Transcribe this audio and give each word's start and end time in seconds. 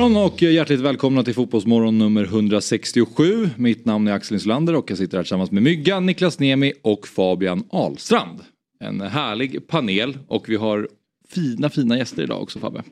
Morgon 0.00 0.16
och 0.16 0.42
hjärtligt 0.42 0.80
välkomna 0.80 1.24
till 1.24 1.34
Fotbollsmorgon 1.34 1.98
nummer 1.98 2.24
167. 2.24 3.50
Mitt 3.56 3.84
namn 3.84 4.08
är 4.08 4.12
Axel 4.12 4.34
Inslander 4.34 4.74
och 4.74 4.90
jag 4.90 4.98
sitter 4.98 5.16
här 5.16 5.24
tillsammans 5.24 5.50
med 5.50 5.62
Myggan, 5.62 6.06
Niklas 6.06 6.38
Nemi 6.38 6.72
och 6.82 7.06
Fabian 7.06 7.64
Ahlstrand. 7.70 8.40
En 8.80 9.00
härlig 9.00 9.68
panel 9.68 10.18
och 10.28 10.48
vi 10.48 10.56
har 10.56 10.88
fina 11.28 11.70
fina 11.70 11.98
gäster 11.98 12.22
idag 12.22 12.42
också 12.42 12.58
Fabbe. 12.58 12.82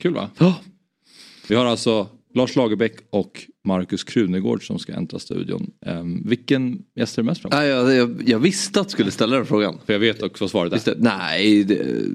Kul 0.00 0.14
va? 0.14 0.30
Ja. 0.38 0.60
Vi 1.48 1.54
har 1.54 1.64
alltså 1.64 2.08
Lars 2.34 2.56
Lagerbäck 2.56 2.94
och 3.10 3.46
Markus 3.64 4.04
Krunegård 4.04 4.66
som 4.66 4.78
ska 4.78 4.92
äntra 4.92 5.18
studion. 5.18 5.70
Um, 5.86 6.22
vilken 6.28 6.82
gäst 6.96 7.18
är 7.18 7.22
du 7.22 7.26
mest 7.26 7.42
fram 7.42 7.66
jag, 7.66 7.94
jag, 7.94 8.22
jag 8.26 8.38
visste 8.38 8.80
att 8.80 8.86
du 8.86 8.92
skulle 8.92 9.10
ställa 9.10 9.36
den 9.36 9.46
frågan. 9.46 9.78
För 9.86 9.92
jag 9.92 10.00
vet 10.00 10.22
också 10.22 10.44
vad 10.44 10.50
svaret 10.50 10.72
är. 10.72 10.76
Visste, 10.76 10.94
nej, 10.98 11.64
det, 11.64 12.06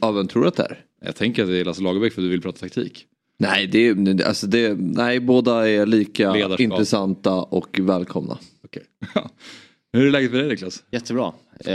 ja, 0.00 0.12
vem 0.12 0.28
tror 0.28 0.42
du 0.42 0.48
att 0.48 0.56
det 0.56 0.62
är? 0.62 0.84
Jag 1.04 1.16
tänker 1.16 1.42
att 1.42 1.48
det 1.48 1.60
är 1.60 1.64
Lasse 1.64 1.82
Lagerbäck 1.82 2.12
för 2.12 2.22
du 2.22 2.28
vill 2.28 2.42
prata 2.42 2.58
taktik. 2.58 3.06
Nej, 3.38 3.66
det, 3.66 4.22
alltså 4.24 4.46
det, 4.46 4.74
nej, 4.78 5.20
båda 5.20 5.68
är 5.68 5.86
lika 5.86 6.32
Ledarskap. 6.32 6.60
intressanta 6.60 7.34
och 7.34 7.78
välkomna. 7.82 8.38
Okej. 8.64 8.82
Hur 9.92 10.06
är 10.06 10.10
läget 10.10 10.30
för 10.30 10.38
dig 10.38 10.48
Niklas? 10.48 10.84
Jättebra. 10.90 11.32
Eh, 11.64 11.74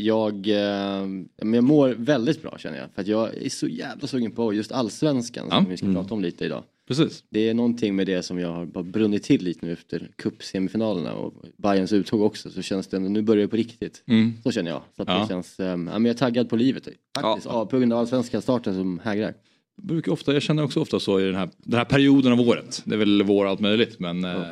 jag, 0.00 0.34
eh, 0.48 1.06
men 1.42 1.54
jag 1.54 1.64
mår 1.64 1.88
väldigt 1.98 2.42
bra 2.42 2.58
känner 2.58 2.78
jag. 2.78 2.86
För 2.94 3.02
att 3.02 3.08
jag 3.08 3.34
är 3.34 3.48
så 3.48 3.66
jävla 3.68 4.06
sugen 4.06 4.30
på 4.30 4.52
just 4.54 4.72
allsvenskan 4.72 5.48
som 5.50 5.58
Ja. 5.64 5.70
vi 5.70 5.76
ska 5.76 5.92
prata 5.92 6.14
om 6.14 6.22
lite 6.22 6.44
idag. 6.44 6.62
Precis. 6.88 7.24
Det 7.30 7.48
är 7.48 7.54
någonting 7.54 7.96
med 7.96 8.06
det 8.06 8.22
som 8.22 8.38
jag 8.38 8.48
har 8.52 8.66
bara 8.66 8.84
brunnit 8.84 9.22
till 9.22 9.44
lite 9.44 9.66
nu 9.66 9.72
efter 9.72 10.10
cupsemifinalerna 10.16 11.14
och 11.14 11.34
Bayerns 11.56 11.92
uttåg 11.92 12.20
också. 12.22 12.50
Så 12.50 12.62
känns 12.62 12.86
det, 12.86 12.98
nu 12.98 13.22
börjar 13.22 13.42
det 13.42 13.48
på 13.48 13.56
riktigt. 13.56 14.02
Mm. 14.06 14.32
Så 14.42 14.50
känner 14.52 14.70
jag. 14.70 14.82
Så 14.96 15.02
att 15.02 15.08
Ja. 15.08 15.18
det 15.20 15.28
känns, 15.28 15.60
eh, 15.60 15.66
ja, 15.66 15.76
men 15.76 16.04
jag 16.04 16.14
är 16.14 16.18
taggad 16.18 16.48
på 16.48 16.56
livet 16.56 16.88
faktiskt. 17.18 17.46
Ja. 17.46 17.66
på 17.66 17.78
grund 17.78 17.92
av 17.92 17.98
allsvenska 17.98 18.40
starten 18.40 18.74
som 18.74 18.98
hägrar. 19.04 19.34
Brukar 19.82 20.12
ofta, 20.12 20.32
jag 20.32 20.42
känner 20.42 20.64
också 20.64 20.80
ofta 20.80 21.00
så 21.00 21.20
i 21.20 21.24
den 21.24 21.34
här, 21.34 21.48
den 21.58 21.78
här 21.78 21.84
perioden 21.84 22.32
av 22.32 22.40
året. 22.40 22.82
Det 22.84 22.94
är 22.94 22.98
väl 22.98 23.22
vår 23.22 23.46
allt 23.46 23.60
möjligt 23.60 24.00
men 24.00 24.24
eh, 24.24 24.42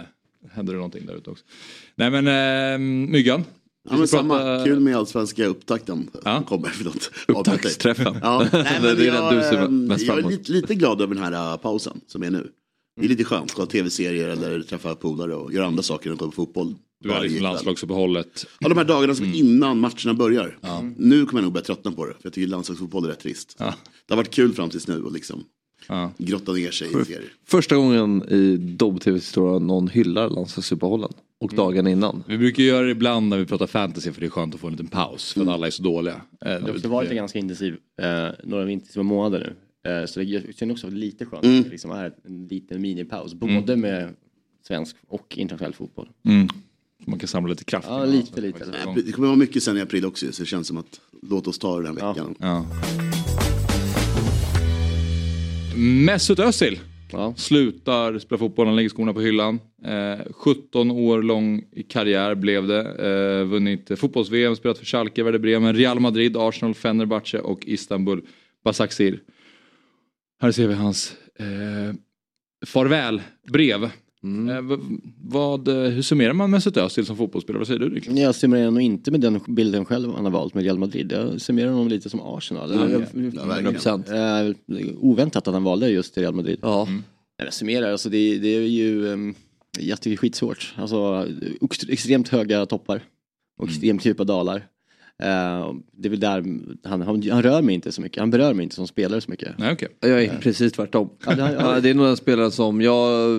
händer 0.50 0.72
det 0.72 0.76
någonting 0.76 1.06
där 1.06 1.14
ute 1.14 1.30
också. 1.30 1.44
Nej 1.94 2.10
men 2.10 2.26
eh, 2.26 2.78
Myggan. 3.10 3.44
Ja, 3.90 3.96
men 3.96 4.08
samma. 4.08 4.38
prata- 4.38 4.64
Kul 4.64 4.80
med 4.80 4.96
allsvenska 4.96 5.46
upptakten. 5.46 6.10
Ja. 6.24 6.34
som 6.36 6.44
Kommer, 6.44 6.68
förlåt. 6.68 7.10
Upptaktsträffen. 7.28 8.16
Ja, 8.22 8.46
nej, 8.52 8.78
men 8.82 8.96
det 8.96 9.08
är 9.08 9.14
jag, 9.14 9.32
du 9.34 9.56
eh, 9.58 9.68
mest 9.68 10.06
jag 10.06 10.18
är 10.18 10.22
lite, 10.22 10.52
lite 10.52 10.74
glad 10.74 11.00
över 11.00 11.14
den 11.14 11.24
här 11.24 11.52
uh, 11.52 11.56
pausen 11.58 12.00
som 12.06 12.22
är 12.22 12.30
nu. 12.30 12.50
Det 13.00 13.04
är 13.06 13.08
lite 13.08 13.24
skönt, 13.24 13.52
kolla 13.52 13.66
tv-serier 13.66 14.28
eller 14.28 14.62
träffa 14.62 14.94
polare 14.94 15.34
och 15.34 15.52
göra 15.52 15.66
andra 15.66 15.82
saker 15.82 16.10
än 16.10 16.16
kolla 16.16 16.30
på 16.30 16.34
fotboll. 16.34 16.74
Du 17.04 17.12
är 17.12 17.22
liksom 17.22 17.42
landslagsuppehållet. 17.42 18.46
Ja, 18.60 18.68
de 18.68 18.78
här 18.78 18.84
dagarna 18.84 19.14
som 19.14 19.34
innan 19.34 19.78
matcherna 19.80 20.14
börjar. 20.14 20.58
Nu 20.96 21.26
kommer 21.26 21.40
jag 21.40 21.44
nog 21.44 21.52
börja 21.52 21.64
tröttna 21.64 21.92
på 21.92 22.06
det, 22.06 22.12
för 22.12 22.20
jag 22.22 22.32
tycker 22.32 22.48
landslagsfotboll 22.48 23.04
är 23.04 23.08
rätt 23.08 23.20
trist. 23.20 23.56
Ja. 23.58 23.74
Det 24.06 24.14
har 24.14 24.16
varit 24.16 24.30
kul 24.34 24.52
fram 24.52 24.70
tills 24.70 24.88
nu 24.88 25.02
och 25.02 25.12
liksom 25.12 25.44
Ja. 25.88 26.12
grotta 26.18 26.52
ner 26.52 26.70
sig 26.70 26.88
i 26.88 26.90
serier. 27.04 27.22
Första 27.46 27.76
gången 27.76 28.22
i 28.28 28.56
Dobb-TVs 28.56 29.16
historia 29.22 29.58
någon 29.58 29.88
hyllar 29.88 30.30
landslagsuppehållen. 30.30 31.12
Och 31.40 31.52
Mm. 31.52 31.64
dagen 31.64 31.86
innan. 31.86 32.24
Vi 32.28 32.38
brukar 32.38 32.62
göra 32.62 32.84
det 32.86 32.90
ibland 32.90 33.28
när 33.28 33.38
vi 33.38 33.46
pratar 33.46 33.66
fantasy 33.66 34.12
för 34.12 34.20
det 34.20 34.26
är 34.26 34.30
skönt 34.30 34.54
att 34.54 34.60
få 34.60 34.66
en 34.66 34.72
liten 34.72 34.86
paus 34.86 35.32
för 35.32 35.42
att 35.42 35.48
alla 35.48 35.66
är 35.66 35.70
så 35.70 35.82
dåliga. 35.82 36.14
Eh, 36.14 36.20
Det 36.40 36.60
har 36.60 36.70
också 36.70 36.88
varit 36.88 37.10
en 37.10 37.16
ganska 37.16 37.38
intensiv, 37.38 37.76
eh, 38.02 38.28
några 38.44 38.70
intensiva 38.70 39.02
månader 39.02 39.54
nu. 39.84 39.90
Eh, 39.90 40.06
så 40.06 40.20
det 40.20 40.26
jag 40.26 40.42
känner 40.56 40.72
också 40.74 40.90
lite 40.90 41.26
skönt 41.26 41.44
att 41.44 41.64
det 41.64 41.70
liksom 41.70 41.90
är 41.90 42.12
en 42.26 42.46
liten 42.48 42.80
minipaus. 42.80 43.34
Både 43.34 43.76
med 43.76 44.08
svensk 44.66 44.96
och 45.08 45.38
internationell 45.38 45.72
fotboll. 45.74 46.08
Mm. 46.24 46.48
Man 47.06 47.18
kan 47.18 47.28
samla 47.28 47.50
lite 47.50 47.64
kraft. 47.64 47.86
Ja, 47.90 48.04
lite, 48.04 48.40
lite. 48.40 48.64
Det 49.06 49.12
kommer 49.12 49.28
vara 49.28 49.38
mycket 49.38 49.62
sen 49.62 49.76
i 49.78 49.80
april 49.80 50.04
också 50.06 50.32
så 50.32 50.42
det 50.42 50.46
känns 50.46 50.66
som 50.68 50.76
att 50.76 51.00
låt 51.22 51.46
oss 51.46 51.58
ta 51.58 51.80
den 51.80 51.86
här 51.96 52.04
Ja. 52.04 52.12
veckan. 52.12 52.34
Ja. 52.38 52.66
Mesut 55.76 56.38
Özil 56.38 56.80
Ja. 57.12 57.34
slutar 57.36 58.18
spela 58.18 58.38
fotboll, 58.38 58.66
han 58.66 58.76
lägger 58.76 58.88
skorna 58.88 59.12
på 59.12 59.20
hyllan. 59.20 59.60
Eh, 59.84 60.32
17 60.32 60.90
år 60.90 61.22
lång 61.22 61.64
karriär 61.88 62.34
blev 62.34 62.66
det. 62.66 62.80
Eh, 63.40 63.44
vunnit 63.44 63.90
fotbolls-VM, 63.98 64.56
spelat 64.56 64.78
för 64.78 64.84
Schalke, 64.86 65.22
Werder 65.22 65.38
Bremen, 65.38 65.74
Real 65.76 66.00
Madrid, 66.00 66.36
Arsenal, 66.36 66.74
Fenerbahce 66.74 67.38
och 67.40 67.64
Istanbul 67.66 68.22
Basaksehir. 68.64 69.20
Här 70.40 70.52
ser 70.52 70.68
vi 70.68 70.74
hans 70.74 71.12
eh, 71.38 71.94
farvälbrev. 72.66 73.90
Eh, 74.24 74.62
v- 74.62 74.76
vad, 75.22 75.68
eh, 75.68 75.74
hur 75.74 76.02
summerar 76.02 76.32
man 76.32 76.50
Mesut 76.50 76.76
Özil 76.76 77.06
som 77.06 77.16
fotbollsspelare? 77.16 77.58
Vad 77.58 77.66
säger 77.66 77.80
du 77.80 77.90
Niklas? 77.90 78.18
Jag 78.18 78.34
summerar 78.34 78.70
nog 78.70 78.82
inte 78.82 79.10
med 79.10 79.20
den 79.20 79.40
bilden 79.48 79.84
själv 79.84 80.12
han 80.14 80.24
har 80.24 80.32
valt 80.32 80.54
med 80.54 80.64
Real 80.64 80.78
Madrid. 80.78 81.12
Jag 81.12 81.40
summerar 81.40 81.70
honom 81.70 81.88
lite 81.88 82.10
som 82.10 82.20
Arsenal. 82.20 82.70
Ja, 82.74 82.88
Jag- 82.88 83.00
ja, 83.34 83.44
verkligen. 83.46 83.74
100%. 83.74 84.08
Eh, 84.08 84.94
oväntat 85.00 85.48
att 85.48 85.54
han 85.54 85.64
valde 85.64 85.90
just 85.90 86.18
Real 86.18 86.34
Madrid. 86.34 86.58
Ja. 86.62 86.86
Nej, 86.90 87.02
Jag 87.46 87.54
summerar, 87.54 87.92
alltså 87.92 88.08
det, 88.08 88.38
det 88.38 88.48
är 88.48 88.60
ju 88.60 89.06
um, 89.06 89.34
jag 89.78 90.00
tycker 90.00 90.16
skitsvårt. 90.16 90.74
Alltså 90.76 91.28
ex- 91.60 91.88
extremt 91.88 92.28
höga 92.28 92.66
toppar 92.66 93.00
och 93.58 93.68
extremt 93.68 94.04
djupa 94.04 94.24
dalar. 94.24 94.66
Eh, 95.22 95.72
det 95.92 96.08
är 96.08 96.10
väl 96.10 96.20
där 96.20 96.44
han, 96.84 97.02
han, 97.02 97.22
han 97.30 97.42
rör 97.42 97.62
mig 97.62 97.74
inte 97.74 97.92
så 97.92 98.00
mycket, 98.02 98.20
han 98.20 98.30
berör 98.30 98.54
mig 98.54 98.62
inte 98.62 98.74
som 98.74 98.86
spelare 98.86 99.20
så 99.20 99.30
mycket. 99.30 99.58
Nej, 99.58 99.72
okej. 99.72 99.88
Jag 100.00 100.24
är 100.24 100.38
precis 100.38 100.72
tvärtom. 100.72 101.10
Ja, 101.26 101.34
det 101.34 101.42
har- 101.42 101.52
ja. 101.52 101.74
Ja, 101.74 101.80
det 101.80 101.90
är 101.90 101.94
nog 101.94 102.06
en 102.06 102.16
spelare 102.16 102.50
som 102.50 102.80
jag... 102.80 103.30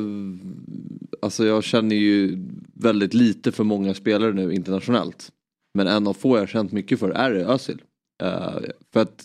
Alltså 1.21 1.45
jag 1.45 1.63
känner 1.63 1.95
ju 1.95 2.37
väldigt 2.73 3.13
lite 3.13 3.51
för 3.51 3.63
många 3.63 3.93
spelare 3.93 4.33
nu 4.33 4.53
internationellt. 4.53 5.31
Men 5.73 5.87
en 5.87 6.07
av 6.07 6.13
få 6.13 6.37
jag 6.37 6.49
känt 6.49 6.71
mycket 6.71 6.99
för 6.99 7.09
är 7.09 7.31
Özil. 7.31 7.81
Eh, 8.23 8.53
för 8.93 8.99
att 9.01 9.23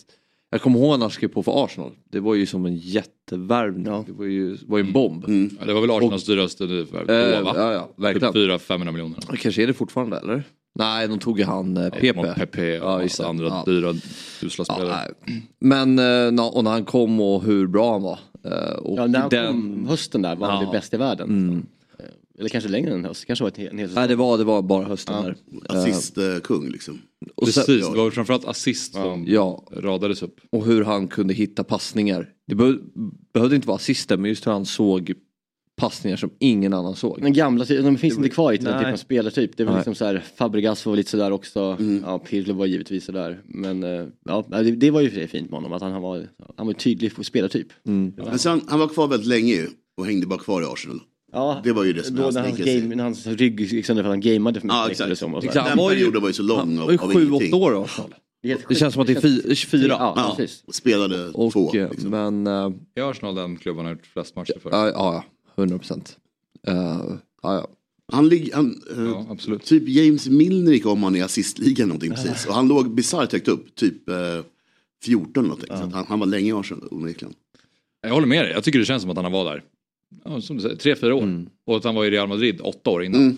jag 0.51 0.63
kommer 0.63 0.79
ihåg 0.79 0.99
när 0.99 1.05
han 1.05 1.11
skrev 1.11 1.29
på 1.29 1.43
för 1.43 1.65
Arsenal. 1.65 1.93
Det 2.11 2.21
var 2.21 2.35
ju 2.35 2.47
som 2.47 2.67
en 2.67 2.77
jättevärvning. 2.77 3.87
Ja. 3.87 4.05
Det 4.07 4.13
var 4.13 4.25
ju, 4.25 4.57
var 4.67 4.79
ju 4.79 4.85
en 4.85 4.93
bomb. 4.93 5.25
Ja, 5.61 5.67
det 5.67 5.73
var 5.73 5.81
väl 5.81 5.91
Arsenals 5.91 6.25
dyraste 6.25 6.65
nu 6.65 6.87
för 6.87 7.11
Eh, 7.11 7.43
va? 7.43 7.53
ja, 7.57 7.73
ja, 7.73 7.91
verkligen. 7.97 8.33
Typ 8.33 8.51
400-500 8.51 8.93
miljoner. 8.93 9.19
Kanske 9.39 9.63
är 9.63 9.67
det 9.67 9.75
fortfarande 9.75 10.17
eller? 10.19 10.43
Nej, 10.75 11.09
de 11.09 11.19
tog 11.19 11.39
ju 11.39 11.45
han 11.45 11.77
eh, 11.77 11.91
PP. 11.91 12.19
Och 12.19 12.35
Pepe 12.35 12.81
och 12.81 13.03
Ja, 13.19 13.27
andra 13.29 13.47
Ja. 13.47 13.63
dyra 13.67 13.95
usla 14.43 14.65
Ja, 14.69 14.75
spelare. 14.75 15.13
nej. 15.27 15.43
Men 15.61 15.99
eh, 16.39 16.47
och 16.47 16.65
när 16.65 16.71
han 16.71 16.85
kom 16.85 17.21
och 17.21 17.43
hur 17.45 17.67
bra 17.67 17.93
han 17.93 18.03
var. 18.03 18.19
Eh, 18.45 18.73
och 18.73 18.99
Ja, 18.99 19.07
när 19.07 19.19
han 19.19 19.29
den- 19.31 19.47
kom 19.47 19.87
hösten 19.89 20.23
där 20.23 20.37
var 20.37 20.49
han 20.51 20.61
Ja. 20.65 20.71
det 20.71 20.79
bästa 20.79 20.97
i 20.97 20.99
världen. 20.99 21.63
Eh, 21.99 22.05
Eller 22.39 22.49
kanske 22.49 22.71
längre 22.71 22.93
än 22.95 23.05
höst, 23.05 23.25
kanske 23.27 23.43
var 23.43 23.49
ett, 23.49 23.59
en 23.59 23.79
hel. 23.79 23.91
Nej, 23.95 24.09
det 24.09 24.17
var, 24.17 24.39
det 24.39 24.45
var 24.45 24.63
bara 24.63 24.85
hösten 24.85 25.15
Ja. 25.17 25.23
där. 25.23 25.37
Eh, 25.75 25.81
Assist-kung 25.81 26.69
liksom. 26.71 26.99
Och 27.37 27.49
sen- 27.49 27.65
Precis, 27.65 27.89
det 27.91 27.97
var 27.99 28.11
framförallt 28.11 28.45
assist 28.45 28.93
som 28.95 29.25
Ja, 29.29 29.65
radades 29.73 30.23
upp. 30.23 30.41
och 30.53 30.65
hur 30.65 30.85
han 30.85 31.09
kunde 31.09 31.35
hitta 31.35 31.65
passningar. 31.65 32.29
Det 32.47 32.55
be 32.55 32.79
behövde 33.35 33.57
inte 33.57 33.69
vara 33.69 33.77
assisten 33.77 34.21
men 34.23 34.29
just 34.29 34.47
hur 34.47 34.53
han 34.53 34.67
såg 34.67 35.13
passningar 35.77 36.17
som 36.17 36.31
ingen 36.39 36.73
annan 36.75 36.97
såg. 36.97 37.21
Den 37.23 37.33
gamla, 37.33 37.65
de 37.65 37.99
finns 37.99 38.17
inte 38.17 38.29
kvar 38.29 38.53
i 38.53 38.57
den 38.57 38.79
typen 38.79 38.93
av 38.93 38.97
spelartyp. 38.97 39.57
Det 39.57 39.65
var 39.65 39.77
liksom 39.77 39.95
så 39.95 40.05
här, 40.05 40.25
Fabregas 40.37 40.87
var 40.87 40.97
lite 40.97 41.11
sådär 41.11 41.31
också. 41.31 41.77
Ja, 42.05 42.19
Pirlo 42.19 42.55
var 42.55 42.67
givetvis 42.67 43.05
sådär. 43.05 43.43
Men 43.45 43.83
eh, 43.85 44.07
ja, 44.25 44.47
det, 44.51 44.71
det 44.71 44.91
var 44.91 45.01
ju 45.01 45.09
för 45.09 45.17
sig 45.17 45.29
fint 45.29 45.51
med 45.51 45.57
honom 45.59 45.73
att 45.73 45.83
han, 45.83 45.93
han 45.93 46.03
var, 46.03 46.29
han 46.57 46.67
var 46.67 46.75
tydlig 46.75 47.13
spelartyp. 47.27 47.67
Men 47.83 48.39
sen, 48.39 48.61
han 48.69 48.79
var 48.81 48.89
kvar 48.89 49.09
väldigt 49.09 49.29
länge 49.29 49.53
ju 49.55 49.69
och 49.97 50.07
hängde 50.07 50.27
bara 50.27 50.39
kvar 50.39 50.63
i 50.63 50.65
Arsenal. 50.65 51.01
Ja, 51.33 51.61
Det 51.65 51.73
var 51.73 51.85
ju 51.85 51.93
det 51.93 52.03
som 52.03 52.17
då 52.17 52.23
hans 52.23 52.35
när 52.35 52.43
hans, 52.43 52.59
game, 52.59 52.95
när 52.97 53.05
hans 53.05 53.27
rygg 53.27 53.61
gick 53.61 53.87
sönder 53.87 54.03
för 54.03 54.09
att 54.11 54.13
han 54.13 54.21
gameade 54.21 54.61
för 54.61 54.67
mycket. 54.67 54.77
Ja 54.79 54.91
exakt. 54.91 55.19
som, 55.19 55.35
och 55.35 55.43
så 55.43 55.49
Exakt. 55.49 55.63
här. 55.69 55.77
Den 55.77 55.85
var 55.85 55.91
ju- 55.93 55.97
perioden 55.99 56.21
var 56.23 56.29
ju 56.29 56.33
så 56.35 56.43
lång 56.43 56.59
Han 56.59 56.79
av, 56.79 56.85
var 56.87 56.93
ju 56.93 56.99
av 56.99 57.13
sju, 57.13 57.23
ingenting. 57.27 57.55
åtta 57.55 57.57
år. 57.65 57.89
Helt 58.43 58.69
Det 58.69 58.75
känns 58.75 58.95
som 58.95 59.01
att 59.01 59.07
det 59.07 59.25
är 59.25 59.55
24. 59.55 59.87
Ja, 59.89 60.13
Ja, 60.17 60.35
precis. 60.37 60.65
spelade 60.75 61.29
Och, 61.29 61.53
två. 61.53 61.75
eh, 61.75 61.91
Liksom. 61.91 62.11
Men, 62.11 62.47
uh, 62.47 62.73
I 62.97 63.01
Arsenal 63.01 63.35
den 63.35 63.57
klubban 63.57 63.85
har 63.85 63.93
gjort 63.93 64.07
flest 64.07 64.37
matcher 64.37 64.59
för. 64.63 64.71
ja, 64.71 64.89
ja, 64.89 65.25
100 65.57 65.79
procent. 65.79 66.17
Uh, 66.69 66.75
ja, 67.43 67.55
ja. 67.55 67.69
Han 68.13 68.29
ligger, 68.29 68.55
han, 68.55 68.83
eh, 68.97 69.03
Ja, 69.05 69.27
absolut. 69.31 69.65
typ 69.65 69.89
James 69.89 70.29
Milner 70.29 70.73
gick 70.73 70.87
om 70.87 71.03
han 71.03 71.17
i 71.17 71.23
assistligan 71.23 71.89
någonting 71.89 72.11
precis. 72.11 72.47
Och 72.47 72.55
han 72.55 72.69
låg 72.69 72.95
bisarrt 72.95 73.33
högt 73.33 73.49
upp, 73.49 73.75
typ 73.75 74.09
eh, 74.09 74.17
14 75.05 75.43
någonting. 75.45 75.69
Så 75.69 75.75
att 75.85 75.93
han, 75.93 76.05
han 76.09 76.21
var 76.21 76.27
länge 76.27 76.49
i 76.49 76.53
Arsenal 76.53 76.89
onekligen. 76.91 77.35
Jag 78.03 78.11
håller 78.15 78.27
med 78.27 78.45
dig, 78.45 78.53
jag 78.53 78.65
tycker 78.65 78.79
det 78.79 78.85
känns 78.85 79.03
som 79.03 79.11
att 79.11 79.17
han 79.17 79.33
var 79.33 79.45
där. 79.45 79.63
Ja, 80.25 80.41
som 80.41 80.57
du 80.57 80.63
säger, 80.63 80.77
tre, 80.77 80.97
fyra 80.97 81.15
år. 81.15 81.23
Mm. 81.23 81.49
Och 81.67 81.77
att 81.77 81.85
han 81.85 81.95
var 81.95 82.05
i 82.05 82.11
Real 82.11 82.29
Madrid 82.29 82.61
åtta 82.61 82.91
år 82.91 83.05
innan. 83.05 83.21
Mm, 83.21 83.37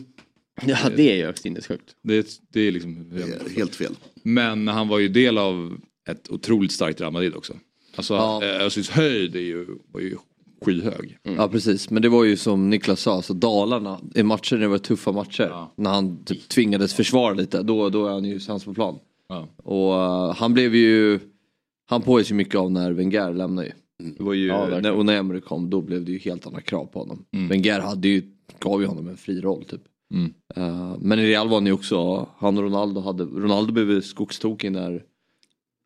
Ja, 0.67 0.77
det 0.97 1.21
är 1.23 1.27
ju 1.27 1.33
sinnessjukt. 1.35 1.97
Det, 2.03 2.27
det 2.53 2.61
är 2.61 2.73
liksom... 2.73 3.07
det 3.11 3.23
är 3.23 3.57
helt 3.57 3.75
fel. 3.75 3.93
Men 4.23 4.69
han 4.69 4.89
var 4.89 4.99
ju 4.99 5.09
del 5.09 5.39
av 5.39 5.77
ett 6.09 6.31
otroligt 6.31 6.73
starkt 6.73 7.01
Real 7.01 7.13
Madrid 7.13 7.35
också. 7.35 7.53
Alltså 7.97 8.15
Ja. 8.15 8.45
ja. 8.45 8.49
Özils 8.49 8.91
höjd 8.91 9.37
är 9.37 9.41
ju, 9.41 9.67
var 9.93 10.01
ju 10.01 10.17
skyhög. 10.65 11.19
Ja 11.23 11.49
precis, 11.49 11.91
men 11.91 12.03
det 12.03 12.09
var 12.09 12.25
ju 12.25 12.37
som 12.37 12.71
Niklas 12.71 13.01
sa, 13.01 13.23
så 13.23 13.33
Dalarna, 13.33 14.01
i 14.15 14.23
matcher 14.23 14.55
när 14.57 14.61
det 14.63 14.69
var 14.69 14.79
tuffa 14.79 15.13
matcher, 15.13 15.43
Ja. 15.51 15.73
när 15.77 15.91
han 15.91 16.25
typ 16.25 16.49
tvingades 16.49 16.95
försvara 16.95 17.35
lite, 17.35 17.63
då, 17.63 17.89
då 17.91 18.07
är 18.07 18.11
han 18.13 18.25
ju 18.25 18.41
sämst 18.41 18.65
på 18.65 18.75
plan. 18.75 18.99
Ja. 19.29 19.49
Och 19.57 19.95
eh, 19.95 20.35
han 20.35 20.55
blev 20.55 20.75
ju, 20.75 21.19
han 21.87 22.03
pågick 22.03 22.31
ju 22.31 22.37
mycket 22.37 22.55
av 22.55 22.71
när 22.73 22.93
Wenger 22.93 23.33
lämnade 23.35 23.67
ju. 23.67 23.73
Det 24.19 24.23
var 24.25 24.33
ju, 24.35 24.47
Ja, 24.47 24.79
när, 24.83 24.93
och 24.93 25.07
när 25.07 25.17
Emery 25.17 25.41
kom 25.41 25.71
då 25.71 25.81
blev 25.81 26.05
det 26.05 26.13
ju 26.13 26.19
helt 26.19 26.47
andra 26.47 26.61
krav 26.61 26.87
på 26.87 26.99
honom. 26.99 27.25
Mm. 27.33 27.49
Wenger 27.49 27.81
hade 27.81 28.09
ju, 28.09 28.23
gav 28.59 28.81
ju 28.81 28.87
honom 28.87 29.09
en 29.09 29.17
fri 29.17 29.41
roll 29.41 29.65
typ. 29.65 29.81
Mm. 30.15 30.35
Eh, 30.57 30.97
men 31.01 31.19
i 31.19 31.27
Real 31.27 31.49
var 31.49 31.57
han 31.57 31.67
ju 31.67 31.73
också, 31.73 32.27
han 32.39 32.57
och 32.59 32.65
Ronaldo 32.65 33.01
hade, 33.01 33.25
Ronaldo 33.25 33.73
blev 33.73 34.01
skogstokig 34.01 34.73
när 34.73 35.03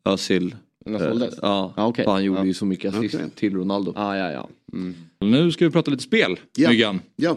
Özil 0.05 0.55
såldes? 0.99 1.35
Ja, 1.43 1.73
okej. 1.77 2.05
för 2.05 2.13
han 2.13 2.25
gjorde 2.25 2.41
Ja. 2.41 2.45
ju 2.47 2.55
så 2.55 2.67
mycket 2.67 2.95
assist 2.95 3.15
Okej. 3.15 3.31
till 3.35 3.55
Ronaldo. 3.55 3.93
Ah, 3.97 4.17
ja, 4.17 4.33
ja. 4.33 4.49
Mm. 4.73 4.95
Nu 5.21 5.53
ska 5.53 5.65
vi 5.65 5.71
prata 5.71 5.91
lite 5.91 6.03
spel, 6.03 6.37
Ja. 6.57 6.69
Myggan. 6.71 7.01
Ja, 7.17 7.37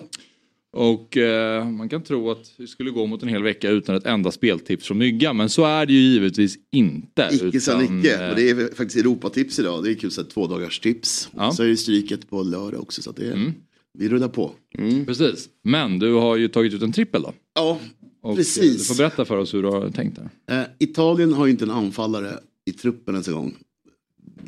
Och 0.71 1.17
eh, 1.17 1.69
man 1.69 1.89
kan 1.89 2.03
tro 2.03 2.31
att 2.31 2.51
vi 2.57 2.67
skulle 2.67 2.91
gå 2.91 3.05
mot 3.05 3.23
en 3.23 3.29
hel 3.29 3.43
vecka 3.43 3.69
utan 3.69 3.95
ett 3.95 4.05
enda 4.05 4.31
speltips 4.31 4.85
från 4.85 4.97
Myggan. 4.97 5.37
Men 5.37 5.49
så 5.49 5.65
är 5.65 5.85
det 5.85 5.93
ju 5.93 5.99
givetvis 5.99 6.55
inte. 6.71 7.29
icke 7.31 7.59
sa 7.61 7.81
Nicke. 7.81 8.23
eh, 8.23 8.29
Och 8.29 8.35
det 8.35 8.49
är 8.49 8.75
faktiskt 8.75 8.97
Europatips 8.97 9.59
idag. 9.59 9.83
Det 9.83 9.91
är 9.91 9.95
kul 9.95 10.11
så 10.11 10.23
två 10.23 10.47
dagars 10.47 10.79
tips. 10.79 11.29
Ja. 11.37 11.51
Så 11.51 11.63
är 11.63 11.67
det 11.67 11.77
stryket 11.77 12.29
på 12.29 12.43
lördag 12.43 12.81
också. 12.81 13.01
Så 13.01 13.11
det 13.11 13.27
är, 13.27 13.31
Mm. 13.33 13.53
vi 13.93 14.09
rullar 14.09 14.27
på. 14.27 14.51
Precis. 15.05 15.49
Men 15.63 15.99
du 15.99 16.13
har 16.13 16.35
ju 16.35 16.47
tagit 16.47 16.73
ut 16.73 16.81
en 16.81 16.91
trippel 16.91 17.21
då. 17.21 17.33
Ja, 17.55 17.79
Och 18.21 18.35
Precis. 18.35 18.57
eh, 18.73 18.77
Du 18.77 18.83
får 18.83 18.95
berätta 18.95 19.25
för 19.25 19.37
oss 19.37 19.53
hur 19.53 19.61
du 19.61 19.67
har 19.67 19.89
tänkt 19.89 20.19
där. 20.47 20.59
Eh, 20.61 20.67
Italien 20.79 21.33
har 21.33 21.45
ju 21.45 21.51
inte 21.51 21.65
en 21.65 21.71
anfallare 21.71 22.39
i 22.65 22.71
truppen 22.73 23.13
ens 23.15 23.27
en 23.27 23.33
gång. 23.33 23.55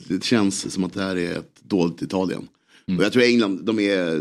Det 0.08 0.24
känns 0.24 0.74
som 0.74 0.84
att 0.84 0.94
det 0.94 1.02
här 1.04 1.16
är 1.16 1.32
ett 1.38 1.62
dåligt 1.64 2.02
Italien. 2.02 2.48
Och 2.98 3.04
jag 3.04 3.14
tror 3.14 3.24
England, 3.24 3.66
de 3.66 3.80
är 3.80 4.20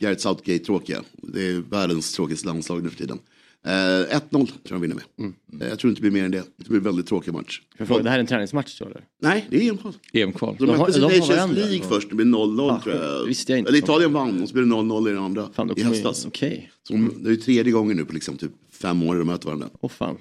Gareth 0.00 0.20
Southgate 0.22 0.64
tråkiga. 0.64 1.02
Det 1.22 1.46
är 1.46 1.60
världens 1.70 2.12
tråkigaste 2.12 2.46
landslag 2.46 2.82
nu 2.82 2.90
för 2.90 2.98
tiden. 2.98 3.18
Eh, 3.66 3.70
1-0 3.70 4.30
tror 4.30 4.48
jag 4.62 4.72
de 4.72 4.80
vinner 4.80 4.94
med. 4.94 5.62
Eh, 5.62 5.68
jag 5.68 5.78
tror 5.78 5.88
inte 5.90 6.02
det 6.02 6.10
blir 6.10 6.20
mer 6.20 6.24
än 6.24 6.30
det. 6.30 6.42
Det 6.56 6.68
blir 6.68 6.78
en 6.78 6.84
väldigt 6.84 7.06
tråkig 7.06 7.32
match. 7.32 7.60
Fråga, 7.78 8.02
det 8.02 8.10
här 8.10 8.16
är 8.16 8.20
en 8.20 8.26
träningsmatch 8.26 8.78
då 8.78 8.84
eller? 8.86 9.04
Nej, 9.22 9.46
det 9.50 9.56
är 9.56 9.70
EM-kval. 9.70 9.92
EM-kval. 10.12 10.56
De 10.58 10.66
De 10.66 10.70
har- 10.72 10.78
möttes 10.78 10.96
i 10.96 11.00
de 11.00 11.04
har 11.04 11.10
Nations 11.18 11.56
League 11.56 11.74
eller? 11.76 11.84
först, 11.84 12.08
det 12.08 12.14
blir 12.14 12.26
0-0 12.26 12.70
Ah, 12.70 12.80
tror 12.82 12.94
jag. 12.94 13.20
det 13.22 13.28
visste 13.28 13.52
jag 13.52 13.58
inte. 13.58 13.68
Eller 13.68 13.78
Italien 13.78 14.12
vann 14.12 14.42
och 14.42 14.48
så 14.48 14.54
blev 14.54 14.66
det 14.66 14.70
0-0 14.74 15.08
i 15.08 15.12
den 15.12 15.22
andra 15.22 15.48
Fan, 15.54 15.70
i 15.76 15.82
höstas. 15.82 16.26
Okej. 16.26 16.70
Så 16.88 16.92
det 16.94 17.28
är 17.28 17.30
ju 17.30 17.36
tredje 17.36 17.72
gången 17.72 17.96
nu 17.96 18.04
på 18.04 18.12
liksom 18.12 18.36
typ 18.36 18.52
fem 18.72 19.02
år 19.02 19.16
de 19.16 19.24
möter 19.26 19.46
varandra. 19.46 19.68
Åh 19.80 19.90
fan. 19.90 20.16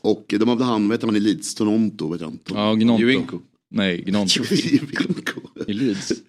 Och 0.00 0.24
de 0.38 0.48
har 0.48 0.56
väl 0.56 0.64
han, 0.66 0.88
vet 0.88 1.02
man 1.04 1.16
i 1.16 1.20
Leeds, 1.20 1.54
Toronto, 1.54 2.08
vet 2.12 2.20
han? 2.20 2.38
Ja, 2.54 2.74
Gnonto. 2.74 3.40
Nej, 3.70 4.02
Gnonto. 4.06 4.42
I 5.66 5.72
Leeds. 5.72 6.12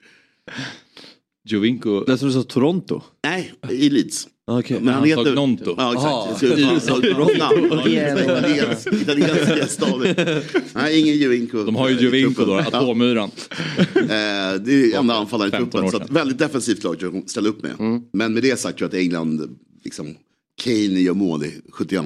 Jovinko. 1.51 2.03
Jag 2.07 2.19
tror 2.19 2.29
du 2.29 2.33
sa 2.33 2.44
Toronto. 2.44 3.01
Nej, 3.23 3.53
i 3.69 3.89
Leeds. 3.89 4.27
Okej. 4.51 4.77
Men 4.79 4.88
han 4.88 4.95
Han 4.95 5.03
heter... 5.09 5.31
Gnonto. 5.31 5.75
Ja, 5.77 5.94
exakt. 5.94 6.44
Italienska 8.94 9.67
stavet. 9.67 10.17
Nej, 10.73 10.99
ingen 10.99 11.17
Jovinko. 11.17 11.63
De 11.63 11.75
har 11.75 11.89
ju 11.89 11.99
Jovinko 11.99 12.45
då, 12.45 12.53
atommyran. 12.53 13.31
Eh, 13.95 14.61
det 14.65 14.71
är 14.71 14.99
enda 14.99 15.13
anfallaren 15.15 15.53
i 15.53 15.57
15 15.57 15.71
truppen. 15.71 15.91
Så 15.91 15.97
att 15.97 16.09
väldigt 16.09 16.38
defensivt 16.38 16.83
lag 16.83 16.97
de 16.99 17.23
ställer 17.27 17.49
upp 17.49 17.63
med. 17.63 18.01
Men 18.13 18.33
med 18.33 18.44
det 18.44 18.59
sagt 18.59 18.77
tror 18.77 18.89
jag 18.91 18.99
att 18.99 19.03
England, 19.03 19.57
liksom, 19.83 20.15
Kane 20.63 20.99
gör 20.99 21.13
mål 21.13 21.45
i 21.45 21.61
72. 21.71 22.03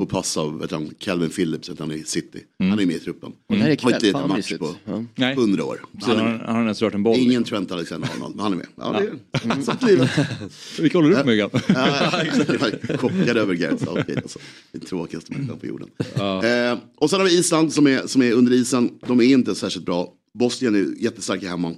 Och 0.00 0.08
pass 0.08 0.36
av 0.36 0.58
vet 0.58 0.70
han, 0.70 0.90
Calvin 0.98 1.30
Phillips, 1.30 1.68
vet 1.68 1.78
han 1.78 1.92
i 1.92 2.04
City. 2.04 2.38
Han 2.58 2.78
är 2.78 2.86
med 2.86 2.96
i 2.96 2.98
truppen. 2.98 3.32
Är 3.48 3.56
Har 3.82 3.92
inte 3.94 4.08
en 4.18 4.28
match 4.28 4.52
på 4.58 4.74
Ja. 5.14 5.30
100 5.32 5.64
år. 5.64 5.80
så 6.00 6.06
Han 6.10 6.18
är 6.18 6.22
har 6.22 6.30
med. 6.30 6.38
han 6.40 6.46
har 6.48 6.54
han 6.54 6.62
ens 6.64 6.82
rört 6.82 6.94
en 6.94 7.02
boll. 7.02 7.18
Ingen 7.18 7.44
Trent 7.44 7.70
Alexander-Arnold, 7.72 8.34
men 8.36 8.42
han 8.42 8.52
är 8.52 8.56
med. 8.56 8.66
Ja, 8.76 9.00
det 9.42 9.48
är 9.48 9.62
sånt 9.62 9.82
livet. 9.82 10.10
Vilka 10.80 10.98
håller 10.98 11.10
du 11.18 11.24
Myggan? 11.24 11.50
Ja, 11.68 12.24
jag 12.24 13.00
chockad 13.00 13.36
över 13.36 13.54
Gareth 13.54 13.84
Southgate. 13.84 14.16
Alltså. 14.22 14.38
Den 14.72 14.80
tråkigaste 14.80 15.32
människan 15.32 15.58
på 15.58 15.66
jorden. 15.66 15.88
Eh, 16.16 16.78
och 16.96 17.10
sen 17.10 17.20
har 17.20 17.26
vi 17.28 17.38
Island 17.38 17.72
som 17.72 17.86
är, 17.86 18.06
som 18.06 18.22
är 18.22 18.32
under 18.32 18.52
isen. 18.52 18.90
De 19.06 19.20
är 19.20 19.24
inte 19.24 19.54
särskilt 19.54 19.86
bra. 19.86 20.12
Bosnien 20.38 20.74
är 20.74 21.02
jättestarka 21.02 21.48
hemma. 21.48 21.74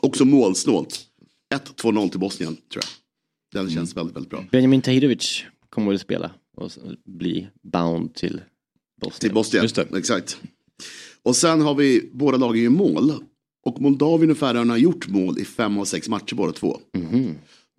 Också 0.00 0.24
målsnålt. 0.24 1.00
1-2-0 1.82 2.08
till 2.10 2.20
Bosnien 2.20 2.56
tror 2.72 2.84
jag. 3.52 3.62
Den 3.64 3.70
känns 3.70 3.96
väldigt, 3.96 4.16
väldigt 4.16 4.30
bra. 4.30 4.44
Benjamin 4.50 4.82
Tahirovic 4.82 5.42
kommer 5.70 5.94
att 5.94 6.00
spela 6.00 6.30
och 6.60 6.70
bli 7.04 7.48
bound 7.62 8.14
till 8.14 8.40
Bosnien. 9.00 9.20
Till 9.20 9.32
Bosnien, 9.34 9.62
Just 9.64 9.74
det. 9.74 9.98
exakt. 9.98 10.38
Och 11.22 11.36
sen 11.36 11.60
har 11.60 11.74
vi 11.74 12.10
båda 12.12 12.36
lagen 12.38 12.64
i 12.64 12.68
mål. 12.68 13.12
Och 13.66 13.80
Moldavien 13.80 14.30
och 14.30 14.38
Färöarna 14.38 14.72
har 14.72 14.78
gjort 14.78 15.08
mål 15.08 15.38
i 15.38 15.44
fem 15.44 15.78
av 15.78 15.84
sex 15.84 16.08
matcher 16.08 16.34
båda 16.34 16.52
två. 16.52 16.80
Mhm. 16.98 17.34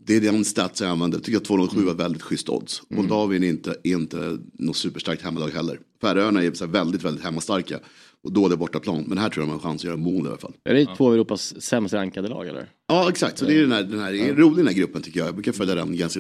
Det 0.06 0.16
är 0.16 0.22
den 0.22 0.46
stats 0.46 0.82
jag 0.82 0.90
använder. 0.90 1.18
Jag 1.18 1.24
tycker 1.24 1.38
att 1.38 1.46
207 1.46 1.84
var 1.86 1.94
väldigt 1.94 2.22
schysst 2.22 2.50
odds. 2.50 2.82
Mm. 2.90 3.02
Moldavien 3.02 3.44
är 3.44 3.50
inte, 3.50 3.76
är 3.84 3.92
inte 3.94 4.38
något 4.54 4.78
superstarkt 4.78 5.22
hemmalag 5.22 5.50
heller. 5.50 5.80
Färöarna 6.02 6.44
är 6.44 6.52
så 6.54 6.66
här 6.66 6.72
väldigt, 6.72 7.04
väldigt 7.04 7.24
hemmastarka. 7.24 7.80
Och 8.24 8.34
dåliga 8.34 8.58
bortaplan. 8.58 9.04
Men 9.08 9.18
här 9.18 9.30
tror 9.30 9.44
jag 9.46 9.50
de 9.50 9.54
har 9.54 9.60
chans 9.70 9.82
att 9.82 9.86
göra 9.86 9.98
mål 9.98 10.26
i 10.26 10.30
alla 10.30 10.38
fall. 10.38 10.54
Är 10.70 10.74
det 10.74 10.86
två 10.98 11.08
av 11.08 11.14
Europas 11.14 11.62
sämst 11.62 11.94
rankade 11.94 12.28
lag 12.28 12.48
eller? 12.48 12.66
Ja, 12.88 13.10
exakt. 13.10 13.38
Så 13.38 13.46
det 13.46 13.56
är 13.58 13.62
den 13.62 13.72
här, 13.72 13.84
den 13.84 14.00
här, 14.00 14.12
det 14.12 14.20
är 14.30 14.34
rolig 14.36 14.58
den 14.58 14.68
här 14.68 14.74
gruppen 14.74 15.02
tycker 15.02 15.20
jag. 15.20 15.28
Jag 15.28 15.36
brukar 15.36 15.52
följa 15.52 15.76
den 15.76 15.98
ganska, 15.98 16.20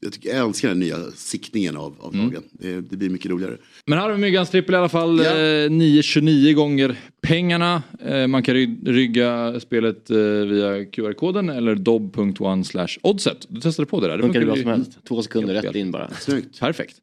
jag, 0.00 0.12
tycker, 0.12 0.28
jag 0.36 0.48
älskar 0.48 0.68
den 0.68 0.80
nya 0.80 0.96
siktningen 1.14 1.76
av, 1.76 1.94
av 2.00 2.14
Mm. 2.14 2.26
lagen. 2.26 2.42
Det, 2.52 2.80
det 2.80 2.96
blir 2.96 3.10
mycket 3.10 3.30
roligare. 3.30 3.56
Men 3.86 3.98
här 3.98 4.06
har 4.08 4.14
vi 4.14 4.20
Myggans 4.20 4.50
trippel 4.50 4.74
i 4.74 4.78
alla 4.78 4.88
fall. 4.88 5.18
Ja. 5.24 5.30
Eh, 5.30 5.70
9,29 5.70 6.52
gånger 6.52 6.96
pengarna. 7.22 7.82
Eh, 8.04 8.26
man 8.26 8.42
kan 8.42 8.54
ry- 8.54 8.78
rygga 8.92 9.60
spelet 9.60 10.10
eh, 10.10 10.16
via 10.18 10.84
QR-koden 10.84 11.48
eller 11.48 11.74
dob.one 11.74 12.64
slash 12.64 12.88
oddset. 13.02 13.46
Du 13.48 13.60
testade 13.60 13.86
på 13.86 14.00
det 14.00 14.08
där. 14.08 14.18
Funkar 14.18 14.40
det 14.40 14.46
bra 14.46 14.56
som 14.56 14.66
helst. 14.66 14.90
Två 15.08 15.22
sekunder 15.22 15.54
rätt 15.62 15.74
in 15.76 15.90
bara. 15.90 16.10
Snyggt. 16.20 16.60
Perfekt. 16.60 16.96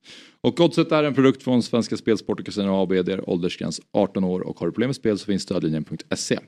Och 0.43 0.59
Oddset 0.59 0.91
är 0.91 1.03
en 1.03 1.13
produkt 1.13 1.43
från 1.43 1.63
Svenska 1.63 1.97
Spel, 1.97 2.17
Sport 2.17 2.39
och 2.39 2.45
Casino 2.45 2.83
AB. 2.83 2.89
Det 2.89 3.13
är 3.13 3.29
åldersgräns 3.29 3.81
18 3.93 4.23
år 4.23 4.39
och 4.41 4.59
har 4.59 4.67
du 4.67 4.71
problem 4.71 4.87
med 4.87 4.95
spel 4.95 5.17
så 5.19 5.25
finns 5.25 5.43
stödlinjen.se. 5.43 6.39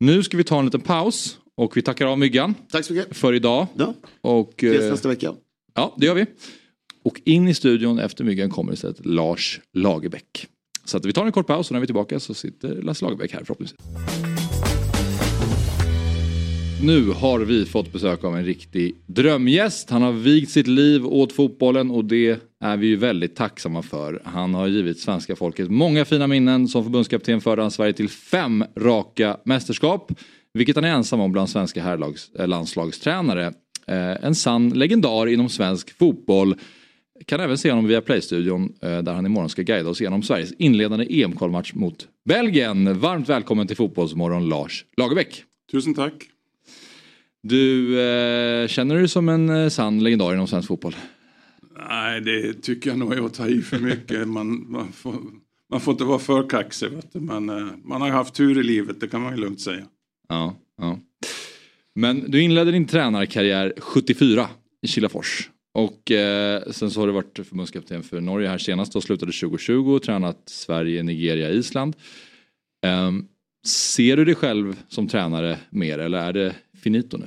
Nu 0.00 0.22
ska 0.22 0.36
vi 0.36 0.44
ta 0.44 0.58
en 0.58 0.64
liten 0.64 0.80
paus 0.80 1.38
och 1.54 1.76
vi 1.76 1.82
tackar 1.82 2.06
av 2.06 2.18
Myggan 2.18 2.54
Tack 2.70 2.84
så 2.84 2.92
mycket. 2.92 3.16
för 3.16 3.32
idag. 3.32 3.66
Ja, 3.76 3.94
Och, 4.20 4.52
ses 4.56 4.82
eh, 4.82 4.90
nästa 4.90 5.08
vecka. 5.08 5.34
ja, 5.74 5.94
det 5.98 6.06
gör 6.06 6.14
vi. 6.14 6.26
Och 7.04 7.20
in 7.24 7.48
i 7.48 7.54
studion 7.54 7.98
efter 7.98 8.24
Myggan 8.24 8.50
kommer 8.50 8.72
istället 8.72 9.06
Lars 9.06 9.60
Lagerbäck. 9.72 10.46
Så 10.84 10.96
att 10.96 11.04
vi 11.04 11.12
tar 11.12 11.26
en 11.26 11.32
kort 11.32 11.46
paus 11.46 11.70
och 11.70 11.72
när 11.72 11.80
vi 11.80 11.84
är 11.84 11.86
tillbaka 11.86 12.20
så 12.20 12.34
sitter 12.34 12.82
Lasse 12.82 13.04
Lagerbäck 13.04 13.32
här 13.32 13.44
förhoppningsvis. 13.44 13.80
Nu 16.82 17.10
har 17.10 17.40
vi 17.40 17.66
fått 17.66 17.92
besök 17.92 18.24
av 18.24 18.36
en 18.36 18.44
riktig 18.44 18.94
drömgäst. 19.06 19.90
Han 19.90 20.02
har 20.02 20.12
vigt 20.12 20.50
sitt 20.50 20.66
liv 20.66 21.06
åt 21.06 21.32
fotbollen 21.32 21.90
och 21.90 22.04
det 22.04 22.40
är 22.60 22.76
vi 22.76 22.86
ju 22.86 22.96
väldigt 22.96 23.36
tacksamma 23.36 23.82
för. 23.82 24.22
Han 24.24 24.54
har 24.54 24.66
givit 24.66 25.00
svenska 25.00 25.36
folket 25.36 25.70
många 25.70 26.04
fina 26.04 26.26
minnen. 26.26 26.68
Som 26.68 26.84
förbundskapten 26.84 27.40
förde 27.40 27.62
han 27.62 27.70
Sverige 27.70 27.92
till 27.92 28.08
fem 28.08 28.64
raka 28.76 29.36
mästerskap. 29.44 30.12
Vilket 30.54 30.76
han 30.76 30.84
är 30.84 30.88
ensam 30.94 31.20
om 31.20 31.32
bland 31.32 31.50
svenska 31.50 31.82
herrlags, 31.82 32.30
eh, 32.38 32.48
landslagstränare. 32.48 33.46
Eh, 33.86 34.24
en 34.24 34.34
sann 34.34 34.70
legendar 34.70 35.26
inom 35.26 35.48
svensk 35.48 35.98
fotboll. 35.98 36.54
Kan 37.26 37.40
även 37.40 37.58
se 37.58 37.70
honom 37.70 37.86
via 37.86 38.00
Playstudion 38.00 38.72
eh, 38.82 38.98
där 38.98 39.12
han 39.12 39.26
imorgon 39.26 39.48
ska 39.48 39.62
guida 39.62 39.90
oss 39.90 40.00
genom 40.00 40.22
Sveriges 40.22 40.52
inledande 40.52 41.06
EM-kvalmatch 41.22 41.74
mot 41.74 42.08
Belgien. 42.28 42.98
Varmt 42.98 43.28
välkommen 43.28 43.66
till 43.66 43.76
Fotbollsmorgon 43.76 44.48
Lars 44.48 44.84
Lagerbäck. 44.96 45.44
Tusen 45.72 45.94
tack. 45.94 46.35
Du, 47.48 48.00
eh, 48.00 48.68
känner 48.68 48.94
du 48.94 49.00
dig 49.00 49.08
som 49.08 49.28
en 49.28 49.48
eh, 49.48 49.68
sann 49.68 50.04
legendar 50.04 50.34
inom 50.34 50.46
svensk 50.46 50.68
fotboll? 50.68 50.96
Nej, 51.88 52.20
det 52.20 52.62
tycker 52.62 52.90
jag 52.90 52.98
nog 52.98 53.12
är 53.12 53.26
att 53.26 53.34
ta 53.34 53.48
i 53.48 53.62
för 53.62 53.78
mycket. 53.78 54.28
Man, 54.28 54.70
man, 54.70 54.92
får, 54.92 55.14
man 55.70 55.80
får 55.80 55.92
inte 55.92 56.04
vara 56.04 56.18
för 56.18 56.48
kaxig. 56.48 56.88
Men 57.12 57.48
eh, 57.48 57.66
man 57.84 58.00
har 58.00 58.08
haft 58.08 58.34
tur 58.34 58.58
i 58.58 58.62
livet, 58.62 59.00
det 59.00 59.08
kan 59.08 59.22
man 59.22 59.34
ju 59.36 59.40
lugnt 59.40 59.60
säga. 59.60 59.86
Ja, 60.28 60.56
ja. 60.78 60.98
Men 61.94 62.30
du 62.30 62.42
inledde 62.42 62.70
din 62.70 62.86
tränarkarriär 62.86 63.72
74 63.78 64.48
i 64.82 64.88
Kilafors. 64.88 65.50
Och 65.74 66.10
eh, 66.10 66.62
sen 66.70 66.90
så 66.90 67.00
har 67.00 67.06
du 67.06 67.12
varit 67.12 67.40
förbundskapten 67.48 68.02
för 68.02 68.20
Norge 68.20 68.48
här 68.48 68.58
senast 68.58 68.96
och 68.96 69.02
slutade 69.02 69.32
2020 69.32 69.94
och 69.94 70.02
tränat 70.02 70.42
Sverige, 70.46 71.02
Nigeria, 71.02 71.50
Island. 71.50 71.96
Ehm, 72.86 73.24
ser 73.66 74.16
du 74.16 74.24
dig 74.24 74.34
själv 74.34 74.76
som 74.88 75.08
tränare 75.08 75.58
mer 75.70 75.98
eller 75.98 76.18
är 76.18 76.32
det 76.32 76.54
finito 76.82 77.16
nu? 77.16 77.26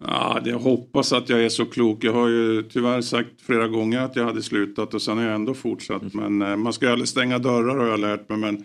Ja, 0.00 0.40
det 0.44 0.50
jag 0.50 0.58
hoppas 0.58 1.12
att 1.12 1.28
jag 1.28 1.44
är 1.44 1.48
så 1.48 1.64
klok. 1.64 2.04
Jag 2.04 2.12
har 2.12 2.28
ju 2.28 2.62
tyvärr 2.62 3.00
sagt 3.00 3.42
flera 3.42 3.68
gånger 3.68 4.00
att 4.00 4.16
jag 4.16 4.24
hade 4.24 4.42
slutat 4.42 4.94
och 4.94 5.02
sen 5.02 5.18
har 5.18 5.24
jag 5.24 5.34
ändå 5.34 5.54
fortsatt. 5.54 6.14
Men 6.14 6.42
eh, 6.42 6.56
man 6.56 6.72
ska 6.72 6.86
ju 6.86 6.92
aldrig 6.92 7.08
stänga 7.08 7.38
dörrar 7.38 7.78
har 7.78 7.86
jag 7.86 8.00
lärt 8.00 8.28
mig. 8.28 8.38
Men 8.38 8.64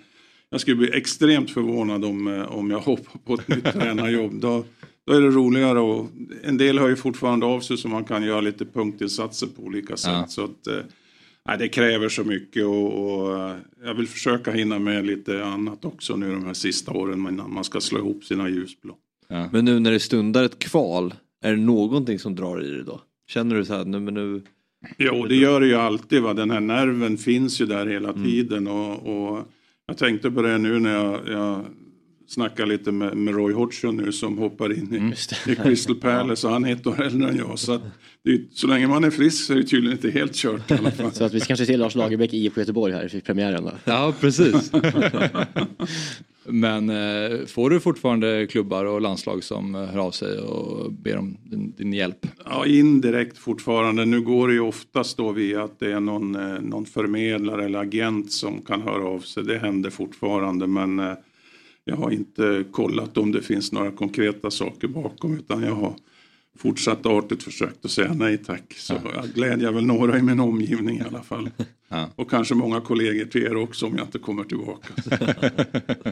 jag 0.50 0.62
skulle 0.62 0.76
bli 0.76 0.98
extremt 0.98 1.52
förvånad 1.52 2.06
om, 2.06 2.28
eh, 2.28 2.52
om 2.52 2.72
jag 2.72 2.80
hoppar 2.80 3.20
på 3.26 3.34
ett 3.34 3.48
nytt 3.48 3.66
tränarjobb. 3.74 4.40
Då, 4.42 4.66
då 5.06 5.14
är 5.14 5.22
det 5.22 5.30
roligare 5.30 5.80
och 5.80 6.10
en 6.44 6.58
del 6.58 6.80
hör 6.80 6.90
ju 6.90 6.96
fortfarande 6.96 7.46
av 7.46 7.60
sig 7.60 7.78
så 7.78 7.88
man 7.88 8.06
kan 8.06 8.24
göra 8.24 8.42
lite 8.42 8.66
punktinsatser 8.66 9.48
på 9.48 9.62
olika 9.62 9.98
sätt. 9.98 10.12
Ja. 10.12 10.26
Så 10.28 10.44
att, 10.44 10.68
eh, 10.68 10.80
Nej, 11.48 11.58
det 11.58 11.68
kräver 11.68 12.10
så 12.10 12.24
mycket 12.24 12.66
och, 12.66 13.14
och 13.14 13.56
jag 13.84 13.94
vill 13.94 14.08
försöka 14.08 14.52
hinna 14.52 14.80
med 14.80 15.06
lite 15.06 15.46
annat 15.46 15.86
också 15.86 16.16
nu 16.16 16.32
de 16.32 16.46
här 16.46 16.54
sista 16.54 16.92
åren 16.92 17.28
innan 17.28 17.54
man 17.54 17.64
ska 17.64 17.82
slå 17.82 18.00
ihop 18.00 18.24
sina 18.24 18.50
ljusblå. 18.50 18.96
Ja. 19.28 19.50
Men 19.52 19.66
nu 19.66 19.80
när 19.80 19.92
det 19.92 20.00
stundar 20.00 20.44
ett 20.44 20.60
kval, 20.60 21.14
är 21.44 21.52
det 21.52 21.62
någonting 21.62 22.20
som 22.20 22.36
drar 22.36 22.64
i 22.64 22.72
det 22.72 22.84
då? 22.84 23.02
Känner 23.28 23.56
du 23.56 23.66
så 23.66 23.74
här, 23.74 23.86
nu, 23.86 24.00
men 24.00 24.14
nu... 24.14 24.42
Jo, 24.98 25.26
det 25.26 25.36
gör 25.36 25.60
det 25.60 25.68
ju 25.68 25.76
alltid. 25.76 26.22
Va? 26.22 26.34
Den 26.34 26.52
här 26.52 26.60
nerven 26.60 27.18
finns 27.18 27.62
ju 27.62 27.66
där 27.66 27.86
hela 27.86 28.10
mm. 28.10 28.24
tiden. 28.24 28.68
Och, 28.68 29.08
och, 29.08 29.48
jag 29.88 29.98
tänkte 29.98 30.32
på 30.32 30.42
det 30.42 30.58
nu 30.58 30.80
när 30.80 30.94
jag, 30.94 31.22
jag 31.28 31.66
snackar 32.28 32.66
lite 32.66 32.92
med, 32.92 33.18
med 33.18 33.36
Roy 33.36 33.54
Hodgson 33.54 33.98
nu 33.98 34.12
som 34.12 34.38
hoppar 34.38 34.74
in 34.74 34.94
i, 34.94 34.98
mm. 34.98 35.14
i 35.48 35.56
Crystal 35.56 35.96
Palace 36.02 36.48
och 36.48 36.54
han 36.54 36.66
är 36.66 36.74
ett 36.74 36.88
år 36.88 37.02
äldre 37.02 37.30
än 37.30 37.38
jag. 37.38 37.60
Så, 37.60 37.72
att 37.72 37.82
det, 38.24 38.42
så 38.54 38.68
länge 38.68 38.88
man 38.88 39.04
är 39.04 39.10
frisk 39.10 39.46
så 39.46 39.54
är 39.54 39.58
det 39.58 39.64
tydligen 39.64 39.98
inte 39.98 40.10
helt 40.12 40.36
kört 40.36 40.72
i 40.72 40.74
alla 40.74 40.92
fall. 40.92 41.12
så 41.14 41.24
att 41.24 41.34
vi 41.34 41.40
kanske 41.40 41.66
ser 41.66 41.78
Lars 41.78 41.96
Lagerbäck 41.96 42.34
i 42.34 42.38
IFK 42.38 42.62
Göteborg 42.62 42.94
här 42.94 43.16
i 43.16 43.22
premiären 43.22 43.64
då? 43.64 43.72
Ja, 43.86 44.14
precis. 44.20 44.72
Men 46.50 46.90
eh, 46.90 47.46
får 47.46 47.70
du 47.70 47.80
fortfarande 47.80 48.48
klubbar 48.48 48.86
och 48.86 49.02
landslag 49.02 49.44
som 49.44 49.76
eh, 49.76 49.82
hör 49.82 50.00
av 50.00 50.12
sig 50.12 50.40
och 50.40 50.92
ber 50.92 51.18
om 51.18 51.38
din, 51.44 51.74
din, 51.78 51.94
hjälp? 51.94 52.28
Ja, 52.46 52.66
indirekt 52.66 53.38
fortfarande. 53.38 54.06
Nu 54.06 54.22
går 54.22 54.48
det 54.48 54.54
ju 54.54 54.60
oftast 54.60 55.18
då 55.18 55.32
via 55.32 55.64
att 55.64 55.80
det 55.80 55.92
är 55.92 56.00
någon, 56.00 56.36
eh, 56.36 56.62
någon 56.62 56.86
förmedlare 56.86 57.66
eller 57.66 57.80
agent 57.80 58.32
som 58.32 58.62
kan 58.62 58.82
höra 58.82 59.06
av 59.06 59.20
sig. 59.20 59.44
Det 59.44 59.58
händer 59.58 59.90
fortfarande 59.90 60.68
men 60.68 61.00
eh, 61.00 61.14
jag 61.86 61.96
har 61.96 62.12
inte 62.12 62.64
kollat 62.72 63.18
om 63.18 63.32
det 63.32 63.42
finns 63.42 63.72
några 63.72 63.92
konkreta 63.92 64.52
saker 64.52 64.88
bakom 64.88 65.38
utan 65.38 65.64
jag 65.64 65.76
har 65.76 65.94
fortsatt 66.58 67.06
artigt 67.06 67.44
försökt 67.44 67.86
att 67.86 67.92
säga 67.92 68.14
nej 68.14 68.38
tack. 68.38 68.74
Så 68.74 68.94
ja. 68.94 69.12
jag 69.16 69.26
glädjer 69.26 69.72
väl 69.72 69.86
några 69.86 70.18
i 70.18 70.22
min 70.22 70.40
omgivning 70.40 70.98
i 70.98 71.02
alla 71.02 71.22
fall. 71.22 71.50
Ja. 71.90 72.10
Och 72.16 72.30
kanske 72.30 72.56
många 72.56 72.82
kollegor 72.82 73.26
till 73.26 73.44
er 73.44 73.56
också 73.56 73.86
om 73.86 73.98
jag 73.98 74.08
inte 74.08 74.20
kommer 74.20 74.44
tillbaka. 74.44 74.88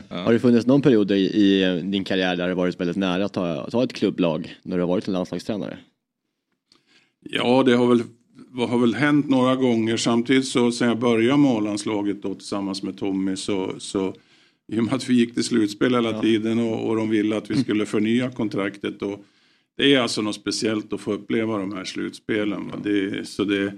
ja. 0.09 0.15
Har 0.17 0.33
det 0.33 0.39
funnits 0.39 0.67
någon 0.67 0.81
period 0.81 1.11
i, 1.11 1.15
i, 1.15 1.81
din 1.83 2.03
karriär 2.03 2.35
där 2.35 2.47
det 2.47 2.53
varit 2.53 2.79
väldigt 2.79 2.97
nära 2.97 3.25
att 3.25 3.33
ta, 3.33 3.69
ta 3.69 3.83
ett 3.83 3.93
klubblag 3.93 4.55
när 4.63 4.77
du 4.77 4.83
har 4.83 4.87
varit 4.87 5.07
en 5.07 5.13
landslagstränare? 5.13 5.77
Ja, 7.29 7.63
det 7.63 7.75
har 7.75 7.87
väl, 7.87 8.03
har 8.69 8.77
väl 8.77 8.95
hänt 8.95 9.29
några 9.29 9.55
gånger. 9.55 9.97
Samtidigt 9.97 10.47
så 10.47 10.71
sen 10.71 10.87
jag 10.87 10.99
började 10.99 11.37
med 11.37 11.51
A-landslaget 11.51 12.21
tillsammans 12.21 12.83
med 12.83 12.97
Tommy 12.97 13.35
så, 13.35 13.75
så 13.77 14.13
i 14.73 14.79
och 14.79 14.83
med 14.83 14.93
att 14.93 15.09
vi 15.09 15.13
gick 15.13 15.33
till 15.33 15.43
slutspel 15.43 15.95
hela 15.95 16.11
ja. 16.11 16.21
tiden 16.21 16.59
och, 16.59 16.89
och 16.89 16.95
de 16.95 17.09
ville 17.09 17.37
att 17.37 17.51
vi 17.51 17.63
skulle 17.63 17.85
förnya 17.85 18.31
kontraktet. 18.31 19.01
Och 19.01 19.25
det 19.77 19.95
är 19.95 19.99
alltså 19.99 20.21
något 20.21 20.35
speciellt 20.35 20.93
att 20.93 21.01
få 21.01 21.13
uppleva 21.13 21.57
de 21.57 21.73
här 21.73 21.83
slutspelen. 21.83 22.71
Det, 22.83 23.27
så 23.27 23.43
det, 23.43 23.73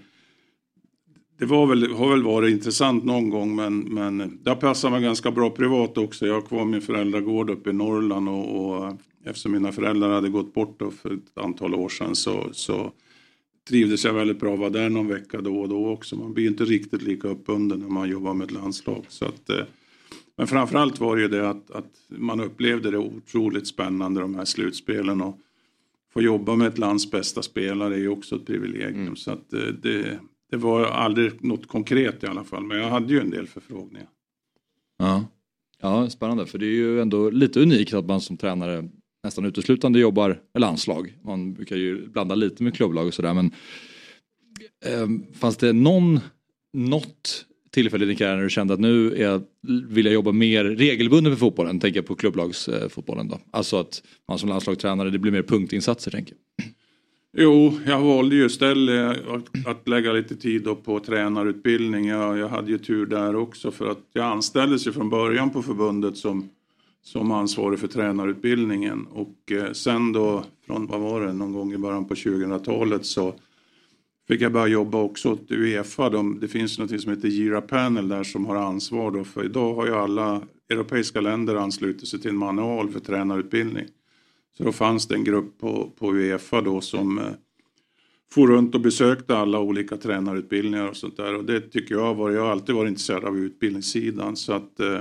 det 1.39 1.45
var 1.45 1.67
väl, 1.67 1.91
har 1.91 2.09
väl 2.09 2.23
varit 2.23 2.51
intressant 2.51 3.03
någon 3.03 3.29
gång 3.29 3.55
men, 3.55 3.79
men 3.79 4.39
det 4.43 4.49
har 4.49 4.57
passat 4.57 4.91
mig 4.91 5.01
ganska 5.01 5.31
bra 5.31 5.49
privat 5.49 5.97
också. 5.97 6.27
Jag 6.27 6.33
har 6.33 6.41
kvar 6.41 6.65
min 6.65 6.81
föräldragård 6.81 7.49
uppe 7.49 7.69
i 7.69 7.73
Norrland 7.73 8.29
och, 8.29 8.65
och 8.65 8.93
eftersom 9.25 9.51
mina 9.51 9.71
föräldrar 9.71 10.09
hade 10.09 10.29
gått 10.29 10.53
bort 10.53 10.81
för 11.01 11.13
ett 11.13 11.37
antal 11.37 11.75
år 11.75 11.89
sedan 11.89 12.15
så, 12.15 12.49
så 12.51 12.91
trivdes 13.69 14.05
jag 14.05 14.13
väldigt 14.13 14.39
bra 14.39 14.53
att 14.53 14.59
vara 14.59 14.69
där 14.69 14.89
någon 14.89 15.07
vecka 15.07 15.41
då 15.41 15.59
och 15.59 15.69
då 15.69 15.87
också. 15.87 16.15
Man 16.15 16.33
blir 16.33 16.47
inte 16.47 16.65
riktigt 16.65 17.01
lika 17.01 17.27
uppbunden 17.27 17.79
när 17.79 17.89
man 17.89 18.09
jobbar 18.09 18.33
med 18.33 18.45
ett 18.45 18.51
landslag. 18.51 19.05
Så 19.07 19.25
att, 19.25 19.49
eh, 19.49 19.65
men 20.37 20.47
framförallt 20.47 20.99
var 20.99 21.15
det 21.15 21.21
ju 21.21 21.27
det 21.27 21.49
att, 21.49 21.71
att 21.71 21.91
man 22.07 22.39
upplevde 22.39 22.91
det 22.91 22.97
otroligt 22.97 23.67
spännande 23.67 24.21
de 24.21 24.35
här 24.35 24.45
slutspelen. 24.45 25.21
Och 25.21 25.39
få 26.17 26.21
jobba 26.21 26.55
med 26.55 26.67
ett 26.67 26.77
lands 26.77 27.11
bästa 27.11 27.41
spelare 27.41 27.95
är 27.95 27.99
ju 27.99 28.09
också 28.09 28.35
ett 28.35 28.45
privilegium. 28.45 29.01
Mm. 29.01 29.15
Så 29.15 29.31
att 29.31 29.53
eh, 29.53 29.59
det, 29.59 30.19
det 30.51 30.57
var 30.57 30.85
aldrig 30.85 31.43
något 31.43 31.67
konkret 31.67 32.23
i 32.23 32.27
alla 32.27 32.43
fall. 32.43 32.63
Men 32.63 32.77
jag 32.77 32.89
hade 32.89 33.13
ju 33.13 33.19
en 33.19 33.29
del 33.29 33.47
förfrågningar. 33.47 34.07
Ja. 34.97 35.25
ja, 35.81 36.09
spännande. 36.09 36.45
För 36.45 36.57
det 36.57 36.65
är 36.65 36.75
ju 36.75 37.01
ändå 37.01 37.29
lite 37.29 37.59
unikt 37.59 37.93
att 37.93 38.05
man 38.05 38.21
som 38.21 38.37
tränare 38.37 38.89
nästan 39.23 39.45
uteslutande 39.45 39.99
jobbar 39.99 40.41
med 40.53 40.61
landslag. 40.61 41.17
Man 41.23 41.53
brukar 41.53 41.75
ju 41.75 42.07
blanda 42.07 42.35
lite 42.35 42.63
med 42.63 42.75
klubblag 42.75 43.07
och 43.07 43.13
sådär. 43.13 43.33
Men 43.33 43.51
eh, 44.85 45.07
fanns 45.33 45.57
det 45.57 45.73
någon, 45.73 46.19
något 46.73 47.45
tillfälle 47.77 48.05
i 48.05 48.07
din 48.07 48.17
karriär 48.17 48.35
när 48.35 48.43
du 48.43 48.49
kände 48.49 48.73
att 48.73 48.79
nu 48.79 49.23
är, 49.23 49.41
vill 49.89 50.05
jag 50.05 50.13
jobba 50.13 50.31
mer 50.31 50.63
regelbundet 50.63 51.31
med 51.31 51.39
fotbollen? 51.39 51.79
Tänker 51.79 51.97
jag 51.97 52.05
på 52.05 52.15
klubblagsfotbollen 52.15 53.27
då. 53.27 53.39
Alltså 53.51 53.77
att 53.77 54.03
man 54.27 54.39
som 54.39 54.49
landslagstränare, 54.49 55.09
det 55.09 55.19
blir 55.19 55.31
mer 55.31 55.43
punktinsatser 55.43 56.11
tänker 56.11 56.33
jag. 56.33 56.65
Jo, 57.37 57.79
jag 57.85 58.01
valde 58.01 58.35
ju 58.35 58.45
istället 58.45 59.17
att, 59.65 59.87
lägga 59.87 60.11
lite 60.13 60.35
tid 60.35 60.67
på 60.85 60.99
tränarutbildning. 60.99 62.07
Jag, 62.07 62.37
jag 62.37 62.49
hade 62.49 62.71
ju 62.71 62.77
tur 62.77 63.05
där 63.05 63.35
också 63.35 63.71
för 63.71 63.91
att 63.91 63.99
jag 64.13 64.25
anställdes 64.25 64.87
ju 64.87 64.91
från 64.91 65.09
början 65.09 65.49
på 65.49 65.61
förbundet 65.61 66.17
som, 66.17 66.49
som 67.03 67.31
ansvarig 67.31 67.79
för 67.79 67.87
tränarutbildningen 67.87 69.05
och 69.13 69.51
eh, 69.51 69.71
sen 69.71 70.13
då 70.13 70.43
från, 70.67 70.87
vad 70.87 70.99
var 70.99 71.21
det, 71.21 71.33
någon 71.33 71.53
gång 71.53 71.73
i 71.73 71.77
början 71.77 72.07
på 72.07 72.13
2000-talet 72.13 73.05
så 73.05 73.33
fick 74.27 74.41
jag 74.41 74.51
börja 74.51 74.67
jobba 74.67 75.01
också 75.01 75.31
åt 75.31 75.51
Uefa. 75.51 76.09
De, 76.09 76.39
det 76.39 76.47
finns 76.47 76.79
något 76.79 77.01
som 77.01 77.11
heter 77.11 77.27
Gira 77.27 77.61
Panel 77.61 78.07
där 78.07 78.23
som 78.23 78.45
har 78.45 78.55
ansvar 78.55 79.11
då 79.11 79.23
för 79.23 79.45
idag 79.45 79.75
har 79.75 79.85
ju 79.85 79.95
alla 79.95 80.41
europeiska 80.69 81.21
länder 81.21 81.55
anslutit 81.55 82.07
sig 82.07 82.21
till 82.21 82.29
en 82.29 82.37
manual 82.37 82.89
för 82.89 82.99
tränarutbildning. 82.99 83.85
Så 84.57 84.63
då 84.63 84.71
fanns 84.71 85.07
det 85.07 85.15
en 85.15 85.23
grupp 85.23 85.59
på, 85.59 85.91
på 85.99 86.13
Uefa 86.13 86.61
då 86.61 86.81
som 86.81 87.17
eh, 87.17 87.31
for 88.31 88.47
runt 88.47 88.75
och 88.75 88.81
besökte 88.81 89.37
alla 89.37 89.59
olika 89.59 89.97
tränarutbildningar 89.97 90.87
och 90.87 90.97
sånt 90.97 91.17
där 91.17 91.35
och 91.35 91.45
det 91.45 91.61
tycker 91.61 91.95
jag 91.95 92.15
var, 92.15 92.31
jag 92.31 92.41
har 92.41 92.51
alltid 92.51 92.75
varit 92.75 92.89
intresserad 92.89 93.25
av 93.25 93.37
utbildningssidan 93.37 94.35
så 94.35 94.53
att 94.53 94.79
eh, 94.79 94.99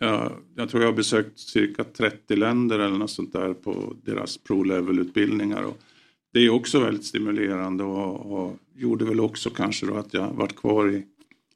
jag, 0.00 0.32
jag 0.56 0.68
tror 0.68 0.82
jag 0.82 0.90
har 0.90 0.96
besökt 0.96 1.38
cirka 1.38 1.84
30 1.84 2.36
länder 2.36 2.78
eller 2.78 2.98
något 2.98 3.10
sånt 3.10 3.32
där 3.32 3.54
på 3.54 3.96
deras 4.02 4.38
pro-level 4.38 4.98
utbildningar. 4.98 5.62
Och, 5.62 5.78
det 6.34 6.40
är 6.40 6.50
också 6.50 6.80
väldigt 6.80 7.04
stimulerande 7.04 7.84
och, 7.84 8.32
och, 8.32 8.56
gjorde 8.76 9.04
väl 9.04 9.20
också 9.20 9.50
kanske 9.50 9.86
då 9.86 9.94
att 9.94 10.14
jag 10.14 10.30
varit 10.30 10.56
kvar 10.56 10.90
i, 10.90 11.04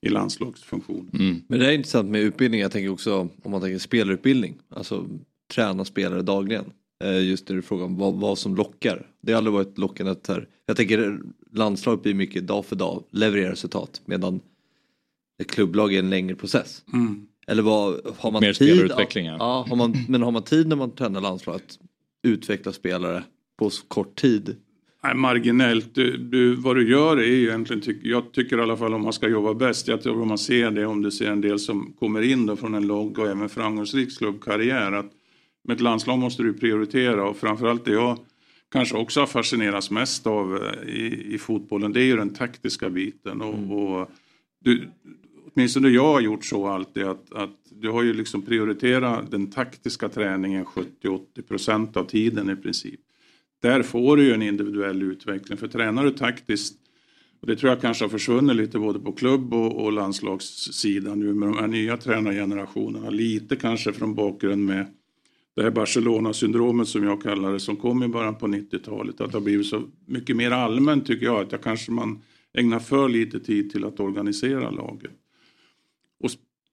i 0.01 0.09
landslagsfunktion. 0.09 1.11
Mm. 1.13 1.43
Men 1.49 1.59
det 1.59 1.67
är 1.67 1.73
intressant 1.73 2.11
med 2.11 2.21
utbildning, 2.21 2.61
jag 2.61 2.73
tänker 2.73 2.93
också 2.93 3.29
om 3.43 3.51
man 3.51 3.61
tänker 3.61 3.79
spelarutbildning, 3.79 4.55
alltså 4.69 5.07
träna 5.55 5.85
spelare 5.85 6.23
dagligen. 6.23 6.65
Eh, 7.05 7.29
just 7.29 7.47
det 7.47 7.55
du 7.55 7.63
frågar 7.63 7.85
om 7.85 7.97
vad, 7.97 8.15
vad, 8.15 8.39
som 8.39 8.55
lockar. 8.55 9.07
Det 9.21 9.33
har 9.33 9.39
aldrig 9.39 9.53
varit 9.53 9.79
lockande 9.79 10.13
att 10.13 10.27
här, 10.27 10.49
jag 10.67 10.77
tänker 10.77 11.21
landslaget 11.53 12.03
blir 12.03 12.15
mycket 12.15 12.47
dag 12.47 12.67
för 12.67 12.77
dag, 12.77 13.05
leverera 13.11 13.53
resultat 13.53 14.03
medan 14.05 14.41
ett 15.43 15.51
klubblag 15.51 15.95
är 15.95 15.99
en 15.99 16.11
längre 16.11 16.35
process. 16.35 16.83
Mm. 16.93 17.27
Eller 17.47 17.63
vad, 17.63 18.01
har 18.19 18.31
man 18.31 18.41
Mer 18.41 18.53
tid? 18.53 18.77
Spelarutveckling 18.77 19.27
ja. 19.27 19.67
har 19.69 19.77
man, 19.77 19.95
men 20.09 20.23
har 20.23 20.31
man 20.31 20.43
tid 20.43 20.69
när 20.69 20.77
man 20.77 20.91
tränar 20.91 21.21
landslaget 21.21 21.63
att 21.63 21.79
utveckla 22.23 22.73
spelare 22.73 23.25
på 23.59 23.71
så 23.71 23.87
kort 23.87 24.21
tid? 24.21 24.57
Nej, 25.09 25.17
marginellt. 25.17 25.95
Du, 25.95 26.17
du, 26.17 26.55
vad 26.55 26.77
du 26.77 26.91
gör 26.91 27.17
är 27.17 27.27
ju 27.27 27.49
egentligen, 27.49 27.83
tyck, 27.83 27.99
jag 28.03 28.33
tycker 28.33 28.59
i 28.59 28.61
alla 28.61 28.77
fall 28.77 28.95
om 28.95 29.03
man 29.03 29.13
ska 29.13 29.29
jobba 29.29 29.55
bäst, 29.55 29.89
jag 29.89 30.03
tror 30.03 30.25
man 30.25 30.39
ser 30.39 30.71
det 30.71 30.87
om 30.87 31.03
du 31.03 31.11
ser 31.11 31.31
en 31.31 31.41
del 31.41 31.59
som 31.59 31.93
kommer 31.93 32.23
in 32.23 32.47
då 32.47 32.57
från 32.57 32.75
en 32.75 32.87
låg 32.87 33.19
och 33.19 33.29
även 33.29 33.49
framgångsrik 33.49 34.19
klubbkarriär. 34.19 34.93
Att 34.93 35.11
med 35.65 35.75
ett 35.75 35.81
landslag 35.81 36.19
måste 36.19 36.43
du 36.43 36.53
prioritera 36.53 37.29
och 37.29 37.37
framförallt 37.37 37.85
det 37.85 37.93
jag 37.93 38.19
kanske 38.73 38.97
också 38.97 39.21
har 39.21 39.27
fascinerats 39.27 39.91
mest 39.91 40.27
av 40.27 40.57
eh, 40.57 40.89
i, 40.89 41.35
i 41.35 41.39
fotbollen 41.39 41.93
det 41.93 42.01
är 42.01 42.07
ju 42.07 42.17
den 42.17 42.35
taktiska 42.35 42.91
biten. 42.91 43.41
Och, 43.41 43.55
mm. 43.55 43.73
och 43.73 44.11
du, 44.65 44.89
åtminstone 45.55 45.89
jag 45.89 46.13
har 46.13 46.21
gjort 46.21 46.45
så 46.45 46.67
alltid 46.67 47.05
att, 47.05 47.33
att 47.33 47.57
du 47.71 47.91
har 47.91 48.03
ju 48.03 48.13
liksom 48.13 48.43
prioriterat 48.43 49.31
den 49.31 49.51
taktiska 49.51 50.09
träningen 50.09 50.65
70-80% 50.65 51.97
av 51.97 52.05
tiden 52.05 52.51
i 52.51 52.57
princip 52.57 53.01
där 53.61 53.83
får 53.83 54.17
du 54.17 54.25
ju 54.25 54.33
en 54.33 54.43
individuell 54.43 55.03
utveckling. 55.03 55.59
För 55.59 55.69
tränar 55.69 56.05
du 56.05 56.11
taktiskt, 56.11 56.79
och 57.41 57.47
det 57.47 57.57
tror 57.57 57.71
jag 57.71 57.81
kanske 57.81 58.05
har 58.05 58.09
försvunnit 58.09 58.57
lite 58.57 58.79
både 58.79 59.01
på 59.01 59.13
klubb 59.13 59.55
och, 59.55 59.85
och 59.85 59.93
landslagssidan 59.93 61.21
nu 61.21 61.35
med 61.35 61.49
de 61.49 61.59
här 61.59 61.67
nya 61.67 61.97
tränargenerationerna. 61.97 63.11
Lite 63.11 63.57
kanske 63.57 63.93
från 63.93 64.15
bakgrund 64.15 64.65
med 64.65 64.87
det 65.57 65.63
här 65.63 65.71
Barcelona-syndromet 65.71 66.89
som 66.89 67.05
jag 67.05 67.23
kallar 67.23 67.53
det 67.53 67.61
som 67.61 67.77
kom 67.77 68.03
i 68.03 68.09
början 68.09 68.39
på 68.39 68.47
90-talet. 68.47 69.21
Att 69.21 69.33
det 69.33 69.37
har 69.37 69.45
blivit 69.45 69.67
så 69.67 69.83
mycket 70.07 70.37
mer 70.37 70.51
allmänt 70.51 71.07
tycker 71.07 71.27
jag 71.27 71.41
att 71.41 71.53
jag 71.53 71.63
kanske 71.63 71.93
man 71.93 72.23
ägnar 72.59 72.79
för 72.79 73.09
lite 73.09 73.41
tid 73.41 73.71
till 73.71 73.85
att 73.85 74.01
organisera 74.01 74.71
laget. 74.71 75.13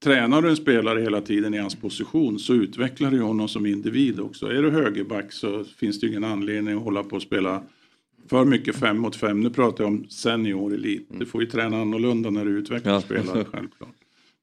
Tränar 0.04 0.42
du 0.42 0.50
en 0.50 0.56
spelare 0.56 1.02
hela 1.02 1.22
tiden 1.22 1.54
i 1.54 1.58
hans 1.58 1.76
position 1.76 2.40
så 2.40 2.54
utvecklar 2.54 3.12
du 3.12 3.22
honom 3.22 3.48
som 3.48 3.66
individ 3.66 4.20
också. 4.20 4.48
Är 4.48 4.62
du 4.62 4.70
högerback 4.70 5.34
så 5.34 5.64
finns 5.64 6.00
det 6.00 6.08
ingen 6.08 6.24
anledning 6.24 6.78
att 6.78 6.84
hålla 6.84 7.04
på 7.04 7.16
och 7.16 7.22
spela 7.22 7.64
för 8.30 8.46
mycket 8.46 8.76
fem 8.76 8.98
mot 8.98 9.16
fem. 9.16 9.42
Nu 9.42 9.50
pratar 9.50 9.84
jag 9.84 9.94
om 9.94 10.10
senior 10.10 10.74
elit. 10.74 11.08
Du 11.10 11.26
får 11.26 11.42
ju 11.42 11.48
träna 11.48 11.82
annorlunda 11.82 12.30
när 12.30 12.46
du 12.46 12.52
utvecklar 12.52 12.94
ja. 12.94 13.02
spelare 13.02 13.46
självklart. 13.52 13.96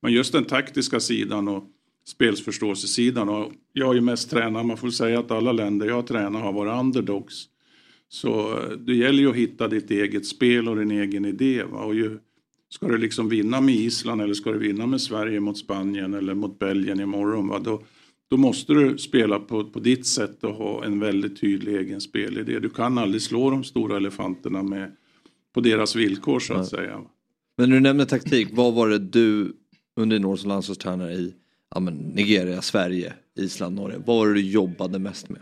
Men 0.02 0.12
just 0.12 0.32
den 0.32 0.44
taktiska 0.44 1.00
sidan 1.00 1.48
och 1.48 1.64
spelsförståelsesidan. 2.06 3.28
Och 3.28 3.52
jag 3.72 3.86
har 3.86 3.94
ju 3.94 4.00
mest 4.00 4.30
tränat, 4.30 4.66
man 4.66 4.76
får 4.76 4.90
säga 4.90 5.18
att 5.18 5.30
alla 5.30 5.52
länder 5.52 5.86
jag 5.86 6.06
tränar 6.06 6.40
har 6.40 6.52
varit 6.52 6.80
underdogs. 6.80 7.48
Så 8.08 8.58
eh, 8.58 8.70
det 8.70 8.94
gäller 8.94 9.18
ju 9.18 9.30
att 9.30 9.36
hitta 9.36 9.68
ditt 9.68 9.90
eget 9.90 10.26
spel 10.26 10.68
och 10.68 10.76
din 10.76 10.90
egen 10.90 11.24
idé. 11.24 11.62
Va? 11.64 11.78
Och 11.78 11.94
ju 11.94 12.18
Ska 12.74 12.88
du 12.88 12.98
liksom 12.98 13.28
vinna 13.28 13.60
med 13.60 13.74
Island 13.74 14.22
eller 14.22 14.34
ska 14.34 14.52
du 14.52 14.58
vinna 14.58 14.86
med 14.86 15.00
Sverige 15.00 15.40
mot 15.40 15.58
Spanien 15.58 16.14
eller 16.14 16.34
mot 16.34 16.58
Belgien 16.58 17.00
imorgon? 17.00 17.48
Va? 17.48 17.58
Då, 17.58 17.82
då 18.30 18.36
måste 18.36 18.72
du 18.72 18.98
spela 18.98 19.38
på, 19.38 19.64
på 19.64 19.80
ditt 19.80 20.06
sätt 20.06 20.44
och 20.44 20.54
ha 20.54 20.84
en 20.84 21.00
väldigt 21.00 21.40
tydlig 21.40 21.76
egen 21.76 22.00
spelidé. 22.00 22.58
Du 22.58 22.70
kan 22.70 22.98
aldrig 22.98 23.22
slå 23.22 23.50
de 23.50 23.64
stora 23.64 23.96
elefanterna 23.96 24.62
med, 24.62 24.92
på 25.54 25.60
deras 25.60 25.96
villkor 25.96 26.40
så 26.40 26.54
att 26.54 26.72
ja. 26.72 26.78
säga. 26.78 27.00
Men 27.56 27.68
när 27.68 27.76
du 27.76 27.80
nämner 27.80 28.04
taktik, 28.04 28.48
vad 28.52 28.74
var 28.74 28.88
det 28.88 28.98
du 28.98 29.52
under 29.96 30.16
din 30.16 30.24
år 30.24 30.36
som 30.36 30.48
landslagstränare 30.48 31.12
i 31.12 31.34
ja, 31.74 31.80
Nigeria, 32.14 32.62
Sverige, 32.62 33.12
Island, 33.38 33.76
Norge, 33.76 34.02
vad 34.06 34.16
var 34.16 34.26
det 34.26 34.34
du 34.34 34.40
jobbade 34.40 34.98
mest 34.98 35.28
med? 35.28 35.40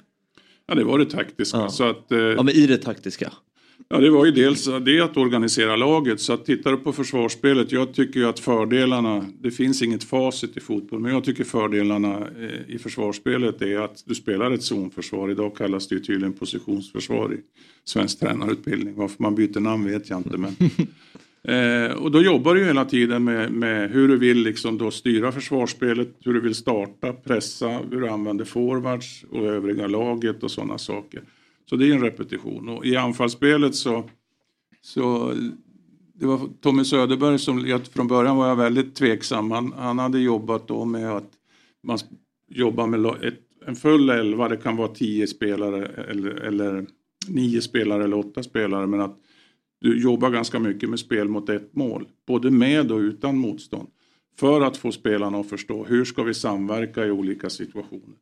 Ja 0.67 0.75
det 0.75 0.85
var 0.85 0.99
det 0.99 1.11
taktiska. 1.11 1.59
Ja. 1.59 1.69
Så 1.69 1.85
att, 1.85 2.13
eh, 2.13 2.19
ja 2.19 2.43
men 2.43 2.55
i 2.55 2.67
det 2.67 2.79
taktiska? 2.79 3.33
Ja, 3.93 3.99
det 3.99 4.11
var 4.11 4.27
ju 4.27 4.33
dels 4.33 4.69
det 4.83 5.01
att 5.01 5.17
organisera 5.17 5.77
laget. 5.77 6.21
Så 6.21 6.33
att 6.33 6.45
tittar 6.45 6.71
du 6.71 6.77
på 6.77 6.93
försvarsspelet, 6.93 7.73
jag 7.73 7.95
tycker 7.95 8.21
ju 8.21 8.29
att 8.29 8.41
fördelarna, 8.41 9.27
det 9.41 9.51
finns 9.51 9.83
inget 9.83 10.05
facit 10.05 10.57
i 10.57 10.61
fotboll, 10.61 11.01
men 11.01 11.13
jag 11.13 11.25
tycker 11.25 11.45
fördelarna 11.45 12.19
eh, 12.19 12.75
i 12.75 12.79
försvarsspelet 12.79 13.63
är 13.63 13.79
att 13.79 14.03
du 14.07 14.15
spelar 14.15 14.51
ett 14.51 14.63
zonförsvar. 14.63 15.31
Idag 15.31 15.57
kallas 15.57 15.89
det 15.89 15.95
ju 15.95 16.01
tydligen 16.01 16.33
positionsförsvar 16.33 17.35
i 17.35 17.37
svensk 17.85 18.21
tränarutbildning. 18.21 18.95
Varför 18.97 19.23
man 19.23 19.35
byter 19.35 19.61
namn 19.61 19.85
vet 19.85 20.11
jag 20.11 20.19
inte. 20.19 20.37
Men, 20.37 20.57
eh, 21.89 21.97
och 21.97 22.11
då 22.11 22.23
jobbar 22.23 22.55
du 22.55 22.65
hela 22.65 22.85
tiden 22.85 23.25
med, 23.25 23.53
med, 23.53 23.91
hur 23.91 24.09
du 24.09 24.17
vill 24.17 24.43
liksom 24.43 24.79
då 24.79 24.91
styra 24.91 25.33
försvarsspelet, 25.33 26.09
hur 26.25 26.35
du 26.35 26.41
vill 26.41 26.55
starta, 26.55 27.13
pressa, 27.13 27.69
hur 27.91 28.01
du 28.01 28.09
använder 28.09 28.45
forwards 28.45 29.25
och 29.31 29.47
övriga 29.47 29.87
laget 29.87 30.43
och 30.43 30.51
sådana 30.51 30.79
saker. 30.79 31.23
Så 31.71 31.77
det 31.77 31.89
är 31.89 31.95
en 31.95 32.01
repetition. 32.01 32.69
Och 32.69 32.87
i 32.87 32.97
anfallsspelet 32.97 33.75
så, 33.75 34.05
så 34.81 35.35
det 36.15 36.27
var 36.27 36.41
Tommy 36.61 36.85
Söderberg 36.85 37.39
som 37.39 37.81
från 37.93 38.09
början 38.09 38.37
var 38.37 38.49
jag 38.49 38.57
väldigt 38.57 38.95
tveksam. 38.95 39.51
Han, 39.51 39.73
han 39.73 39.99
hade 39.99 40.19
jobbat 40.21 40.69
då 40.69 40.85
med 40.85 41.11
att 41.17 41.31
man 41.83 41.99
jobbar 42.49 42.87
med 42.87 43.07
ett, 43.07 43.41
en 43.67 43.77
full 43.77 44.11
elva, 44.11 44.49
det 44.49 44.57
kan 44.57 44.77
vara 44.77 44.89
tio 44.89 45.27
spelare 45.27 45.87
eller, 45.87 46.31
eller 46.31 46.87
nio 47.29 47.61
spelare 47.63 48.05
eller 48.05 48.19
åtta 48.19 48.43
spelare. 48.43 48.87
Men 48.87 49.01
att 49.01 49.17
du 49.81 50.03
jobbar 50.03 50.31
ganska 50.31 50.59
mycket 50.59 50.91
med 50.91 50.99
spel 50.99 51.29
mot 51.29 51.49
ett 51.49 51.75
mål. 51.75 52.09
Både 52.27 52.51
med 52.51 52.93
och 52.93 52.99
utan 52.99 53.39
motstånd. 53.39 53.89
För 54.37 54.61
att 54.61 54.77
få 54.77 54.93
spelarna 54.93 55.39
att 55.39 55.49
förstå 55.49 55.85
hur 55.85 56.05
ska 56.05 56.23
vi 56.23 56.35
samverka 56.35 57.07
i 57.07 57.11
olika 57.11 57.51
situationer. 57.51 58.17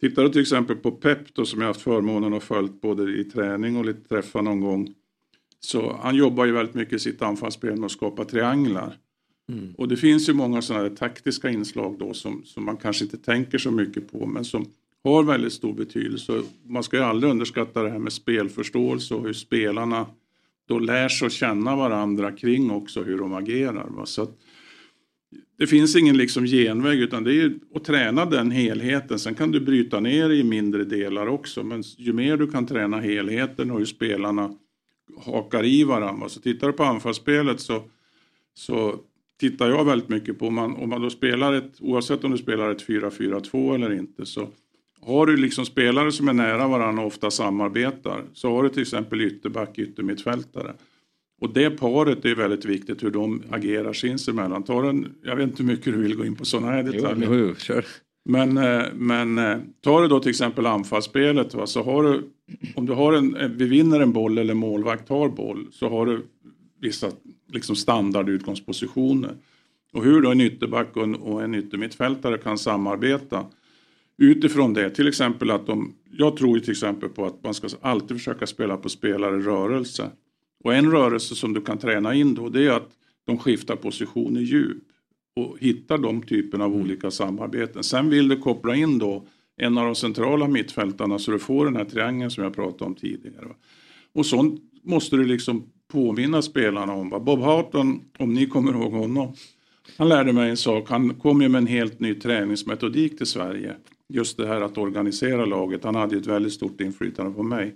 Tittar 0.00 0.22
du 0.22 0.28
till 0.28 0.40
exempel 0.40 0.76
på 0.76 0.90
Pep 0.90 1.34
då, 1.34 1.44
som 1.44 1.60
jag 1.60 1.68
haft 1.68 1.80
förmånen 1.80 2.34
att 2.34 2.42
följt 2.42 2.80
både 2.80 3.12
i 3.20 3.24
träning 3.24 3.76
och 3.76 3.84
lite 3.84 4.08
träffar 4.08 4.42
någon 4.42 4.60
gång. 4.60 4.94
Så 5.60 5.96
han 6.02 6.14
jobbar 6.14 6.44
ju 6.44 6.52
väldigt 6.52 6.74
mycket 6.74 6.94
i 6.94 6.98
sitt 6.98 7.22
anfallsspel 7.22 7.76
med 7.76 7.84
att 7.84 7.92
skapa 7.92 8.24
trianglar. 8.24 8.96
Mm. 9.52 9.74
Och 9.78 9.88
det 9.88 9.96
finns 9.96 10.28
ju 10.28 10.32
många 10.32 10.62
sådana 10.62 10.82
här 10.82 10.90
taktiska 10.90 11.50
inslag 11.50 11.98
då 11.98 12.14
som, 12.14 12.44
som 12.44 12.64
man 12.64 12.76
kanske 12.76 13.04
inte 13.04 13.18
tänker 13.18 13.58
så 13.58 13.70
mycket 13.70 14.12
på 14.12 14.26
men 14.26 14.44
som 14.44 14.66
har 15.04 15.22
väldigt 15.22 15.52
stor 15.52 15.72
betydelse. 15.72 16.42
Man 16.62 16.82
ska 16.82 16.96
ju 16.96 17.02
aldrig 17.02 17.30
underskatta 17.30 17.82
det 17.82 17.90
här 17.90 17.98
med 17.98 18.12
spelförståelse 18.12 19.14
och 19.14 19.24
hur 19.24 19.32
spelarna 19.32 20.06
då 20.68 20.78
lär 20.78 21.08
sig 21.08 21.26
att 21.26 21.32
känna 21.32 21.76
varandra 21.76 22.32
kring 22.32 22.70
också 22.70 23.02
hur 23.02 23.18
de 23.18 23.34
agerar. 23.34 23.88
Va? 23.88 24.06
Så 24.06 24.22
att, 24.22 24.38
det 25.58 25.66
finns 25.66 25.96
ingen 25.96 26.16
liksom 26.16 26.44
genväg 26.44 27.00
utan 27.00 27.24
det 27.24 27.34
är 27.34 27.54
att 27.74 27.84
träna 27.84 28.24
den 28.24 28.50
helheten. 28.50 29.18
Sen 29.18 29.34
kan 29.34 29.50
du 29.50 29.60
bryta 29.60 30.00
ner 30.00 30.30
i 30.30 30.44
mindre 30.44 30.84
delar 30.84 31.26
också. 31.26 31.62
Men 31.62 31.82
ju 31.82 32.12
mer 32.12 32.36
du 32.36 32.50
kan 32.50 32.66
träna 32.66 33.00
helheten 33.00 33.70
och 33.70 33.78
hur 33.78 33.86
spelarna 33.86 34.54
hakar 35.24 35.64
i 35.64 35.84
varandra. 35.84 36.28
Så 36.28 36.40
tittar 36.40 36.66
du 36.66 36.72
på 36.72 36.84
anfallsspelet 36.84 37.60
så, 37.60 37.82
så 38.54 38.96
tittar 39.40 39.68
jag 39.68 39.84
väldigt 39.84 40.08
mycket 40.08 40.38
på 40.38 40.46
om 40.46 40.54
man, 40.54 40.76
om 40.76 40.90
man 40.90 41.02
då 41.02 41.10
spelar 41.10 41.52
ett, 41.52 41.74
oavsett 41.80 42.24
om 42.24 42.30
du 42.30 42.38
spelar 42.38 42.70
ett 42.70 42.86
4-4-2 42.86 43.74
eller 43.74 43.92
inte 43.92 44.26
så 44.26 44.48
har 45.00 45.26
du 45.26 45.36
liksom 45.36 45.66
spelare 45.66 46.12
som 46.12 46.28
är 46.28 46.32
nära 46.32 46.68
varandra 46.68 47.02
och 47.02 47.08
ofta 47.08 47.30
samarbetar 47.30 48.24
så 48.32 48.50
har 48.50 48.62
du 48.62 48.68
till 48.68 48.82
exempel 48.82 49.20
ytterback, 49.20 49.78
yttermittfältare. 49.78 50.74
Och 51.40 51.52
det 51.52 51.70
paret 51.70 52.24
är 52.24 52.34
väldigt 52.34 52.64
viktigt 52.64 53.02
hur 53.02 53.10
de 53.10 53.42
agerar 53.50 53.92
sinsemellan. 53.92 54.62
Tar 54.62 54.84
en, 54.84 55.14
jag 55.22 55.36
vet 55.36 55.48
inte 55.48 55.62
hur 55.62 55.70
mycket 55.70 55.84
du 55.84 56.02
vill 56.02 56.16
gå 56.16 56.24
in 56.24 56.36
på 56.36 56.44
sådana 56.44 56.72
här 56.72 56.82
detaljer. 56.82 57.28
Jo, 57.30 57.34
jo, 57.48 57.54
kör. 57.54 57.84
Men, 58.24 58.56
eh, 58.56 58.84
men 58.94 59.38
eh, 59.38 59.58
tar 59.80 60.02
du 60.02 60.08
då 60.08 60.20
till 60.20 60.30
exempel 60.30 60.66
anfallsspelet 60.66 61.54
va, 61.54 61.66
så 61.66 61.82
har 61.82 62.02
du, 62.02 62.30
om 62.74 62.86
du 62.86 62.92
har 62.92 63.12
en, 63.12 63.36
eh, 63.36 63.48
vi 63.48 63.66
vinner 63.66 64.00
en 64.00 64.12
boll 64.12 64.38
eller 64.38 64.54
målvakt 64.54 65.08
har 65.08 65.28
boll 65.28 65.66
så 65.72 65.88
har 65.88 66.06
du 66.06 66.26
vissa 66.80 67.10
liksom 67.52 67.76
standardutgångspositioner. 67.76 69.36
Och 69.92 70.04
hur 70.04 70.22
då 70.22 70.30
en 70.30 70.40
ytterback 70.40 70.96
och 70.96 71.02
en, 71.02 71.14
och 71.14 71.42
en 71.42 71.54
yttermittfältare 71.54 72.38
kan 72.38 72.58
samarbeta 72.58 73.46
utifrån 74.18 74.74
det. 74.74 74.90
Till 74.90 75.08
exempel 75.08 75.50
att 75.50 75.66
de, 75.66 75.94
jag 76.10 76.36
tror 76.36 76.58
ju 76.58 76.64
till 76.64 76.70
exempel 76.70 77.08
på 77.08 77.26
att 77.26 77.44
man 77.44 77.54
ska 77.54 77.68
alltid 77.80 78.16
försöka 78.16 78.46
spela 78.46 78.76
på 78.76 78.88
spelare 78.88 79.38
rörelse. 79.40 80.10
Och 80.64 80.74
en 80.74 80.90
rörelse 80.90 81.34
som 81.34 81.54
du 81.54 81.60
kan 81.60 81.78
träna 81.78 82.14
in 82.14 82.34
då 82.34 82.48
det 82.48 82.66
är 82.66 82.70
att 82.70 82.90
de 83.26 83.38
skiftar 83.38 83.76
position 83.76 84.36
i 84.36 84.40
djup 84.40 84.84
och 85.36 85.56
hittar 85.60 85.98
de 85.98 86.22
typerna 86.22 86.64
av 86.64 86.70
mm. 86.70 86.82
olika 86.82 87.10
samarbeten. 87.10 87.84
Sen 87.84 88.10
vill 88.10 88.28
du 88.28 88.36
koppla 88.36 88.76
in 88.76 88.98
då 88.98 89.26
en 89.56 89.78
av 89.78 89.84
de 89.84 89.94
centrala 89.94 90.48
mittfältarna 90.48 91.18
så 91.18 91.30
du 91.30 91.38
får 91.38 91.64
den 91.64 91.76
här 91.76 91.84
triangeln 91.84 92.30
som 92.30 92.44
jag 92.44 92.54
pratade 92.54 92.84
om 92.84 92.94
tidigare. 92.94 93.48
Och 94.12 94.26
sånt 94.26 94.62
måste 94.82 95.16
du 95.16 95.24
liksom 95.24 95.64
påminna 95.92 96.42
spelarna 96.42 96.92
om. 96.92 97.10
Bob 97.10 97.40
Harton, 97.40 98.00
om 98.18 98.34
ni 98.34 98.46
kommer 98.46 98.72
ihåg 98.72 98.92
honom, 98.92 99.32
han 99.96 100.08
lärde 100.08 100.32
mig 100.32 100.50
en 100.50 100.56
sak. 100.56 100.90
Han 100.90 101.14
kom 101.14 101.42
ju 101.42 101.48
med 101.48 101.58
en 101.58 101.66
helt 101.66 102.00
ny 102.00 102.14
träningsmetodik 102.14 103.16
till 103.16 103.26
Sverige. 103.26 103.74
Just 104.08 104.36
det 104.36 104.46
här 104.46 104.60
att 104.60 104.78
organisera 104.78 105.44
laget. 105.44 105.84
Han 105.84 105.94
hade 105.94 106.14
ju 106.14 106.20
ett 106.20 106.26
väldigt 106.26 106.52
stort 106.52 106.80
inflytande 106.80 107.32
på 107.32 107.42
mig. 107.42 107.74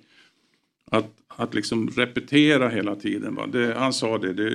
Att, 0.92 1.11
att 1.28 1.55
liksom 1.55 1.88
repetera 1.90 2.68
hela 2.68 2.96
tiden. 2.96 3.35
Va? 3.35 3.46
Det, 3.46 3.74
han 3.74 3.92
sa 3.92 4.18
det, 4.18 4.33
det, 4.33 4.50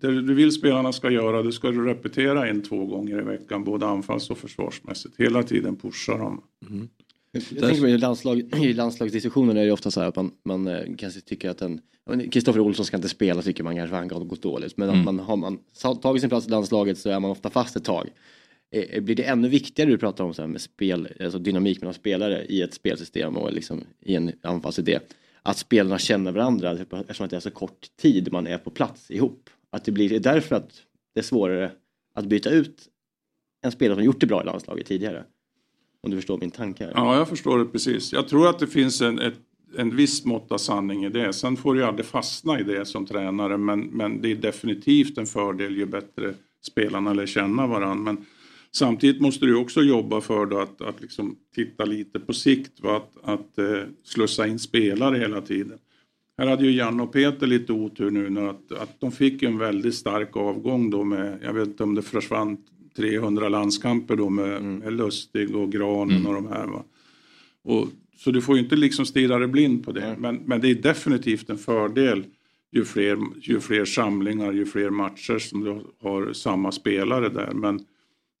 det 0.00 0.22
du 0.22 0.34
vill 0.34 0.52
spelarna 0.52 0.92
ska 0.92 1.10
göra 1.10 1.42
det 1.42 1.52
ska 1.52 1.70
du 1.70 1.86
repetera 1.86 2.48
en, 2.48 2.62
två 2.62 2.86
gånger 2.86 3.20
i 3.20 3.24
veckan. 3.24 3.64
Både 3.64 3.86
anfalls 3.86 4.30
och 4.30 4.38
försvarsmässigt. 4.38 5.14
Hela 5.18 5.42
tiden 5.42 5.76
pusha 5.76 6.16
dem. 6.16 6.42
Mm. 6.70 6.88
Jag 7.32 7.60
tänker 7.60 7.82
mig 7.82 7.92
i, 7.92 7.98
landslag, 7.98 8.38
i 8.38 8.72
landslagsdiskussionen 8.72 9.56
är 9.56 9.64
det 9.64 9.72
ofta 9.72 9.90
så 9.90 10.00
här 10.00 10.08
att 10.08 10.16
man, 10.16 10.30
man 10.44 10.66
eh, 10.66 10.96
kanske 10.98 11.20
tycker 11.20 11.50
att 11.50 11.62
en 11.62 11.80
Kristoffer 12.30 12.60
Olsson 12.60 12.86
ska 12.86 12.96
inte 12.96 13.08
spela 13.08 13.42
tycker 13.42 13.64
man 13.64 13.76
kanske 13.76 13.96
han 13.96 14.10
har 14.10 14.24
gått 14.24 14.42
dåligt. 14.42 14.76
Men 14.76 14.88
mm. 14.88 15.04
man, 15.04 15.18
har 15.18 15.36
man 15.36 15.58
tagit 16.02 16.20
sin 16.20 16.30
plats 16.30 16.46
i 16.46 16.50
landslaget 16.50 16.98
så 16.98 17.10
är 17.10 17.20
man 17.20 17.30
ofta 17.30 17.50
fast 17.50 17.76
ett 17.76 17.84
tag. 17.84 18.08
Eh, 18.70 19.02
blir 19.02 19.16
det 19.16 19.22
ännu 19.22 19.48
viktigare 19.48 19.90
du 19.90 19.98
pratar 19.98 20.24
om 20.24 20.34
så 20.34 20.42
här 20.42 20.48
med 20.48 20.60
spel, 20.60 21.08
alltså 21.20 21.38
dynamik 21.38 21.80
mellan 21.80 21.94
spelare 21.94 22.44
i 22.44 22.62
ett 22.62 22.74
spelsystem 22.74 23.36
och 23.36 23.52
liksom 23.52 23.84
i 24.00 24.14
en 24.14 24.32
anfallsidé 24.42 24.98
att 25.42 25.58
spelarna 25.58 25.98
känner 25.98 26.32
varandra 26.32 26.72
eftersom 26.72 27.28
det 27.28 27.36
är 27.36 27.40
så 27.40 27.50
kort 27.50 27.86
tid 27.96 28.32
man 28.32 28.46
är 28.46 28.58
på 28.58 28.70
plats 28.70 29.10
ihop. 29.10 29.50
Att 29.70 29.84
det 29.84 29.92
blir 29.92 30.20
därför 30.20 30.56
att 30.56 30.70
det 31.14 31.20
är 31.20 31.24
svårare 31.24 31.72
att 32.14 32.26
byta 32.26 32.50
ut 32.50 32.88
en 33.62 33.72
spelare 33.72 33.96
som 33.96 34.04
gjort 34.04 34.20
det 34.20 34.26
bra 34.26 34.42
i 34.42 34.44
landslaget 34.44 34.86
tidigare. 34.86 35.24
Om 36.02 36.10
du 36.10 36.16
förstår 36.16 36.38
min 36.38 36.50
tanke. 36.50 36.90
Ja, 36.94 37.16
jag 37.16 37.28
förstår 37.28 37.58
det 37.58 37.64
precis. 37.64 38.12
Jag 38.12 38.28
tror 38.28 38.48
att 38.48 38.58
det 38.58 38.66
finns 38.66 39.00
en, 39.00 39.18
ett, 39.18 39.38
en 39.76 39.96
viss 39.96 40.24
mått 40.24 40.52
av 40.52 40.58
sanning 40.58 41.04
i 41.04 41.08
det. 41.08 41.32
Sen 41.32 41.56
får 41.56 41.74
du 41.74 41.84
aldrig 41.84 42.06
fastna 42.06 42.60
i 42.60 42.62
det 42.62 42.84
som 42.84 43.06
tränare 43.06 43.56
men, 43.56 43.80
men 43.80 44.22
det 44.22 44.30
är 44.30 44.36
definitivt 44.36 45.18
en 45.18 45.26
fördel 45.26 45.76
ju 45.76 45.86
bättre 45.86 46.34
spelarna 46.62 47.12
lär 47.12 47.26
känna 47.26 47.66
varandra. 47.66 48.12
Men 48.12 48.26
Samtidigt 48.74 49.20
måste 49.20 49.46
du 49.46 49.56
också 49.56 49.82
jobba 49.82 50.20
för 50.20 50.46
då 50.46 50.58
att, 50.58 50.80
att 50.80 51.00
liksom 51.00 51.36
titta 51.54 51.84
lite 51.84 52.20
på 52.20 52.32
sikt, 52.32 52.80
va? 52.80 52.96
att, 52.96 53.28
att 53.28 53.58
eh, 53.58 53.82
slussa 54.04 54.46
in 54.46 54.58
spelare 54.58 55.18
hela 55.18 55.40
tiden. 55.40 55.78
Här 56.38 56.46
hade 56.46 56.64
ju 56.64 56.70
Janne 56.70 57.02
och 57.02 57.12
Peter 57.12 57.46
lite 57.46 57.72
otur 57.72 58.10
nu 58.10 58.30
när 58.30 58.48
att, 58.48 58.72
att 58.72 59.00
de 59.00 59.12
fick 59.12 59.42
en 59.42 59.58
väldigt 59.58 59.94
stark 59.94 60.36
avgång 60.36 60.90
då 60.90 61.04
med, 61.04 61.38
jag 61.42 61.52
vet 61.52 61.68
inte 61.68 61.82
om 61.82 61.94
det 61.94 62.02
försvann 62.02 62.56
300 62.96 63.48
landskamper 63.48 64.16
då 64.16 64.28
med, 64.28 64.56
mm. 64.56 64.78
med 64.78 64.92
Lustig 64.92 65.56
och 65.56 65.72
Granen 65.72 66.16
mm. 66.16 66.26
och 66.26 66.34
de 66.34 66.46
här. 66.46 66.66
Va? 66.66 66.84
Och, 67.62 67.88
så 68.16 68.30
du 68.30 68.42
får 68.42 68.56
ju 68.56 68.62
inte 68.62 68.76
liksom 68.76 69.06
stirra 69.06 69.38
dig 69.38 69.48
blind 69.48 69.84
på 69.84 69.92
det. 69.92 70.16
Men, 70.18 70.36
men 70.36 70.60
det 70.60 70.70
är 70.70 70.74
definitivt 70.74 71.50
en 71.50 71.58
fördel 71.58 72.24
ju 72.70 72.84
fler, 72.84 73.18
ju 73.40 73.60
fler 73.60 73.84
samlingar, 73.84 74.52
ju 74.52 74.66
fler 74.66 74.90
matcher 74.90 75.38
som 75.38 75.64
du 75.64 75.80
har 76.08 76.32
samma 76.32 76.72
spelare 76.72 77.28
där. 77.28 77.52
Men 77.54 77.84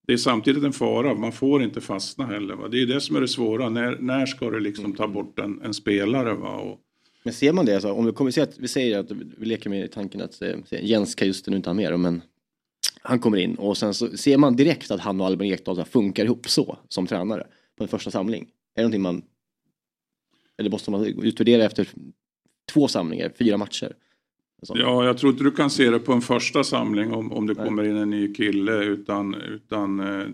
det 0.06 0.12
är 0.12 0.16
samtidigt 0.16 0.64
en 0.64 0.72
fara, 0.72 1.14
man 1.14 1.32
får 1.32 1.62
inte 1.62 1.80
fastna 1.80 2.26
heller. 2.26 2.54
Va? 2.54 2.68
Det 2.68 2.82
är 2.82 2.86
det 2.86 3.00
som 3.00 3.16
är 3.16 3.20
det 3.20 3.28
svåra, 3.28 3.68
när, 3.68 3.96
när 4.00 4.26
ska 4.26 4.50
du 4.50 4.60
liksom 4.60 4.94
ta 4.94 5.08
bort 5.08 5.38
en, 5.38 5.60
en 5.62 5.74
spelare? 5.74 6.34
Va? 6.34 6.56
Och... 6.56 6.80
Men 7.22 7.34
ser 7.34 7.52
man 7.52 7.66
det, 7.66 7.74
alltså, 7.74 7.92
om 7.92 8.06
vi, 8.06 8.12
kommer 8.12 8.40
att, 8.40 8.58
vi 8.58 8.68
säger 8.68 8.98
att 8.98 9.10
vi 9.10 9.46
leker 9.46 9.70
med 9.70 9.92
tanken 9.92 10.20
att 10.20 10.42
eh, 10.42 10.56
Jens 10.70 11.14
kan 11.14 11.26
just 11.26 11.46
nu 11.46 11.56
inte 11.56 11.68
ha 11.68 11.74
med 11.74 12.00
men 12.00 12.22
han 13.02 13.18
kommer 13.18 13.38
in 13.38 13.54
och 13.54 13.78
sen 13.78 13.94
så 13.94 14.16
ser 14.16 14.36
man 14.36 14.56
direkt 14.56 14.90
att 14.90 15.00
han 15.00 15.20
och 15.20 15.26
Albin 15.26 15.52
Ekdal 15.52 15.84
funkar 15.84 16.24
ihop 16.24 16.48
så 16.48 16.78
som 16.88 17.06
tränare 17.06 17.46
på 17.78 17.84
en 17.84 17.88
första 17.88 18.10
samling. 18.10 18.42
Är 18.42 18.46
det 18.74 18.82
någonting 18.82 19.02
man 19.02 19.22
eller 20.58 20.70
måste 20.70 20.90
man 20.90 21.04
utvärdera 21.04 21.64
efter 21.64 21.88
två 22.72 22.88
samlingar, 22.88 23.32
fyra 23.38 23.56
matcher? 23.56 23.92
Ja, 24.68 25.04
jag 25.04 25.18
tror 25.18 25.32
inte 25.32 25.44
du 25.44 25.50
kan 25.50 25.70
se 25.70 25.90
det 25.90 25.98
på 25.98 26.12
en 26.12 26.20
första 26.20 26.64
samling 26.64 27.12
om, 27.12 27.32
om 27.32 27.46
det 27.46 27.54
kommer 27.54 27.84
in 27.84 27.96
en 27.96 28.10
ny 28.10 28.34
kille. 28.34 28.84
Utan, 28.84 29.34
utan 29.34 30.00
eh, 30.00 30.26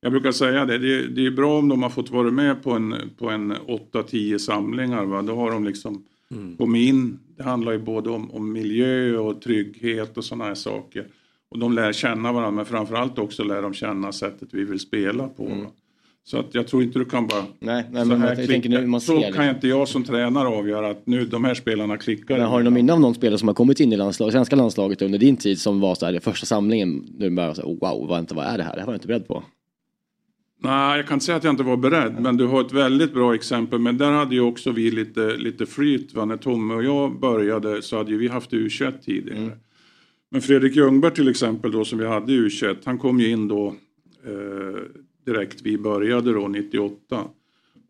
jag 0.00 0.12
brukar 0.12 0.32
säga 0.32 0.66
det, 0.66 0.78
det, 0.78 1.06
det 1.06 1.26
är 1.26 1.30
bra 1.30 1.58
om 1.58 1.68
de 1.68 1.82
har 1.82 1.90
fått 1.90 2.10
vara 2.10 2.30
med 2.30 2.62
på 2.62 2.72
en, 2.72 2.94
på 3.18 3.30
en 3.30 3.52
8-10 3.52 4.38
samlingar. 4.38 5.04
Va? 5.04 5.22
Då 5.22 5.34
har 5.34 5.50
de 5.50 5.64
liksom 5.64 6.04
kommit 6.58 6.88
in. 6.88 7.18
Det 7.36 7.42
handlar 7.42 7.72
ju 7.72 7.78
både 7.78 8.10
om, 8.10 8.30
om 8.30 8.52
miljö 8.52 9.18
och 9.18 9.42
trygghet 9.42 10.16
och 10.16 10.24
sådana 10.24 10.44
här 10.44 10.54
saker. 10.54 11.06
Och 11.48 11.58
de 11.58 11.72
lär 11.72 11.92
känna 11.92 12.32
varandra 12.32 12.50
men 12.50 12.66
framförallt 12.66 13.18
också 13.18 13.44
lär 13.44 13.62
de 13.62 13.74
känna 13.74 14.12
sättet 14.12 14.48
vi 14.52 14.64
vill 14.64 14.80
spela 14.80 15.28
på. 15.28 15.44
va. 15.44 15.70
Så 16.30 16.38
att 16.38 16.54
jag 16.54 16.66
tror 16.66 16.82
inte 16.82 16.98
du 16.98 17.04
kan 17.04 17.26
bara 17.26 17.44
Nej, 17.58 17.84
nej 17.90 18.02
så 18.02 18.08
men 18.08 18.20
jag, 18.20 18.38
jag 18.38 18.46
tänker 18.46 18.68
nu, 18.68 18.86
man 18.86 19.00
så 19.00 19.06
ser 19.06 19.20
kan 19.20 19.26
liksom. 19.26 19.44
inte 19.44 19.68
jag 19.68 19.88
som 19.88 20.04
tränare 20.04 20.48
avgöra 20.48 20.90
att 20.90 21.06
nu 21.06 21.24
de 21.24 21.44
här 21.44 21.54
spelarna 21.54 21.96
klickar. 21.96 22.38
Men 22.38 22.46
har 22.46 22.58
du 22.58 22.64
någon 22.64 22.74
minne 22.74 22.92
av 22.92 23.00
någon 23.00 23.14
spelare 23.14 23.38
som 23.38 23.48
har 23.48 23.54
kommit 23.54 23.80
in 23.80 23.92
i 23.92 23.96
landslag, 23.96 24.32
svenska 24.32 24.56
landslaget 24.56 25.02
under 25.02 25.18
din 25.18 25.36
tid 25.36 25.60
som 25.60 25.80
var 25.80 25.94
så 25.94 26.06
här, 26.06 26.20
första 26.20 26.46
samlingen, 26.46 27.06
nu 27.18 27.30
bara 27.30 27.54
så 27.54 27.62
här, 27.62 27.68
oh, 27.68 27.78
wow, 27.80 28.08
vad, 28.08 28.32
vad 28.32 28.46
är 28.46 28.58
det 28.58 28.64
här? 28.64 28.72
Det 28.72 28.78
här 28.78 28.86
var 28.86 28.92
jag 28.92 28.96
inte 28.96 29.06
beredd 29.06 29.28
på. 29.28 29.44
Nej, 30.62 30.96
jag 30.96 31.06
kan 31.06 31.14
inte 31.14 31.26
säga 31.26 31.36
att 31.36 31.44
jag 31.44 31.52
inte 31.52 31.62
var 31.62 31.76
beredd, 31.76 32.20
men 32.20 32.36
du 32.36 32.46
har 32.46 32.60
ett 32.60 32.72
väldigt 32.72 33.14
bra 33.14 33.34
exempel. 33.34 33.78
Men 33.78 33.98
där 33.98 34.12
hade 34.12 34.34
ju 34.34 34.40
också 34.40 34.70
vi 34.70 34.90
lite, 34.90 35.36
lite 35.36 35.66
flyt. 35.66 36.14
Va? 36.14 36.24
När 36.24 36.36
Tommy 36.36 36.74
och 36.74 36.84
jag 36.84 37.20
började 37.20 37.82
så 37.82 37.96
hade 37.96 38.10
ju 38.10 38.18
vi 38.18 38.28
haft 38.28 38.52
U21 38.52 38.92
tidigare. 39.04 39.50
Men 40.30 40.42
Fredrik 40.42 40.76
Ljungberg 40.76 41.14
till 41.14 41.28
exempel 41.28 41.72
då 41.72 41.84
som 41.84 41.98
vi 41.98 42.06
hade 42.06 42.32
i 42.32 42.38
U21, 42.38 42.76
han 42.84 42.98
kom 42.98 43.20
ju 43.20 43.30
in 43.30 43.48
då 43.48 43.66
eh, 44.26 44.82
direkt 45.28 45.62
vi 45.62 45.78
började 45.78 46.32
då 46.32 46.48
98. 46.48 47.24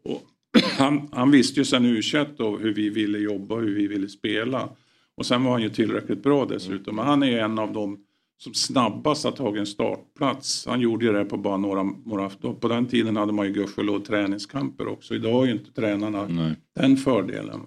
Och 0.04 0.22
han, 0.78 1.08
han 1.12 1.30
visste 1.30 1.60
ju 1.60 1.64
sen 1.64 1.86
U21 1.86 2.26
då 2.36 2.56
hur 2.56 2.74
vi 2.74 2.88
ville 2.88 3.18
jobba, 3.18 3.56
hur 3.56 3.74
vi 3.74 3.86
ville 3.86 4.08
spela. 4.08 4.68
Och 5.14 5.26
sen 5.26 5.44
var 5.44 5.52
han 5.52 5.62
ju 5.62 5.70
tillräckligt 5.70 6.22
bra 6.22 6.44
dessutom. 6.44 6.96
Men 6.96 7.06
han 7.06 7.22
är 7.22 7.38
en 7.38 7.58
av 7.58 7.72
dem 7.72 8.04
som 8.38 8.54
snabbast 8.54 9.24
har 9.24 9.32
tagit 9.32 9.60
en 9.60 9.66
startplats. 9.66 10.66
Han 10.66 10.80
gjorde 10.80 11.06
ju 11.06 11.12
det 11.12 11.24
på 11.24 11.36
bara 11.36 11.56
några, 11.56 11.82
några 11.82 12.28
På 12.60 12.68
den 12.68 12.86
tiden 12.86 13.16
hade 13.16 13.32
man 13.32 13.46
ju 13.46 13.52
gudskelov 13.52 14.00
träningskamper 14.00 14.88
också. 14.88 15.14
Idag 15.14 15.32
har 15.32 15.46
ju 15.46 15.52
inte 15.52 15.72
tränarna 15.72 16.26
Nej. 16.28 16.54
den 16.74 16.96
fördelen. 16.96 17.60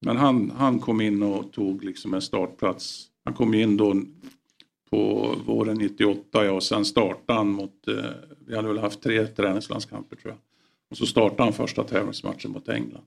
Men 0.00 0.16
han, 0.16 0.52
han 0.56 0.78
kom 0.78 1.00
in 1.00 1.22
och 1.22 1.52
tog 1.52 1.84
liksom 1.84 2.14
en 2.14 2.22
startplats. 2.22 3.06
Han 3.24 3.34
kom 3.34 3.54
in 3.54 3.76
då 3.76 4.02
på 4.90 5.34
våren 5.46 5.78
98 5.78 6.44
ja, 6.44 6.52
och 6.52 6.62
sen 6.62 6.84
startade 6.84 7.38
han 7.38 7.48
mot, 7.48 7.88
eh, 7.88 7.94
vi 8.46 8.56
hade 8.56 8.68
väl 8.68 8.78
haft 8.78 9.02
tre 9.02 9.26
träningslandskamper 9.26 10.16
tror 10.16 10.32
jag. 10.32 10.38
Och 10.90 10.96
så 10.96 11.06
startade 11.06 11.42
han 11.42 11.52
första 11.52 11.84
tävlingsmatchen 11.84 12.50
mot 12.50 12.68
England. 12.68 13.04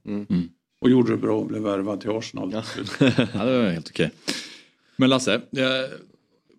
Och 0.82 0.89
gjorde 0.89 1.12
det 1.12 1.17
bra 1.17 1.39
och 1.39 1.45
blev 1.45 1.62
värvad 1.62 2.02
till 2.02 2.10
Arsenal. 2.10 2.52
till 2.52 2.62
slut. 2.86 3.13
Ja, 3.17 3.45
det 3.45 3.58
var 3.58 3.69
helt 3.69 3.89
okej. 3.89 4.12
Men 4.95 5.10
Lasse, 5.10 5.41
jag 5.49 5.89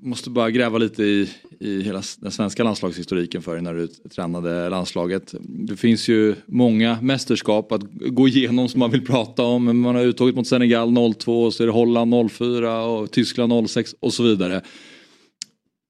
måste 0.02 0.30
bara 0.30 0.50
gräva 0.50 0.78
lite 0.78 1.02
i, 1.02 1.30
i 1.60 1.82
hela 1.82 2.02
den 2.18 2.32
svenska 2.32 2.64
landslagshistoriken 2.64 3.42
för 3.42 3.52
dig 3.52 3.62
när 3.62 3.74
du 3.74 3.86
tränade 3.86 4.68
landslaget. 4.68 5.34
Det 5.40 5.76
finns 5.76 6.08
ju 6.08 6.34
många 6.46 6.98
mästerskap 7.02 7.72
att 7.72 7.82
gå 7.92 8.28
igenom 8.28 8.68
som 8.68 8.78
man 8.78 8.90
vill 8.90 9.06
prata 9.06 9.42
om. 9.42 9.80
Man 9.80 9.94
har 9.94 10.02
uttagit 10.02 10.36
mot 10.36 10.46
Senegal 10.46 11.14
02, 11.18 11.42
och 11.42 11.54
så 11.54 11.62
är 11.62 11.66
det 11.66 11.72
Holland 11.72 12.30
04 12.30 12.84
och 12.84 13.10
Tyskland 13.10 13.70
06 13.70 13.94
och 14.00 14.12
så 14.12 14.22
vidare. 14.22 14.62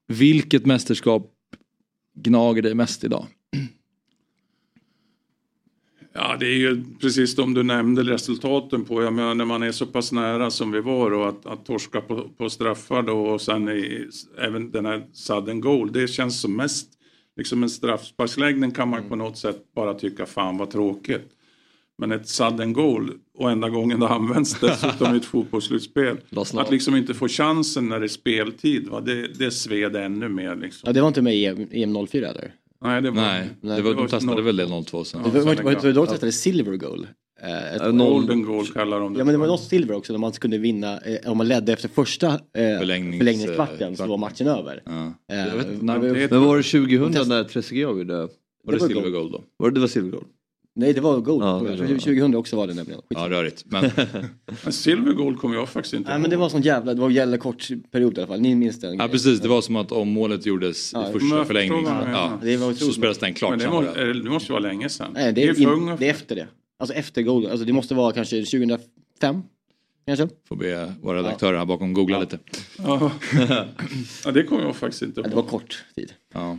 Vilket 0.09 0.67
mästerskap 0.67 1.33
gnager 2.15 2.63
dig 2.63 2.75
mest 2.75 3.05
idag? 3.05 3.27
Ja, 6.13 6.37
det 6.41 6.47
är 6.47 6.59
ju 6.59 6.85
precis 7.01 7.37
de 7.37 7.55
du 7.55 7.63
nämnde 7.63 8.03
resultaten 8.03 8.85
på. 8.85 9.03
Jag 9.03 9.13
menar, 9.13 9.35
när 9.35 9.45
man 9.45 9.63
är 9.63 9.73
så 9.73 9.87
pass 9.87 10.13
nära 10.13 10.51
som 10.51 10.71
vi 10.71 10.81
var 10.81 11.11
och 11.11 11.29
att, 11.29 11.47
att 11.47 11.67
torska 11.67 12.01
på, 12.01 12.29
på 12.29 12.51
straffar 12.51 13.03
då 13.03 13.21
och 13.21 13.41
sen 13.41 13.69
i, 13.69 14.09
även 14.39 14.71
den 14.71 14.87
här 14.87 15.07
sudden 15.13 15.61
goal. 15.61 15.93
Det 15.93 16.09
känns 16.09 16.41
som 16.41 16.57
mest 16.57 16.89
liksom 17.37 17.63
en 17.63 17.71
straffsparksläggning 17.71 18.71
kan 18.71 18.89
man 18.89 19.09
på 19.09 19.17
något 19.17 19.39
sätt 19.39 19.75
bara 19.75 19.95
tycka 19.95 20.27
fan 20.27 20.59
vad 20.59 20.71
tråkigt. 20.71 21.29
Men 22.01 22.13
ett 22.13 22.29
sudden 22.29 22.73
goal 22.73 23.11
och 23.39 23.51
enda 23.51 23.69
gången 23.69 24.01
det 24.01 24.09
används 24.09 24.61
dessutom 24.61 25.15
i 25.15 25.17
ett 25.17 25.25
fotbollsslutspel. 25.35 26.17
Att 26.55 26.71
liksom 26.71 26.97
inte 26.97 27.15
få 27.15 27.29
chansen 27.29 27.89
när 27.89 28.01
det 28.01 28.07
är 28.07 28.09
speltid. 28.09 28.89
Va? 28.89 29.01
Det, 29.01 29.27
det 29.39 29.51
sved 29.51 29.97
ännu 29.97 30.29
mer 30.29 30.57
liksom. 30.57 30.87
Ja, 30.87 30.93
det 30.93 31.01
var 31.01 31.09
inte 31.09 31.23
med 31.23 31.37
i 31.37 31.45
EM, 31.47 31.67
EM 31.71 32.07
04 32.07 32.29
eller? 32.29 32.55
Nej, 32.85 33.03
det 33.03 33.11
var, 33.11 33.23
Nej, 33.23 33.49
Nej, 33.61 33.77
det 33.77 33.83
var, 33.83 33.91
det 33.91 33.97
var 33.97 34.03
de 34.03 34.09
testade 34.11 34.43
väl 34.43 34.57
det 34.57 34.83
02 34.85 35.05
sen. 35.05 35.23
Det 35.23 35.31
var, 35.31 35.55
var, 35.55 35.63
var, 35.75 35.93
då 35.93 36.01
Ja. 36.03 36.07
testade 36.07 36.33
Silver 36.33 36.77
Goal. 36.77 37.07
Eh, 37.43 37.75
ett, 37.75 37.83
Ja, 37.85 37.91
Golden 37.91 38.43
goal 38.43 38.67
kallar 38.67 39.01
de 39.01 39.13
det. 39.13 39.19
ja 39.19 39.25
men 39.25 39.35
det 39.35 39.39
var 39.39 39.47
något 39.47 39.63
silver 39.65 39.95
också 39.95 40.13
när 40.13 40.21
man 40.21 40.33
kunde 40.33 40.59
vinna, 40.59 40.99
eh, 41.01 41.31
om 41.31 41.39
man 41.39 41.49
ledde 41.49 41.73
efter 41.73 41.89
första 41.89 42.27
eh, 42.29 42.39
Förlängnings- 42.63 43.19
förlängningskvarten 43.19 43.97
så 43.97 44.07
var 44.07 44.19
matchen 44.19 44.47
över. 44.47 44.83
Ja. 44.85 45.15
Eh, 45.37 45.55
vet 45.57 45.83
när- 45.83 45.99
Men 46.31 46.45
var 46.45 46.57
det 46.57 46.63
2000 46.63 47.29
när 47.29 47.45
Trezeguet 47.45 47.83
gjorde? 47.99 48.15
Var 48.15 48.29
det 48.65 48.73
det 48.73 48.79
var 48.79 48.89
silver 48.89 49.11
gold 49.11 49.33
då? 49.33 49.43
Var 49.57 49.69
det, 49.71 49.75
det 49.75 49.81
var 49.81 49.87
silvergold? 49.89 50.27
Nej 50.75 50.93
det 50.93 51.01
var 51.01 51.21
goal. 51.21 51.43
Ja, 51.43 51.71
det 51.77 51.83
var- 51.83 51.99
2000 51.99 52.35
också 52.35 52.57
var 52.57 52.67
det 52.67 52.75
nämligen. 52.75 53.01
Skit. 53.01 53.19
Ja, 53.19 53.29
rörigt. 53.31 53.65
Men 53.67 53.91
Men 54.65 54.73
silver 54.73 55.13
goal 55.13 55.37
kommer 55.37 55.57
jag 55.57 55.69
faktiskt 55.69 55.95
inte 55.95 56.11
Nej 56.11 56.19
men 56.19 56.31
det 56.31 56.37
var 56.37 56.49
sån 56.49 56.63
jävla, 56.63 56.95
det 56.95 57.01
var 57.01 57.09
en 57.09 57.15
jävla 57.15 57.39
kort 57.39 57.69
period 57.91 58.19
i 58.19 58.21
alla 58.21 58.27
fall. 58.27 58.41
Ni 58.41 58.55
minns 58.55 58.81
den? 58.81 58.97
Ja 58.99 59.09
precis, 59.09 59.41
det 59.41 59.49
var 59.49 59.61
som 59.61 59.77
att 59.77 59.93
om 59.93 60.09
målet 60.09 60.47
gjordes 60.47 60.93
Ja, 60.93 61.09
i 61.09 61.13
första 61.13 61.45
förlängningen 61.45 61.87
ja. 62.13 62.39
Det 62.43 62.59
så 62.77 62.93
spelas 62.93 63.19
den 63.19 63.35
klart 63.35 63.51
Men 63.51 63.59
det, 63.59 63.69
må, 63.69 63.83
var 63.83 63.95
det. 63.95 64.23
det 64.23 64.31
måste 64.31 64.53
ju 64.53 64.53
vara 64.53 64.63
länge 64.63 64.89
sedan. 64.89 65.11
Nej 65.15 65.33
det 65.33 65.45
är, 65.49 65.55
för 65.55 65.63
in, 65.63 65.69
unga 65.69 65.97
det 65.97 66.07
är 66.07 66.11
efter 66.11 66.35
det. 66.37 66.49
Alltså 66.79 66.95
efter 66.95 67.23
goal, 67.23 67.47
alltså 67.47 67.67
det 67.67 67.73
måste 67.73 67.95
vara 67.95 68.13
kanske 68.13 68.37
2005? 68.37 69.43
Kanske? 70.07 70.29
Får 70.49 70.57
be 70.57 70.95
våra 71.03 71.19
redaktörer 71.19 71.59
här 71.59 71.65
bakom 71.67 71.93
googla 71.93 72.21
lite. 72.21 72.39
Ja. 72.79 73.13
ja, 74.25 74.31
det 74.31 74.43
kommer 74.43 74.63
jag 74.63 74.77
faktiskt 74.77 75.03
inte 75.03 75.21
Ja, 75.21 75.29
det 75.29 75.37
var 75.37 75.43
kort 75.43 75.85
tid. 75.97 76.13
Ja. 76.35 76.59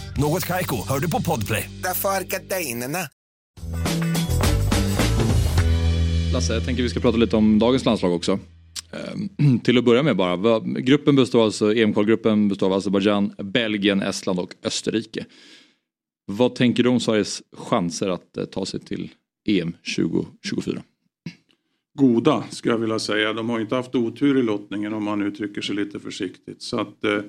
Något 0.17 0.45
Kaiko, 0.45 0.75
hör 0.87 0.99
du 0.99 1.09
på 1.09 1.21
Podplay. 1.21 1.69
Därför 1.83 2.09
är 2.09 2.23
gardinerna. 2.23 2.99
Lasse, 6.33 6.53
jag 6.53 6.65
tänker 6.65 6.83
vi 6.83 6.89
ska 6.89 6.99
prata 6.99 7.17
lite 7.17 7.35
om 7.35 7.59
dagens 7.59 7.85
landslag 7.85 8.13
också. 8.13 8.39
Ehm, 8.91 9.59
till 9.59 9.77
att 9.77 9.83
börja 9.83 10.03
med 10.03 10.17
bara, 10.17 10.59
gruppen 10.59 11.15
består 11.15 11.45
alltså, 11.45 11.73
EM-kvalgruppen 11.73 12.47
består 12.47 12.67
av 12.67 12.73
Azerbajdzjan, 12.73 13.33
Belgien, 13.37 14.01
Estland 14.01 14.39
och 14.39 14.53
Österrike. 14.63 15.25
Vad 16.25 16.55
tänker 16.55 16.83
du 16.83 16.89
om 16.89 16.99
Sveriges 16.99 17.41
chanser 17.57 18.09
att 18.09 18.37
eh, 18.37 18.45
ta 18.45 18.65
sig 18.65 18.79
till 18.79 19.09
EM 19.47 19.73
2024? 19.95 20.81
Goda, 21.97 22.43
skulle 22.49 22.73
jag 22.73 22.79
vilja 22.79 22.99
säga. 22.99 23.33
De 23.33 23.49
har 23.49 23.59
inte 23.59 23.75
haft 23.75 23.95
otur 23.95 24.37
i 24.37 24.43
lottningen 24.43 24.93
om 24.93 25.03
man 25.03 25.21
uttrycker 25.21 25.61
sig 25.61 25.75
lite 25.75 25.99
försiktigt. 25.99 26.61
Så 26.61 26.79
att, 26.79 27.03
eh, 27.03 27.19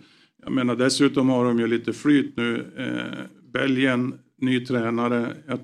jag 0.42 0.52
menar, 0.52 0.76
dessutom 0.76 1.28
har 1.28 1.44
de 1.44 1.58
ju 1.58 1.66
lite 1.66 1.92
flyt 1.92 2.36
nu. 2.36 2.66
Eh, 2.76 3.24
Belgien, 3.52 4.14
ny 4.40 4.64
tränare. 4.66 5.36
Jag, 5.48 5.58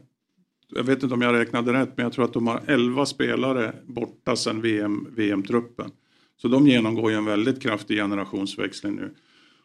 jag 0.75 0.85
vet 0.85 1.03
inte 1.03 1.15
om 1.15 1.23
jag 1.23 1.35
räknade 1.35 1.73
rätt, 1.73 1.93
men 1.97 2.05
jag 2.05 2.13
tror 2.13 2.25
att 2.25 2.33
de 2.33 2.47
har 2.47 2.61
11 2.67 3.07
spelare 3.07 3.73
borta 3.87 4.37
sedan 4.37 4.61
VM, 4.61 5.07
VM-truppen. 5.17 5.91
Så 6.37 6.49
de 6.49 6.67
genomgår 6.69 7.11
ju 7.11 7.17
en 7.17 7.25
väldigt 7.25 7.63
kraftig 7.63 7.97
generationsväxling 7.97 8.97
nu. 8.97 9.11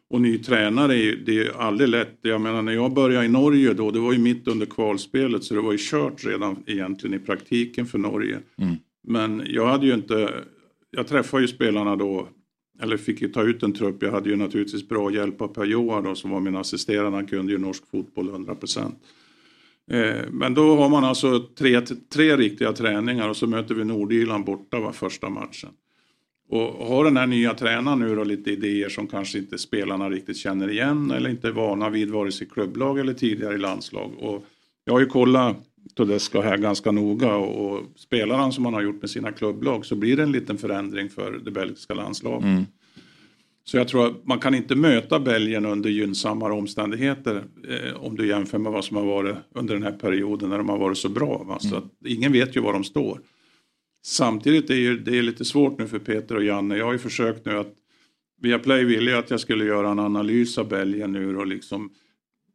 Och 0.10 0.21
ny 0.21 0.38
tränare, 0.38 0.93
är 0.93 0.97
ju- 1.04 1.23
det 1.26 1.32
är 1.32 1.43
ju 1.43 1.52
aldrig 1.58 1.89
lätt. 1.89 2.17
Jag 2.21 2.41
menar 2.41 2.62
när 2.62 2.71
jag 2.73 2.93
började 2.93 3.26
i 3.26 3.30
Norge 3.30 3.73
då, 3.73 3.91
det 3.91 3.99
var 3.99 4.13
ju 4.13 4.19
mitt 4.19 4.47
under 4.47 4.65
kvalspelet 4.65 5.43
så 5.43 5.54
det 5.56 5.62
var 5.62 5.71
ju 5.71 5.78
kört 5.82 6.26
redan 6.26 6.63
egentligen 6.65 7.13
i 7.13 7.19
praktiken 7.26 7.86
för 7.86 7.97
Norge. 7.97 8.39
Men 9.08 9.43
jag 9.45 9.67
hade 9.67 9.86
ju 9.86 9.93
inte, 9.93 10.34
jag 10.91 11.08
träffade 11.08 11.43
ju 11.43 11.47
spelarna 11.47 11.95
då, 11.95 12.28
eller 12.81 12.97
fick 12.97 13.21
ju 13.21 13.27
ta 13.27 13.43
ut 13.43 13.63
en 13.63 13.73
trupp. 13.73 14.03
Jag 14.03 14.12
hade 14.12 14.29
ju 14.29 14.36
naturligtvis 14.36 14.88
bra 14.88 15.12
hjälp 15.12 15.41
av 15.41 15.47
Per 15.47 15.65
Johan 15.65 16.03
då 16.03 16.15
som 16.15 16.31
var 16.31 16.39
min 16.39 16.55
assisterande. 16.55 17.17
Han 17.17 17.27
kunde 17.27 17.51
ju 17.51 17.57
norsk 17.57 17.83
fotboll 17.91 18.29
100 18.29 18.55
procent. 18.55 18.95
Eh, 19.91 20.29
men 20.31 20.53
då 20.53 20.75
har 20.75 20.89
man 20.89 21.03
alltså 21.03 21.39
tre, 21.39 21.81
tre 22.13 22.38
riktiga 22.38 22.73
träningar 22.73 23.29
och 23.29 23.38
så 23.38 23.47
möter 23.47 23.75
vi 23.75 23.86
Nordirland 23.86 24.45
borta 24.45 24.79
var 24.79 24.91
första 24.91 25.29
matchen. 25.29 25.69
Och 26.49 26.88
har 26.88 27.03
den 27.03 27.17
här 27.17 27.27
nya 27.27 27.53
tränaren 27.53 27.99
nu 27.99 28.15
då 28.15 28.23
lite 28.23 28.51
idéer 28.51 28.89
som 28.89 29.07
kanske 29.07 29.38
inte 29.38 29.57
spelarna 29.57 30.09
riktigt 30.09 30.38
känner 30.38 30.69
igen 30.69 31.12
eller 31.12 31.29
inte 31.29 31.47
är 31.47 31.51
vana 31.51 31.89
vid 31.89 32.12
vare 32.12 32.31
sig 32.31 32.47
klubblag 32.47 32.99
eller 32.99 33.13
tidigare 33.13 33.55
i 33.55 33.57
landslag. 33.57 34.12
Och 34.19 34.45
jag 34.86 34.93
har 34.93 34.99
ju 34.99 35.05
kollat 35.05 35.57
Tedesco 35.96 36.41
här 36.41 36.58
ganska 36.58 36.91
noga 36.91 37.36
och, 37.36 37.72
och 37.72 37.84
spelar 37.96 38.36
han 38.36 38.52
som 38.52 38.65
han 38.65 38.74
har 38.74 38.82
gjort 38.82 39.02
med 39.02 39.10
sina 39.10 39.32
klubblag 39.32 39.86
så 39.86 39.96
blir 39.96 40.17
det 40.17 40.24
en 40.24 40.32
liten 40.32 40.58
förändring 40.58 41.10
för 41.10 41.32
det 41.32 41.52
belgiska 41.52 41.93
landslaget. 41.93 42.46
Mm. 42.46 42.63
Så 43.65 43.78
jag 43.78 43.88
tror 43.88 44.08
att 44.08 44.26
man 44.26 44.39
kan 44.39 44.56
inte 44.56 44.76
möta 44.76 45.19
Belgien 45.19 45.65
under 45.65 45.89
gynnsammare 45.89 46.54
omständigheter 46.54 47.43
eh, 47.69 48.04
om 48.04 48.15
du 48.15 48.28
jämför 48.28 48.58
med 48.58 48.72
vad 48.72 48.86
som 48.86 48.98
har 48.98 49.06
varit 49.06 49.36
under 49.56 49.74
den 49.74 49.84
här 49.84 49.91
perioden 49.91 50.50
när 50.50 50.58
de 50.58 50.69
har 50.69 50.78
varit 50.78 50.98
så 50.98 51.10
bra. 51.10 51.43
Va? 51.43 51.60
Så 51.60 51.76
att 51.76 51.84
ingen 52.06 52.32
vet 52.32 52.56
ju 52.56 52.62
var 52.62 52.74
de 52.74 52.84
står. 52.84 53.22
Samtidigt 54.06 54.69
är 54.69 54.76
ju, 54.76 55.00
det 55.00 55.17
är 55.17 55.24
lite 55.24 55.46
svårt 55.46 55.80
nu 55.80 55.88
för 55.88 56.00
Peter 56.00 56.36
och 56.36 56.43
Janne. 56.43 56.78
Jag 56.78 56.86
har 56.86 56.93
ju 56.93 57.00
försökt 57.00 57.46
nu 57.46 57.58
att 57.58 57.74
Viaplay 58.41 58.86
ville 58.86 59.12
ju 59.12 59.17
att 59.17 59.30
jag 59.30 59.39
skulle 59.39 59.65
göra 59.65 59.91
en 59.91 60.00
analys 60.00 60.58
av 60.58 60.67
Belgien 60.67 61.12
nu 61.12 61.38
och 61.38 61.48
liksom 61.48 61.89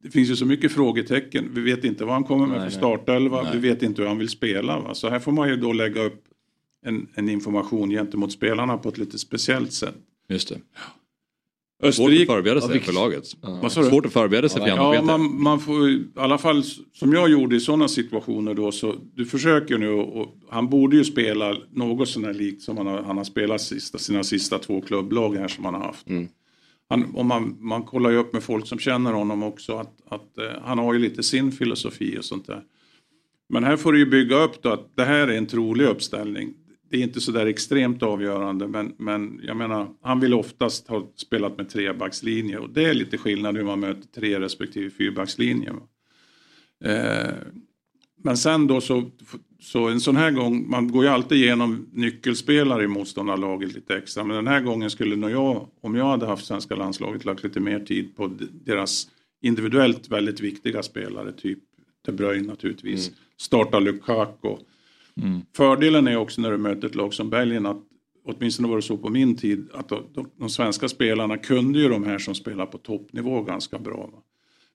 det 0.03 0.11
finns 0.11 0.31
ju 0.31 0.37
så 0.37 0.47
mycket 0.47 0.73
frågetecken. 0.73 1.51
Vi 1.55 1.61
vet 1.61 1.85
inte 1.85 2.05
vad 2.05 2.15
han 2.15 2.25
kommer 2.25 2.47
med 2.47 2.59
Nej, 2.59 2.71
för 2.71 2.79
startelva. 2.79 3.43
Nej. 3.43 3.53
Vi 3.55 3.69
vet 3.69 3.83
inte 3.83 4.03
hur 4.03 4.09
han 4.09 4.19
vill 4.19 4.29
spela. 4.29 4.81
Va? 4.81 4.95
Så 4.95 5.09
här 5.09 5.19
får 5.19 5.33
man 5.33 5.49
ju 5.49 5.57
då 5.57 5.73
lägga 5.73 6.03
upp 6.03 6.25
en, 6.87 7.07
en 7.15 7.29
information 7.29 7.91
gentemot 7.91 8.33
spelarna 8.33 8.79
på 8.79 8.89
ett 8.89 8.99
lite 8.99 9.19
speciellt 9.19 9.73
sätt. 9.73 9.95
Just 10.29 10.49
det. 10.49 10.61
Österrike... 11.83 12.27
Svårt 12.27 12.39
att 12.39 12.45
förbereda 12.45 12.61
sig 12.61 12.77
Ja, 12.77 12.83
för 12.83 12.93
laget. 12.93 13.25
Du? 13.63 13.71
Svårt 13.71 14.07
att 14.07 14.13
förbereda 14.13 14.49
sig 14.49 14.61
för 14.61 14.69
Janne 14.69 14.83
och 14.83 14.95
Ja, 14.95 15.03
man, 15.03 15.43
man 15.43 15.61
får 15.61 15.91
i 15.91 16.05
alla 16.15 16.39
fall 16.39 16.63
som 16.93 17.13
jag 17.13 17.31
gjorde 17.31 17.57
i 17.57 17.61
sådana 17.61 17.89
situationer 17.89 18.55
då 18.55 18.73
så 18.73 18.95
du 19.15 19.27
försöker 19.27 19.79
nu 19.79 19.89
och 19.89 20.35
han 20.51 20.69
borde 20.69 20.97
ju 20.97 21.05
spela 21.05 21.57
något 21.71 22.09
sånt 22.09 22.27
här 22.27 22.35
likt 22.35 22.63
som 22.63 22.77
han 22.77 22.87
har, 22.87 23.03
han 23.03 23.17
har 23.17 23.25
spelat 23.25 23.61
sista, 23.61 23.99
sina 23.99 24.25
sista 24.25 24.59
två 24.59 24.81
klubblag 24.81 25.37
här 25.37 25.49
som 25.49 25.65
han 25.65 25.75
har 25.75 25.81
haft. 25.81 26.07
Han, 26.89 27.15
om 27.15 27.27
man, 27.27 27.57
man 27.61 27.83
kollar 27.83 28.11
ju 28.11 28.17
upp 28.17 28.33
med 28.33 28.43
folk 28.43 28.67
som 28.67 28.79
känner 28.79 29.13
honom 29.13 29.43
också 29.43 29.77
att, 29.77 29.95
att 30.09 30.39
eh, 30.39 30.63
han 30.63 30.79
har 30.79 30.95
ju 30.95 30.99
lite 30.99 31.23
sin 31.23 31.53
filosofi 31.53 32.19
och 32.19 32.25
sånt 32.25 32.47
där. 32.47 32.63
Men 33.49 33.65
här 33.65 33.77
får 33.77 33.93
du 33.93 33.99
ju 33.99 34.07
bygga 34.07 34.37
upp 34.37 34.63
då 34.63 34.69
att 34.69 34.97
det 34.97 35.05
här 35.05 35.29
är 35.29 35.39
en 35.39 35.47
trolig 35.47 35.85
uppställning. 35.85 36.55
Det 36.91 36.97
är 36.97 37.03
inte 37.03 37.21
så 37.21 37.33
där 37.33 37.47
extremt 37.47 38.03
avgörande 38.03 38.69
men, 38.69 38.95
men 38.99 39.41
jag 39.43 39.57
menar 39.57 39.89
han 40.03 40.21
vill 40.21 40.35
oftast 40.35 40.89
ha 40.89 41.13
spelat 41.17 41.57
med 41.57 41.69
trebackslinje 41.69 42.59
och 42.59 42.71
det 42.71 42.85
är 42.85 42.95
lite 42.95 43.19
skillnad 43.19 43.57
hur 43.57 43.65
man 43.65 43.81
möter 43.81 44.09
tre 44.15 44.41
respektive 44.41 44.91
fyrbackslinje. 44.91 45.73
Eh, 46.85 47.35
men 48.23 48.37
sen 48.37 48.67
då 48.67 48.81
så, 48.81 49.11
så 49.61 49.89
en 49.89 50.01
sån 50.01 50.17
här 50.17 50.31
gång, 50.31 50.71
man 50.71 50.93
går 50.93 51.05
ju 51.05 51.11
alltid 51.11 51.39
igenom 51.39 51.87
nyckelspelare 51.93 52.85
i 52.85 52.89
motståndarlaget 52.89 53.73
lite 53.73 53.97
extra. 53.97 54.25
Men 54.25 54.37
den 54.37 54.47
här 54.47 54.61
gången 54.61 54.91
skulle 54.91 55.17
nog 55.17 55.31
jag, 55.31 55.69
om 55.81 55.95
jag 55.95 56.05
hade 56.05 56.27
haft 56.27 56.47
svenska 56.47 56.75
landslaget, 56.75 57.25
lagt 57.25 57.45
lite 57.45 57.61
mer 57.61 57.81
tid 57.81 58.17
på 58.17 58.31
deras 58.65 59.09
individuellt 59.43 60.09
väldigt 60.09 60.41
viktiga 60.41 60.83
spelare. 60.83 61.33
Typ 61.33 61.59
De 62.07 62.13
Bruyne 62.13 62.47
naturligtvis. 62.47 63.11
Starta 63.37 63.79
Lukaku. 63.79 64.57
Fördelen 65.57 66.09
är 66.09 66.17
också 66.17 66.41
när 66.41 66.51
du 66.51 66.59
möter 66.59 66.89
ett 66.89 66.95
lag 66.95 67.15
som 67.15 67.31
Belgien 67.31 67.67
att 67.67 67.83
åtminstone 68.25 68.69
var 68.69 68.77
det 68.77 68.83
så 68.83 68.97
på 68.97 69.09
min 69.09 69.37
tid 69.37 69.69
att 69.75 69.89
de, 69.89 70.03
de, 70.15 70.31
de 70.37 70.51
svenska 70.51 70.89
spelarna 70.89 71.39
kunde 71.39 71.79
ju 71.79 71.89
de 71.89 72.05
här 72.05 72.19
som 72.19 72.35
spelar 72.35 72.67
på 72.67 72.79
toppnivå 72.79 73.43
ganska 73.43 73.79
bra. 73.79 74.11
Va? 74.13 74.23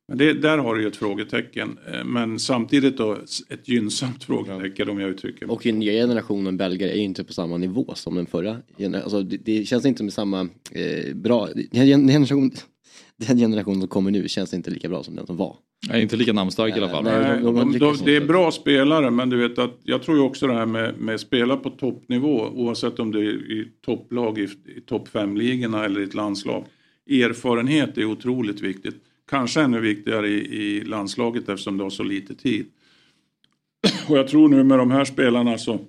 Men 0.08 0.18
det, 0.18 0.34
där 0.34 0.58
har 0.58 0.76
du 0.76 0.82
ju 0.82 0.88
ett 0.88 0.96
frågetecken. 0.96 1.78
Eh, 1.94 2.04
Men 2.06 2.40
samtidigt 2.40 2.98
då 2.98 3.18
ett 3.50 3.68
gynnsamt 3.70 4.24
frågetecken 4.24 4.90
om 4.90 5.00
jag 5.00 5.10
uttrycker 5.10 5.46
mig. 5.46 5.54
Och 5.54 5.62
den 5.64 5.80
nya 5.80 5.92
generationen 5.92 6.58
belgare 6.58 6.92
är 6.92 6.96
ju 6.96 7.02
inte 7.04 7.24
på 7.24 7.34
samma 7.34 7.58
nivå 7.58 7.94
som 7.96 8.16
den 8.16 8.26
förra. 8.26 8.58
Alltså, 9.04 9.22
det, 9.24 9.38
det 9.38 9.66
känns 9.66 9.86
inte 9.86 10.04
med 10.04 10.14
samma 10.14 10.42
eh, 10.72 11.16
bra... 11.16 11.48
Den 11.72 11.88
gen- 11.88 12.08
generation, 12.08 12.52
den 13.18 13.38
generation 13.38 13.80
som 13.80 13.88
kommer 13.88 14.12
nu 14.12 14.28
känns 14.28 14.54
inte 14.54 14.72
lika 14.72 14.90
bra 14.90 15.04
som 15.04 15.16
den 15.16 15.28
som 15.28 15.38
var. 15.38 15.56
Nej, 15.90 16.02
inte 16.02 16.16
lika 16.16 16.34
namnstark 16.34 16.76
i 16.76 16.80
alla 16.80 16.90
fall. 16.90 17.04
Nej, 17.04 17.40
de- 17.42 17.56
de 17.56 17.80
de, 17.80 17.98
det 18.06 18.16
är 18.16 18.26
bra 18.26 18.52
spelare 18.52 19.12
men 19.12 19.30
du 19.30 19.38
vet 19.48 19.60
att 19.60 19.80
jag 19.84 20.04
tror 20.04 20.18
ju 20.18 20.24
också 20.24 20.48
det 20.48 20.54
här 20.54 20.66
med, 20.66 20.98
med 21.00 21.20
spela 21.20 21.58
på 21.58 21.70
toppnivå 21.70 22.48
oavsett 22.54 23.00
om 23.00 23.12
det 23.12 23.20
är 23.20 23.52
i 23.52 23.68
topplag 23.86 24.40
i, 24.40 24.44
i 24.78 24.82
topp 24.86 25.10
5-ligorna 25.14 25.86
eller 25.86 26.02
i 26.02 26.04
ett 26.04 26.14
landslag. 26.14 26.66
Erfarenhet 27.10 27.98
är 27.98 28.06
otroligt 28.06 28.62
viktigt. 28.62 28.96
Kanske 29.30 29.62
ännu 29.62 29.80
viktigare 29.80 30.30
i, 30.30 30.64
i 30.64 30.84
landslaget 30.84 31.50
eftersom 31.50 31.78
det 31.78 31.84
har 31.84 31.90
så 31.90 32.04
lite 32.04 32.36
tid. 32.36 32.66
Och 34.10 34.18
jag 34.18 34.28
tror 34.28 34.50
nu 34.50 34.64
med 34.64 34.80
de 34.80 34.92
här 34.92 35.06
spelarna 35.06 35.58
så 35.58 35.80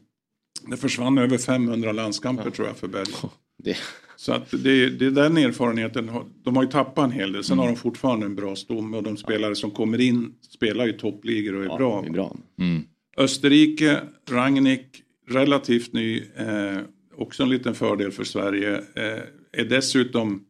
det 0.66 0.76
försvann 0.76 1.18
över 1.18 1.38
500 1.38 1.92
landskamper 1.92 2.50
tror 2.50 2.68
jag 2.68 2.76
för 2.76 2.88
Belgien. 2.88 3.18
Det, 3.58 3.76
Så 4.16 4.32
att 4.32 4.50
det, 4.50 4.90
det 4.90 5.06
är 5.06 5.10
den 5.10 5.36
erfarenheten. 5.36 6.10
De 6.42 6.56
har 6.56 6.62
ju 6.62 6.68
tappat 6.70 7.04
en 7.04 7.12
hel 7.12 7.32
del. 7.32 7.44
Sen 7.44 7.58
har 7.58 7.66
de 7.66 7.76
fortfarande 7.76 8.26
en 8.26 8.34
bra 8.34 8.56
stomme 8.56 8.96
och 8.96 9.02
de 9.02 9.16
spelare 9.16 9.54
som 9.54 9.70
kommer 9.70 10.00
in 10.00 10.34
spelar 10.50 10.86
ju 10.86 10.92
toppligor 10.92 11.54
och 11.54 11.64
är 11.64 11.68
ja, 11.68 11.76
bra. 11.76 12.04
är 12.04 12.10
bra. 12.10 12.36
Österrike, 13.16 14.00
Rangnick, 14.30 15.02
relativt 15.28 15.92
ny. 15.92 16.22
Eh, 16.36 16.78
också 17.16 17.42
en 17.42 17.48
liten 17.48 17.74
fördel 17.74 18.12
för 18.12 18.24
Sverige. 18.24 18.76
Eh, 18.76 19.22
är 19.52 19.64
dessutom, 19.64 20.44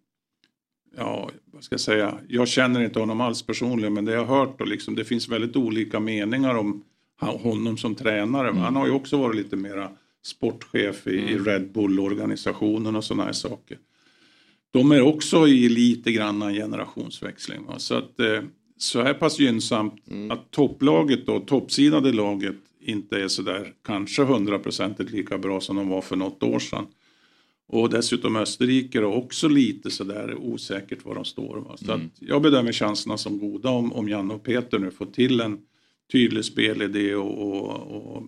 ja 0.97 1.31
vad 1.55 1.65
ska 1.65 1.73
jag 1.73 1.81
säga, 1.81 2.19
jag 2.29 2.49
känner 2.49 2.85
inte 2.85 2.99
honom 2.99 3.21
alls 3.21 3.43
personligen 3.43 3.95
men 3.95 4.05
det 4.05 4.13
jag 4.13 4.25
har 4.25 4.39
hört 4.39 4.61
och 4.61 4.69
liksom, 4.69 4.95
det 4.95 5.05
finns 5.05 5.29
väldigt 5.29 5.57
olika 5.57 6.01
meningar 6.01 6.55
om 6.55 6.85
honom 7.21 7.77
som 7.77 7.95
tränare. 7.95 8.53
Han 8.57 8.77
har 8.77 8.87
ju 8.87 8.93
också 8.93 9.17
varit 9.17 9.37
lite 9.37 9.57
mera 9.57 9.91
sportchef 10.25 11.07
i, 11.07 11.11
i 11.11 11.39
Red 11.39 11.73
Bull-organisationen 11.73 12.97
och 12.97 13.05
sådana 13.05 13.25
här 13.25 13.33
saker. 13.33 13.79
De 14.71 14.93
är 14.93 15.01
också 15.01 15.49
i 15.49 15.69
lite 15.69 16.13
grann 16.13 16.43
en 16.43 16.55
generationsväxling. 16.55 17.67
Va? 17.67 17.79
Så 17.79 17.95
att 17.95 18.21
eh, 18.21 18.43
så 18.77 19.03
här 19.03 19.15
pass 19.15 19.39
gynnsamt 19.39 19.95
att 20.31 20.51
topplaget 20.51 21.27
då, 21.27 21.41
toppsidade 21.41 22.13
laget 22.13 22.57
inte 22.81 23.17
är 23.23 23.29
sådär 23.29 23.73
kanske 23.85 24.23
hundraprocentigt 24.23 25.11
lika 25.11 25.39
bra 25.39 25.61
som 25.61 25.77
de 25.77 25.89
var 25.89 26.01
för 26.01 26.17
något 26.17 26.43
år 26.43 26.59
sedan. 26.59 26.87
Och 27.69 27.91
dessutom 27.91 28.37
Österrike 28.37 28.99
är 28.99 29.05
också 29.05 29.49
lite 29.49 29.91
sådär 29.91 30.35
osäkert 30.35 31.05
var 31.05 31.15
de 31.15 31.25
står. 31.25 31.57
Va? 31.57 31.77
Så 31.77 31.93
att 31.93 32.01
jag 32.21 32.43
bedömer 32.43 32.73
chanserna 32.73 33.19
som 33.19 33.39
goda 33.39 33.69
om, 33.69 33.93
om 33.93 34.09
Janne 34.09 34.35
och 34.35 34.43
Peter 34.43 34.79
nu 34.79 34.91
får 34.91 35.07
till 35.07 35.41
en 35.41 35.59
tydlig 36.13 36.45
spelidé 36.45 37.15
och, 37.15 37.39
och, 37.39 38.17
och 38.17 38.23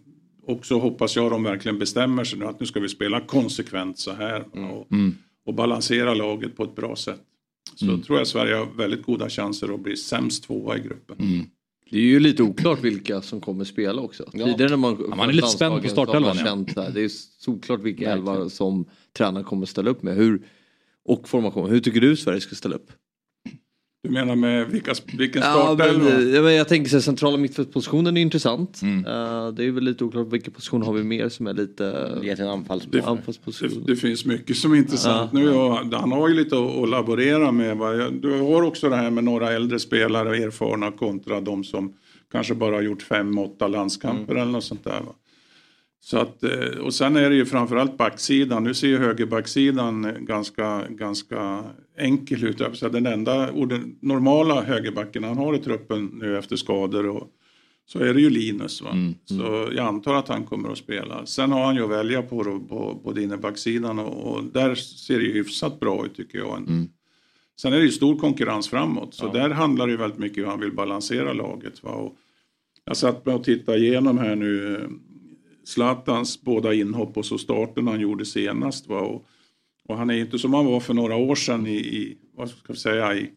också 0.46 0.78
hoppas 0.78 1.16
jag 1.16 1.30
de 1.30 1.42
verkligen 1.42 1.78
bestämmer 1.78 2.24
sig 2.24 2.38
nu 2.38 2.44
att 2.44 2.60
nu 2.60 2.66
ska 2.66 2.80
vi 2.80 2.88
spela 2.88 3.20
konsekvent 3.20 3.98
så 3.98 4.12
här 4.12 4.44
va? 4.52 4.68
och, 4.68 4.86
och 5.46 5.54
balansera 5.54 6.14
laget 6.14 6.56
på 6.56 6.64
ett 6.64 6.76
bra 6.76 6.96
sätt. 6.96 7.22
Så 7.74 7.98
tror 7.98 8.18
jag 8.18 8.26
Sverige 8.26 8.54
har 8.54 8.66
väldigt 8.76 9.02
goda 9.02 9.28
chanser 9.28 9.74
att 9.74 9.80
bli 9.80 9.96
sämst 9.96 10.44
tvåa 10.44 10.76
i 10.76 10.80
gruppen. 10.80 11.46
Det 11.90 11.96
är 11.96 12.02
ju 12.02 12.20
lite 12.20 12.42
oklart 12.42 12.84
vilka 12.84 13.22
som 13.22 13.40
kommer 13.40 13.64
spela 13.64 14.02
också. 14.02 14.24
Tidigare 14.32 14.68
när 14.68 14.76
man, 14.76 15.04
man 15.08 15.28
är 15.28 15.32
lite 15.32 15.48
spänd 15.48 15.82
på 15.82 15.88
startelvan, 15.88 16.36
ja. 16.36 16.64
ja. 16.76 16.90
Det 16.90 17.00
är 17.00 17.10
såklart 17.38 17.80
vilka 17.80 18.12
elva 18.12 18.48
som 18.48 18.84
tränaren 19.16 19.44
kommer 19.44 19.66
ställa 19.66 19.90
upp 19.90 20.02
med. 20.02 20.16
Hur, 20.16 20.42
och 21.04 21.28
formation. 21.28 21.70
Hur 21.70 21.80
tycker 21.80 22.00
du 22.00 22.16
Sverige 22.16 22.40
ska 22.40 22.54
ställa 22.54 22.74
upp? 22.74 22.90
Du 24.06 24.12
menar 24.12 24.36
med 24.36 24.66
vilka, 24.68 24.94
vilken 25.18 25.42
startelva? 25.42 26.20
ja, 26.20 26.42
men 26.42 26.54
jag 26.54 26.68
tänker 26.68 26.90
så 26.90 26.96
här, 26.96 27.00
centrala 27.00 27.36
mittfältspositionen 27.36 28.16
är 28.16 28.20
intressant. 28.20 28.82
Mm. 28.82 29.06
Eh, 29.06 29.48
det 29.52 29.64
är 29.64 29.70
väl 29.70 29.84
lite 29.84 30.04
oklart 30.04 30.32
vilka 30.32 30.50
positioner 30.50 30.86
har 30.86 30.92
vi 30.92 31.04
mer 31.04 31.28
som 31.28 31.46
är 31.46 31.54
lite 31.54 31.84
Det 31.84 32.30
är 32.30 32.40
en. 32.40 32.82
Det, 32.90 33.02
anfallsposition. 33.04 33.84
det 33.86 33.96
finns 33.96 34.24
mycket 34.24 34.56
som 34.56 34.72
är 34.72 34.76
intressant 34.76 35.32
nu 35.32 35.54
och 35.54 35.76
han 35.76 36.12
har 36.12 36.28
ju 36.28 36.34
lite 36.34 36.56
att, 36.56 36.76
att 36.76 36.88
laborera 36.88 37.52
med. 37.52 37.76
Va? 37.76 38.10
Du 38.10 38.40
har 38.40 38.62
också 38.62 38.88
det 38.88 38.96
här 38.96 39.10
med 39.10 39.24
några 39.24 39.52
äldre 39.52 39.78
spelare 39.78 40.28
och 40.28 40.36
erfarna 40.36 40.90
kontra 40.90 41.40
de 41.40 41.64
som 41.64 41.92
kanske 42.32 42.54
bara 42.54 42.74
har 42.74 42.82
gjort 42.82 43.02
fem, 43.02 43.38
åtta 43.38 43.68
landskamper 43.68 44.34
eller 44.34 44.52
något 44.52 44.64
sånt 44.64 44.84
där. 44.84 45.00
Va? 45.00 45.14
Så 46.06 46.18
att, 46.18 46.42
eh, 46.42 46.78
och 46.80 46.94
sen 46.94 47.16
är 47.16 47.30
det 47.30 47.36
ju 47.36 47.46
framförallt 47.46 47.96
backsidan. 47.96 48.64
Nu 48.64 48.74
ser 48.74 48.88
ju 48.88 48.98
högerbacksidan 48.98 50.14
ganska, 50.20 50.88
ganska 50.88 51.64
enkel 51.98 52.44
ut. 52.44 52.62
Så 52.72 52.88
den 52.88 53.06
enda 53.06 53.52
orden- 53.52 53.96
normala 54.00 54.62
högerbacken 54.62 55.24
han 55.24 55.38
har 55.38 55.54
i 55.54 55.58
truppen 55.58 56.06
nu 56.06 56.38
efter 56.38 56.56
skador 56.56 57.06
och 57.06 57.28
så 57.86 57.98
är 57.98 58.14
det 58.14 58.20
ju 58.20 58.30
Linus. 58.30 58.82
Va? 58.82 58.90
Så 59.24 59.68
jag 59.76 59.86
antar 59.86 60.14
att 60.14 60.28
han 60.28 60.44
kommer 60.44 60.68
att 60.72 60.78
spela. 60.78 61.26
Sen 61.26 61.52
har 61.52 61.64
han 61.64 61.76
ju 61.76 61.84
att 61.84 61.90
välja 61.90 62.22
på, 62.22 62.44
på, 62.68 63.00
på 63.04 63.20
innerbacksidan 63.20 63.98
och, 63.98 64.32
och 64.34 64.44
där 64.44 64.74
ser 64.74 65.18
det 65.18 65.24
ju 65.24 65.32
hyfsat 65.32 65.80
bra 65.80 66.06
ut 66.06 66.16
tycker 66.16 66.38
jag. 66.38 66.66
Sen 67.60 67.72
är 67.72 67.76
det 67.78 67.84
ju 67.84 67.90
stor 67.90 68.18
konkurrens 68.18 68.68
framåt 68.68 69.14
så 69.14 69.32
där 69.32 69.50
handlar 69.50 69.86
det 69.86 69.90
ju 69.92 69.98
väldigt 69.98 70.18
mycket 70.18 70.38
hur 70.38 70.46
han 70.46 70.60
vill 70.60 70.72
balansera 70.72 71.32
laget. 71.32 71.82
Va? 71.82 71.90
Och 71.90 72.16
jag 72.84 72.96
satt 72.96 73.26
med 73.26 73.34
och 73.34 73.44
tittade 73.44 73.78
igenom 73.78 74.18
här 74.18 74.36
nu 74.36 74.76
eh, 74.76 74.88
Zlatans 75.66 76.42
båda 76.42 76.74
inhopp 76.74 77.16
och 77.16 77.26
så 77.26 77.38
starten 77.38 77.86
han 77.86 78.00
gjorde 78.00 78.24
senast. 78.24 78.86
Va? 78.86 79.00
Och, 79.00 79.26
och 79.88 79.98
han 79.98 80.10
är 80.10 80.14
inte 80.14 80.38
som 80.38 80.54
han 80.54 80.66
var 80.66 80.80
för 80.80 80.94
några 80.94 81.16
år 81.16 81.34
sedan 81.34 81.66
i, 81.66 81.76
i 81.76 82.16
vad 82.36 82.50
ska 82.50 82.72
vi 82.72 82.78
säga, 82.78 83.14
i, 83.14 83.30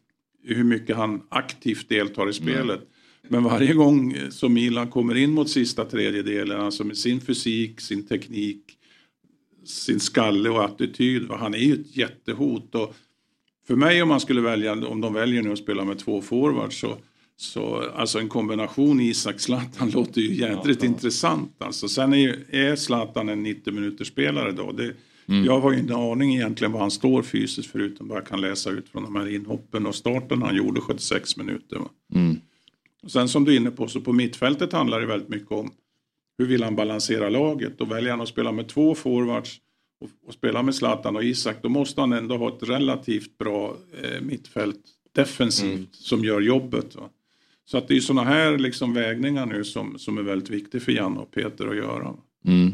i 0.44 0.54
hur 0.54 0.64
mycket 0.64 0.96
han 0.96 1.22
aktivt 1.30 1.90
deltar 1.90 2.30
i 2.30 2.34
spelet. 2.34 2.82
Men 3.28 3.44
varje 3.44 3.74
gång 3.74 4.12
eh, 4.12 4.30
som 4.30 4.54
Milan 4.54 4.90
kommer 4.90 5.16
in 5.16 5.32
mot 5.32 5.50
sista 5.50 5.86
tredjedelen, 5.86 6.62
alltså 6.62 6.84
med 6.84 6.98
sin 6.98 7.22
fysik, 7.22 7.82
sin 7.82 8.08
teknik, 8.08 8.64
sin 9.66 10.00
skalle 10.00 10.50
och 10.50 10.66
attityd, 10.66 11.24
va? 11.24 11.38
han 11.38 11.54
är 11.54 11.58
ju 11.58 11.74
ett 11.74 11.98
jättehot. 11.98 12.76
Och 12.76 12.96
för 13.68 13.76
mig 13.76 14.02
om 14.02 14.10
man 14.10 14.20
skulle 14.20 14.42
välja, 14.42 14.88
om 14.88 15.02
de 15.02 15.14
väljer 15.14 15.42
nu 15.42 15.52
att 15.52 15.60
spela 15.60 15.86
med 15.86 16.00
två 16.00 16.22
forwards 16.22 16.80
så, 16.80 16.98
Så 17.42 17.90
alltså 17.96 18.20
en 18.20 18.30
kombination 18.30 19.00
Isak-Zlatan 19.00 19.90
låter 19.94 20.22
ju 20.22 20.34
jädrigt 20.34 20.84
intressant. 20.84 21.56
Alltså, 21.58 21.88
sen 21.88 22.14
är, 22.14 22.18
ju, 22.18 22.46
är 22.50 22.76
Zlatan 22.76 23.30
en 23.30 23.44
90 23.44 23.74
minuters 23.74 24.08
spelare 24.08 24.52
då. 24.52 24.72
Det, 24.72 24.94
Jag 25.46 25.60
har 25.60 25.72
ju 25.72 25.80
inte 25.80 25.96
aning 25.96 26.36
egentligen 26.36 26.72
var 26.72 26.80
han 26.80 26.92
står 26.92 27.22
fysiskt 27.24 27.72
förutom 27.72 28.08
vad 28.08 28.18
jag 28.18 28.28
kan 28.28 28.42
läsa 28.42 28.70
ut 28.70 28.90
från 28.90 29.04
de 29.04 29.16
här 29.16 29.36
inhoppen 29.36 29.86
och 29.86 29.96
starten 29.96 30.42
han 30.42 30.56
gjorde 30.56 30.82
76 30.82 31.38
minuter. 31.38 31.78
Och 33.04 33.12
sen 33.12 33.30
som 33.30 33.46
du 33.46 33.52
är 33.52 33.58
inne 33.58 33.72
på 33.72 33.88
så 33.88 34.02
på 34.02 34.14
mittfältet 34.14 34.74
handlar 34.74 35.00
det 35.00 35.06
väldigt 35.06 35.30
mycket 35.30 35.52
om 35.52 35.72
hur 36.38 36.46
vill 36.46 36.64
han 36.64 36.76
balansera 36.76 37.30
laget 37.30 37.82
och 37.82 37.92
väljer 37.92 38.12
han 38.12 38.22
att 38.22 38.30
spela 38.30 38.52
med 38.52 38.68
två 38.68 38.96
forwards 38.96 39.58
och, 40.02 40.10
och 40.28 40.34
spela 40.34 40.64
med 40.64 40.76
Zlatan 40.76 41.16
och 41.16 41.24
Isak 41.24 41.58
då 41.62 41.70
måste 41.70 42.02
han 42.02 42.14
ändå 42.14 42.38
ha 42.38 42.50
ett 42.50 42.70
relativt 42.70 43.38
bra 43.38 43.78
eh, 44.02 44.22
mittfält 44.22 44.80
defensivt 45.16 45.96
som 45.96 46.24
gör 46.24 46.42
jobbet. 46.42 46.96
Va? 46.96 47.10
Så 47.72 47.78
att 47.78 47.88
det 47.88 47.96
är 47.96 48.00
sådana 48.00 48.30
här 48.30 48.58
liksom 48.58 48.94
vägningar 48.94 49.46
nu 49.46 49.64
som, 49.64 50.00
som 50.00 50.18
är 50.18 50.22
väldigt 50.22 50.50
viktiga 50.50 50.82
för 50.82 50.92
Janne 50.92 51.20
och 51.20 51.32
Peter 51.32 51.68
att 51.68 51.76
göra. 51.76 52.14
Mm. 52.46 52.74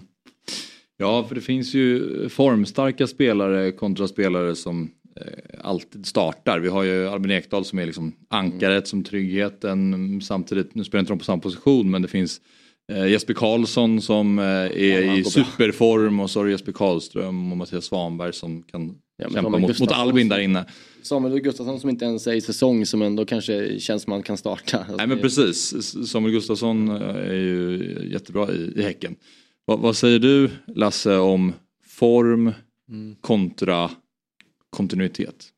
Ja, 0.98 1.24
för 1.28 1.36
det 1.36 1.42
finns 1.42 1.74
ju 1.74 2.30
formstarka 2.30 3.08
spelare 3.08 3.72
kontra 3.72 4.08
spelare 4.08 4.56
som 4.56 4.92
eh, 5.16 5.60
alltid 5.62 6.06
startar. 6.06 6.60
Vi 6.60 6.68
har 6.68 6.84
ju 6.84 7.08
Albin 7.08 7.32
Ekdal 7.32 7.66
som 7.66 7.80
är 7.80 7.86
liksom 7.86 8.16
ankaret 8.30 8.88
som 8.88 9.04
tryggheten. 9.04 10.22
Samtidigt, 10.22 10.76
nu 10.76 10.84
spelar 10.84 11.00
inte 11.00 11.12
de 11.12 11.20
på 11.20 11.26
samma 11.26 11.42
position 11.42 11.92
men 11.92 12.02
det 12.02 12.08
finns 12.08 12.42
eh, 12.92 13.08
Jesper 13.08 13.34
Karlsson 13.34 14.02
som 14.02 14.40
eh, 14.40 14.46
är 14.46 15.08
han 15.08 15.18
i 15.18 15.24
superform 15.24 16.20
och 16.20 16.30
så 16.30 16.40
har 16.40 16.46
du 16.46 16.52
Jesper 16.52 16.72
Karlström 16.72 17.52
och 17.52 17.58
Mattias 17.58 17.86
Svanberg 17.86 18.34
som 18.34 18.64
kan 18.64 18.96
men 19.18 19.34
kämpa 19.34 19.50
mot, 19.50 19.80
mot 19.80 19.92
Albin 19.92 20.30
där 20.30 20.40
inne. 20.40 20.66
Samuel 21.02 21.40
Gustafsson 21.40 21.80
som 21.80 21.90
inte 21.90 22.06
ens 22.06 22.28
är 22.28 22.34
i 22.34 22.42
säsong 22.42 22.86
som 22.86 23.02
ändå 23.02 23.26
kanske 23.26 23.80
känns 23.80 24.04
som 24.04 24.12
man 24.12 24.24
kan 24.24 24.38
starta. 24.38 24.78
Alltså, 24.78 24.96
Nej 24.96 25.08
men 25.08 25.20
precis, 25.20 25.74
Samuel 26.10 26.34
Gustafsson 26.34 26.90
eh, 26.90 27.16
är 27.16 27.34
ju 27.34 28.10
jättebra 28.12 28.52
i, 28.52 28.74
i 28.76 28.84
Häcken. 28.84 29.16
Va, 29.68 29.76
vad 29.76 29.96
säger 29.98 30.20
du 30.20 30.50
Lasse 30.68 31.18
om 31.18 31.54
form 31.88 32.54
kontra 33.22 33.92
kontinuitet? 34.70 35.55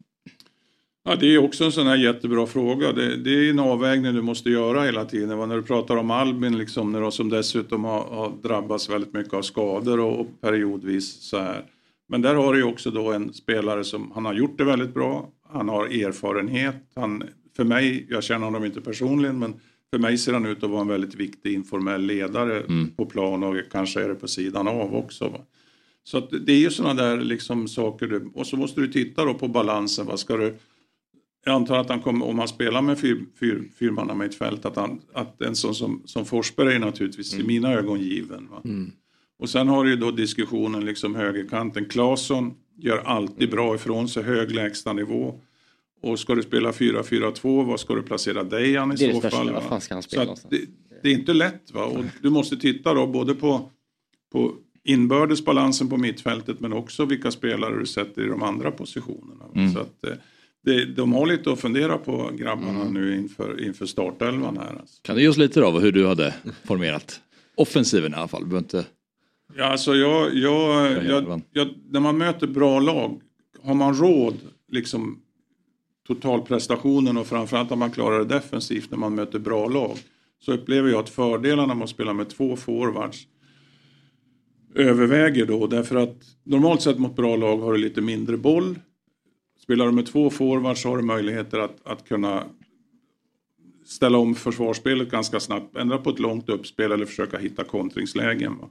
Ja, 1.10 1.15
det 1.15 1.36
är 1.36 1.38
också 1.38 1.63
en 1.63 1.72
sån 1.72 1.88
här 1.88 1.96
jättebra 1.96 2.48
fråga. 2.48 2.91
Det, 2.91 3.17
det 3.17 3.30
är 3.30 3.50
en 3.50 3.60
avvägning 3.60 4.13
du 4.13 4.22
måste 4.22 4.50
göra 4.50 4.84
hela 4.84 5.06
tiden. 5.06 5.38
Va? 5.38 5.46
När 5.46 5.56
du 5.56 5.63
pratar 5.63 5.98
om 5.98 6.12
Albin 6.12 6.58
liksom, 6.58 6.91
när 6.91 7.02
de 7.02 7.12
som 7.12 7.30
dessutom 7.30 7.84
har, 7.84 8.02
har 8.02 8.34
drabbats 8.43 8.89
väldigt 8.89 9.13
mycket 9.13 9.34
av 9.34 9.41
skador 9.41 10.00
och, 10.00 10.20
och 10.20 10.28
periodvis 10.41 11.22
så 11.22 11.38
här. 11.38 11.65
Men 12.10 12.22
där 12.22 12.36
har 12.36 12.54
du 12.54 12.60
ju 12.60 12.65
också 12.65 12.91
då 12.91 13.12
en 13.12 13.34
spelare 13.34 13.84
som 13.84 14.12
han 14.15 14.26
har 14.26 14.34
gjort 14.34 14.58
det 14.58 14.63
väldigt 14.63 14.93
bra. 14.93 15.30
Han 15.50 15.70
har 15.70 15.86
erfarenhet. 15.86 16.76
Han, 16.96 17.24
för 17.58 17.63
mig, 17.63 18.08
jag 18.10 18.24
känner 18.24 18.46
honom 18.46 18.65
inte 18.65 18.82
personligen 18.82 19.39
men 19.39 19.54
för 19.93 20.00
mig 20.00 20.17
ser 20.17 20.34
han 20.34 20.46
ut 20.46 20.63
att 20.63 20.70
vara 20.70 20.82
en 20.82 20.88
väldigt 20.88 21.15
viktig 21.15 21.54
informell 21.54 22.02
ledare 22.02 22.63
på 22.98 23.06
plan 23.06 23.43
och 23.43 23.56
kanske 23.72 24.04
är 24.04 24.10
det 24.10 24.15
på 24.15 24.28
sidan 24.28 24.67
av 24.67 24.96
också. 24.96 25.30
Va? 25.30 25.39
Så 26.04 26.20
det 26.20 26.52
är 26.52 26.60
ju 26.60 26.70
sådana 26.70 27.04
där 27.04 27.17
liksom 27.17 27.67
saker. 27.67 28.08
Du, 28.08 28.32
och 28.34 28.48
så 28.48 28.58
måste 28.58 28.82
du 28.82 28.88
titta 28.88 29.26
då 29.26 29.34
på 29.34 29.48
balansen. 29.48 30.06
Vad 30.06 30.20
ska 30.20 30.38
du, 30.38 30.56
jag 31.48 31.56
antar 31.56 31.78
att 31.80 31.90
han 31.90 32.00
kommer, 32.00 32.26
om 32.26 32.40
han 32.40 32.48
spelar 32.48 32.82
med 32.82 33.00
fyr, 33.00 33.26
fyr, 33.40 33.64
fyrmannamittfält, 33.80 34.66
att, 34.66 34.76
han, 34.76 35.02
att 35.14 35.42
en 35.42 35.56
sån 35.56 35.76
som, 35.76 36.02
som 36.06 36.26
Forsberg 36.26 36.76
är 36.76 36.80
naturligtvis 36.80 37.40
i 37.40 37.44
mina 37.44 37.74
ögon 37.74 38.00
given. 38.00 38.48
Va? 38.52 38.62
Och 39.40 39.50
sen 39.50 39.68
har 39.68 39.84
du 39.84 39.90
ju 39.90 39.96
då 39.96 40.12
diskussionen 40.12 40.86
liksom 40.86 41.16
högerkanten. 41.16 41.86
Claesson 41.86 42.54
gör 42.78 42.98
alltid 42.98 43.50
bra 43.52 43.76
ifrån 43.76 44.10
sig, 44.10 44.24
hög 44.24 44.52
lägstanivå. 44.52 45.40
Och 46.02 46.20
ska 46.20 46.36
du 46.36 46.44
spela 46.44 46.72
4-4-2, 46.72 47.66
vad 47.66 47.80
ska 47.80 47.96
du 47.96 48.02
placera 48.02 48.44
Dejan 48.44 48.92
i 48.92 48.96
Det 48.96 49.08
det 49.08 49.14
så 49.14 49.20
största. 49.20 49.38
fall? 49.38 49.48
Var 49.48 49.54
va? 49.54 49.62
fan 49.70 49.82
ska 49.82 49.94
han 49.94 50.04
Så 50.04 50.10
spela 50.10 50.24
någonstans? 50.24 50.52
det, 50.52 50.66
det 51.04 51.10
är 51.10 51.14
inte 51.14 51.34
lätt 51.34 51.72
va? 51.74 51.84
Och 51.86 52.06
du 52.22 52.30
måste 52.30 52.58
titta 52.58 52.94
då 52.94 53.08
både 53.08 53.36
på, 53.36 53.70
på 54.32 54.54
inbördes 54.84 55.46
balansen 55.46 55.90
på 55.90 55.98
mittfältet 55.98 56.60
men 56.60 56.74
också 56.74 57.06
vilka 57.06 57.32
spelare 57.32 57.80
du 57.80 57.86
sätter 57.86 58.22
i 58.26 58.28
de 58.28 58.44
andra 58.44 58.72
positionerna. 58.72 59.44
va? 59.54 59.70
Så 59.74 59.80
att, 59.80 60.04
eh, 60.04 60.18
det, 60.68 60.86
de 60.86 61.14
har 61.14 61.26
lite 61.26 61.52
att 61.52 61.60
fundera 61.60 61.98
på 61.98 62.32
grabbarna 62.34 62.84
nu 62.84 63.16
inför, 63.16 63.64
inför 63.66 63.86
startelvan 63.86 64.58
här. 64.58 64.80
Alltså. 64.80 65.02
Kan 65.02 65.16
du 65.16 65.22
ge 65.22 65.28
oss 65.28 65.38
lite 65.38 65.64
av 65.64 65.80
hur 65.80 65.92
du 65.92 66.08
hade 66.08 66.34
formerat 66.66 67.22
offensiven 67.56 68.12
i 68.12 68.16
alla 68.16 68.28
fall? 68.28 68.50
Du 68.50 68.58
inte... 68.58 68.86
Ja, 69.56 69.64
alltså 69.66 69.96
jag, 69.96 70.36
jag, 70.36 70.92
jag, 71.06 71.42
jag, 71.52 71.68
när 71.90 72.00
man 72.00 72.18
möter 72.18 72.48
bra 72.48 72.80
lag, 72.80 73.22
har 73.64 73.74
man 73.74 73.94
råd 73.94 74.38
liksom 74.72 75.20
totalprestationen 76.08 77.18
och 77.18 77.28
framförallt 77.28 77.72
om 77.72 77.80
man 77.80 77.92
klarar 77.92 78.20
det 78.20 78.26
defensivt 78.26 78.92
när 78.92 78.98
man 78.98 79.16
möter 79.16 79.40
bra 79.40 79.68
lag 79.68 79.98
så 80.40 80.54
upplever 80.54 80.90
jag 80.90 81.00
att 81.00 81.10
fördelarna 81.10 81.76
med 81.76 81.84
att 81.84 81.90
spela 81.90 82.14
med 82.14 82.30
två 82.30 82.56
forwards 82.56 83.28
överväger 84.76 85.46
då 85.46 85.68
därför 85.68 85.96
att 85.96 86.16
normalt 86.44 86.82
sett 86.82 87.00
mot 87.00 87.16
bra 87.16 87.36
lag 87.36 87.58
har 87.58 87.74
du 87.74 87.80
lite 87.80 88.02
mindre 88.02 88.38
boll. 88.38 88.80
Spelar 89.68 89.86
du 89.86 89.92
med 89.92 90.06
två 90.06 90.30
forwards 90.30 90.82
så 90.82 90.90
har 90.90 90.98
du 90.98 91.04
möjligheter 91.04 91.60
att, 91.60 91.78
att 91.84 92.08
kunna 92.08 92.44
ställa 93.86 94.18
om 94.18 94.36
försvarsspelet 94.36 95.12
ganska 95.12 95.40
snabbt, 95.40 95.78
ändra 95.78 95.98
på 95.98 96.10
ett 96.10 96.20
långt 96.20 96.50
uppspel 96.50 96.92
eller 96.92 97.06
försöka 97.06 97.38
hitta 97.38 97.64
kontringslägen. 97.64 98.58
Va? 98.58 98.70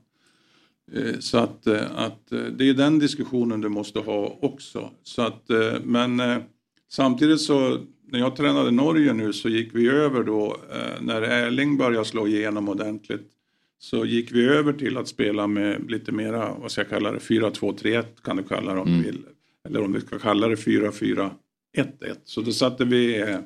Eh, 0.92 1.18
Så 1.18 1.38
att, 1.38 1.66
eh, 1.66 1.98
att 1.98 2.32
eh, 2.32 2.38
det 2.38 2.68
är 2.68 2.74
den 2.74 2.98
diskussionen 2.98 3.60
du 3.60 3.68
måste 3.68 3.98
ha 3.98 4.38
också. 4.40 4.90
Så 5.02 5.22
att, 5.22 5.50
men 5.84 6.22
samtidigt 6.88 7.40
så 7.40 7.78
när 8.08 8.18
jag 8.18 8.36
tränade 8.36 8.70
Norge 8.70 9.12
nu 9.12 9.32
så 9.32 9.48
gick 9.48 9.74
vi 9.74 9.88
över 9.88 10.22
då 10.22 10.56
när 11.00 11.22
Erling 11.22 11.76
började 11.76 12.04
slå 12.04 12.26
igenom 12.26 12.68
ordentligt 12.68 13.30
så 13.78 14.04
gick 14.06 14.32
vi 14.32 14.46
över 14.46 14.72
till 14.72 14.96
att 14.96 15.08
spela 15.08 15.46
med 15.46 15.90
lite 15.90 16.12
mera, 16.12 16.54
vad 16.60 16.70
ska 16.70 16.80
jag 16.80 16.88
kalla 16.88 17.12
det, 17.12 17.18
4-2-3-1 17.18 18.04
kan 18.22 18.36
du 18.36 18.42
kalla 18.42 18.74
det 18.74 18.80
om 18.80 18.86
du 18.86 19.02
vill. 19.02 19.24
Eller 19.66 19.84
om 19.84 19.92
vi 19.92 20.00
ska 20.00 20.18
kalla 20.18 20.48
det 20.48 20.54
4-4-1-1. 20.54 21.30
Så 22.24 22.40
då 22.40 22.52
satte 22.52 22.84
vi 22.84 23.20
eh, 23.20 23.38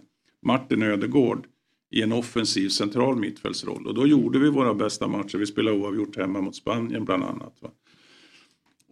Martin 0.47 0.83
Ödegård 0.83 1.47
i 1.91 2.03
en 2.03 2.13
offensiv 2.13 2.69
central 2.69 3.17
mittfältsroll. 3.17 3.87
Och 3.87 3.95
då 3.95 4.07
gjorde 4.07 4.39
vi 4.39 4.51
våra 4.51 4.75
bästa 4.75 5.09
matcher. 5.09 5.39
Vi 5.39 5.47
spelade 5.47 5.77
oavgjort 5.77 6.17
hemma 6.17 6.41
mot 6.41 6.57
Spanien 6.57 7.05
bland 7.05 7.25
annat. 7.25 7.57
Va? 7.61 7.71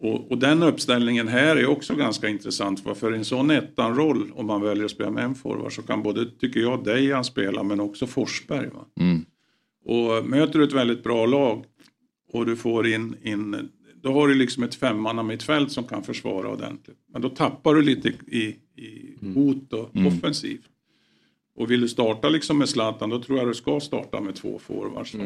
Och, 0.01 0.31
och 0.31 0.37
den 0.37 0.63
uppställningen 0.63 1.27
här 1.27 1.55
är 1.55 1.67
också 1.67 1.95
ganska 1.95 2.27
intressant. 2.27 2.85
Va? 2.85 2.95
För 2.95 3.11
en 3.11 3.25
sån 3.25 3.51
ettan-roll, 3.51 4.31
om 4.35 4.45
man 4.45 4.61
väljer 4.61 4.85
att 4.85 4.91
spela 4.91 5.11
med 5.11 5.23
en 5.23 5.35
forward, 5.35 5.73
så 5.73 5.81
kan 5.81 6.03
både, 6.03 6.31
tycker 6.31 6.59
jag, 6.59 6.83
Dejan 6.83 7.23
spela 7.23 7.63
men 7.63 7.79
också 7.79 8.07
Forsberg. 8.07 8.69
Va? 8.73 8.85
Och 9.85 10.25
möter 10.25 10.59
du 10.59 10.65
ett 10.65 10.73
väldigt 10.73 11.03
bra 11.03 11.25
lag 11.25 11.65
och 12.31 12.45
du 12.45 12.55
får 12.55 12.87
in, 12.87 13.15
in 13.23 13.69
då 14.01 14.13
har 14.13 14.27
du 14.27 14.35
liksom 14.35 14.63
ett 14.63 14.75
femmannamittfält 14.75 15.71
som 15.71 15.83
kan 15.83 16.03
försvara 16.03 16.49
ordentligt. 16.49 16.97
Men 17.13 17.21
då 17.21 17.29
tappar 17.29 17.75
du 17.75 17.81
lite 17.81 18.09
i, 18.27 18.55
i 18.75 19.15
hot 19.33 19.73
och 19.73 19.89
offensivt. 20.07 20.61
Och 21.55 21.71
vill 21.71 21.81
du 21.81 21.87
starta 21.87 22.29
liksom 22.29 22.57
med 22.57 22.69
Zlatan 22.69 23.09
då 23.09 23.21
tror 23.21 23.37
jag 23.37 23.47
du 23.47 23.53
ska 23.53 23.79
starta 23.79 24.21
med 24.21 24.35
två 24.35 24.59
forwards. 24.59 25.15
va? 25.15 25.23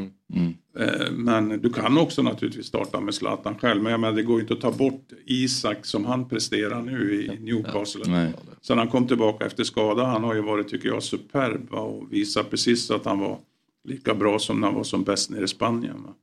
Eh, 0.80 1.12
Men 1.12 1.50
du 1.62 1.70
kan 1.74 1.98
också 1.98 2.22
naturligtvis 2.22 2.66
starta 2.66 3.00
med 3.00 3.14
Zlatan 3.14 3.56
själv. 3.60 3.84
Men 3.84 3.92
jag 3.92 4.00
menar, 4.02 4.16
det 4.16 4.24
går 4.24 4.42
inte 4.42 4.54
att 4.54 4.62
ta 4.62 4.72
bort 4.72 5.08
Isak 5.26 5.86
som 5.86 6.06
han 6.06 6.30
presterar 6.30 6.82
nu 6.82 7.14
i 7.24 7.40
Newcastle. 7.40 8.04
Nej. 8.08 8.34
Sen 8.62 8.78
han 8.78 8.88
kom 8.88 9.08
tillbaka 9.08 9.46
efter 9.46 9.64
skada, 9.64 10.06
han 10.06 10.24
har 10.24 10.34
ju 10.36 10.42
varit, 10.42 10.68
tycker 10.68 10.88
jag, 10.90 11.04
superb 11.04 11.74
och 11.74 12.14
visat 12.14 12.50
precis 12.50 12.92
att 12.92 13.06
han 13.06 13.20
var 13.20 13.38
lika 13.84 14.14
bra 14.16 14.40
som 14.40 14.60
när 14.62 14.68
han 14.68 14.76
var 14.76 14.84
som 14.84 15.04
bäst 15.04 15.30
nere 15.30 15.44
i 15.44 15.48
Spanien. 15.48 16.04
Va? 16.04 16.14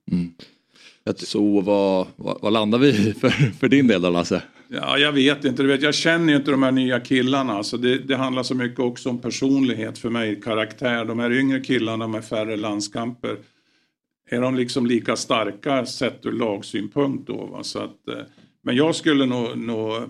Så 1.17 1.61
vad, 1.61 2.07
vad, 2.17 2.39
vad 2.43 2.53
landar 2.53 2.79
vi 2.79 2.89
i 2.89 3.13
för, 3.21 3.29
för 3.31 3.69
din 3.69 3.87
del 3.87 4.03
då 4.03 4.11
Lasse? 4.11 4.43
Ja, 4.73 4.99
jag 4.99 5.13
vet 5.13 5.45
inte. 5.45 5.63
Du 5.63 5.69
vet, 5.69 5.83
jag 5.83 5.95
känner 5.95 6.33
ju 6.33 6.39
inte 6.39 6.51
de 6.51 6.63
här 6.63 6.73
nya 6.73 7.01
killarna. 7.01 7.53
Alltså 7.53 7.77
det, 7.77 7.99
det 7.99 8.17
handlar 8.17 8.43
så 8.43 8.55
mycket 8.55 8.81
också 8.81 9.09
om 9.09 9.19
personlighet 9.19 9.99
för 9.99 10.11
mig, 10.11 10.41
karaktär. 10.41 11.05
De 11.05 11.19
här 11.19 11.33
yngre 11.33 11.61
killarna 11.61 12.07
med 12.07 12.25
färre 12.25 12.57
landskamper. 12.57 13.37
Är 14.31 14.41
de 14.41 14.55
liksom 14.55 14.87
lika 14.87 15.17
starka 15.17 15.87
sett 15.87 16.27
ur 16.27 16.33
lagsynpunkt 16.33 17.27
då? 17.27 17.47
Va? 17.47 17.63
Så 17.63 17.79
att, 17.79 18.09
eh, 18.09 18.23
men 18.63 18.77
jag 18.77 18.95
skulle 18.95 19.27
nog, 19.27 19.59
nog... 19.59 19.97
Eh, 19.97 20.03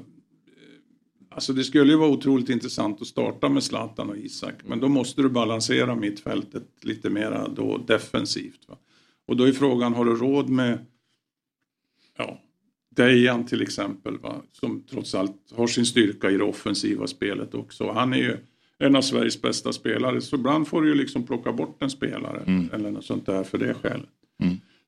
alltså 1.30 1.52
det 1.52 1.64
skulle 1.64 1.92
ju 1.92 1.98
vara 1.98 2.10
otroligt 2.10 2.48
intressant 2.48 3.02
att 3.02 3.06
starta 3.06 3.48
med 3.48 3.62
Zlatan 3.62 4.10
och 4.10 4.16
Isak. 4.16 4.54
Men 4.64 4.80
då 4.80 4.88
måste 4.88 5.22
du 5.22 5.28
balansera 5.28 5.94
mittfältet 5.94 6.64
lite 6.82 7.10
mera 7.10 7.48
då 7.48 7.78
defensivt. 7.78 8.68
Va? 8.68 8.76
Och 9.30 9.36
då 9.36 9.44
är 9.44 9.52
frågan, 9.52 9.94
har 9.94 10.04
du 10.04 10.14
råd 10.14 10.48
med 10.48 10.78
ja, 12.18 12.40
Dejan 12.96 13.46
till 13.46 13.62
exempel, 13.62 14.18
va? 14.18 14.42
som 14.52 14.82
trots 14.90 15.14
allt 15.14 15.52
har 15.56 15.66
sin 15.66 15.86
styrka 15.86 16.30
i 16.30 16.36
det 16.36 16.44
offensiva 16.44 17.06
spelet 17.06 17.54
också. 17.54 17.92
Han 17.92 18.12
är 18.12 18.16
ju 18.16 18.36
en 18.78 18.96
av 18.96 19.02
Sveriges 19.02 19.42
bästa 19.42 19.72
spelare, 19.72 20.20
så 20.20 20.36
ibland 20.36 20.68
får 20.68 20.82
du 20.82 20.88
ju 20.88 20.94
liksom 20.94 21.26
plocka 21.26 21.52
bort 21.52 21.82
en 21.82 21.90
spelare 21.90 22.42
eller 22.72 22.90
något 22.90 23.04
sånt 23.04 23.26
där 23.26 23.44
för 23.44 23.58
det 23.58 23.74
skälet. 23.74 24.08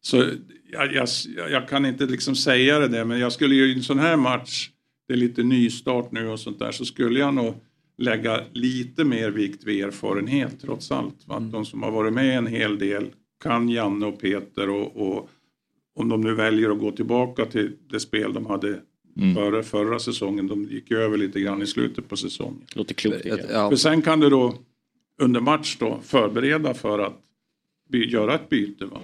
Så 0.01 0.25
jag, 0.73 0.95
jag, 0.95 1.09
jag 1.51 1.69
kan 1.69 1.87
inte 1.87 2.07
liksom 2.07 2.37
säga 2.37 2.79
det 2.79 2.89
där, 2.89 3.05
men 3.05 3.19
jag 3.19 3.33
skulle 3.33 3.55
ju 3.55 3.73
i 3.73 3.75
en 3.75 3.83
sån 3.83 3.99
här 3.99 4.17
match, 4.17 4.71
det 5.09 5.15
är 5.15 5.19
lite 5.19 5.43
nystart 5.43 6.13
nu 6.13 6.29
och 6.29 6.41
sånt 6.41 6.59
där, 6.59 6.73
så 6.73 6.85
skulle 6.85 7.19
jag 7.19 7.35
nog 7.35 7.55
lägga 7.99 8.41
lite 8.53 9.05
mer 9.05 9.31
vikt 9.31 9.65
vid 9.65 9.85
erfarenhet 9.85 10.61
trots 10.61 10.93
allt. 10.93 11.27
Va? 11.27 11.37
Att 11.37 11.53
de 11.53 11.65
som 11.65 11.83
har 11.83 11.91
varit 11.91 12.13
med 12.13 12.39
en 12.39 12.47
hel 12.47 12.79
del 12.79 13.11
kan 13.43 13.69
Janne 13.69 14.07
och 14.07 14.21
Peter 14.21 14.71
och, 14.71 14.97
och 14.97 15.29
om 15.95 16.09
de 16.09 16.21
nu 16.21 16.35
väljer 16.35 16.71
att 16.71 16.79
gå 16.79 16.91
tillbaka 16.93 17.45
till 17.45 17.77
det 17.91 18.01
spel 18.01 18.33
de 18.33 18.47
hade 18.47 18.81
före 19.35 19.63
förra 19.63 19.99
säsongen. 19.99 20.47
De 20.47 20.65
gick 20.65 20.91
ju 20.91 20.97
över 20.99 21.19
lite 21.19 21.41
grann 21.41 21.63
i 21.63 21.67
slutet 21.67 22.09
på 22.09 22.17
säsongen. 22.17 22.65
Låter 22.75 22.95
klokt. 22.95 23.27
Ja. 23.51 23.71
För 23.71 23.77
sen 23.77 24.03
kan 24.03 24.21
du 24.21 24.31
då 24.31 24.55
under 25.23 25.41
match 25.41 25.77
då 25.81 26.01
förbereda 26.03 26.75
för 26.75 26.99
att 26.99 27.21
by- 27.91 28.11
göra 28.11 28.35
ett 28.35 28.49
byte. 28.49 28.85
Va? 28.85 29.01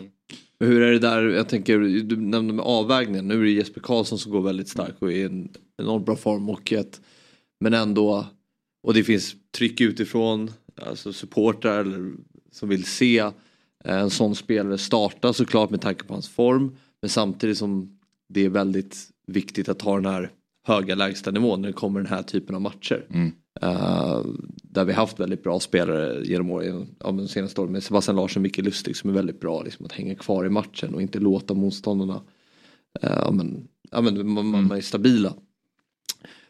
Hur 0.61 0.82
är 0.82 0.93
det 0.93 0.99
där, 0.99 1.22
jag 1.22 1.49
tänker, 1.49 1.78
du 2.03 2.16
nämnde 2.16 2.55
med 2.55 2.64
avvägningen, 2.64 3.28
nu 3.28 3.41
är 3.41 3.45
det 3.45 3.51
Jesper 3.51 3.80
Karlsson 3.80 4.18
som 4.18 4.32
går 4.32 4.43
väldigt 4.43 4.68
starkt 4.68 5.03
och 5.03 5.12
är 5.12 5.16
i 5.16 5.22
en 5.22 5.49
enormt 5.82 6.07
bra 6.07 6.16
form 6.16 6.51
och 6.51 6.72
ett, 6.72 7.01
men 7.61 7.74
ändå, 7.74 8.26
och 8.82 8.95
det 8.95 9.05
finns 9.05 9.36
tryck 9.59 9.80
utifrån, 9.80 10.51
alltså 10.82 11.12
supportrar 11.12 11.80
eller, 11.80 12.12
som 12.53 12.68
vill 12.68 12.84
se 12.84 13.30
en 13.85 14.11
sån 14.11 14.35
spelare 14.35 14.79
starta 14.79 15.33
såklart 15.33 15.70
med 15.70 15.81
tanke 15.81 16.05
på 16.05 16.14
hans 16.14 16.29
form, 16.29 16.76
men 17.03 17.09
samtidigt 17.09 17.59
som 17.59 17.99
det 18.29 18.45
är 18.45 18.49
väldigt 18.49 18.97
viktigt 19.26 19.68
att 19.68 19.83
ha 19.83 19.95
den 19.95 20.07
här 20.07 20.31
höga 20.66 20.95
lägsta 20.95 21.31
nivån 21.31 21.61
när 21.62 21.68
det 21.68 21.72
kommer 21.72 22.01
den 22.01 22.09
här 22.11 22.22
typen 22.22 22.55
av 22.55 22.61
matcher. 22.61 23.07
Eh, 23.61 24.20
där 24.62 24.85
vi 24.85 24.93
haft 24.93 25.20
väldigt 25.20 25.43
bra 25.43 25.61
spelare 25.61 26.24
genom 26.24 26.51
åren, 26.51 26.87
ja, 27.01 27.07
de 27.07 27.29
senaste 27.29 27.61
åren 27.61 27.72
med 27.72 27.83
Sebastian 27.83 28.16
Larsson 28.16 28.41
och 28.41 28.43
Micke 28.43 28.59
Lustig 28.59 28.97
som 28.97 29.11
är 29.11 29.14
väldigt 29.14 29.41
bra 29.41 29.62
liksom, 29.62 29.87
att 29.87 29.93
hänga 29.93 30.14
kvar 30.14 30.45
i 30.45 30.49
matchen 30.49 30.95
och 30.95 31.03
inte 31.03 31.18
låta 31.18 31.55
motståndarna, 31.55 32.22
eh, 33.03 33.18
ja, 33.24 33.31
men, 33.31 33.68
ja, 33.91 34.01
men, 34.01 34.33
man, 34.33 34.47
man, 34.47 34.66
man 34.66 34.76
är 34.79 34.81
stabila. 34.81 35.35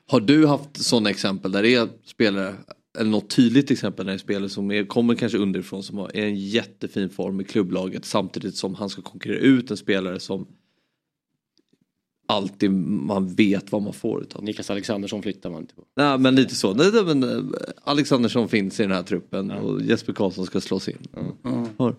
Har 0.07 0.21
du 0.21 0.47
haft 0.47 0.85
sådana 0.85 1.11
exempel 1.11 1.53
där 1.53 1.63
det 1.63 1.75
är 1.75 1.89
spelare, 2.05 2.55
eller 2.99 3.11
något 3.11 3.31
tydligt 3.31 3.71
exempel 3.71 4.07
när 4.07 4.13
det 4.13 4.17
är 4.17 4.19
spelare 4.19 4.49
som 4.49 4.71
är, 4.71 4.85
kommer 4.85 5.15
kanske 5.15 5.39
underifrån 5.39 5.83
som 5.83 5.99
har, 5.99 6.17
är 6.17 6.27
en 6.27 6.37
jättefin 6.37 7.11
form 7.11 7.41
i 7.41 7.45
klubblaget 7.45 8.05
samtidigt 8.05 8.57
som 8.57 8.75
han 8.75 8.89
ska 8.89 9.03
konkurrera 9.03 9.39
ut 9.39 9.71
en 9.71 9.77
spelare 9.77 10.21
som 10.21 10.47
alltid 12.27 12.71
man 12.71 13.35
vet 13.35 13.73
vad 13.73 13.83
man 13.83 13.93
får 13.93 14.23
utav. 14.23 14.45
Niklas 14.45 14.71
Alexandersson 14.71 15.23
flyttar 15.23 15.51
man 15.51 15.61
inte 15.61 15.75
på. 15.75 15.85
Nej 15.97 16.19
men 16.19 16.35
lite 16.35 16.55
så. 16.55 16.75
Nej, 16.75 16.93
men, 17.05 17.23
eh, 17.23 17.59
Alexandersson 17.85 18.49
finns 18.49 18.81
i 18.81 18.83
den 18.83 18.93
här 18.93 19.03
truppen 19.03 19.51
och 19.51 19.83
Jesper 19.83 20.13
Karlsson 20.13 20.47
ska 20.47 20.61
slås 20.61 20.89
in. 20.89 20.99
Har. 21.77 21.97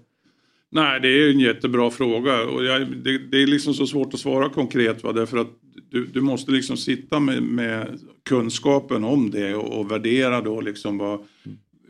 Nej, 0.72 0.99
det 0.99 1.07
är 1.07 1.30
en 1.30 1.39
jättebra 1.39 1.91
fråga 1.91 2.43
och 2.43 2.65
jag, 2.65 2.88
det, 2.88 3.17
det 3.17 3.43
är 3.43 3.47
liksom 3.47 3.74
så 3.74 3.88
svårt 3.88 4.13
att 4.13 4.20
svara 4.20 4.49
konkret. 4.49 5.03
Va? 5.03 5.13
Därför 5.13 5.38
att 5.38 5.47
du, 5.89 6.05
du 6.05 6.22
måste 6.22 6.51
liksom 6.51 6.78
sitta 6.78 7.20
med, 7.20 7.43
med 7.43 7.99
kunskapen 8.26 9.03
om 9.03 9.32
det 9.32 9.55
och, 9.55 9.80
och 9.80 9.91
värdera 9.91 10.41
då 10.41 10.61
liksom 10.61 10.97
vad, 10.97 11.20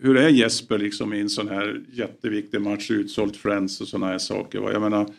hur 0.02 0.18
är 0.18 0.30
Jesper 0.30 0.78
liksom 0.78 1.14
i 1.14 1.20
en 1.20 1.30
sån 1.30 1.48
här 1.48 1.82
jätteviktig 1.92 2.62
match, 2.62 2.92
utsålt 2.92 3.38
Friends 3.38 3.82
och 3.82 3.88
såna 3.88 4.08
här 4.08 4.18
saker. 4.18 4.60
Va? 4.60 4.72
Jag 4.72 4.82
menar, 4.82 5.10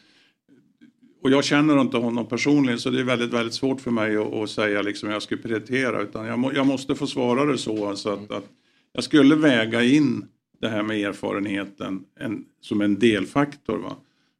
och 1.22 1.30
jag 1.30 1.44
känner 1.44 1.80
inte 1.80 1.96
honom 1.96 2.26
personligen 2.26 2.78
så 2.78 2.90
det 2.90 3.00
är 3.00 3.04
väldigt, 3.04 3.32
väldigt 3.32 3.54
svårt 3.54 3.80
för 3.80 3.90
mig 3.90 4.16
att, 4.16 4.34
att 4.34 4.50
säga 4.50 4.82
liksom 4.82 5.08
hur 5.08 5.14
jag 5.14 5.22
skulle 5.22 5.42
prioritera. 5.42 6.02
Utan 6.02 6.26
jag, 6.26 6.38
må, 6.38 6.52
jag 6.52 6.66
måste 6.66 6.94
få 6.94 7.06
svara 7.06 7.44
det 7.44 7.58
så 7.58 7.88
alltså 7.88 8.10
att, 8.10 8.30
att 8.30 8.48
jag 8.92 9.04
skulle 9.04 9.34
väga 9.34 9.82
in 9.82 10.24
det 10.60 10.68
här 10.68 10.82
med 10.82 11.00
erfarenheten 11.00 12.04
en, 12.20 12.44
som 12.60 12.80
en 12.80 12.98
delfaktor. 12.98 13.78
Va? 13.78 13.96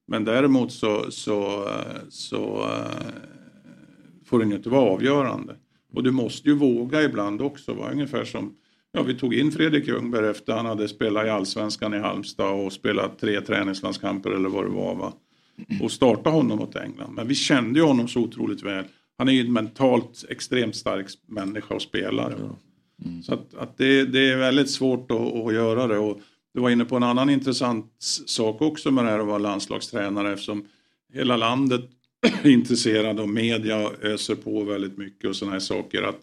Men 0.07 0.25
däremot 0.25 0.73
så, 0.73 1.11
så, 1.11 1.69
så 2.09 2.63
eh, 2.63 3.13
får 4.27 4.39
den 4.39 4.51
ju 4.51 4.57
inte 4.57 4.71
vara 4.71 4.91
avgörande. 4.91 5.57
Och 5.93 6.03
du 6.03 6.11
måste 6.11 6.49
ju 6.49 6.55
våga 6.55 7.03
ibland 7.03 7.43
också. 7.43 7.75
Va? 7.75 7.91
Ungefär 7.93 8.25
som 8.25 8.55
ja, 8.93 9.03
vi 9.03 9.15
tog 9.15 9.35
in 9.35 9.53
Fredrik 9.53 9.89
Ljungberg 9.89 10.29
efter 10.29 10.53
han 10.53 10.67
hade 10.67 10.89
spelat 10.89 11.27
i 11.27 11.29
Allsvenskan 11.29 11.95
i 11.95 11.99
Halmstad 11.99 12.67
och 12.67 12.73
spelat 12.73 13.19
tre 13.19 13.41
träningslandskamper 13.41 14.31
eller 14.31 14.49
vad 14.49 14.65
det 14.65 14.71
var. 14.71 14.95
Va? 14.95 15.13
Och 15.83 15.93
starta 15.93 16.31
honom 16.31 16.59
mot 16.59 16.77
England. 16.77 17.15
Men 17.15 17.29
vi 17.29 17.35
kände 17.35 17.79
ju 17.79 17.85
honom 17.85 18.09
så 18.09 18.21
otroligt 18.21 18.63
väl. 18.63 18.85
Han 19.19 19.29
är 19.29 19.33
ju 19.33 19.41
en 19.41 19.53
mentalt 19.53 20.25
extremt 20.29 20.77
stark 20.77 21.07
människa 21.27 21.75
och 21.75 21.83
spelare 21.83 22.35
va? 23.05 23.23
Så 23.23 23.35
att, 23.35 23.55
att 23.55 23.79
det, 23.79 24.05
det 24.05 24.31
är 24.31 24.37
väldigt 24.37 24.71
svårt 24.71 25.11
att, 25.11 25.35
att 25.35 25.55
göra 25.55 25.87
det. 25.87 25.99
Och 25.99 26.21
du 26.55 26.61
var 26.61 26.71
inne 26.71 26.85
på 26.85 26.97
en 26.97 27.03
annan 27.03 27.31
intressant 27.31 27.87
sak 28.27 28.63
också 28.63 28.91
med 28.91 29.05
det 29.05 29.11
här 29.11 29.19
att 29.19 29.27
vara 29.27 29.39
landslagstränare 29.39 30.33
eftersom 30.33 30.65
hela 31.13 31.37
landet 31.37 31.85
är 32.43 32.51
intresserade 32.51 33.23
och 33.23 33.29
media 33.29 33.91
öser 34.03 34.35
på 34.35 34.65
väldigt 34.65 34.99
mycket 34.99 35.29
och 35.31 35.37
sådana 35.37 35.53
här 35.53 35.61
saker. 35.61 36.03
Att 36.03 36.21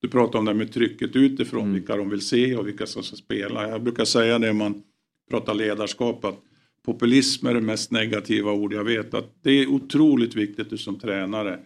du 0.00 0.08
pratar 0.08 0.38
om 0.38 0.44
det 0.44 0.50
här 0.50 0.58
med 0.58 0.72
trycket 0.72 1.16
utifrån, 1.16 1.72
vilka 1.72 1.96
de 1.96 2.10
vill 2.10 2.20
se 2.20 2.56
och 2.56 2.66
vilka 2.66 2.86
som 2.86 3.02
ska 3.02 3.16
spela. 3.16 3.68
Jag 3.68 3.82
brukar 3.82 4.04
säga 4.04 4.38
det 4.38 4.46
när 4.46 4.52
man 4.52 4.82
pratar 5.30 5.54
ledarskap 5.54 6.24
att 6.24 6.38
populism 6.84 7.46
är 7.46 7.54
det 7.54 7.60
mest 7.60 7.90
negativa 7.90 8.52
ord 8.52 8.72
jag 8.72 8.84
vet. 8.84 9.14
Att 9.14 9.34
det 9.42 9.50
är 9.50 9.66
otroligt 9.66 10.34
viktigt 10.34 10.60
att 10.60 10.70
du 10.70 10.78
som 10.78 10.98
tränare 10.98 11.58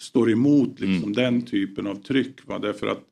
står 0.00 0.30
emot 0.30 0.80
liksom 0.80 1.12
den 1.12 1.42
typen 1.42 1.86
av 1.86 1.94
tryck. 1.94 2.46
Va? 2.46 2.58
Därför 2.58 2.86
att 2.86 3.04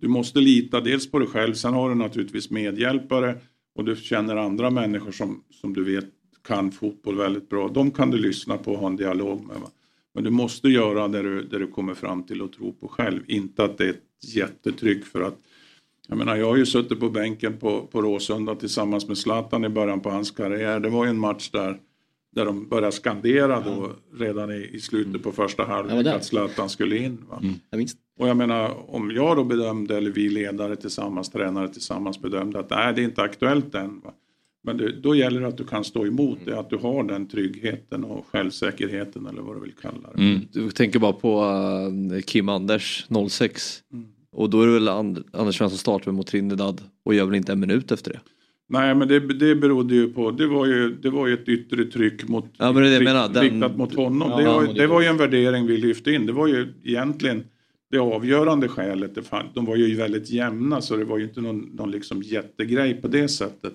du 0.00 0.08
måste 0.08 0.40
lita 0.40 0.80
dels 0.80 1.10
på 1.10 1.18
dig 1.18 1.28
själv, 1.28 1.54
sen 1.54 1.74
har 1.74 1.88
du 1.88 1.94
naturligtvis 1.94 2.50
medhjälpare 2.50 3.36
och 3.74 3.84
du 3.84 3.96
känner 3.96 4.36
andra 4.36 4.70
människor 4.70 5.12
som, 5.12 5.44
som 5.50 5.74
du 5.74 5.84
vet 5.84 6.06
kan 6.44 6.70
fotboll 6.70 7.16
väldigt 7.16 7.48
bra. 7.48 7.68
De 7.68 7.90
kan 7.90 8.10
du 8.10 8.18
lyssna 8.18 8.58
på 8.58 8.72
och 8.72 8.78
ha 8.78 8.86
en 8.86 8.96
dialog 8.96 9.46
med. 9.46 9.56
Va? 9.56 9.70
Men 10.14 10.24
du 10.24 10.30
måste 10.30 10.68
göra 10.68 11.08
det 11.08 11.22
du, 11.22 11.42
det 11.42 11.58
du 11.58 11.66
kommer 11.66 11.94
fram 11.94 12.22
till 12.22 12.42
och 12.42 12.52
tro 12.52 12.72
på 12.72 12.88
själv. 12.88 13.20
Inte 13.26 13.64
att 13.64 13.78
det 13.78 13.84
är 13.84 13.90
ett 13.90 14.34
jättetryck 14.34 15.04
för 15.04 15.20
att 15.20 15.38
jag 16.08 16.18
menar, 16.18 16.36
jag 16.36 16.46
har 16.46 16.56
ju 16.56 16.66
suttit 16.66 17.00
på 17.00 17.10
bänken 17.10 17.56
på, 17.56 17.86
på 17.86 18.02
Råsunda 18.02 18.54
tillsammans 18.54 19.08
med 19.08 19.18
Zlatan 19.18 19.64
i 19.64 19.68
början 19.68 20.00
på 20.00 20.10
hans 20.10 20.30
karriär. 20.30 20.80
Det 20.80 20.88
var 20.88 21.04
ju 21.04 21.10
en 21.10 21.18
match 21.18 21.50
där, 21.50 21.80
där 22.34 22.44
de 22.44 22.68
började 22.68 22.92
skandera 22.92 23.60
då 23.60 23.92
redan 24.14 24.52
i, 24.52 24.70
i 24.72 24.80
slutet 24.80 25.22
på 25.22 25.32
första 25.32 25.64
halvlek 25.64 26.06
att 26.06 26.24
Zlatan 26.24 26.68
skulle 26.68 26.98
in. 26.98 27.18
Va? 27.28 27.42
Minns. 27.72 27.96
Och 28.18 28.28
jag 28.28 28.36
menar, 28.36 28.90
om 28.94 29.10
jag 29.10 29.36
då 29.36 29.44
bedömde, 29.44 29.96
eller 29.96 30.10
vi 30.10 30.28
ledare 30.28 30.76
tillsammans, 30.76 31.30
tränare 31.30 31.68
tillsammans 31.68 32.22
bedömde 32.22 32.58
att 32.58 32.70
nej, 32.70 32.92
det 32.94 33.00
är 33.00 33.04
inte 33.04 33.22
aktuellt 33.22 33.74
än. 33.74 34.00
Va? 34.04 34.10
Men 34.64 34.76
det, 34.76 35.00
då 35.00 35.14
gäller 35.14 35.40
det 35.40 35.46
att 35.48 35.56
du 35.56 35.64
kan 35.64 35.84
stå 35.84 36.06
emot 36.06 36.38
det, 36.44 36.58
att 36.58 36.70
du 36.70 36.76
har 36.76 37.02
den 37.04 37.28
tryggheten 37.28 38.04
och 38.04 38.26
självsäkerheten 38.26 39.26
eller 39.26 39.42
vad 39.42 39.56
du 39.56 39.60
vill 39.60 39.72
kalla 39.82 40.08
det. 40.14 40.40
Du 40.52 40.70
tänker 40.70 40.98
bara 40.98 41.12
på 41.12 41.40
eh, 42.14 42.20
Kim 42.22 42.48
Anders 42.48 43.06
06. 43.30 43.80
Och 44.32 44.50
då 44.50 44.62
är 44.62 44.66
det 44.66 44.72
väl 44.72 44.88
And- 44.88 45.24
Anders 45.32 45.58
Svensson 45.58 45.78
startar 45.78 46.12
mot 46.12 46.26
Trinidad 46.26 46.80
och 47.04 47.14
gör 47.14 47.24
väl 47.26 47.34
inte 47.34 47.52
en 47.52 47.60
minut 47.60 47.92
efter 47.92 48.12
det. 48.12 48.20
Nej, 48.70 48.94
men 48.94 49.08
det, 49.08 49.20
det 49.20 49.54
berodde 49.54 49.94
ju 49.94 50.12
på, 50.12 50.30
det 50.30 50.46
var 50.46 50.66
ju, 50.66 50.94
det 51.02 51.10
var 51.10 51.26
ju 51.26 51.34
ett 51.34 51.48
yttre 51.48 51.84
tryck 51.84 52.28
mot, 52.28 52.44
Ja, 52.58 52.72
men 52.72 52.82
det 52.82 52.90
jag 52.92 53.04
menar, 53.04 53.28
den- 53.28 53.42
riktat 53.42 53.76
mot 53.76 53.94
honom. 53.94 54.30
Ja, 54.30 54.36
det, 54.38 54.44
var, 54.46 54.74
det 54.74 54.86
var 54.86 55.00
ju 55.00 55.06
en 55.06 55.16
värdering 55.16 55.66
vi 55.66 55.76
lyfte 55.76 56.10
in. 56.12 56.26
Det 56.26 56.32
var 56.32 56.46
ju 56.46 56.74
egentligen 56.84 57.44
det 57.90 57.98
avgörande 57.98 58.68
skälet. 58.68 59.14
Det 59.14 59.22
fan, 59.22 59.46
de 59.54 59.64
var 59.64 59.76
ju 59.76 59.96
väldigt 59.96 60.30
jämna 60.30 60.80
så 60.80 60.96
det 60.96 61.04
var 61.04 61.18
ju 61.18 61.24
inte 61.24 61.40
någon, 61.40 61.60
någon 61.60 61.90
liksom 61.90 62.22
jättegrej 62.22 62.94
på 62.94 63.08
det 63.08 63.28
sättet. 63.28 63.74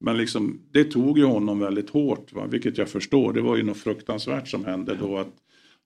Men 0.00 0.16
liksom, 0.16 0.60
det 0.70 0.84
tog 0.84 1.18
ju 1.18 1.24
honom 1.24 1.58
väldigt 1.58 1.90
hårt, 1.90 2.32
va? 2.32 2.46
vilket 2.46 2.78
jag 2.78 2.88
förstår. 2.88 3.32
Det 3.32 3.40
var 3.40 3.56
ju 3.56 3.62
något 3.62 3.76
fruktansvärt 3.76 4.48
som 4.48 4.64
hände 4.64 4.96
då. 5.00 5.18
att 5.18 5.34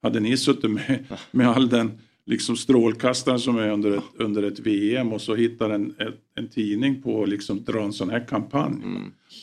Hade 0.02 0.20
ni 0.20 0.36
suttit 0.36 0.70
med, 0.70 1.04
med 1.30 1.48
all 1.48 1.68
den 1.68 1.90
liksom 2.26 2.56
strålkastaren 2.56 3.38
som 3.38 3.58
är 3.58 3.70
under 3.70 3.96
ett, 3.96 4.04
under 4.14 4.42
ett 4.42 4.58
VM 4.58 5.12
och 5.12 5.20
så 5.20 5.34
hittar 5.34 5.70
en, 5.70 5.94
en, 5.98 6.12
en 6.34 6.48
tidning 6.48 7.02
på 7.02 7.22
att 7.22 7.28
liksom 7.28 7.64
dra 7.64 7.82
en 7.82 7.92
sån 7.92 8.10
här 8.10 8.26
kampanj. 8.28 8.82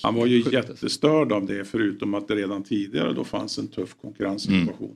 Han 0.04 0.16
var 0.16 0.26
ju 0.26 0.44
jättestörd 0.52 1.32
av 1.32 1.46
det 1.46 1.66
förutom 1.66 2.14
att 2.14 2.28
det 2.28 2.36
redan 2.36 2.64
tidigare 2.64 3.14
då 3.14 3.24
fanns 3.24 3.58
en 3.58 3.68
tuff 3.68 3.96
konkurrenssituation. 4.02 4.96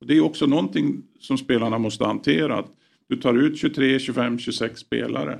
Och 0.00 0.06
det 0.06 0.16
är 0.16 0.20
också 0.20 0.46
någonting 0.46 1.02
som 1.18 1.38
spelarna 1.38 1.78
måste 1.78 2.04
hantera. 2.04 2.58
Att 2.58 2.72
du 3.08 3.16
tar 3.16 3.34
ut 3.34 3.58
23, 3.58 3.98
25, 3.98 4.38
26 4.38 4.80
spelare. 4.80 5.38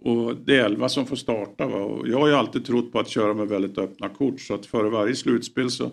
Och 0.00 0.36
det 0.36 0.56
är 0.56 0.64
11 0.64 0.88
som 0.88 1.06
får 1.06 1.16
starta. 1.16 1.66
Va? 1.66 1.76
Och 1.76 2.08
jag 2.08 2.20
har 2.20 2.28
ju 2.28 2.34
alltid 2.34 2.64
trott 2.64 2.92
på 2.92 2.98
att 2.98 3.08
köra 3.08 3.34
med 3.34 3.48
väldigt 3.48 3.78
öppna 3.78 4.08
kort. 4.08 4.40
Så 4.40 4.54
att 4.54 4.66
före 4.66 4.90
varje 4.90 5.14
slutspel 5.14 5.70
så 5.70 5.90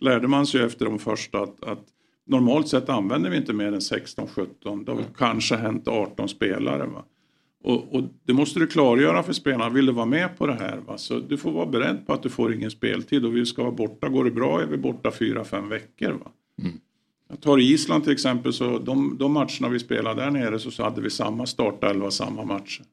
lärde 0.00 0.28
man 0.28 0.46
sig 0.46 0.62
efter 0.62 0.84
de 0.84 0.98
första 0.98 1.38
att, 1.38 1.64
att 1.64 1.84
normalt 2.26 2.68
sett 2.68 2.88
använder 2.88 3.30
vi 3.30 3.36
inte 3.36 3.52
mer 3.52 3.66
än 3.66 3.78
16-17. 3.78 4.84
Det 4.84 4.90
har 4.90 4.96
väl 4.96 5.06
kanske 5.16 5.56
hänt 5.56 5.88
18 5.88 6.28
spelare. 6.28 6.86
Va? 6.86 7.04
Och, 7.64 7.94
och 7.94 8.02
det 8.24 8.32
måste 8.32 8.58
du 8.60 8.66
klargöra 8.66 9.22
för 9.22 9.32
spelarna. 9.32 9.70
Vill 9.70 9.86
du 9.86 9.92
vara 9.92 10.06
med 10.06 10.38
på 10.38 10.46
det 10.46 10.54
här? 10.54 10.76
Va? 10.86 10.98
Så 10.98 11.18
du 11.18 11.36
får 11.36 11.52
vara 11.52 11.66
beredd 11.66 12.06
på 12.06 12.12
att 12.12 12.22
du 12.22 12.28
får 12.28 12.54
ingen 12.54 12.70
speltid. 12.70 13.24
Och 13.24 13.36
vi 13.36 13.46
ska 13.46 13.62
vara 13.62 13.74
borta. 13.74 14.08
Går 14.08 14.24
det 14.24 14.30
bra 14.30 14.60
är 14.60 14.66
vi 14.66 14.76
borta 14.76 15.10
4-5 15.10 15.68
veckor. 15.68 16.12
Va? 16.12 16.30
Jag 17.28 17.40
tar 17.40 17.58
Island 17.58 18.04
till 18.04 18.12
exempel. 18.12 18.52
Så 18.52 18.78
de, 18.78 19.18
de 19.18 19.32
matcherna 19.32 19.68
vi 19.68 19.78
spelade 19.78 20.22
där 20.22 20.30
nere 20.30 20.58
så, 20.58 20.70
så 20.70 20.82
hade 20.82 21.00
vi 21.00 21.10
samma 21.10 21.46
startelva, 21.46 22.10
samma 22.10 22.44
matcher. 22.44 22.84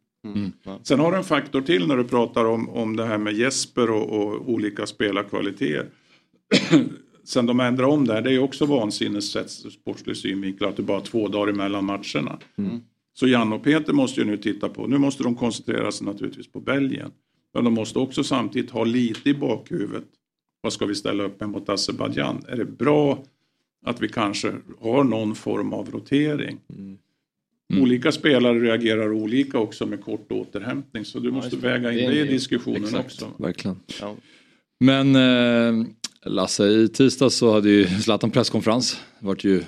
Sen 0.83 0.99
har 0.99 1.11
du 1.11 1.17
en 1.17 1.23
faktor 1.23 1.61
till 1.61 1.87
när 1.87 1.97
du 1.97 2.03
pratar 2.03 2.45
om, 2.45 2.69
om 2.69 2.95
det 2.95 3.05
här 3.05 3.17
med 3.17 3.33
Jesper 3.33 3.89
och, 3.89 4.09
och 4.09 4.49
olika 4.49 4.85
spelarkvaliteter. 4.85 5.89
Sen 7.23 7.45
de 7.45 7.59
ändrade 7.59 7.91
om 7.91 8.07
det 8.07 8.13
här, 8.13 8.21
det 8.21 8.33
är 8.33 8.39
också 8.39 8.65
vansinnes 8.65 9.31
sett 9.31 9.51
sportslig 9.51 10.17
synvinkel 10.17 10.67
att 10.67 10.77
det 10.77 10.83
bara 10.83 10.97
är 10.97 11.05
två 11.05 11.27
dagar 11.27 11.53
emellan 11.53 11.85
matcherna. 11.85 12.39
Så 13.13 13.27
Janne 13.27 13.55
och 13.55 13.63
Peter 13.63 13.93
måste 13.93 14.21
ju 14.21 14.27
nu 14.27 14.37
titta 14.37 14.69
på, 14.69 14.87
nu 14.87 14.97
måste 14.97 15.23
de 15.23 15.35
koncentrera 15.35 15.91
sig 15.91 16.07
naturligtvis 16.07 16.51
på 16.51 16.59
Belgien. 16.59 17.11
Men 17.53 17.63
de 17.63 17.73
måste 17.73 17.99
också 17.99 18.23
samtidigt 18.23 18.71
ha 18.71 18.83
lite 18.83 19.29
i 19.29 19.33
bakhuvudet. 19.33 20.03
Vad 20.61 20.73
ska 20.73 20.85
vi 20.85 20.95
ställa 20.95 21.23
upp 21.23 21.39
med 21.39 21.49
mot 21.49 21.69
Azerbajdzjan? 21.69 22.45
Är 22.47 22.55
det 22.55 22.65
bra 22.65 23.23
att 23.85 24.01
vi 24.01 24.07
kanske 24.09 24.53
har 24.81 25.03
någon 25.03 25.35
form 25.35 25.73
av 25.73 25.91
rotering? 25.91 26.57
Olika 27.81 28.11
spelare 28.11 28.59
reagerar 28.59 29.11
olika 29.13 29.57
också 29.59 29.85
med 29.85 30.03
kort 30.03 30.31
återhämtning 30.31 31.05
så 31.05 31.19
du 31.19 31.31
måste 31.31 31.55
väga 31.55 31.91
in 31.91 32.09
Det 32.09 32.15
i 32.15 32.21
en- 32.21 32.27
diskussionen 32.27 32.83
Exakt, 32.83 33.05
också. 33.05 33.31
verkligen. 33.39 33.77
Ja. 34.01 34.15
Men 34.79 35.15
eh, 35.15 35.85
Lasse, 36.25 36.65
i 36.67 36.87
tisdags 36.87 37.35
så 37.35 37.53
hade 37.53 37.69
ju 37.69 37.85
Zlatan 37.87 38.31
presskonferens. 38.31 38.97
Det 39.19 39.25
vart 39.25 39.43
ju 39.43 39.63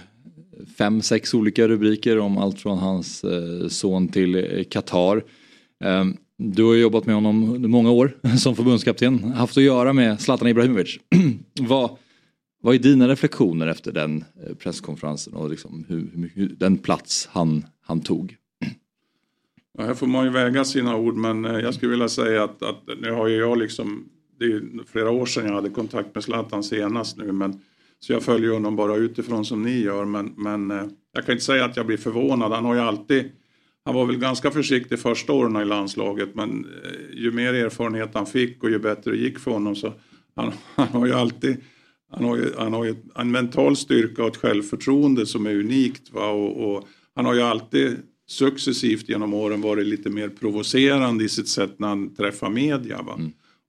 fem, 0.78 1.02
sex 1.02 1.34
olika 1.34 1.68
rubriker 1.68 2.20
om 2.20 2.38
allt 2.38 2.60
från 2.60 2.78
hans 2.78 3.24
eh, 3.24 3.68
son 3.68 4.08
till 4.08 4.36
eh, 4.36 4.64
Qatar. 4.64 5.24
Eh, 5.84 6.06
du 6.38 6.64
har 6.64 6.76
jobbat 6.76 7.06
med 7.06 7.16
honom 7.16 7.56
under 7.56 7.70
många 7.70 7.92
år 7.92 8.18
som 8.38 8.56
förbundskapten, 8.56 9.24
haft 9.24 9.58
att 9.58 9.64
göra 9.64 9.94
med 9.94 10.22
Zlatan 10.22 10.48
Ibrahimovic. 10.48 10.98
vad, 11.60 11.98
vad 12.64 12.76
är 12.76 12.80
dina 12.80 13.08
reflektioner 13.08 13.68
efter 13.68 13.92
den 13.92 14.24
eh, 14.48 14.56
presskonferensen 14.56 15.34
och 15.34 15.50
liksom 15.50 15.86
hur, 15.90 16.10
hur, 16.16 16.32
hur, 16.36 16.48
den 16.48 16.78
plats 16.78 17.30
han, 17.32 17.66
han 17.82 18.02
tog? 18.02 18.38
Ja, 19.78 19.84
här 19.84 19.94
får 19.94 20.08
man 20.08 20.26
ju 20.26 20.32
väga 20.32 20.66
sina 20.66 20.96
ord 20.96 21.16
men 21.16 21.46
eh, 21.46 21.60
jag 21.60 21.74
skulle 21.74 21.92
vilja 21.92 22.10
säga 22.10 22.44
att, 22.44 22.64
att 22.64 22.82
nu 23.02 23.12
har 23.12 23.28
ju 23.28 23.36
jag 23.36 23.58
liksom, 23.58 24.06
det 24.40 24.46
är 24.46 24.62
flera 24.92 25.10
år 25.10 25.26
sedan 25.26 25.46
jag 25.46 25.54
hade 25.54 25.70
kontakt 25.70 26.16
med 26.16 26.24
Zlatan 26.24 26.64
senast 26.64 27.18
nu 27.18 27.32
men 27.32 27.62
så 28.00 28.14
jag 28.14 28.24
följer 28.24 28.52
honom 28.52 28.76
bara 28.76 28.96
utifrån 28.96 29.46
som 29.46 29.62
ni 29.62 29.82
gör 29.82 30.06
men, 30.06 30.34
men 30.38 30.72
eh, 30.72 30.88
jag 31.14 31.26
kan 31.26 31.34
inte 31.34 31.46
säga 31.46 31.66
att 31.66 31.78
jag 31.78 31.86
blir 31.86 31.98
förvånad. 31.98 32.52
Han 32.52 32.66
har 32.66 32.74
ju 32.74 32.82
alltid, 32.82 33.32
han 33.86 33.96
var 33.96 34.06
väl 34.06 34.18
ganska 34.18 34.52
försiktig 34.52 35.00
första 35.00 35.34
åren 35.34 35.62
i 35.62 35.66
landslaget 35.66 36.36
men 36.36 36.68
ju 37.14 37.32
mer 37.32 37.54
erfarenhet 37.54 38.10
han 38.14 38.26
fick 38.26 38.64
och 38.64 38.70
ju 38.70 38.80
bättre 38.80 39.12
det 39.12 39.18
gick 39.18 39.40
för 39.40 39.52
honom 39.52 39.76
så 39.76 39.94
han, 40.36 40.52
han 40.76 40.88
har 40.88 41.06
ju 41.06 41.14
alltid 41.14 41.58
han 42.14 42.26
har 42.26 42.38
ju, 42.38 42.54
han 42.58 42.74
har 42.74 42.86
ju 42.86 42.96
en 43.16 43.32
mental 43.32 43.76
styrka 43.76 44.24
och 44.24 44.30
ett 44.30 44.38
självförtroende 44.38 45.26
som 45.26 45.46
är 45.46 45.56
unikt. 45.56 46.14
Va? 46.14 46.30
Och, 46.30 46.76
och 46.76 46.88
han 47.16 47.26
har 47.26 47.34
ju 47.34 47.42
alltid 47.42 47.98
successivt 48.28 49.10
genom 49.10 49.34
åren 49.34 49.62
varit 49.62 49.88
lite 49.88 50.10
mer 50.10 50.30
provocerande 50.30 51.24
i 51.24 51.30
sitt 51.30 51.48
sätt 51.48 51.80
när 51.80 51.88
han 51.88 52.16
träffar 52.16 52.50
media. 52.50 53.02
Va? 53.02 53.20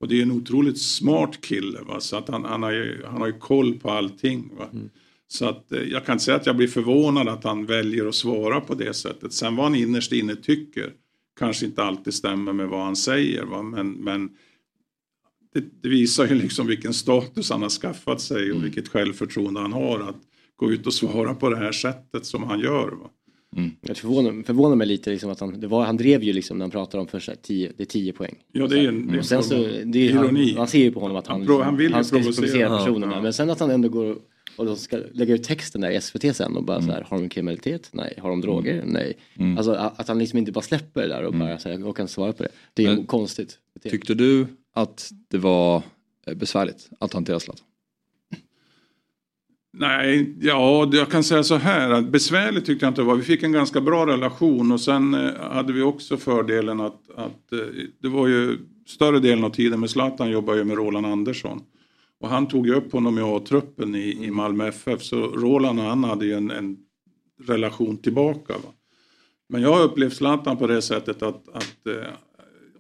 Och 0.01 0.09
det 0.09 0.19
är 0.19 0.23
en 0.23 0.31
otroligt 0.31 0.81
smart 0.81 1.41
kille. 1.41 1.79
Va? 1.81 2.01
Så 2.01 2.17
att 2.17 2.29
han, 2.29 2.45
han, 2.45 2.63
har 2.63 2.73
ju, 2.73 3.03
han 3.05 3.21
har 3.21 3.27
ju 3.27 3.39
koll 3.39 3.75
på 3.75 3.91
allting. 3.91 4.51
Va? 4.59 4.69
Så 5.29 5.47
att 5.47 5.73
eh, 5.73 5.83
jag 5.83 6.07
kan 6.07 6.13
inte 6.13 6.25
säga 6.25 6.37
att 6.37 6.47
jag 6.47 6.57
blir 6.57 6.69
förvånad 6.69 7.29
att 7.29 7.45
han 7.45 7.67
väljer 7.67 8.07
att 8.07 8.15
svara 8.15 8.61
på 8.61 8.75
det 8.75 8.95
sättet. 8.95 9.33
Sen 9.33 9.57
vad 9.57 9.67
han 9.67 9.75
innerst 9.75 10.13
inne 10.13 10.37
tycker 10.37 10.93
kanske 11.39 11.67
inte 11.67 11.83
alltid 11.83 12.15
stämmer 12.15 12.53
med 12.53 12.69
vad 12.69 12.85
han 12.85 12.97
säger. 12.97 13.45
Va? 13.45 13.63
Men, 13.63 13.93
men 13.93 14.31
det, 15.55 15.65
det 15.83 15.89
visar 15.89 16.27
ju 16.27 16.35
liksom 16.35 16.67
vilken 16.67 16.95
status 16.95 17.51
han 17.51 17.63
har 17.63 17.69
skaffat 17.71 18.21
sig 18.21 18.53
och 18.53 18.65
vilket 18.65 18.89
självförtroende 18.89 19.61
han 19.61 19.73
har 19.73 20.01
att 20.01 20.17
gå 20.57 20.73
ut 20.73 20.87
och 20.87 20.95
svara 20.95 21.35
på 21.35 21.51
det 21.51 21.57
här 21.57 21.73
sättet 21.73 22.27
som 22.27 22.43
han 22.45 22.61
gör. 22.61 22.89
Va? 22.91 23.11
Jag 23.81 23.97
förvånar, 23.97 24.43
förvånar 24.43 24.77
mig 24.77 24.87
lite 24.87 25.11
liksom 25.11 25.31
att 25.31 25.41
han, 25.41 25.61
det 25.61 25.67
var, 25.67 25.85
han 25.85 25.97
drev 25.97 26.23
ju 26.23 26.33
liksom 26.33 26.59
när 26.59 26.65
han 26.65 26.71
pratade 26.71 27.01
om 27.01 27.07
första 27.07 27.35
tio, 27.35 27.73
det 27.77 27.83
är 27.83 27.87
10 27.87 28.13
poäng. 28.13 28.35
Ja, 28.53 28.67
det 28.67 28.79
är 28.79 28.89
en, 28.89 29.19
Och 29.19 29.25
sen 29.25 29.43
så, 29.43 29.55
det 29.55 29.69
är, 29.69 29.97
ironi. 29.97 30.47
han, 30.49 30.59
man 30.59 30.69
ser 30.69 30.79
ju 30.79 30.93
på 30.93 31.01
honom 31.01 31.17
att 31.17 31.27
han, 31.27 31.39
Han 31.41 31.47
pro- 31.47 31.63
han 31.63 31.77
vill 31.77 31.95
ju 31.97 32.05
ska 32.05 32.17
provocera. 32.17 32.35
provocera 32.47 32.69
Ja, 32.69 32.79
personerna. 32.79 33.13
ja. 33.17 33.23
Men 33.23 33.33
sen 33.33 33.51
att 33.51 33.61
han 33.61 33.71
ändå 33.71 33.89
går 33.89 34.17
och 34.57 34.67
de 34.67 34.77
ska 34.77 34.99
lägga 35.13 35.35
ut 35.35 35.43
texten 35.45 35.81
där 35.81 35.91
i 35.91 36.01
SVT 36.01 36.37
sen 36.37 36.57
och 36.57 36.65
bara 36.65 36.77
Mm. 36.77 36.89
så 36.89 36.93
här, 36.95 37.07
har 37.11 37.19
de 37.19 37.29
kriminalitet? 37.29 37.89
Nej. 37.93 38.15
Har 38.23 38.31
de 38.31 38.41
droger? 38.41 38.85
Nej. 38.87 39.15
Alltså 39.59 39.73
att 39.73 40.09
han 40.09 40.19
liksom 40.19 40.39
inte 40.39 40.53
bara 40.53 40.61
släpper 40.63 41.03
det 41.03 41.09
där 41.09 41.23
och 41.25 41.33
bara 41.35 41.59
så 41.59 41.69
här, 41.69 41.79
jag 41.79 41.97
kan 41.97 42.09
svara 42.09 42.33
på 42.33 42.43
det. 42.43 42.49
Det 42.75 42.85
är 42.85 42.95
Men- 42.97 43.07
konstigt. 43.07 43.59
Tyckte 43.83 44.15
du 44.15 44.47
att 44.75 45.11
det 45.31 45.39
var 45.39 45.83
eh, 46.27 46.35
besvärligt 46.35 46.91
att 47.01 47.13
hantera 47.13 47.41
Zlatan? 47.41 47.67
Nej, 49.77 50.37
ja, 50.41 50.91
jag 50.93 51.11
kan 51.11 51.25
säga 51.25 51.43
så 51.43 51.55
här 51.55 51.91
att 51.91 52.09
besvärligt 52.09 52.67
tyckte 52.67 52.87
jag 52.87 52.91
inte 52.91 53.01
det 53.01 53.07
var. 53.07 53.17
Vi 53.17 53.23
fick 53.23 53.43
en 53.43 53.53
ganska 53.53 53.81
bra 53.81 54.07
relation 54.07 54.73
och 54.73 54.81
sen 54.81 55.15
eh, 55.15 55.41
hade 55.41 55.73
vi 55.73 55.83
också 55.83 56.17
fördelen 56.17 56.81
att, 56.81 57.11
att 57.17 57.53
eh, 57.53 57.59
det 58.03 58.09
var 58.09 58.29
ju 58.29 58.59
större 58.87 59.21
delen 59.21 59.45
av 59.45 59.51
tiden 59.51 59.81
med 59.81 59.91
Zlatan 59.91 60.31
jobbade 60.31 60.59
ju 60.59 60.65
med 60.65 60.77
Roland 60.77 61.07
Andersson. 61.07 61.63
Och 62.21 62.29
han 62.29 62.49
tog 62.49 62.67
ju 62.67 62.75
upp 62.75 62.93
honom 62.93 63.19
i 63.19 63.23
A-truppen 63.23 63.95
i, 63.95 64.25
i 64.25 64.31
Malmö 64.31 64.69
FF 64.69 65.03
så 65.03 65.17
Roland 65.17 65.81
och 65.81 65.87
han 65.87 66.05
hade 66.05 66.27
ju 66.27 66.33
en, 66.33 66.51
en 66.51 66.77
relation 67.47 67.97
tillbaka. 67.99 68.53
Va? 68.53 68.73
Men 69.49 69.63
jag 69.63 69.73
har 69.73 69.83
upplevt 69.83 70.15
Zlatan 70.15 70.57
på 70.57 70.67
det 70.67 70.83
sättet 70.83 71.23
att, 71.23 71.49
att 71.49 71.87
eh, 71.87 72.13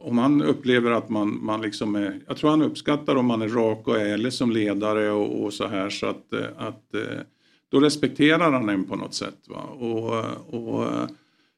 om 0.04 0.18
han 0.18 0.42
upplever 0.42 0.90
att 0.90 1.08
man, 1.08 1.44
man 1.44 1.62
liksom 1.62 1.94
är, 1.94 2.20
jag 2.26 2.36
tror 2.36 2.50
han 2.50 2.62
uppskattar 2.62 3.16
om 3.16 3.26
man 3.26 3.42
är 3.42 3.48
rak 3.48 3.88
och 3.88 4.00
ärlig 4.00 4.32
som 4.32 4.50
ledare 4.50 5.10
och, 5.10 5.44
och 5.44 5.52
så 5.52 5.66
här 5.66 5.90
så 5.90 6.06
att, 6.06 6.32
eh, 6.32 6.46
att 6.56 6.94
eh, 6.94 7.20
då 7.68 7.80
respekterar 7.80 8.52
han 8.52 8.68
en 8.68 8.84
på 8.84 8.96
något 8.96 9.14
sätt. 9.14 9.38
Va? 9.48 9.62
Och, 9.62 10.24
och, 10.54 10.86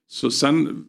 så 0.09 0.31
sen 0.31 0.87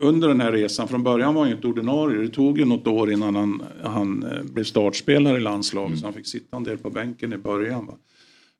under 0.00 0.28
den 0.28 0.40
här 0.40 0.52
resan, 0.52 0.88
från 0.88 1.02
början 1.02 1.34
var 1.34 1.42
han 1.42 1.50
ju 1.50 1.56
inte 1.56 1.68
ordinarie, 1.68 2.20
det 2.20 2.28
tog 2.28 2.58
ju 2.58 2.64
något 2.64 2.86
år 2.86 3.12
innan 3.12 3.36
han, 3.36 3.62
han 3.82 4.22
eh, 4.22 4.42
blev 4.42 4.64
startspelare 4.64 5.36
i 5.36 5.40
landslaget 5.40 5.98
så 5.98 6.06
han 6.06 6.14
fick 6.14 6.26
sitta 6.26 6.56
en 6.56 6.64
del 6.64 6.78
på 6.78 6.90
bänken 6.90 7.32
i 7.32 7.38
början. 7.38 7.86
Va? 7.86 7.94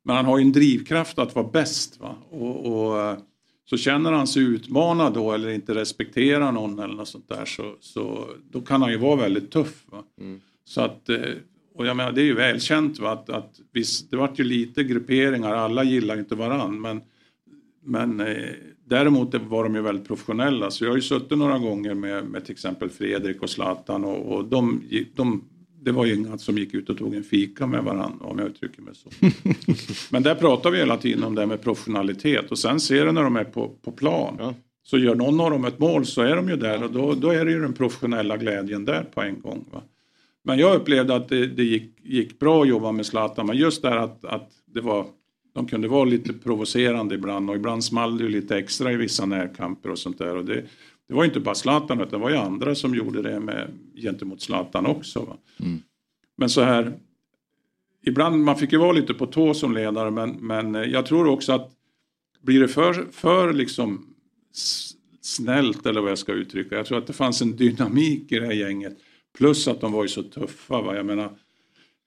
Men 0.03 0.15
han 0.15 0.25
har 0.25 0.37
ju 0.37 0.41
en 0.41 0.51
drivkraft 0.51 1.19
att 1.19 1.35
vara 1.35 1.47
bäst. 1.47 1.99
Va? 1.99 2.15
Och, 2.29 2.65
och, 2.65 3.17
så 3.69 3.77
känner 3.77 4.11
han 4.11 4.27
sig 4.27 4.43
utmanad 4.43 5.13
då 5.13 5.31
eller 5.31 5.49
inte 5.49 5.75
respekterar 5.75 6.51
någon 6.51 6.79
eller 6.79 6.95
något 6.95 7.07
sånt 7.07 7.29
där 7.29 7.45
så, 7.45 7.75
så 7.79 8.29
då 8.51 8.61
kan 8.61 8.81
han 8.81 8.91
ju 8.91 8.97
vara 8.97 9.15
väldigt 9.15 9.51
tuff. 9.51 9.83
Va? 9.85 10.03
Så 10.65 10.81
att, 10.81 11.09
eh, 11.09 11.17
och 11.75 11.87
jag 11.87 11.97
menar 11.97 12.11
det 12.11 12.21
är 12.21 12.25
ju 12.25 12.33
välkänt 12.33 12.99
va? 12.99 13.11
att, 13.11 13.29
att 13.29 13.59
visst, 13.71 14.11
det 14.11 14.17
vart 14.17 14.39
ju 14.39 14.43
lite 14.43 14.83
grupperingar, 14.83 15.55
alla 15.55 15.83
gillar 15.83 16.19
inte 16.19 16.35
varann 16.35 16.81
men, 16.81 17.01
men 17.83 18.19
eh, 18.19 18.49
däremot 18.85 19.33
var 19.33 19.63
de 19.63 19.75
ju 19.75 19.81
väldigt 19.81 20.07
professionella 20.07 20.71
så 20.71 20.83
jag 20.83 20.91
har 20.91 20.95
ju 20.95 21.01
suttit 21.01 21.37
några 21.37 21.59
gånger 21.59 21.93
med, 21.93 22.25
med 22.25 22.45
till 22.45 22.53
exempel 22.53 22.89
Fredrik 22.89 23.41
och 23.41 23.49
Zlatan 23.49 24.05
och, 24.05 24.35
och 24.35 24.45
de, 24.45 24.83
de, 25.15 25.43
det 25.81 25.91
var 25.91 26.05
ju 26.05 26.15
inga 26.15 26.37
som 26.37 26.57
gick 26.57 26.73
ut 26.73 26.89
och 26.89 26.97
tog 26.97 27.15
en 27.15 27.23
fika 27.23 27.67
med 27.67 27.83
varandra 27.83 28.25
om 28.25 28.39
jag 28.39 28.47
uttrycker 28.47 28.81
mig 28.81 28.93
så. 28.95 29.09
Men 30.13 30.23
där 30.23 30.35
pratar 30.35 30.71
vi 30.71 30.77
hela 30.77 30.97
tiden 30.97 31.23
om 31.23 31.35
det 31.35 31.41
här 31.41 31.47
med 31.47 31.61
professionalitet 31.61 32.51
och 32.51 32.59
sen 32.59 32.79
ser 32.79 33.05
du 33.05 33.11
när 33.11 33.23
de 33.23 33.35
är 33.35 33.43
på, 33.43 33.69
på 33.81 33.91
plan. 33.91 34.53
Så 34.83 34.97
gör 34.97 35.15
någon 35.15 35.39
av 35.39 35.51
dem 35.51 35.65
ett 35.65 35.79
mål 35.79 36.05
så 36.05 36.21
är 36.21 36.35
de 36.35 36.49
ju 36.49 36.55
där 36.55 36.83
och 36.83 36.91
då, 36.91 37.13
då 37.13 37.29
är 37.29 37.45
det 37.45 37.51
ju 37.51 37.61
den 37.61 37.73
professionella 37.73 38.37
glädjen 38.37 38.85
där 38.85 39.03
på 39.03 39.21
en 39.21 39.41
gång. 39.41 39.65
Va? 39.71 39.81
Men 40.43 40.59
jag 40.59 40.75
upplevde 40.75 41.15
att 41.15 41.29
det, 41.29 41.47
det 41.47 41.63
gick, 41.63 41.93
gick 42.03 42.39
bra 42.39 42.61
att 42.61 42.67
jobba 42.67 42.91
med 42.91 43.05
Zlatan 43.05 43.45
men 43.47 43.57
just 43.57 43.81
där 43.81 43.97
att, 43.97 44.25
att 44.25 44.49
det 44.65 44.81
var, 44.81 45.05
de 45.55 45.67
kunde 45.67 45.87
vara 45.87 46.05
lite 46.05 46.33
provocerande 46.33 47.15
ibland 47.15 47.49
och 47.49 47.55
ibland 47.55 47.83
small 47.83 48.17
det 48.17 48.23
ju 48.23 48.29
lite 48.29 48.57
extra 48.57 48.91
i 48.91 48.95
vissa 48.95 49.25
närkamper 49.25 49.91
och 49.91 49.99
sånt 49.99 50.17
där. 50.17 50.35
Och 50.35 50.45
det, 50.45 50.63
det 51.09 51.15
var 51.15 51.25
inte 51.25 51.39
bara 51.39 51.55
Zlatan 51.55 52.01
utan 52.01 52.11
det 52.11 52.17
var 52.17 52.29
ju 52.29 52.35
andra 52.35 52.75
som 52.75 52.95
gjorde 52.95 53.21
det 53.21 53.39
med, 53.39 53.71
gentemot 53.95 54.41
Zlatan 54.41 54.85
också. 54.85 55.19
Va? 55.19 55.37
Men 56.37 56.49
så 56.49 56.61
här, 56.61 56.99
ibland, 58.05 58.43
man 58.43 58.55
fick 58.55 58.71
ju 58.71 58.77
vara 58.77 58.91
lite 58.91 59.13
på 59.13 59.25
tå 59.25 59.53
som 59.53 59.73
ledare 59.73 60.11
men, 60.11 60.29
men 60.31 60.75
eh, 60.75 60.81
jag 60.83 61.05
tror 61.05 61.27
också 61.27 61.53
att 61.53 61.71
blir 62.41 62.59
det 62.59 62.67
för, 62.67 63.07
för 63.11 63.53
liksom 63.53 64.15
snällt 65.21 65.85
eller 65.85 66.01
vad 66.01 66.11
jag 66.11 66.17
ska 66.17 66.33
uttrycka. 66.33 66.75
Jag 66.75 66.85
tror 66.85 66.97
att 66.97 67.07
det 67.07 67.13
fanns 67.13 67.41
en 67.41 67.55
dynamik 67.55 68.31
i 68.31 68.39
det 68.39 68.45
här 68.45 68.53
gänget. 68.53 68.97
Plus 69.37 69.67
att 69.67 69.81
de 69.81 69.91
var 69.91 70.03
ju 70.03 70.09
så 70.09 70.23
tuffa. 70.23 70.81
Va? 70.81 70.95
Jag 70.95 71.05
menar, 71.05 71.31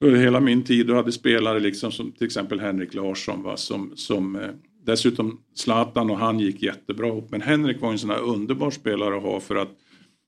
under 0.00 0.20
hela 0.20 0.40
min 0.40 0.64
tid 0.64 0.86
då 0.86 0.94
hade 0.94 1.12
spelare 1.12 1.60
liksom 1.60 1.92
som 1.92 2.12
till 2.12 2.26
exempel 2.26 2.60
Henrik 2.60 2.94
Larsson 2.94 3.42
va? 3.42 3.56
som, 3.56 3.92
som 3.94 4.36
eh, 4.36 4.50
dessutom 4.84 5.40
Zlatan 5.54 6.10
och 6.10 6.18
han 6.18 6.40
gick 6.40 6.62
jättebra 6.62 7.08
ihop. 7.08 7.30
Men 7.30 7.40
Henrik 7.40 7.80
var 7.80 7.92
en 7.92 7.98
sån 7.98 8.10
här 8.10 8.20
underbar 8.20 8.70
spelare 8.70 9.16
att 9.16 9.22
ha 9.22 9.40
för 9.40 9.56
att 9.56 9.76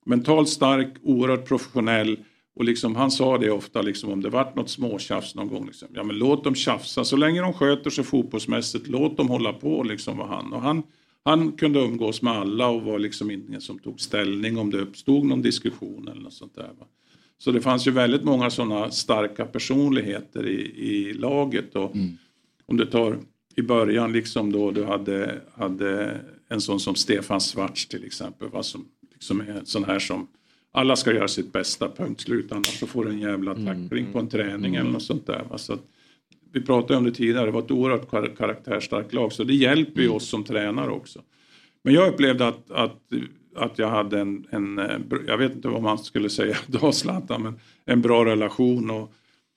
mentalt 0.06 0.48
stark, 0.48 0.94
oerhört 1.02 1.48
professionell 1.48 2.18
och 2.56 2.64
liksom, 2.64 2.96
han 2.96 3.10
sa 3.10 3.38
det 3.38 3.50
ofta 3.50 3.82
liksom, 3.82 4.12
om 4.12 4.22
det 4.22 4.30
vart 4.30 4.56
något 4.56 4.70
småtjafs 4.70 5.34
någon 5.34 5.48
gång. 5.48 5.66
Liksom, 5.66 5.88
ja, 5.94 6.02
men 6.02 6.18
låt 6.18 6.44
dem 6.44 6.54
tjafsa 6.54 7.04
så 7.04 7.16
länge 7.16 7.40
de 7.40 7.52
sköter 7.52 7.90
sig 7.90 8.04
fotbollsmässigt. 8.04 8.88
Låt 8.88 9.16
dem 9.16 9.28
hålla 9.28 9.52
på 9.52 9.82
liksom, 9.82 10.16
var 10.18 10.26
han. 10.26 10.52
Och 10.52 10.62
han, 10.62 10.82
han 11.24 11.52
kunde 11.52 11.80
umgås 11.80 12.22
med 12.22 12.32
alla 12.32 12.68
och 12.68 12.82
var 12.82 12.98
liksom 12.98 13.30
ingen 13.30 13.60
som 13.60 13.78
tog 13.78 14.00
ställning 14.00 14.58
om 14.58 14.70
det 14.70 14.80
uppstod 14.80 15.24
någon 15.24 15.42
diskussion 15.42 16.08
eller 16.08 16.20
något 16.20 16.32
sånt 16.32 16.54
där. 16.54 16.70
Va? 16.78 16.86
Så 17.38 17.50
det 17.50 17.60
fanns 17.60 17.86
ju 17.86 17.90
väldigt 17.90 18.24
många 18.24 18.50
sådana 18.50 18.90
starka 18.90 19.44
personligheter 19.44 20.46
i, 20.46 20.60
i 20.90 21.12
laget. 21.12 21.74
Och 21.76 21.96
Om 22.66 22.76
du 22.76 22.86
tar 22.86 23.18
i 23.56 23.62
början 23.62 24.12
liksom 24.12 24.52
då 24.52 24.70
du 24.70 24.84
hade, 24.84 25.40
hade 25.54 26.20
en 26.48 26.60
sån 26.60 26.80
som 26.80 26.94
Stefan 26.94 27.40
Svarts 27.40 27.86
till 27.86 28.04
exempel. 28.04 28.48
Va? 28.48 28.62
Som 28.62 28.84
liksom 29.12 29.40
är 29.40 29.44
en 29.44 29.66
sån 29.66 29.84
här 29.84 29.98
som 29.98 30.26
alla 30.72 30.96
ska 30.96 31.12
göra 31.12 31.28
sitt 31.28 31.52
bästa, 31.52 31.88
punkt 31.88 32.20
slut. 32.20 32.52
Annars 32.52 32.78
så 32.78 32.86
får 32.86 33.04
du 33.04 33.10
en 33.10 33.20
jävla 33.20 33.54
tackling 33.54 34.06
på 34.12 34.18
en 34.18 34.28
träning 34.28 34.74
eller 34.74 34.90
något 34.90 35.02
sånt 35.02 35.26
där. 35.26 35.44
Va? 35.50 35.58
Så 35.58 35.78
vi 36.52 36.60
pratade 36.60 36.96
om 36.96 37.04
det 37.04 37.12
tidigare, 37.12 37.44
det 37.44 37.50
var 37.50 37.62
ett 37.62 37.70
oerhört 37.70 38.10
kar- 38.10 38.36
karaktärsstarkt 38.36 39.12
lag. 39.12 39.32
Så 39.32 39.44
det 39.44 39.54
hjälper 39.54 40.02
ju 40.02 40.08
oss 40.08 40.28
som 40.28 40.44
tränare 40.44 40.90
också. 40.90 41.20
Men 41.82 41.94
jag 41.94 42.12
upplevde 42.12 42.48
att, 42.48 42.70
att, 42.70 43.00
att 43.56 43.78
jag 43.78 43.88
hade 43.88 44.20
en, 44.20 44.46
en, 44.50 44.78
eh, 44.78 44.98
jag 45.26 45.38
vet 45.38 45.54
inte 45.54 45.68
vad 45.68 45.82
man 45.82 45.98
skulle 45.98 46.30
säga 46.30 46.56
då 46.66 46.92
Zlatan, 46.92 47.42
men 47.42 47.58
en 47.84 48.02
bra 48.02 48.24
relation. 48.24 48.90
Och 48.90 49.12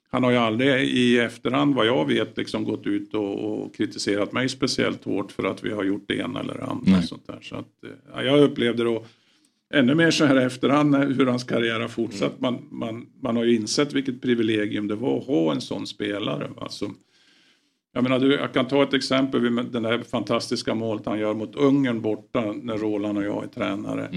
han 0.09 0.23
har 0.23 0.31
ju 0.31 0.37
aldrig 0.37 0.69
i 0.83 1.19
efterhand 1.19 1.75
vad 1.75 1.87
jag 1.87 2.07
vet 2.07 2.37
liksom 2.37 2.63
gått 2.63 2.87
ut 2.87 3.13
och, 3.13 3.63
och 3.63 3.75
kritiserat 3.75 4.31
mig 4.31 4.49
speciellt 4.49 5.03
hårt 5.03 5.31
för 5.31 5.43
att 5.43 5.63
vi 5.63 5.71
har 5.71 5.83
gjort 5.83 6.05
det 6.07 6.15
ena 6.15 6.39
eller 6.39 6.53
det 6.53 6.63
andra. 6.63 6.91
Nej. 6.91 7.03
Sånt 7.03 7.27
där. 7.27 7.39
Så 7.41 7.55
att, 7.55 7.83
eh, 7.83 7.89
ja, 8.13 8.23
jag 8.23 8.39
upplevde 8.39 8.83
då 8.83 9.05
ännu 9.73 9.95
mer 9.95 10.11
så 10.11 10.25
här 10.25 10.41
i 10.41 10.43
efterhand 10.43 10.95
hur 10.95 11.25
hans 11.25 11.43
karriär 11.43 11.79
har 11.79 11.87
fortsatt. 11.87 12.39
Man, 12.41 12.67
man, 12.71 13.05
man 13.21 13.35
har 13.35 13.43
ju 13.43 13.55
insett 13.55 13.93
vilket 13.93 14.21
privilegium 14.21 14.87
det 14.87 14.95
var 14.95 15.17
att 15.17 15.27
ha 15.27 15.51
en 15.51 15.61
sån 15.61 15.87
spelare. 15.87 16.49
Som, 16.69 16.95
jag, 17.93 18.03
menar, 18.03 18.19
du, 18.19 18.33
jag 18.33 18.53
kan 18.53 18.67
ta 18.67 18.83
ett 18.83 18.93
exempel, 18.93 19.41
vid 19.41 19.65
den 19.71 19.83
där 19.83 20.03
fantastiska 20.03 20.75
målet 20.75 21.05
han 21.05 21.19
gör 21.19 21.33
mot 21.33 21.55
Ungern 21.55 22.01
borta 22.01 22.53
när 22.61 22.77
Roland 22.77 23.17
och 23.17 23.23
jag 23.23 23.43
är 23.43 23.47
tränare. 23.47 24.09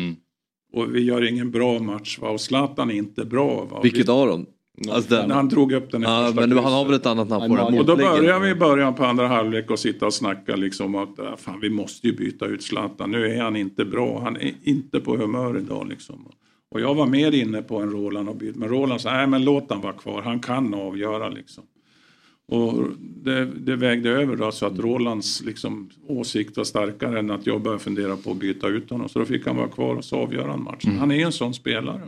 Och 0.72 0.94
vi 0.94 1.00
gör 1.00 1.28
ingen 1.28 1.50
bra 1.50 1.78
match 1.78 2.18
va? 2.18 2.30
och 2.30 2.40
Zlatan 2.40 2.90
är 2.90 2.94
inte 2.94 3.24
bra. 3.24 3.64
Va? 3.64 3.80
Vilket 3.82 4.08
vi, 4.08 4.12
av 4.12 4.26
dem? 4.26 4.46
Alltså 4.88 5.14
den, 5.14 5.28
När 5.28 5.34
han 5.34 5.48
drog 5.48 5.72
upp 5.72 5.90
den 5.90 6.02
i 6.02 6.04
ja, 6.04 6.26
första 6.26 6.46
men 6.46 6.58
han 6.58 6.72
har 6.72 6.84
väl 6.84 6.94
ett 6.94 7.06
annat 7.06 7.28
namn 7.28 7.48
på 7.48 7.56
den. 7.56 7.78
Och 7.78 7.86
då 7.86 7.96
börjar 7.96 8.40
vi 8.40 8.48
i 8.48 8.54
början 8.54 8.94
på 8.94 9.04
andra 9.04 9.28
halvlek 9.28 9.70
och 9.70 9.78
sitta 9.78 10.06
och 10.06 10.14
snacka 10.14 10.56
liksom 10.56 10.94
att 10.94 11.18
äh, 11.18 11.36
fan, 11.36 11.60
vi 11.60 11.70
måste 11.70 12.06
ju 12.06 12.16
byta 12.16 12.46
ut 12.46 12.62
Zlatan. 12.62 13.10
Nu 13.10 13.26
är 13.26 13.42
han 13.42 13.56
inte 13.56 13.84
bra. 13.84 14.20
Han 14.20 14.36
är 14.36 14.54
inte 14.62 15.00
på 15.00 15.16
humör 15.16 15.58
idag 15.58 15.88
liksom. 15.88 16.28
Och 16.70 16.80
jag 16.80 16.94
var 16.94 17.06
mer 17.06 17.34
inne 17.34 17.62
på 17.62 17.78
en 17.78 17.90
Roland 17.90 18.28
och 18.28 18.36
byta. 18.36 18.58
Men 18.58 18.68
Roland 18.68 19.00
sa, 19.00 19.12
nej 19.12 19.26
men 19.26 19.44
låt 19.44 19.70
han 19.70 19.80
vara 19.80 19.92
kvar. 19.92 20.22
Han 20.22 20.40
kan 20.40 20.74
avgöra 20.74 21.28
liksom. 21.28 21.64
Och 22.48 22.84
det, 22.98 23.44
det 23.44 23.76
vägde 23.76 24.10
över 24.10 24.36
då 24.36 24.52
så 24.52 24.66
att 24.66 24.78
Rolands 24.78 25.42
liksom, 25.42 25.90
åsikt 26.06 26.56
var 26.56 26.64
starkare 26.64 27.18
än 27.18 27.30
att 27.30 27.46
jag 27.46 27.62
började 27.62 27.82
fundera 27.82 28.16
på 28.16 28.30
att 28.30 28.36
byta 28.36 28.68
ut 28.68 28.90
honom. 28.90 29.08
Så 29.08 29.18
då 29.18 29.24
fick 29.24 29.46
han 29.46 29.56
vara 29.56 29.68
kvar 29.68 29.94
och 29.94 30.04
så 30.04 30.16
avgöra 30.16 30.52
en 30.52 30.62
match. 30.62 30.84
Han 30.98 31.10
är 31.10 31.26
en 31.26 31.32
sån 31.32 31.54
spelare. 31.54 32.00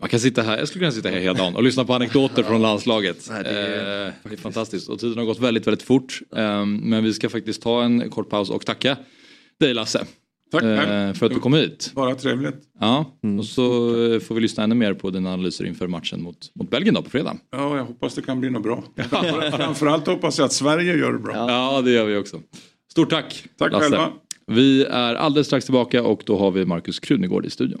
Man 0.00 0.08
kan 0.08 0.20
sitta 0.20 0.42
här, 0.42 0.58
jag 0.58 0.68
skulle 0.68 0.80
kunna 0.82 0.92
sitta 0.92 1.08
här 1.08 1.18
hela 1.20 1.34
dagen 1.38 1.56
och 1.56 1.62
lyssna 1.62 1.84
på 1.84 1.94
anekdoter 1.94 2.42
från 2.42 2.62
landslaget. 2.62 3.26
Nej, 3.30 3.42
det 3.42 3.50
är 3.50 4.06
Eh, 4.06 4.12
det 4.24 4.32
är 4.32 4.36
fantastiskt 4.36 4.88
och 4.88 4.98
tiden 4.98 5.18
har 5.18 5.24
gått 5.24 5.40
väldigt, 5.40 5.66
väldigt 5.66 5.82
fort. 5.82 6.20
Eh, 6.36 6.66
Men 6.66 7.04
vi 7.04 7.12
ska 7.14 7.28
faktiskt 7.28 7.62
ta 7.62 7.82
en 7.84 8.10
kort 8.10 8.30
paus 8.30 8.50
och 8.50 8.66
tacka 8.66 8.96
dig 9.60 9.74
Lasse. 9.74 10.04
Tack, 10.52 10.62
eh. 10.62 11.12
För 11.12 11.26
att 11.26 11.32
du 11.34 11.40
kom 11.40 11.54
hit. 11.54 11.90
Bara 11.94 12.14
trevligt. 12.14 12.54
Ja, 12.80 13.18
och 13.38 13.44
så 13.44 13.88
eh, 14.14 14.20
får 14.20 14.34
vi 14.34 14.40
lyssna 14.40 14.64
ännu 14.64 14.74
mer 14.74 14.94
på 14.94 15.10
dina 15.10 15.32
analyser 15.32 15.64
inför 15.64 15.86
matchen 15.86 16.22
mot, 16.22 16.36
mot 16.54 16.70
Belgien 16.70 16.94
då 16.94 17.02
på 17.02 17.10
fredag. 17.10 17.36
Ja, 17.52 17.76
jag 17.76 17.84
hoppas 17.84 18.14
det 18.14 18.22
kan 18.22 18.40
bli 18.40 18.50
något 18.50 18.62
bra. 18.62 18.84
Framförallt 19.56 20.06
hoppas 20.06 20.38
jag 20.38 20.44
att 20.46 20.52
Sverige 20.52 20.96
gör 20.96 21.12
det 21.12 21.18
bra. 21.18 21.34
Ja, 21.34 21.80
det 21.84 21.90
gör 21.90 22.04
vi 22.04 22.16
också. 22.16 22.40
Stort 22.92 23.10
tack 23.10 23.44
Tack 23.58 23.72
Lasse. 23.72 23.84
själva. 23.84 24.12
Vi 24.46 24.84
är 24.84 25.14
alldeles 25.14 25.46
strax 25.46 25.64
tillbaka 25.64 26.02
och 26.02 26.22
då 26.26 26.38
har 26.38 26.50
vi 26.50 26.64
Markus 26.64 27.00
Krunegård 27.00 27.46
i 27.46 27.50
studion. 27.50 27.80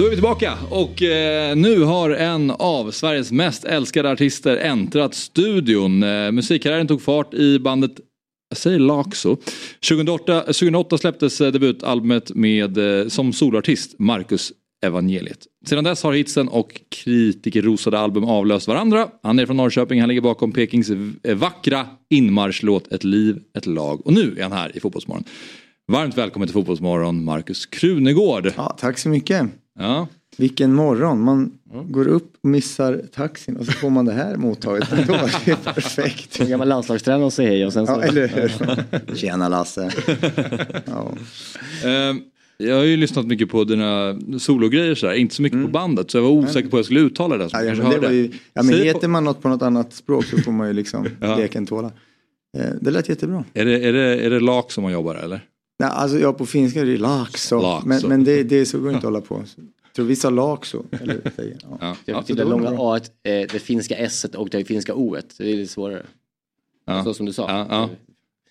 Då 0.00 0.06
är 0.06 0.10
vi 0.10 0.16
tillbaka 0.16 0.58
och 0.70 1.02
eh, 1.02 1.56
nu 1.56 1.82
har 1.82 2.10
en 2.10 2.50
av 2.50 2.90
Sveriges 2.90 3.32
mest 3.32 3.64
älskade 3.64 4.10
artister 4.10 4.56
äntrat 4.56 5.14
studion. 5.14 6.02
Eh, 6.02 6.32
musikkarriären 6.32 6.86
tog 6.86 7.02
fart 7.02 7.34
i 7.34 7.58
bandet 7.58 7.90
jag 8.48 8.58
säger 8.58 8.78
Laxo. 8.78 9.36
2008, 9.88 10.40
2008 10.40 10.98
släpptes 10.98 11.40
eh, 11.40 11.52
debutalbumet 11.52 12.34
med, 12.34 12.78
eh, 12.78 13.08
som 13.08 13.32
soloartist 13.32 13.98
Marcus 13.98 14.52
Evangeliet. 14.86 15.46
Sedan 15.66 15.84
dess 15.84 16.02
har 16.02 16.12
hitsen 16.12 16.48
och 16.48 16.80
kritikerrosade 16.88 17.98
album 17.98 18.24
avlöst 18.24 18.68
varandra. 18.68 19.08
Han 19.22 19.38
är 19.38 19.46
från 19.46 19.56
Norrköping, 19.56 20.00
han 20.00 20.08
ligger 20.08 20.22
bakom 20.22 20.52
Pekings 20.52 20.90
eh, 20.90 21.34
vackra 21.34 21.86
inmarschlåt 22.10 22.92
Ett 22.92 23.04
liv, 23.04 23.38
ett 23.58 23.66
lag. 23.66 24.06
Och 24.06 24.12
nu 24.12 24.36
är 24.38 24.42
han 24.42 24.52
här 24.52 24.76
i 24.76 24.80
Fotbollsmorgon. 24.80 25.24
Varmt 25.92 26.18
välkommen 26.18 26.48
till 26.48 26.54
Fotbollsmorgon, 26.54 27.24
Marcus 27.24 27.66
Krunegård. 27.66 28.52
Ja, 28.56 28.76
tack 28.80 28.98
så 28.98 29.08
mycket. 29.08 29.50
Ja. 29.78 30.06
Vilken 30.36 30.74
morgon. 30.74 31.20
Man 31.20 31.52
går 31.88 32.08
upp 32.08 32.32
och 32.42 32.48
missar 32.48 33.02
taxin 33.14 33.56
och 33.56 33.66
så 33.66 33.72
får 33.72 33.90
man 33.90 34.04
det 34.04 34.12
här 34.12 34.36
mottaget. 34.36 34.88
Då 35.06 35.14
är 35.14 35.44
det 35.46 35.64
perfekt. 35.64 36.40
En 36.40 36.48
gammal 36.50 36.68
landslagstränare 36.68 37.24
och 37.24 37.32
säger 37.32 37.50
hej 37.50 37.66
och 37.66 37.72
sen 37.72 37.86
så... 37.86 37.92
Ja, 37.92 38.02
eller 38.02 38.28
hur? 38.28 39.14
Tjena 39.16 39.48
Lasse. 39.48 39.90
Ja. 40.86 41.12
Eh, 41.84 42.16
Jag 42.58 42.76
har 42.76 42.84
ju 42.84 42.96
lyssnat 42.96 43.26
mycket 43.26 43.48
på 43.50 43.64
dina 43.64 44.18
sologrejer 44.38 44.94
sådär, 44.94 45.14
inte 45.14 45.34
så 45.34 45.42
mycket 45.42 45.62
på 45.64 45.68
bandet 45.68 46.10
så 46.10 46.18
jag 46.18 46.22
var 46.22 46.30
osäker 46.30 46.68
på 46.68 46.76
hur 46.76 46.78
jag 46.78 46.84
skulle 46.84 47.00
uttala 47.00 47.36
det. 47.36 47.44
Mm. 47.44 47.50
Ja, 47.52 47.62
jag 47.64 47.76
ja, 47.76 47.82
men 47.82 47.90
det 47.90 47.98
var 48.06 48.10
ju, 48.14 48.30
ja, 48.54 48.62
men 48.62 48.74
heter 48.74 49.00
på- 49.00 49.08
man 49.08 49.24
något 49.24 49.42
på 49.42 49.48
något 49.48 49.62
annat 49.62 49.92
språk 49.92 50.24
så 50.24 50.38
får 50.38 50.52
man 50.52 50.66
ju 50.68 50.72
liksom 50.72 51.06
Ja. 51.20 51.36
leken 51.36 51.66
tåla. 51.66 51.92
Eh, 52.58 52.64
Det 52.80 52.90
lät 52.90 53.08
jättebra. 53.08 53.44
är, 53.54 53.64
det, 53.64 53.84
är, 53.88 53.92
det, 53.92 54.00
är 54.26 54.30
det 54.30 54.40
lak 54.40 54.72
som 54.72 54.82
man 54.82 54.92
jobbar 54.92 55.14
eller? 55.14 55.40
Nej, 55.80 55.88
alltså 55.92 56.18
jag 56.18 56.38
på 56.38 56.46
finska 56.46 56.80
är 56.80 56.86
det 56.86 56.96
laxo. 56.96 57.60
Laxo. 57.62 57.88
Men, 57.88 58.08
men 58.08 58.24
det, 58.24 58.42
det 58.42 58.56
är 58.56 58.64
så 58.64 58.78
går 58.78 58.88
inte 58.88 58.98
att 58.98 59.04
hålla 59.04 59.20
på. 59.20 59.44
Jag 59.84 59.94
tror 59.94 60.06
vissa 60.06 60.30
laxo. 60.30 60.84
Eller, 60.90 61.20
säger, 61.36 61.56
ja. 61.62 61.78
Ja. 61.80 61.96
Det, 62.04 62.12
Ja. 62.12 62.24
det, 62.26 62.34
det 62.34 62.44
långa 62.44 62.70
A, 62.78 62.96
eh, 62.96 63.00
det 63.22 63.62
finska 63.62 63.96
S 63.96 64.26
och 64.34 64.48
det 64.48 64.64
finska 64.64 64.94
O. 64.94 65.16
Det 65.38 65.52
är 65.52 65.56
lite 65.56 65.72
svårare. 65.72 66.06
Ja. 66.86 67.04
Så 67.04 67.14
som 67.14 67.26
du 67.26 67.32
sa. 67.32 67.50
Ja, 67.50 67.66
ja. 67.70 67.88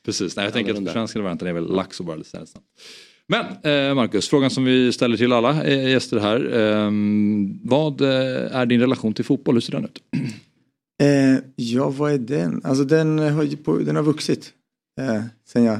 Precis, 0.05 0.35
Nej, 0.35 0.45
jag 0.45 0.53
tänker 0.53 0.73
att 0.73 0.85
försvenskade 0.85 1.23
varianten 1.23 1.47
är 1.47 1.53
väl 1.53 1.75
lax 1.75 1.99
och 1.99 2.05
bara 2.05 2.15
lite 2.15 2.39
nästan. 2.39 2.61
Men 3.27 3.45
eh, 3.45 3.95
Marcus, 3.95 4.29
frågan 4.29 4.49
som 4.49 4.63
vi 4.65 4.91
ställer 4.91 5.17
till 5.17 5.33
alla 5.33 5.63
eh, 5.63 5.89
gäster 5.89 6.19
här. 6.19 6.57
Eh, 6.59 6.91
vad 7.63 8.01
eh, 8.01 8.55
är 8.55 8.65
din 8.65 8.79
relation 8.79 9.13
till 9.13 9.25
fotboll? 9.25 9.55
Hur 9.55 9.61
ser 9.61 9.71
den 9.71 9.85
ut? 9.85 10.03
Eh, 11.01 11.43
ja, 11.55 11.89
vad 11.89 12.11
är 12.13 12.17
den? 12.17 12.61
Alltså 12.63 12.83
den 12.83 13.19
har, 13.19 13.85
den 13.85 13.95
har 13.95 14.03
vuxit. 14.03 14.53
Eh, 15.01 15.23
sen 15.47 15.63
jag 15.63 15.79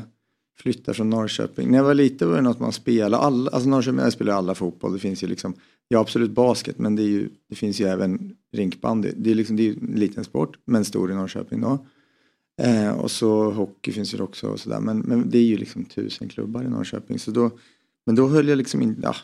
flyttar 0.62 0.94
från 0.94 1.10
Norrköping. 1.10 1.72
När 1.72 1.78
jag 1.78 1.86
var 1.86 1.94
liten 1.94 2.30
var 2.30 2.36
det 2.36 2.42
något 2.42 2.60
man 2.60 2.72
spelade. 2.72 3.18
Alla, 3.24 3.52
alltså 3.52 3.70
Norrköping 3.70 4.00
jag 4.00 4.14
spelar 4.14 4.34
alla 4.34 4.56
fotboll. 4.56 4.94
Det 4.94 5.00
finns 5.00 5.24
ju 5.24 5.28
liksom, 5.28 5.54
ja 5.88 6.00
absolut 6.00 6.32
basket 6.32 6.78
men 6.80 6.96
det, 6.96 7.02
är 7.04 7.08
ju, 7.08 7.30
det 7.50 7.56
finns 7.56 7.82
ju 7.82 7.86
även 7.86 8.36
rinkbandy. 8.52 9.12
Det 9.18 9.32
är, 9.32 9.36
liksom, 9.36 9.56
det 9.56 9.64
är 9.64 9.66
ju 9.66 9.80
en 9.82 10.00
liten 10.00 10.24
sport 10.24 10.58
men 10.66 10.86
stor 10.86 11.12
i 11.12 11.16
Norrköping 11.16 11.62
då. 11.62 11.86
Eh, 12.62 12.92
och 12.92 13.12
så 13.12 13.52
hockey 13.52 13.92
finns 13.92 14.14
ju 14.14 14.22
också 14.22 14.48
och 14.48 14.60
sådär. 14.60 14.80
Men, 14.80 15.00
men 15.00 15.30
det 15.30 15.38
är 15.38 15.44
ju 15.44 15.58
liksom 15.58 15.86
tusen 15.86 16.30
klubbar 16.30 16.64
i 16.64 16.68
Norrköping. 16.70 17.20
Så 17.20 17.32
då, 17.32 17.52
men 18.06 18.16
då 18.16 18.28
höll 18.28 18.48
jag 18.48 18.58
liksom 18.58 18.82
inte, 18.82 19.02
ja, 19.04 19.16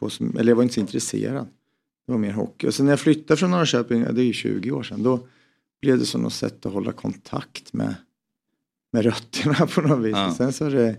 på, 0.00 0.10
som- 0.10 0.36
eller 0.36 0.50
jag 0.50 0.56
var 0.56 0.62
inte 0.62 0.74
så 0.74 0.80
intresserad. 0.80 1.46
Det 2.06 2.12
var 2.12 2.18
mer 2.18 2.32
hockey. 2.32 2.66
Och 2.66 2.74
sen 2.74 2.86
när 2.86 2.92
jag 2.92 3.00
flyttade 3.00 3.38
från 3.38 3.50
Norrköping, 3.50 4.00
ja, 4.02 4.12
det 4.12 4.22
är 4.22 4.24
ju 4.24 4.32
20 4.32 4.70
år 4.70 4.82
sedan, 4.82 5.02
då 5.02 5.20
blev 5.80 5.98
det 5.98 6.06
som 6.06 6.22
något 6.22 6.32
sätt 6.32 6.66
att 6.66 6.72
hålla 6.72 6.92
kontakt 6.92 7.72
med, 7.72 7.94
med 8.92 9.04
rötterna 9.04 9.66
på 9.66 9.80
något 9.80 10.04
vis. 10.04 10.12
Ja. 10.12 10.34
Sen 10.34 10.52
så 10.52 10.64
har 10.64 10.70
det, 10.70 10.96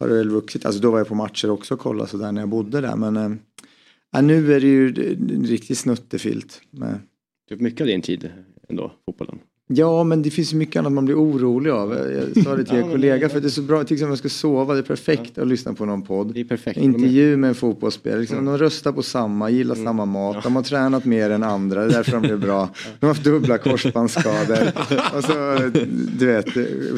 har 0.00 0.08
det 0.08 0.14
väl 0.14 0.30
vuxit, 0.30 0.66
alltså 0.66 0.80
då 0.80 0.90
var 0.90 0.98
jag 0.98 1.08
på 1.08 1.14
matcher 1.14 1.50
också 1.50 1.74
och 1.74 1.80
kollade 1.80 2.10
sådär 2.10 2.32
när 2.32 2.42
jag 2.42 2.48
bodde 2.48 2.80
där. 2.80 2.96
Men 2.96 3.16
äh, 3.16 4.22
nu 4.22 4.54
är 4.54 4.60
det 4.60 4.66
ju 4.66 4.88
en 5.14 5.46
riktig 5.46 5.76
snuttefilt. 5.76 6.60
Med, 6.70 7.00
Det 7.48 7.54
är 7.54 7.58
mycket 7.58 7.80
av 7.80 7.86
din 7.86 8.02
tid 8.02 8.30
ändå, 8.68 8.92
fotbollen. 9.06 9.38
Ja, 9.72 10.04
men 10.04 10.22
det 10.22 10.30
finns 10.30 10.52
ju 10.52 10.56
mycket 10.56 10.76
annat 10.80 10.92
man 10.92 11.04
blir 11.04 11.14
orolig 11.18 11.70
av. 11.70 11.90
Jag 12.34 12.44
sa 12.44 12.56
det 12.56 12.64
till 12.64 12.74
Ja, 12.74 12.78
er 12.80 12.82
men 12.82 12.90
kollega, 12.90 13.28
för 13.28 13.40
det 13.40 13.46
är 13.46 13.50
så 13.50 13.62
bra, 13.62 13.84
till 13.84 13.94
exempel 13.94 14.04
om 14.06 14.10
jag 14.10 14.18
ska 14.18 14.28
sova, 14.28 14.74
det 14.74 14.80
är 14.80 14.82
perfekt 14.82 15.38
att 15.38 15.46
lyssna 15.48 15.74
på 15.74 15.84
någon 15.84 16.02
podd. 16.02 16.34
Det 16.34 16.40
är 16.40 16.44
perfekt. 16.44 16.78
Intervju 16.78 17.36
med 17.36 17.48
en 17.48 17.54
fotbollsspelare, 17.54 18.20
liksom, 18.20 18.38
Mm. 18.38 18.52
de 18.52 18.58
röstar 18.58 18.92
på 18.92 19.02
samma, 19.02 19.50
gillar 19.50 19.74
samma 19.74 20.04
mat, 20.04 20.42
de 20.42 20.56
har 20.56 20.62
tränat 20.62 21.04
mer 21.04 21.30
än 21.30 21.42
andra, 21.42 21.80
det 21.80 21.86
är 21.86 21.92
därför 21.92 22.12
de 22.12 22.22
blir 22.22 22.36
bra. 22.36 22.68
De 23.00 23.06
har 23.06 23.14
haft 23.14 23.24
dubbla 23.24 23.58
korsbandsskador. 23.58 24.58
Och 25.16 25.24
så, 25.24 25.70
du 26.18 26.26
vet, 26.26 26.46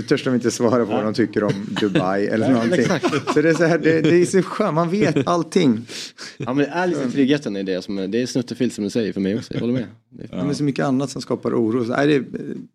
törs 0.09 0.25
de 0.25 0.35
inte 0.35 0.51
svara 0.51 0.87
på 0.87 0.93
vad 0.93 1.05
de 1.05 1.15
tycker 1.15 1.45
om 1.45 1.53
Dubai 1.81 2.27
eller 2.27 2.49
någonting. 2.53 2.85
Så 3.35 3.43
det 3.43 3.49
är 3.51 3.55
så 3.55 3.65
här, 3.65 3.79
det, 3.79 4.01
det 4.01 4.17
är 4.23 4.25
så 4.27 4.43
skönt, 4.43 4.75
man 4.75 4.91
vet 4.91 5.27
allting. 5.27 5.87
Ja 6.37 6.55
men 6.55 6.57
det 6.57 6.71
är 6.75 6.87
lite 6.87 7.11
tryggheten 7.11 7.57
i 7.57 7.63
det 7.63 7.83
som 7.85 7.99
är, 7.99 8.09
det 8.09 8.23
är 8.23 8.27
snuttefilt 8.27 8.73
som 8.73 8.85
du 8.85 8.91
säger 8.91 9.13
för 9.13 9.21
mig 9.21 9.37
också, 9.37 9.55
jag 9.55 9.61
håller 9.61 9.73
med. 9.75 9.85
Det 10.11 10.25
är- 10.25 10.37
Men 10.37 10.47
det 10.47 10.53
är 10.53 10.55
så 10.55 10.65
mycket 10.65 10.85
annat 10.85 11.11
som 11.11 11.23
skapar 11.23 11.51
oro. 11.55 11.85
Så, 11.85 11.91
nej, 11.97 12.07
det, 12.07 12.25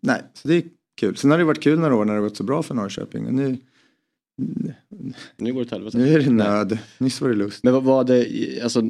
nej, 0.00 0.22
så 0.34 0.48
det 0.48 0.54
är 0.54 0.62
kul. 1.00 1.16
Sen 1.16 1.30
har 1.30 1.38
det 1.38 1.44
varit 1.44 1.62
kul 1.62 1.78
några 1.78 1.94
år 1.96 2.04
när 2.04 2.14
det 2.14 2.20
gått 2.20 2.36
så 2.36 2.44
bra 2.44 2.62
för 2.62 2.74
Norrköping. 2.74 3.26
Och 3.26 3.34
nu, 3.34 3.56
Nu 5.36 5.52
går 5.52 5.64
det 5.64 5.70
helvete. 5.70 5.98
nu 5.98 6.08
är 6.14 6.18
det 6.20 6.30
nöd. 6.30 6.78
Nyss 6.98 7.20
var 7.20 7.28
det 7.28 7.34
lust. 7.34 7.64
Men 7.64 7.72
vad 7.74 7.82
var 7.84 8.04
det, 8.04 8.60
alltså 8.62 8.82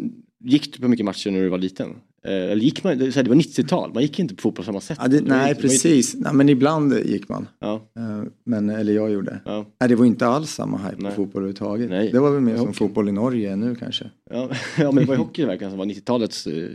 gick 0.45 0.75
du 0.75 0.81
på 0.83 0.89
mycket 0.89 1.07
matcher 1.07 1.31
när 1.31 1.41
du 1.43 1.49
var 1.49 1.59
liten? 1.59 1.91
Eh, 2.25 2.33
Eller 2.33 2.57
gick 2.65 2.85
man, 2.85 2.99
det 2.99 3.17
var 3.17 3.35
90-tal, 3.35 3.95
man 3.95 4.03
gick 4.03 4.19
inte 4.19 4.35
på 4.35 4.41
fotboll 4.43 4.65
på 4.65 4.67
samma 4.67 4.81
sätt. 4.81 4.99
Ja, 5.03 5.09
det, 5.09 5.21
nej, 5.21 5.49
inte- 5.51 5.63
precis. 5.63 6.15
Nej, 6.15 6.35
men 6.35 6.49
ibland 6.49 6.95
gick 6.99 7.29
man. 7.29 7.49
Ja. 7.59 7.75
Eh, 7.97 8.23
Men, 8.45 8.71
eller 8.71 8.93
jag 8.93 9.11
gjorde. 9.11 9.41
Ja. 9.45 9.67
Nej, 9.81 9.89
det 9.89 9.95
var 9.97 10.05
inte 10.05 10.27
alls 10.27 10.51
samma 10.51 10.79
hype 10.79 11.03
Nej. 11.03 11.11
på 11.11 11.17
fotboll 11.17 11.43
överhuvudtaget. 11.43 11.91
Nej. 11.91 12.11
Det 12.13 12.19
var 12.21 12.31
väl 12.31 12.41
mer 12.41 12.57
som 12.57 12.73
fotboll 12.73 13.09
i 13.09 13.13
Norge 13.13 13.57
nu 13.57 13.75
kanske. 13.75 14.11
Ja, 14.31 14.51
ja 14.79 14.93
men 14.93 14.97
det 14.97 15.05
var 15.05 15.15
ju 15.15 15.19
hockey 15.21 15.45
verkligen 15.45 15.71
som 15.71 15.79
var 15.79 15.87
90-talets 15.87 16.47
eh, 16.47 16.69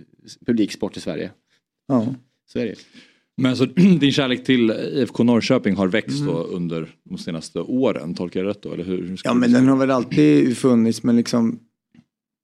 publiksport 0.45 0.97
i 0.97 0.99
Sverige. 0.99 1.32
Ja. 1.88 2.15
Så 2.51 2.59
är 2.59 2.65
det 2.65 2.76
Men 3.38 3.57
så 3.57 3.65
din 3.75 4.11
kärlek 4.11 4.43
till 4.43 4.71
IFK 4.71 5.23
Norrköping 5.23 5.75
har 5.75 5.88
växt 5.88 6.25
då 6.25 6.43
under 6.43 6.89
de 7.03 7.17
senaste 7.17 7.59
åren, 7.59 8.15
tolkar 8.15 8.39
jag 8.39 8.49
rätt 8.49 8.61
då? 8.61 8.73
Eller 8.73 8.84
hur? 8.84 9.21
Ja 9.23 9.34
men 9.34 9.51
den 9.51 9.67
har 9.67 9.77
väl 9.77 9.91
alltid 9.91 10.57
funnits 10.57 11.03
men 11.03 11.15
liksom 11.15 11.59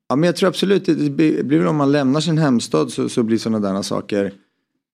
Ja 0.10 0.16
men 0.16 0.28
jag 0.28 0.36
tror 0.36 0.50
absolut 0.50 0.86
det 0.86 0.96
det 0.96 1.10
blir 1.10 1.44
blir 1.44 1.60
väl 1.60 1.68
om 1.68 1.76
man 1.76 1.92
lämnar 1.92 2.20
sin 2.20 2.38
hemstad 2.38 2.92
så, 2.92 3.10
så 3.10 3.24
blir 3.24 3.38
sådana 3.38 3.74
där 3.74 3.82
saker 3.82 4.34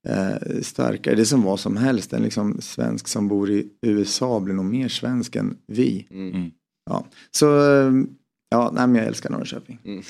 eh, 0.07 0.61
starkare. 0.61 1.15
Det 1.15 1.25
som 1.25 1.41
var 1.41 1.57
som 1.57 1.77
helst. 1.77 2.13
En 2.13 2.23
liksom 2.23 2.61
svensk 2.61 3.07
som 3.07 3.27
bor 3.27 3.51
i 3.51 3.67
USA 3.81 4.39
blir 4.39 4.53
nog 4.53 4.65
mer 4.65 4.87
svensk 4.87 5.35
än 5.35 5.57
vi. 5.67 6.07
Mm. 6.11 6.51
Ja. 6.85 7.05
Så 7.31 7.45
ja, 8.49 8.71
nej, 8.73 8.87
men 8.87 8.95
jag 8.95 9.05
älskar 9.05 9.29
Norrköping. 9.29 9.79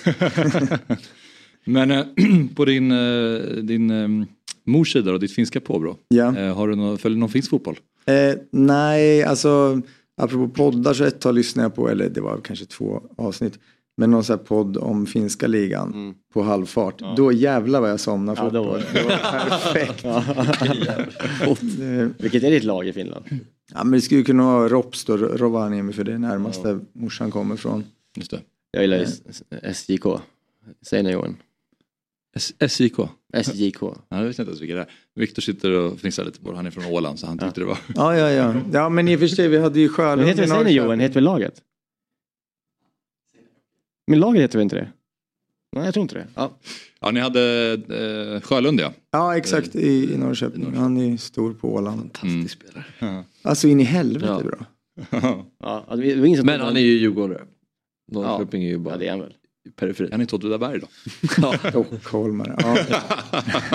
Men 1.66 1.92
eh, 1.92 2.06
på 2.56 2.66
din, 2.66 2.92
eh, 2.92 3.40
din 3.42 3.90
eh, 3.90 4.28
mors 4.66 4.94
sida 4.94 5.12
och 5.14 5.20
ditt 5.20 5.32
finska 5.32 5.60
påbrå, 5.62 5.98
Ja. 6.08 6.38
eh, 6.38 6.56
har 6.56 6.68
du 6.68 6.76
någon, 6.76 6.98
följer 6.98 7.18
någon 7.20 7.30
finsk 7.30 7.50
fotboll? 7.50 7.80
Eh, 8.06 8.36
nej, 8.52 9.24
alltså 9.24 9.82
apropå 10.22 10.54
poddar 10.54 10.94
så 10.94 11.04
ett 11.04 11.20
tag 11.22 11.36
lyssnade 11.36 11.66
jag 11.66 11.76
på, 11.76 11.90
eller 11.90 12.10
det 12.10 12.22
var 12.22 12.38
kanske 12.44 12.66
två 12.66 13.02
avsnitt, 13.18 13.60
men 13.98 14.12
någon 14.12 14.24
sån 14.24 14.38
här 14.38 14.44
podd 14.46 14.78
om 14.78 15.06
finska 15.06 15.48
ligan 15.48 16.16
på 16.34 16.42
halvfart. 16.44 17.02
Då 17.18 17.32
jävlar 17.32 17.82
vad 17.82 17.90
jag 17.92 18.00
somnade 18.00 18.42
Mm. 18.42 18.56
Ja, 18.56 18.62
då 18.62 18.66
fotboll. 18.66 18.84
var 18.94 18.94
Det 18.94 19.04
var 19.04 19.50
perfekt. 19.50 20.06
Vilket 22.22 22.44
är 22.44 22.52
ditt 22.52 22.64
lag 22.64 22.88
i 22.88 22.94
Finland? 22.94 23.26
Ja 23.74 23.84
men 23.84 23.92
det 23.92 24.02
skulle 24.02 24.20
ju 24.20 24.26
kunna 24.26 24.44
vara 24.44 24.68
Rops 24.70 25.06
då, 25.06 25.18
Rovaniemi 25.18 25.94
för 25.94 26.04
det 26.04 26.14
är 26.14 26.18
närmast 26.18 26.64
där 26.64 26.80
morsan 26.94 27.32
kommer 27.32 27.56
ifrån. 27.56 27.84
Just 28.16 28.32
det. 28.32 28.40
Jag 28.72 28.82
gillar 28.82 28.98
ju 28.98 29.04
S- 29.04 29.44
SJK. 29.74 30.06
Säg 30.86 31.04
nu 31.04 31.12
Johan. 31.12 31.36
SJK? 32.68 33.00
SJK. 33.34 33.82
Ja, 33.82 33.96
jag 34.10 34.24
vet 34.24 34.40
inte 34.40 34.50
ens 34.50 34.62
vilka 34.62 34.76
det 34.76 34.82
är. 34.82 34.90
Viktor 35.16 35.42
sitter 35.42 35.72
och 35.72 36.00
fnissar 36.00 36.26
lite 36.26 36.40
på 36.40 36.50
det. 36.52 36.56
Han 36.58 36.66
är 36.66 36.72
från 36.72 36.86
Åland 36.86 37.20
så 37.20 37.28
han 37.28 37.38
tyckte 37.38 37.62
det 37.62 37.66
var... 37.66 37.78
Ja, 37.96 38.18
ja, 38.18 38.32
ja. 38.32 38.62
Ja 38.74 38.90
men 38.90 39.08
i 39.08 39.16
och 39.16 39.20
för 39.20 39.28
sig, 39.28 39.48
vi 39.48 39.58
hade 39.58 39.80
ju 39.80 39.86
Men 39.88 39.96
Sjölund 39.96 40.28
heter 40.28 40.44
i 40.44 40.46
det, 40.46 40.48
säg 40.48 40.58
nu 40.58 40.64
Norrköping. 40.64 40.76
Johan, 40.76 41.00
heter 41.00 41.14
väl 41.14 41.24
laget? 41.24 41.62
Men 44.08 44.20
laget 44.20 44.42
heter 44.42 44.58
väl 44.58 44.64
inte 44.64 44.76
det? 44.76 44.92
Nej 45.76 45.86
jag 45.86 45.94
tror 45.94 46.02
inte 46.02 46.16
det. 46.16 46.28
Ja. 46.36 46.52
Ja, 47.02 47.12
ni 47.12 47.20
hade 47.20 47.72
eh, 48.36 48.42
Sjölund 48.42 48.80
ja. 48.80 48.94
Ja 49.12 49.38
exakt, 49.38 49.76
i, 49.76 50.14
i 50.14 50.18
Norrköping. 50.18 50.74
Han 50.76 50.98
är 50.98 51.18
stor 51.18 51.54
på 51.54 51.74
Åland. 51.74 52.00
Fantastisk 52.18 52.62
spelare. 52.62 53.24
Alltså 53.42 53.68
in 53.68 53.80
i 53.80 53.84
helvete 53.84 54.26
Ja. 54.26 54.42
bra. 54.44 54.66
Ja, 55.60 55.86
alltså, 55.88 56.44
Men 56.44 56.60
han 56.62 56.78
är 56.78 56.82
ju 56.82 56.92
djurgårdare. 56.98 57.42
Norrköping 58.12 58.64
är 58.64 58.68
ju 58.68 58.74
Ja 58.74 58.80
bara 58.80 58.98
det 58.98 59.08
är 59.08 59.12
han 59.12 59.20
väl. 59.20 59.34
Periferi. 59.76 60.08
Han 60.12 60.20
är 60.20 60.24
inte 60.24 60.36
Åtvidaberg 60.36 60.80
då. 60.80 60.88
Stockholmare. 61.70 62.56
Ja. 62.58 62.78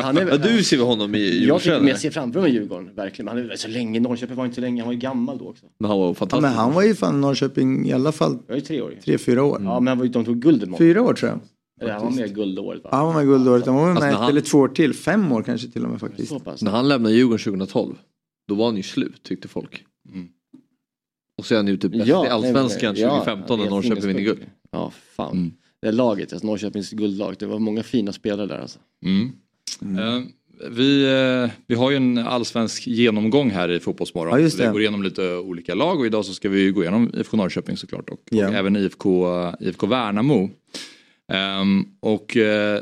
Han 0.02 0.16
är, 0.18 0.26
Ja, 0.28 0.36
du 0.36 0.62
ser 0.64 0.78
honom 0.78 1.14
i 1.14 1.18
jag, 1.46 1.58
tycker, 1.60 1.70
men 1.70 1.86
Djurgården? 1.86 1.88
jag 1.88 1.98
ser 2.00 2.10
framför 2.10 2.40
mig 2.40 2.52
Djurgården, 2.52 2.94
verkligen. 2.94 3.26
Men 3.26 3.42
han 3.42 3.50
är 3.50 3.56
så 3.56 3.68
länge, 3.68 4.00
Norrköping 4.00 4.36
var 4.36 4.44
inte 4.44 4.54
så 4.54 4.60
länge, 4.60 4.82
han 4.82 4.86
var 4.86 4.92
ju 4.92 4.98
gammal 4.98 5.38
då 5.38 5.48
också. 5.48 5.66
Men 5.78 5.90
han 5.90 5.98
var 6.00 6.06
ja, 6.06 6.14
fantastisk. 6.14 6.42
men 6.42 6.52
han 6.52 6.72
var 6.74 6.82
ju 6.82 6.94
fan 6.94 7.16
i 7.16 7.20
Norrköping 7.20 7.86
i 7.88 7.92
alla 7.92 8.12
fall 8.12 8.38
Jag 8.48 8.56
är 8.56 8.60
tre 8.60 8.80
år. 8.80 8.94
tre, 9.04 9.18
fyra 9.18 9.42
år. 9.44 9.60
Ja 9.64 9.80
men 9.80 9.86
han 9.88 9.98
var 9.98 10.04
ju, 10.04 10.10
de 10.10 10.24
tog 10.24 10.40
guldet 10.42 10.68
med. 10.68 10.78
Fyra 10.78 11.02
år 11.02 11.14
tror 11.14 11.30
jag. 11.30 11.40
Eller 11.82 11.92
han 11.92 12.02
var 12.04 12.10
med 12.10 12.34
guldåret 12.34 12.82
va? 12.84 12.88
Ja, 12.92 12.96
han 12.96 13.06
var 13.06 13.14
med 13.14 13.24
guldåret. 13.26 13.66
Han 13.66 13.74
var 13.74 13.82
med 13.82 13.90
Alltså, 13.90 14.06
ett 14.06 14.12
när 14.12 14.18
han- 14.20 14.30
eller 14.30 14.40
två 14.40 14.58
år 14.58 14.68
till. 14.68 14.94
Fem 14.94 15.32
år 15.32 15.42
kanske 15.42 15.68
till 15.68 15.84
och 15.84 15.90
med 15.90 16.00
faktiskt. 16.00 16.32
När 16.62 16.70
han 16.70 16.88
lämnade 16.88 17.14
Djurgården 17.14 17.38
2012, 17.38 17.94
då 18.48 18.54
var 18.54 18.66
han 18.66 18.76
ju 18.76 18.82
slut 18.82 19.22
tyckte 19.22 19.48
folk. 19.48 19.84
Mm. 20.14 20.28
Och 21.38 21.46
så 21.46 21.54
är 21.54 21.58
han 21.58 21.66
ju 21.68 21.76
typ 21.76 21.92
bäst 21.92 22.06
Ja, 22.06 22.26
i 22.26 22.28
Allsvenskan 22.28 22.94
nej, 22.94 23.02
men- 23.02 23.10
2015 23.10 23.58
ja, 23.58 23.64
när 23.64 23.70
Norrköping 23.70 24.06
vinner 24.06 24.20
guld. 24.20 24.40
Ja 24.70 24.92
fan. 25.16 25.32
Mm. 25.32 25.52
Det 25.82 25.92
laget, 25.92 26.32
alltså 26.32 26.46
Norrköpings 26.46 26.90
guldlag, 26.90 27.34
det 27.38 27.46
var 27.46 27.58
många 27.58 27.82
fina 27.82 28.12
spelare 28.12 28.46
där 28.46 28.58
alltså. 28.58 28.78
Mm. 29.04 29.30
Eh, 29.98 30.22
vi, 30.70 31.04
eh, 31.04 31.50
vi 31.66 31.74
har 31.74 31.90
ju 31.90 31.96
en 31.96 32.18
allsvensk 32.18 32.86
genomgång 32.86 33.50
här 33.50 33.68
i 33.70 33.80
Fotbollsmorgon. 33.80 34.32
Ja, 34.32 34.40
just 34.40 34.60
Vi 34.60 34.64
det. 34.64 34.70
går 34.72 34.80
igenom 34.80 35.02
lite 35.02 35.34
olika 35.36 35.74
lag 35.74 36.00
och 36.00 36.06
idag 36.06 36.24
så 36.24 36.32
ska 36.32 36.48
vi 36.48 36.70
gå 36.70 36.82
igenom 36.82 37.10
IFK 37.16 37.36
Norrköping 37.36 37.76
såklart 37.76 38.10
och, 38.10 38.20
Ja. 38.30 38.48
och 38.48 38.54
även 38.54 38.76
IFK, 38.76 39.26
IFK 39.60 39.86
Värnamo. 39.86 40.50
Ehm, 41.32 41.84
och 42.00 42.36
eh, 42.36 42.80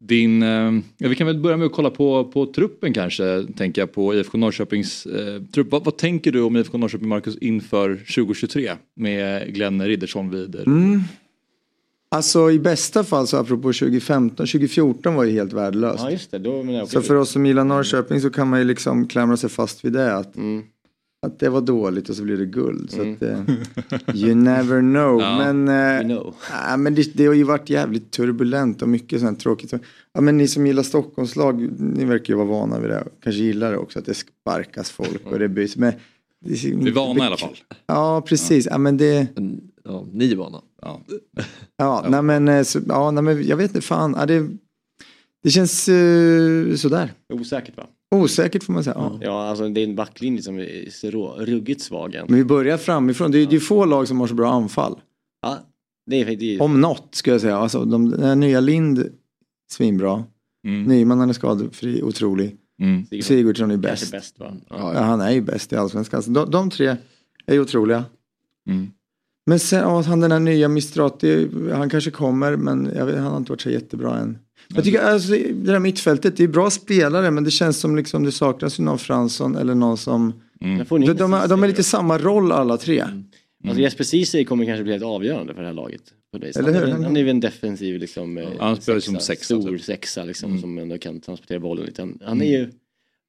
din, 0.00 0.42
eh, 0.42 0.72
ja, 0.98 1.08
vi 1.08 1.14
kan 1.14 1.26
väl 1.26 1.38
börja 1.38 1.56
med 1.56 1.66
att 1.66 1.72
kolla 1.72 1.90
på, 1.90 2.24
på 2.24 2.46
truppen 2.46 2.92
kanske, 2.92 3.46
tänker 3.56 3.82
jag 3.82 3.92
på 3.92 4.14
IFK 4.14 4.38
Norrköpings 4.38 5.06
eh, 5.06 5.42
trupp. 5.42 5.70
Vad, 5.70 5.84
vad 5.84 5.96
tänker 5.96 6.32
du 6.32 6.40
om 6.42 6.56
IFK 6.56 6.78
Norrköping, 6.78 7.08
Marcus, 7.08 7.36
inför 7.38 7.96
2023 7.96 8.72
med 8.96 9.54
Glenn 9.54 9.82
Riddersson 9.86 10.30
vid 10.30 10.56
Mm. 10.66 11.00
Alltså 12.08 12.50
i 12.50 12.58
bästa 12.58 13.04
fall 13.04 13.26
så 13.26 13.36
apropå 13.36 13.62
2015, 13.72 14.46
2014 14.46 15.14
var 15.14 15.24
ju 15.24 15.32
helt 15.32 15.52
värdelöst. 15.52 16.02
Ja 16.04 16.10
just 16.10 16.30
det, 16.30 16.38
då 16.38 16.62
menar 16.62 16.78
jag 16.78 16.88
Så 16.88 17.02
för 17.02 17.14
oss 17.14 17.30
som 17.30 17.46
gillar 17.46 17.64
Norrköping 17.64 18.20
så 18.20 18.30
kan 18.30 18.48
man 18.48 18.58
ju 18.58 18.64
liksom 18.64 19.08
klamra 19.08 19.36
sig 19.36 19.50
fast 19.50 19.84
vid 19.84 19.92
det. 19.92 20.16
Att, 20.16 20.36
Mm. 20.36 20.62
att 21.26 21.38
det 21.38 21.48
var 21.48 21.60
dåligt 21.60 22.08
och 22.08 22.16
så 22.16 22.22
blir 22.22 22.36
det 22.36 22.46
guld. 22.46 22.90
Så 22.90 23.00
att, 23.00 23.22
eh, 23.22 23.40
you 24.14 24.34
never 24.34 24.80
know. 24.80 25.20
Ja, 25.20 25.52
men 25.52 25.68
eh, 25.68 26.02
know. 26.02 26.34
nej, 26.68 26.78
men 26.78 26.94
det, 26.94 27.14
det 27.14 27.26
har 27.26 27.34
ju 27.34 27.42
varit 27.44 27.70
jävligt 27.70 28.10
turbulent 28.10 28.82
och 28.82 28.88
mycket 28.88 29.20
sånt 29.20 29.40
tråkigt. 29.40 29.72
Ja, 30.12 30.20
men 30.20 30.36
ni 30.38 30.48
som 30.48 30.66
gillar 30.66 30.82
Stockholmslag, 30.82 31.68
ni 31.80 32.04
verkar 32.04 32.34
ju 32.34 32.36
vara 32.36 32.48
vana 32.48 32.80
vid 32.80 32.90
det. 32.90 33.04
Kanske 33.22 33.42
gillar 33.42 33.72
det 33.72 33.78
också 33.78 33.98
att 33.98 34.06
det 34.06 34.14
sparkas 34.14 34.90
folk 34.90 35.22
och 35.24 35.38
det 35.38 35.48
byts. 35.48 35.76
Men 35.76 35.92
det 36.44 36.64
är 36.64 36.86
är 36.88 36.92
vana 36.92 37.24
i 37.24 37.26
alla 37.26 37.36
fall. 37.36 37.56
Ja, 37.86 38.22
precis. 38.26 38.66
Ja, 38.70 38.78
men 38.78 38.96
det... 38.96 39.26
Men, 39.34 39.60
Ja, 39.86 40.04
ni 40.12 40.32
är 40.32 40.36
vana. 40.36 40.62
Ja. 40.82 41.00
Ja, 41.76 42.06
nej 42.08 42.22
men, 42.22 42.48
eh, 42.48 42.62
så, 42.62 42.80
ja, 42.88 43.10
nej, 43.10 43.22
men 43.22 43.46
jag 43.46 43.56
vet 43.56 43.70
inte 43.70 43.80
fan. 43.80 44.14
Ja, 44.18 44.26
det, 44.26 44.48
det 45.42 45.50
känns 45.50 45.88
uh, 45.88 46.76
sådär. 46.76 47.12
Osäkert 47.32 47.76
va? 47.76 47.86
Osäkert 48.14 48.62
får 48.62 48.72
man 48.72 48.84
säga. 48.84 48.96
Ja. 48.98 49.18
Ja 49.22 49.48
alltså 49.48 49.68
det 49.68 49.80
är 49.80 49.84
en 49.84 49.96
backlinje 49.96 50.42
som 50.42 50.58
är 50.58 50.90
så 50.90 51.10
rå, 51.10 51.34
ruggigt 51.38 51.80
svag 51.80 52.14
än. 52.14 52.26
Men 52.28 52.36
vi 52.36 52.44
börjar 52.44 52.76
framifrån. 52.76 53.30
Det 53.30 53.38
är, 53.38 53.46
det 53.46 53.56
är 53.56 53.60
få 53.60 53.84
lag 53.84 54.08
som 54.08 54.20
har 54.20 54.26
så 54.26 54.34
bra 54.34 54.52
anfall. 54.52 55.00
Ja, 55.42 55.58
det 56.06 56.20
är, 56.20 56.36
det 56.36 56.54
är, 56.54 56.62
Om 56.62 56.80
något 56.80 57.14
ska 57.14 57.30
jag 57.30 57.40
säga. 57.40 57.56
Alltså, 57.56 57.84
de, 57.84 58.10
den 58.10 58.22
här 58.22 58.36
nya 58.36 58.60
Lind, 58.60 59.08
svinbra. 59.70 60.24
Mm. 60.66 60.82
Nyman 60.82 61.18
han 61.18 61.28
är 61.28 61.32
skadefri, 61.32 62.02
otrolig. 62.02 62.56
Mm. 62.82 63.22
Sigurdsson 63.22 63.70
är 63.70 63.76
bäst. 63.76 64.12
bäst 64.12 64.38
va? 64.38 64.56
Ja, 64.68 65.00
han 65.00 65.20
är 65.20 65.30
ju 65.30 65.40
bäst 65.40 65.72
i 65.72 65.76
allsvenskan. 65.76 66.22
Så 66.22 66.30
de, 66.30 66.50
de 66.50 66.70
tre 66.70 66.96
är 67.46 67.54
ju 67.54 67.60
otroliga. 67.60 68.04
Mm. 68.68 68.90
Men 69.46 69.58
sen, 69.58 69.80
ja, 69.80 70.02
han 70.02 70.20
den 70.20 70.32
här 70.32 70.40
nya 70.40 70.68
Mistrati, 70.68 71.48
han 71.72 71.90
kanske 71.90 72.10
kommer 72.10 72.56
men 72.56 72.90
jag 72.96 73.06
vet, 73.06 73.14
han 73.16 73.24
har 73.26 73.36
inte 73.36 73.52
varit 73.52 73.60
så 73.60 73.70
jättebra 73.70 74.18
än. 74.18 74.38
Jag 74.74 74.84
tycker 74.84 75.00
alltså, 75.00 75.32
det 75.32 75.52
där 75.72 75.78
mittfältet, 75.78 76.36
det 76.36 76.44
är 76.44 76.48
bra 76.48 76.70
spelare 76.70 77.30
men 77.30 77.44
det 77.44 77.50
känns 77.50 77.76
som 77.80 77.96
liksom 77.96 78.24
det 78.24 78.32
saknas 78.32 78.80
ju 78.80 78.84
någon 78.84 78.98
Fransson 78.98 79.56
eller 79.56 79.74
någon 79.74 79.96
som... 79.96 80.32
Mm. 80.60 80.78
De, 80.88 81.14
de, 81.14 81.14
Ceesay 81.14 81.48
de 81.48 81.62
är 81.62 81.68
lite 81.68 81.82
samma 81.82 82.18
roll 82.18 82.52
alla 82.52 82.76
tre. 82.76 83.04
Alltså 83.64 83.80
Jesper 83.82 84.04
Ceesay 84.04 84.44
kommer 84.44 84.64
kanske 84.64 84.82
bli 84.82 84.92
helt 84.92 85.04
avgörande 85.04 85.54
för 85.54 85.60
det 85.60 85.66
här 85.68 85.74
laget. 85.74 86.00
Det 86.32 86.38
viset. 86.46 86.56
Eller 86.56 86.72
han, 86.72 86.82
är, 86.82 86.86
hur? 86.86 86.94
väl- 86.94 87.04
han 87.04 87.16
är 87.16 87.24
väl 87.24 87.30
en 87.30 87.40
defensiv 87.40 87.98
liksom, 88.00 88.38
eh, 88.38 88.48
han 88.58 88.76
spelar 88.76 88.96
ju 88.96 89.00
som 89.00 89.20
sexa, 89.20 89.44
stor 89.44 89.70
typ. 89.70 89.82
sexa 89.82 90.24
liksom, 90.24 90.50
Mm. 90.50 90.60
som 90.62 90.78
ändå 90.78 90.98
kan 90.98 91.20
transportera 91.20 91.60
bollen 91.60 91.84
lite. 91.86 92.02
Han, 92.02 92.18
han 92.24 92.42
är 92.42 92.46
ju, 92.58 92.70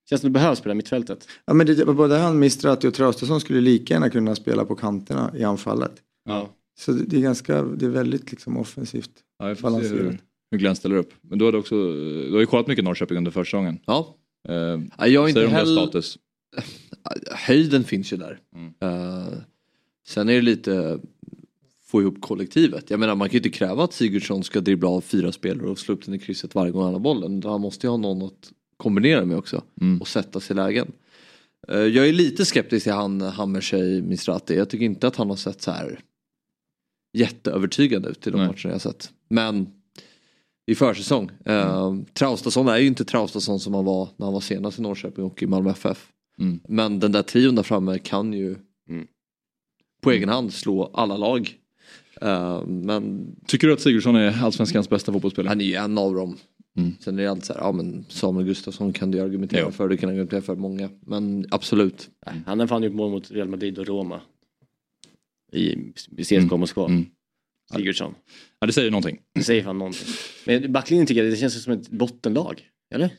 känns 0.10 0.22
som 0.22 0.30
det 0.34 0.40
behövs 0.40 0.60
på 0.60 0.64
det 0.64 0.70
här 0.70 0.76
mittfältet. 0.76 1.28
Ja, 1.46 1.54
men 1.54 1.68
det, 1.68 1.86
både 1.86 2.18
han, 2.18 2.40
Mistrati 2.40 2.88
och 2.88 2.94
Traustason 2.94 3.42
skulle 3.42 3.62
lika 3.62 3.94
gärna 3.94 4.10
kunna 4.10 4.36
spela 4.36 4.66
på 4.66 4.76
kanterna 4.76 5.32
i 5.38 5.44
anfallet. 5.44 5.92
Ja. 6.28 6.50
Så 6.80 6.92
det, 6.92 7.18
är 7.18 7.22
ganska, 7.22 7.62
det 7.64 7.86
är 7.86 7.90
väldigt 7.90 8.32
liksom 8.32 8.58
offensivt. 8.58 9.12
Ja, 9.40 9.56
se 9.56 9.62
Balanserat. 9.62 10.00
hur, 10.02 10.20
hur 10.52 10.58
Glenn 10.58 10.76
ställer 10.76 10.96
upp. 10.96 11.14
Men 11.22 11.40
du, 11.40 11.46
hade 11.46 11.58
också, 11.58 11.76
du 11.94 12.32
har 12.34 12.40
ju 12.40 12.46
kollat 12.46 12.68
mycket 12.68 12.86
Norrköping 12.86 13.18
under 13.18 13.32
försäsongen. 13.32 13.80
Ja. 13.86 14.16
Eh, 14.50 14.56
Ja, 14.98 15.08
jag 15.08 15.24
är 15.24 15.28
inte 15.28 15.48
heller... 15.48 15.76
status? 15.82 16.18
Höjden 17.32 17.84
finns 17.84 18.14
ju 18.14 18.18
där. 18.18 18.40
Mm. 18.56 18.74
Eh, 18.80 19.34
sen 20.08 20.30
är 20.30 20.34
det 20.34 20.42
lite 20.42 21.00
få 21.86 22.02
ihop 22.02 22.22
kollektivet. 22.22 22.90
Jag 22.90 23.00
menar 23.00 23.16
man 23.16 23.30
kan 23.30 23.34
ju 23.34 23.40
inte 23.40 23.50
kräva 23.50 23.84
att 23.84 23.94
Sigurdsson 23.94 24.44
ska 24.44 24.62
dribbla 24.62 24.90
av 24.90 25.02
fyra 25.02 25.32
spelare 25.32 25.70
och 25.70 25.80
slå 25.80 25.94
upp 25.96 26.06
den 26.06 26.14
i 26.16 26.20
krysset 26.20 26.56
varje 26.56 26.72
gång 26.72 26.84
han 26.84 26.94
har 26.94 27.00
bollen. 27.00 27.42
Han 27.46 27.62
måste 27.62 27.88
ju 27.88 27.92
ha 27.92 27.98
någon 27.98 28.22
att 28.22 28.52
kombinera 28.78 29.26
med 29.26 29.38
också 29.38 29.64
Mm. 29.82 30.02
och 30.02 30.08
sätta 30.08 30.40
sig 30.40 30.54
i 30.54 30.58
lägen. 30.58 30.92
Eh, 31.68 31.78
jag 31.78 32.08
är 32.10 32.14
lite 32.14 32.46
skeptisk 32.46 32.84
till 32.84 32.94
han 32.94 33.22
Hammershey 33.22 34.02
Mistrati. 34.02 34.56
Jag 34.56 34.70
tycker 34.70 34.86
inte 34.86 35.08
att 35.08 35.16
han 35.16 35.30
har 35.30 35.36
sett 35.38 35.62
så 35.62 35.72
här 35.72 36.00
jätteövertygande 37.20 38.10
ut 38.10 38.28
i 38.28 38.30
de 38.32 38.38
Nej. 38.38 38.48
matcherna 38.48 38.72
jag 38.74 38.82
sett. 38.82 39.12
Men 39.30 39.68
i 40.72 40.76
försäsong. 40.76 41.32
Eh, 41.46 41.96
Traustason 42.14 42.68
är 42.68 42.78
ju 42.78 42.88
inte 42.88 43.06
Traustason 43.06 43.60
som 43.60 43.74
han 43.74 43.86
var 43.86 44.10
när 44.18 44.26
han 44.26 44.34
var 44.34 44.42
senast 44.42 44.80
i 44.80 44.82
Norrköping 44.82 45.24
och 45.26 45.44
i 45.44 45.48
Malmö 45.48 45.70
FF. 45.72 46.08
Mm. 46.40 46.60
Men 46.68 47.00
den 47.00 47.12
där 47.12 47.22
trion 47.24 47.56
där 47.56 47.64
framme 47.64 48.00
kan 48.00 48.34
ju 48.34 48.56
Mm. 48.90 49.08
på 50.02 50.12
egen 50.12 50.30
hand 50.30 50.54
slå 50.54 50.92
alla 50.94 51.18
lag. 51.18 51.54
Eh, 52.22 52.66
men 52.66 53.36
Tycker 53.48 53.68
du 53.68 53.74
att 53.74 53.82
Sigurdsson 53.82 54.16
är 54.16 54.44
allsvenskans 54.44 54.90
bästa 54.90 55.12
fotbollsspelare? 55.14 55.50
han 55.50 55.62
är 55.62 55.66
ju 55.66 55.74
en 55.74 55.98
av 55.98 56.14
dem. 56.16 56.38
Mm. 56.78 56.92
Sen 57.00 57.20
är 57.20 57.24
det 57.24 57.30
alltid 57.32 57.44
så 57.46 57.54
här, 57.54 57.60
ja 57.62 57.72
men 57.72 58.06
Samuel 58.10 58.46
Gustafsson 58.46 58.94
kan 58.94 59.12
du 59.12 59.20
argumentera 59.20 59.62
Jo. 59.66 59.72
för, 59.72 59.88
du 59.88 59.98
kan 59.98 60.10
argumentera 60.10 60.42
för 60.42 60.56
många. 60.56 60.90
Men 61.02 61.46
absolut. 61.52 62.10
Nej, 62.26 62.42
Han 62.46 62.60
har 62.60 62.68
fan 62.68 62.84
gjort 62.84 62.94
mål 62.94 63.12
mot 63.12 63.32
Real 63.32 63.48
Madrid 63.48 63.80
och 63.80 63.88
Roma. 63.88 64.22
I, 65.54 65.76
CSKA 66.24 66.58
Moskva. 66.58 66.86
Mm. 66.86 67.06
Sigurdsson. 67.74 68.16
Ja, 68.60 68.68
det 68.68 68.74
säger 68.74 68.92
någonting. 68.92 69.20
Det 69.36 69.44
säger 69.44 69.64
fan 69.64 69.78
någonting. 69.78 70.08
Men 70.46 70.72
backlinjen 70.72 71.08
tycker 71.08 71.24
jag 71.24 71.34
det 71.34 71.38
känns 71.38 71.64
som 71.64 71.74
ett 71.74 71.90
bottenlag. 71.90 72.62
Eller? 72.96 73.10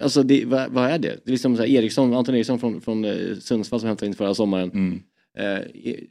Alltså 0.00 0.22
det, 0.22 0.44
vad, 0.44 0.70
vad 0.70 0.90
är 0.90 0.98
det? 0.98 1.08
Det 1.24 1.30
är 1.30 1.32
liksom 1.32 1.56
så 1.56 1.62
här 1.62 1.70
Eriksson, 1.70 2.14
Anton 2.14 2.34
Eriksson 2.34 2.58
från, 2.58 2.80
från 2.80 3.04
eh, 3.04 3.36
Sundsvall 3.38 3.80
som 3.80 3.86
hämtade 3.86 4.06
in 4.06 4.14
förra 4.14 4.34
sommaren. 4.34 4.70
Mm. 4.70 5.02
Eh, 5.38 5.64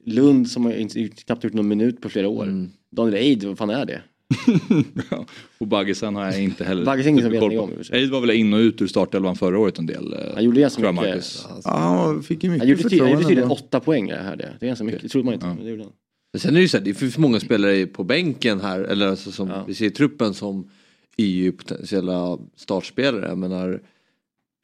Lund 0.05 0.49
som 0.49 0.65
har 0.65 0.73
inte, 0.73 1.07
knappt 1.07 1.43
gjort 1.43 1.53
någon 1.53 1.67
minut 1.67 2.01
på 2.01 2.09
flera 2.09 2.27
år. 2.27 2.43
Mm. 2.43 2.69
Daniel 2.91 3.15
Eid, 3.15 3.43
vad 3.43 3.57
fan 3.57 3.69
är 3.69 3.85
det? 3.85 4.01
Och 5.57 5.67
Baggisen 5.67 6.15
har 6.15 6.25
jag 6.25 6.43
inte 6.43 6.63
heller 6.63 6.85
Baggis 6.85 7.05
är 7.05 7.09
ingen 7.09 7.21
som 7.23 7.31
vet 7.31 7.39
koll 7.39 7.51
på. 7.57 7.69
Eid 7.95 8.09
var 8.11 8.21
väl 8.21 8.31
in 8.31 8.53
och 8.53 8.57
ut 8.57 8.81
ur 8.81 8.87
startelvan 8.87 9.35
förra 9.35 9.59
året 9.59 9.79
en 9.79 9.85
del. 9.85 10.13
eh, 10.13 10.19
Han 10.33 10.43
gjorde 10.43 10.59
ganska 10.61 10.81
jag, 10.81 10.93
mycket. 10.95 11.09
Marcus. 11.09 11.47
Ja, 11.63 11.71
han 11.71 12.23
fick 12.23 12.43
ju 12.43 12.49
Han 12.49 12.53
mycket 12.59 12.69
gjorde, 12.69 12.89
ty- 12.89 12.99
han 12.99 13.09
gjorde 13.09 13.17
förtroende. 13.23 13.27
tydligen 13.27 13.51
åtta 13.51 13.79
poäng 13.79 14.07
jag 14.09 14.17
hörde. 14.17 14.53
Det 14.59 14.65
är 14.65 14.67
ganska 14.67 14.83
mycket, 14.85 15.01
det 15.01 15.09
trodde 15.09 15.25
man 15.25 15.33
inte. 15.33 15.45
Ja. 15.45 15.53
Men 15.53 15.63
det 15.63 15.69
gjorde 15.69 15.83
han. 15.83 15.91
Men 16.33 16.39
sen 16.39 16.51
är 16.51 16.55
det 16.55 16.61
ju 16.61 16.67
så 16.67 16.77
här, 16.77 16.85
det 16.85 16.93
finns 16.93 17.17
många 17.17 17.39
spelare 17.39 17.85
på 17.85 18.03
bänken 18.03 18.59
här, 18.61 18.79
eller 18.79 19.07
alltså 19.07 19.31
som 19.31 19.49
Ja. 19.49 19.63
vi 19.67 19.73
ser 19.75 19.85
i 19.85 19.91
truppen 19.91 20.33
som 20.33 20.69
är 21.17 21.25
ju 21.25 21.51
potentiella 21.51 22.37
startspelare. 22.55 23.27
Jag 23.27 23.37
menar 23.37 23.81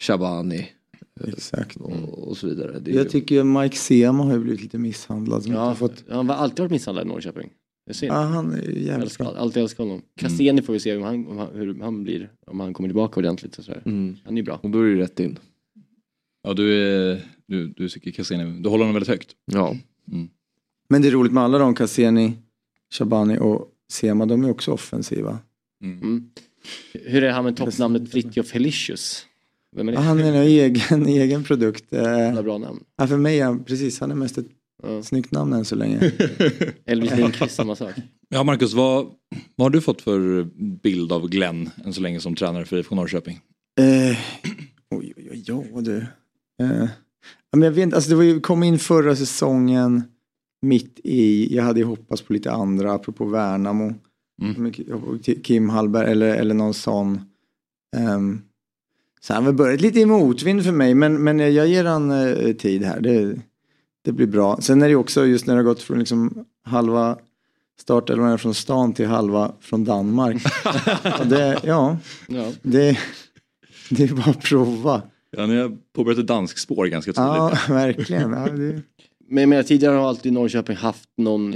Shabani 0.03 0.68
Exakt. 1.28 1.76
och, 1.76 2.28
och 2.28 2.38
så 2.38 2.47
vidare. 2.47 2.80
Det 2.80 2.91
är 2.91 2.93
ju, 2.93 2.99
Jag 2.99 3.09
tycker 3.09 3.43
Mike 3.43 3.76
Sema 3.78 4.24
har 4.24 4.34
ju 4.34 4.39
blivit 4.39 4.61
lite 4.61 4.78
misshandlad. 4.78 5.43
Ja, 5.47 5.59
har 5.59 5.76
fått... 5.76 6.03
Han 6.09 6.30
har 6.30 6.36
alltid 6.36 6.59
varit 6.59 6.72
misshandlad 6.72 7.05
i 7.05 7.09
Norrköping. 7.09 7.49
Ser 7.92 8.08
ja, 8.08 8.14
han 8.14 8.54
är 8.54 8.62
ju 8.62 8.80
jävligt 8.84 9.04
älskar, 9.04 9.26
bra. 9.26 9.36
alltid 9.36 9.64
älskar 9.64 9.84
honom. 9.84 10.02
Cassini 10.16 10.62
får 10.62 10.74
vi 10.74 10.80
se 10.80 10.96
om 10.98 11.04
han, 11.04 11.28
om 11.28 11.38
han, 11.38 11.56
hur 11.56 11.80
han 11.82 12.04
blir. 12.04 12.32
Om 12.48 12.60
han 12.60 12.74
kommer 12.74 12.90
tillbaka 12.90 13.20
ordentligt 13.20 13.58
och 13.58 13.66
sådär. 13.66 13.82
mm. 13.86 14.16
Han 14.26 14.34
är 14.34 14.38
ju 14.38 14.44
bra. 14.44 14.60
Och 14.64 14.70
då 14.70 14.80
är 14.80 14.86
ju 14.86 14.98
rätt 14.98 15.20
in. 15.20 15.40
Ja, 16.44 16.54
du, 16.54 16.74
är, 16.74 17.22
du, 17.46 17.68
du 17.68 17.90
tycker 17.90 18.12
Cassini, 18.12 18.44
du 18.62 18.70
håller 18.70 18.84
honom 18.84 18.94
väldigt 18.94 19.10
högt. 19.10 19.30
Ja. 19.46 19.76
Men 20.90 21.02
det 21.02 21.08
är 21.08 21.12
roligt 21.12 21.34
med 21.34 21.44
alla 21.44 21.58
de, 21.58 21.76
Cassini, 21.76 22.34
Shabani 22.94 23.38
och 23.38 23.68
Sema, 23.92 24.26
de 24.26 24.44
är 24.44 24.52
också 24.52 24.72
offensiva. 24.72 25.40
Mm. 25.84 26.30
Hur 26.94 27.24
är 27.24 27.32
han 27.32 27.44
med 27.44 27.58
toppnamnet 27.58 28.12
Fritiof 28.12 28.52
Helicius? 28.54 29.26
Vem 29.76 29.88
är 29.88 29.92
det? 29.92 29.98
Ja, 29.98 30.02
han 30.02 30.20
är 30.20 30.34
en 30.34 30.36
egen, 30.44 31.06
egen 31.08 31.44
produkt. 31.44 31.86
Jävla 31.90 32.44
bra 32.44 32.58
namn. 32.58 32.84
ja, 32.98 33.08
för 33.08 33.18
mig 33.18 33.40
är 33.40 33.46
han, 33.46 33.64
precis, 33.64 34.00
han 34.00 34.12
är 34.12 34.16
mest 34.16 34.38
ett 34.38 34.48
Snyggt 35.04 35.32
namn 35.32 35.54
än 35.54 35.66
så 35.66 35.76
länge. 35.76 35.98
Elvis 36.86 37.12
Lindqvist, 37.18 37.56
samma 37.56 37.76
sak. 37.76 37.94
Ja, 38.30 38.44
Marcus, 38.44 38.74
vad, 38.74 39.06
vad 39.56 39.66
har 39.66 39.70
du 39.70 39.82
fått 39.82 40.02
för 40.02 40.44
bild 40.84 41.12
av 41.12 41.30
Glenn 41.30 41.70
än 41.86 41.94
så 41.94 42.02
länge 42.02 42.20
som 42.20 42.36
tränare 42.36 42.66
för 42.66 42.78
IFK 42.78 42.96
Norrköping? 42.96 43.40
Eh, 43.80 44.18
oj, 44.90 45.14
oj, 45.18 45.30
oj, 45.32 45.44
ja 45.48 45.82
du. 45.82 45.98
Eh, 46.64 46.88
men 47.52 47.62
jag 47.62 47.72
vet 47.72 47.84
inte, 47.84 47.96
alltså 47.96 48.10
det 48.10 48.16
var 48.16 48.24
ju, 48.24 48.40
kom 48.40 48.64
in 48.64 48.80
förra 48.80 49.16
säsongen 49.16 50.04
mitt 50.62 51.00
i, 51.04 51.56
jag 51.56 51.64
hade 51.64 51.80
ju 51.80 51.86
hoppats 51.86 52.22
på 52.22 52.34
lite 52.34 52.52
andra, 52.52 52.94
apropå 52.94 53.26
Värnamo. 53.26 53.94
Mm. 54.42 54.72
Kim 55.44 55.70
Hallberg 55.70 56.12
eller, 56.12 56.36
eller 56.36 56.54
någon 56.54 56.74
sån. 56.74 57.22
Um, 57.98 58.42
så 59.22 59.34
han 59.34 59.44
har 59.44 59.52
väl 59.52 59.58
börjat 59.58 59.82
lite 59.82 60.00
i 60.00 60.06
motvind 60.06 60.64
för 60.64 60.72
mig, 60.72 60.96
men, 60.96 61.24
men 61.24 61.40
jag 61.40 61.68
ger 61.68 61.86
han 61.86 62.12
eh, 62.12 62.54
tid 62.56 62.84
här. 62.84 63.02
Det, 63.02 63.40
det 64.06 64.12
blir 64.12 64.28
bra. 64.28 64.58
Sen 64.62 64.82
är 64.82 64.89
det 64.89 64.95
också 64.95 65.26
just 65.26 65.47
när 65.47 65.54
det 65.54 65.60
har 65.60 65.64
gått 65.66 65.82
från 65.82 65.99
liksom 65.99 66.45
halva 66.66 67.18
startelvan 67.80 68.39
från 68.39 68.54
stan 68.54 68.93
till 68.93 69.06
halva 69.08 69.51
från 69.62 69.84
Danmark. 69.84 70.43
Det, 71.26 71.60
ja, 71.64 71.97
Ja. 72.28 72.51
det, 72.62 72.97
det 73.89 74.04
är 74.04 74.14
bara 74.16 74.30
att 74.32 74.41
prova. 74.43 75.01
Ja, 75.38 75.45
ni 75.45 75.56
har 75.58 75.78
påbörjat 75.95 76.20
ett 76.20 76.28
dansspår 76.28 76.86
ganska 76.86 77.14
tydligt. 77.14 77.28
Ja, 77.36 77.58
verkligen. 77.70 78.32
Ja, 78.32 78.47
det, 78.51 78.82
Men 79.30 79.41
jag 79.41 79.49
menar, 79.49 79.64
tidigare 79.64 79.95
har 79.95 80.08
alltid 80.10 80.34
Norrköping 80.34 80.76
haft 80.76 81.10
någon 81.18 81.54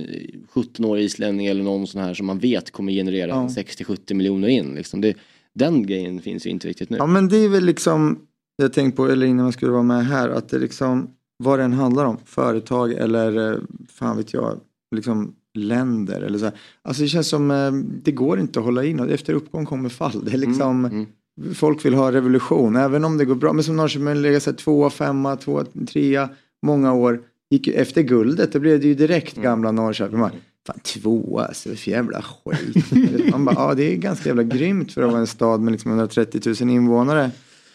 17-årig 0.53 1.03
islänning 1.03 1.47
eller 1.47 1.63
någon 1.63 1.87
sån 1.87 2.01
här 2.01 2.13
som 2.13 2.25
man 2.25 2.39
vet 2.39 2.71
kommer 2.71 2.91
generera 2.93 3.29
Ja. 3.29 3.47
60-70 3.47 4.13
miljoner 4.13 4.47
in. 4.47 4.75
Liksom. 4.75 5.01
Det, 5.01 5.13
den 5.55 5.85
grejen 5.87 6.21
finns 6.21 6.45
ju 6.45 6.49
inte 6.49 6.67
riktigt 6.67 6.89
nu. 6.89 6.97
ja, 6.97 7.05
men 7.05 7.27
det 7.29 7.37
är 7.37 7.49
väl 7.49 7.65
liksom, 7.65 8.19
jag 8.55 8.73
tänkte 8.73 8.97
på, 8.97 9.07
eller 9.07 9.27
innan 9.27 9.43
man 9.43 9.53
skulle 9.53 9.71
vara 9.71 9.83
med 9.83 10.05
här, 10.05 10.29
att 10.29 10.49
det 10.49 10.59
liksom, 10.59 11.07
vad 11.37 11.59
den 11.59 11.73
handlar 11.73 12.05
om, 12.05 12.17
företag 12.25 12.91
eller, 12.93 13.51
eh, 13.53 13.59
fan 13.93 14.17
vet 14.17 14.33
jag, 14.33 14.59
liksom 14.95 15.33
länder 15.53 16.21
eller 16.21 16.39
så 16.39 16.45
här. 16.45 16.53
Alltså 16.81 17.03
det 17.03 17.09
känns 17.09 17.27
som, 17.27 17.51
eh, 17.51 17.71
det 18.03 18.11
går 18.11 18.39
inte 18.39 18.59
att 18.59 18.65
hålla 18.65 18.83
in 18.83 18.99
och 18.99 19.09
efter 19.09 19.33
uppgång 19.33 19.65
kommer 19.65 19.89
fall. 19.89 20.25
Det 20.25 20.33
är 20.33 20.37
liksom, 20.37 20.85
Mm. 20.85 21.05
folk 21.53 21.85
vill 21.85 21.93
ha 21.93 22.11
revolution, 22.11 22.75
även 22.75 23.03
om 23.05 23.17
det 23.17 23.25
går 23.25 23.35
bra. 23.35 23.53
Men 23.53 23.63
som 23.63 23.75
Norrköping 23.75 24.15
lägger 24.15 24.39
sig 24.39 24.53
tvåa, 24.53 24.89
femma, 24.89 25.35
tvåa, 25.35 25.65
trea, 25.89 26.29
många 26.61 26.93
år. 26.93 27.21
Gick 27.49 27.67
efter 27.67 28.01
guldet, 28.01 28.51
det 28.51 28.59
blev 28.59 28.79
det 28.79 28.87
ju 28.87 28.93
direkt 28.93 29.35
gamla 29.35 29.71
Norrköping. 29.71 30.19
Man, 30.19 30.31
Fan 30.67 30.79
tvåa, 30.79 31.45
alltså 31.45 31.69
för 31.75 31.91
jävla 31.91 32.21
skit. 32.21 32.85
Man 33.31 33.45
bara, 33.45 33.55
ja 33.55 33.73
det 33.73 33.93
är 33.93 33.95
ganska 33.97 34.29
jävla 34.29 34.43
grymt 34.43 34.91
för 34.91 35.01
att 35.01 35.09
vara 35.11 35.19
en 35.19 35.27
stad 35.27 35.61
med 35.61 35.71
liksom 35.71 35.91
130 35.91 36.41
000 36.61 36.69
invånare. 36.69 37.31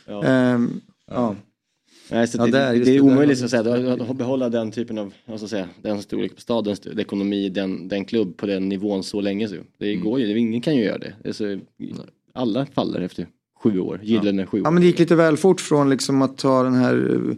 Ja. 0.07 0.25
Ehm, 0.25 0.71
ja. 1.11 1.35
Nej, 2.13 2.27
så 2.29 2.39
Ja, 2.39 2.45
det, 2.47 2.51
där, 2.53 2.73
det 2.73 2.79
är 2.79 2.85
det 2.85 2.93
där. 2.93 3.01
omöjligt 3.01 3.43
att 3.43 3.51
säga, 3.51 3.93
att 4.11 4.17
behålla 4.17 4.49
den 4.49 4.71
typen 4.71 4.99
av, 4.99 5.13
vad 5.27 5.39
ska 5.39 5.43
jag 5.45 5.51
säga, 5.51 5.69
den 5.83 6.03
storlek 6.03 6.35
på 6.35 6.41
stadens 6.41 6.87
ekonomi, 6.87 7.49
den, 7.49 7.89
den 7.89 8.05
klubb 8.05 8.37
på 8.37 8.47
den 8.47 8.69
nivån 8.69 9.03
så 9.05 9.21
länge. 9.21 9.49
Så. 9.49 9.55
Det 9.79 9.93
Mm. 9.93 10.05
går 10.05 10.21
ju, 10.21 10.39
ingen 10.39 10.61
kan 10.61 10.77
ju 10.77 10.85
göra 10.85 10.99
det. 10.99 11.15
det 11.23 11.29
är 11.29 11.33
så, 11.33 11.59
alla 12.35 12.67
faller 12.67 13.01
efter 13.01 13.27
sju 13.63 13.79
år, 13.81 14.01
gyllene 14.03 14.47
sju 14.47 14.59
år. 14.61 14.65
ja 14.67 14.71
men 14.71 14.81
det 14.83 14.87
gick 14.87 14.99
lite 14.99 15.15
väl 15.15 15.37
fort 15.37 15.61
från 15.61 15.91
liksom 15.91 16.23
att 16.23 16.39
ta 16.39 16.63
den 16.63 16.75
här 16.75 17.11
eh, 17.31 17.37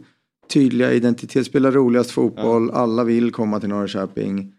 tydliga 0.52 0.92
identitet, 0.92 1.46
spela 1.46 1.70
roligast 1.70 2.10
fotboll, 2.10 2.70
alla 2.70 3.04
vill 3.04 3.30
komma 3.30 3.60
till 3.60 3.68
Norrköping. 3.68 4.52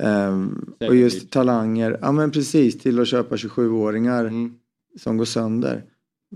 Ehm, 0.00 0.72
och 0.88 0.96
just 0.96 1.30
talanger, 1.30 1.98
ja 2.02 2.12
men 2.12 2.30
precis, 2.30 2.78
till 2.78 3.00
att 3.00 3.08
köpa 3.08 3.36
27-åringar 3.36 4.24
Mm. 4.24 4.54
som 5.00 5.16
går 5.16 5.24
sönder. 5.24 5.84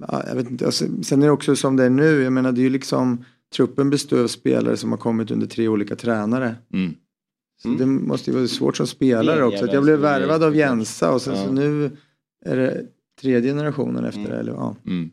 Ja, 0.01 0.25
jag 0.27 0.35
vet 0.35 0.51
inte, 0.51 0.67
alltså, 0.67 1.03
sen 1.03 1.23
är 1.23 1.27
det 1.27 1.33
också 1.33 1.57
som 1.57 1.77
det 1.77 1.85
är 1.85 1.91
nu, 1.91 2.23
jag 2.23 2.33
menar 2.33 2.53
det 2.53 2.61
är 2.61 2.63
ju 2.63 2.71
liksom 2.71 3.25
truppen 3.57 3.91
består 3.91 4.23
av 4.23 4.29
spelare 4.29 4.77
som 4.77 4.91
har 4.91 4.99
kommit 4.99 5.31
under 5.31 5.47
tre 5.47 5.69
olika 5.69 5.97
tränare. 5.97 6.55
Mm. 6.73 6.95
Så 7.63 7.69
det 7.69 7.87
måste 7.87 8.31
ju 8.31 8.37
vara 8.37 8.49
svårt 8.49 8.77
som 8.77 8.87
spelare 8.87 9.45
också. 9.45 9.65
Att 9.65 9.73
jag 9.73 9.83
blev 9.83 9.99
värvad 9.99 10.43
av. 10.43 10.57
Jensa 10.57 11.13
och 11.13 11.23
sen 11.23 11.35
Ja. 11.37 11.45
så 11.45 11.53
nu 11.53 11.91
är 12.45 12.57
det 12.57 12.87
tredje 13.21 13.51
generationen 13.51 14.05
efter 14.05 14.29
det. 14.29 14.37
Eller, 14.39 14.53
ja. 14.53 14.77
Mm. 14.87 15.11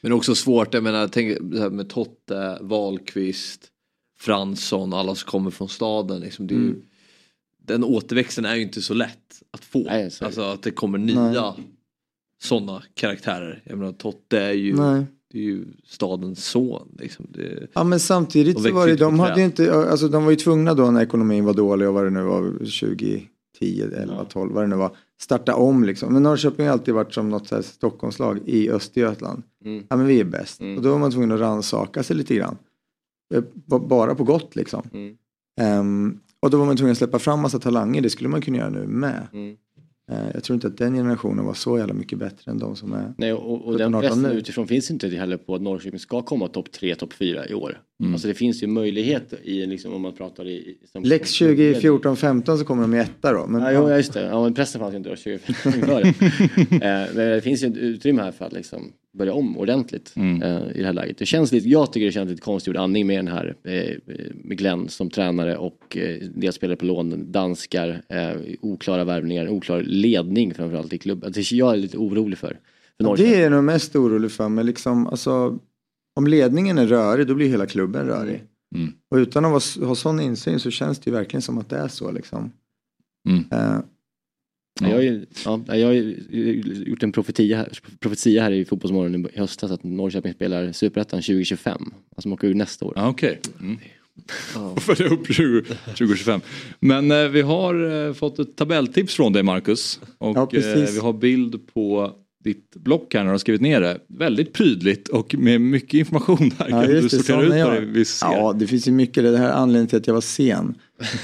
Men 0.00 0.12
också 0.12 0.34
svårt, 0.34 0.74
jag 0.74 0.82
menar 0.82 1.08
tänk 1.08 1.40
med 1.72 1.88
Totte, 1.88 2.58
Wahlqvist, 2.60 3.68
Fransson, 4.18 4.92
alla 4.92 5.14
som 5.14 5.30
kommer 5.30 5.50
från 5.50 5.68
staden. 5.68 6.20
Liksom, 6.20 6.46
det 6.46 6.54
är 6.54 6.58
ju, 6.58 6.66
Mm. 6.68 6.82
Den 7.64 7.84
återväxten 7.84 8.44
är 8.44 8.54
ju 8.54 8.62
inte 8.62 8.82
så 8.82 8.94
lätt 8.94 9.42
att 9.50 9.64
få. 9.64 9.82
Nej, 9.82 10.10
alltså 10.20 10.42
att 10.42 10.62
det 10.62 10.70
kommer 10.70 10.98
nya 10.98 11.54
sådana 12.42 12.82
karaktärer. 12.94 13.62
Jag 13.64 13.78
menar 13.78 13.92
Totte 13.92 14.38
är 14.38 14.52
ju, 14.52 14.76
Nej. 14.76 15.04
det 15.32 15.38
är 15.38 15.42
ju 15.42 15.64
stadens 15.86 16.44
son. 16.46 16.88
Liksom. 16.98 17.26
Det, 17.28 17.66
Ja 17.72 17.84
men 17.84 18.00
samtidigt 18.00 18.62
så 18.62 18.72
var 18.72 18.86
det, 18.86 18.96
de 18.96 19.18
hade 19.20 19.40
ju 19.40 19.44
inte, 19.46 19.74
alltså 19.74 20.08
de 20.08 20.24
var 20.24 20.30
ju 20.30 20.36
tvungna 20.36 20.74
då 20.74 20.90
när 20.90 21.02
ekonomin 21.02 21.44
var 21.44 21.54
dålig 21.54 21.88
och 21.88 21.94
vad 21.94 22.04
det 22.04 22.10
nu 22.10 22.22
var, 22.22 22.42
2010, 22.52 23.26
11, 23.96 24.24
12, 24.24 24.52
vad 24.52 24.62
det 24.64 24.66
nu 24.68 24.76
var, 24.76 24.96
starta 25.20 25.54
om 25.54 25.84
liksom. 25.84 26.12
Men 26.12 26.22
Norrköping 26.22 26.66
har 26.66 26.72
alltid 26.72 26.94
varit 26.94 27.14
som 27.14 27.28
något 27.30 27.48
så 27.48 27.54
här 27.54 27.62
Stockholmslag 27.62 28.38
i 28.46 28.70
Östergötland. 28.70 29.42
Mm. 29.64 29.84
Ja 29.88 29.96
men 29.96 30.06
vi 30.06 30.20
är 30.20 30.24
bäst. 30.24 30.60
Mm. 30.60 30.76
Och 30.76 30.82
då 30.82 30.90
var 30.90 30.98
man 30.98 31.10
tvungen 31.10 31.32
att 31.32 31.40
rannsaka 31.40 32.02
sig 32.02 32.16
lite 32.16 32.34
grann. 32.34 32.56
Eh, 33.34 33.42
ba- 33.54 33.78
Bara 33.78 34.14
på 34.14 34.24
gott 34.24 34.56
liksom. 34.56 34.82
Mm. 34.92 35.16
Ehm, 35.60 36.18
och 36.40 36.50
då 36.50 36.58
var 36.58 36.66
man 36.66 36.76
tvungen 36.76 36.92
att 36.92 36.98
släppa 36.98 37.18
fram 37.18 37.40
massa 37.40 37.58
talanger, 37.58 38.00
det 38.02 38.10
skulle 38.10 38.28
man 38.28 38.40
kunna 38.40 38.56
göra 38.58 38.70
nu 38.70 38.86
med. 38.86 39.26
Eh, 40.12 40.30
jag 40.34 40.44
tror 40.44 40.54
inte 40.54 40.66
att 40.66 40.76
den 40.76 40.94
generationen 40.94 41.44
var 41.44 41.54
så 41.54 41.78
jävla 41.78 41.94
mycket 41.94 42.18
bättre 42.18 42.50
än 42.50 42.58
de 42.58 42.76
som 42.76 42.92
är 42.92 43.14
Nej, 43.18 43.32
och, 43.32 43.66
och 43.66 43.78
den 43.78 43.92
17, 43.92 43.94
18 43.94 44.00
pressen 44.00 44.22
nu. 44.22 44.38
utifrån 44.38 44.68
finns 44.68 44.90
inte 44.90 45.08
heller 45.08 45.36
på 45.36 45.54
att 45.54 45.62
Norrköping 45.62 46.00
ska 46.00 46.22
komma 46.22 46.48
topp 46.48 46.72
3, 46.72 46.94
topp 46.94 47.12
4 47.12 47.48
i 47.48 47.54
år. 47.54 47.80
Mm. 48.02 48.12
Alltså 48.14 48.28
det 48.28 48.34
finns 48.34 48.62
ju 48.62 48.66
möjlighet 48.66 49.34
i, 49.42 49.66
liksom, 49.66 49.92
om 49.94 50.02
man 50.02 50.12
pratar 50.12 50.48
i... 50.48 50.76
Som, 50.92 51.02
Lex 51.02 51.40
2014-15 51.40 52.56
så 52.56 52.64
kommer 52.64 52.82
de 52.82 52.94
i 52.94 52.98
etta 52.98 53.32
då. 53.32 53.46
Men, 53.46 53.62
Ja, 53.62 53.72
ja, 53.72 53.96
just 53.96 54.12
det. 54.12 54.22
Ja, 54.26 54.42
men 54.42 54.54
pressen 54.54 54.80
fanns 54.80 54.92
ju 54.94 54.96
inte 54.96 55.08
då 55.10 55.16
2014 55.16 55.74
inför 55.74 56.02
det. 56.02 56.08
eh, 56.86 57.14
Men 57.16 57.30
det 57.30 57.40
finns 57.40 57.62
ju 57.62 57.66
ett 57.68 57.76
utrymme 57.76 58.22
här 58.22 58.32
för 58.32 58.44
att 58.44 58.52
liksom 58.52 58.92
börja 59.18 59.32
om 59.32 59.58
ordentligt 59.58 60.12
Mm. 60.16 60.42
eh, 60.42 60.62
i 60.74 60.78
det 60.80 60.86
här 60.86 60.92
läget. 60.92 61.18
Det 61.18 61.26
känns 61.26 61.52
lite, 61.52 61.68
jag 61.68 61.92
tycker 61.92 62.06
det 62.06 62.12
känns 62.12 62.30
lite 62.30 62.42
konstgjord 62.42 62.76
andning 62.76 63.06
med 63.06 63.18
den 63.18 63.28
här 63.28 63.54
eh, 63.64 63.96
med 64.44 64.58
Glenn 64.58 64.88
som 64.88 65.10
tränare 65.10 65.56
och 65.56 65.96
eh, 65.96 66.16
deras 66.34 66.54
spelare 66.54 66.76
på 66.76 66.84
lån, 66.84 67.32
danskar, 67.32 68.02
eh, 68.08 68.30
oklara 68.60 69.04
värvningar, 69.04 69.48
oklar 69.48 69.82
ledning 69.82 70.54
framförallt 70.54 70.92
i 70.92 70.98
klubben. 70.98 71.32
Det 71.32 71.52
jag 71.52 71.72
är 71.72 71.76
lite 71.76 71.98
orolig 71.98 72.38
för. 72.38 72.48
för 72.96 73.04
Ja, 73.04 73.14
det 73.16 73.34
är 73.34 73.42
jag 73.42 73.52
nog 73.52 73.64
mest 73.64 73.96
orolig 73.96 74.30
för. 74.32 74.48
Men 74.48 74.66
liksom, 74.66 75.06
alltså, 75.06 75.58
om 76.14 76.26
ledningen 76.26 76.78
är 76.78 76.86
rörig 76.86 77.26
då 77.26 77.34
blir 77.34 77.48
hela 77.48 77.66
klubben 77.66 78.06
rörig. 78.06 78.42
Mm. 78.74 78.92
Och 79.10 79.16
utan 79.16 79.44
att 79.44 79.64
ha 79.74 79.94
sån 79.94 80.20
insyn 80.20 80.60
så 80.60 80.70
känns 80.70 80.98
det 80.98 81.10
ju 81.10 81.16
verkligen 81.16 81.42
som 81.42 81.58
att 81.58 81.68
det 81.68 81.76
är 81.76 81.88
så. 81.88 82.10
Liksom. 82.10 82.52
Mm. 83.28 83.44
Ja. 83.50 83.82
Jag, 84.88 84.94
har 84.94 85.02
ju, 85.02 85.26
ja, 85.44 85.60
jag 85.66 85.86
har 85.86 85.92
ju 85.94 86.62
gjort 86.86 87.02
en 87.02 87.12
profetia 87.12 87.56
här, 87.56 87.78
profetia 88.00 88.42
här 88.42 88.50
i 88.50 88.64
Fotbollsmorgon 88.64 89.26
i 89.34 89.38
höstas 89.38 89.70
att 89.70 89.84
Norrköping 89.84 90.32
spelar 90.32 90.72
Superettan 90.72 91.22
2025. 91.22 91.72
Alltså 92.16 92.28
de 92.28 92.32
åker 92.32 92.48
ur 92.48 92.54
nästa 92.54 92.84
år. 92.84 92.92
Ja, 92.96 93.08
Okej. 93.08 93.40
Mm. 93.60 93.78
Följa 94.76 95.06
upp 95.10 95.26
20, 95.32 95.62
2025. 95.84 96.40
Men 96.80 97.10
eh, 97.10 97.28
vi 97.28 97.40
har 97.40 98.06
eh, 98.08 98.12
fått 98.12 98.38
ett 98.38 98.56
tabelltips 98.56 99.14
från 99.14 99.32
dig 99.32 99.42
Marcus. 99.42 100.00
Och 100.18 100.36
Ja, 100.36 100.42
eh, 100.42 100.46
precis. 100.46 100.96
vi 100.96 101.00
har 101.00 101.12
bild 101.12 101.72
på 101.74 102.12
ditt 102.44 102.76
block 102.76 103.14
här 103.14 103.20
när 103.20 103.24
du 103.26 103.30
har 103.30 103.38
skrivit 103.38 103.60
ner 103.60 103.80
det. 103.80 103.98
Väldigt 104.08 104.52
prydligt 104.52 105.08
och 105.08 105.34
med 105.38 105.60
mycket 105.60 105.94
information 105.94 106.50
här. 106.58 106.68
Ja, 106.70 106.82
kan 106.82 106.90
du 106.90 107.08
sortera 107.08 107.42
ut 107.42 107.64
vad 107.66 107.80
vi 107.82 108.04
ser? 108.04 108.26
Ja, 108.26 108.52
det 108.52 108.66
finns 108.66 108.88
ju 108.88 108.92
mycket. 108.92 109.22
Det 109.24 109.38
här 109.38 109.48
är 109.48 109.52
anledningen 109.52 109.86
till 109.86 109.98
att 109.98 110.06
jag 110.06 110.14
var 110.14 110.20
sen. 110.20 110.74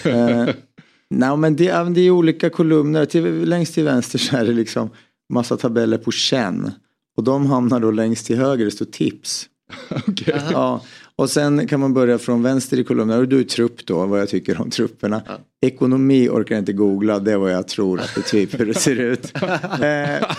eh, 0.05 0.49
nej, 1.11 1.37
men 1.37 1.57
det, 1.57 1.69
är- 1.69 1.85
det 1.85 2.01
är 2.01 2.11
olika 2.11 2.51
kolumner. 2.51 3.05
Till, 3.05 3.49
längst 3.49 3.75
till 3.75 3.85
vänster 3.85 4.19
så 4.19 4.37
är 4.37 4.45
det 4.45 4.53
liksom 4.53 4.91
massa 5.33 5.57
tabeller 5.57 5.99
på 5.99 6.11
känn. 6.11 6.71
Och 7.17 7.25
de 7.25 7.47
hamnar 7.47 7.81
då 7.81 7.91
längst 7.91 8.27
till 8.27 8.37
höger, 8.37 8.65
det 8.65 8.71
står 8.71 8.87
tips. 8.87 9.47
Ja, 10.53 10.83
och 11.19 11.31
sen 11.31 11.67
kan 11.67 11.81
man 11.81 11.95
börja 11.95 12.19
från 12.19 12.43
vänster 12.43 12.79
i 12.79 12.85
kolumnen. 12.85 13.19
Och 13.19 13.29
du 13.29 13.41
är 13.41 13.45
trupp 13.45 13.87
då, 13.87 14.07
vad 14.07 14.21
jag 14.21 14.29
tycker 14.29 14.61
om 14.61 14.71
trupperna. 14.71 15.23
Ekonomi 15.61 16.29
orkar 16.29 16.55
jag 16.55 16.63
inte 16.63 16.73
googla, 16.73 17.19
det 17.19 17.33
är 17.33 17.37
vad 17.37 17.53
jag 17.53 17.69
tror 17.69 18.01
att 18.01 18.15
det 18.15 18.23
typ 18.23 18.61
hur 18.61 18.67
det 18.67 18.75
ser 18.75 18.97
ut. 19.01 19.33
Eh, 19.83 20.31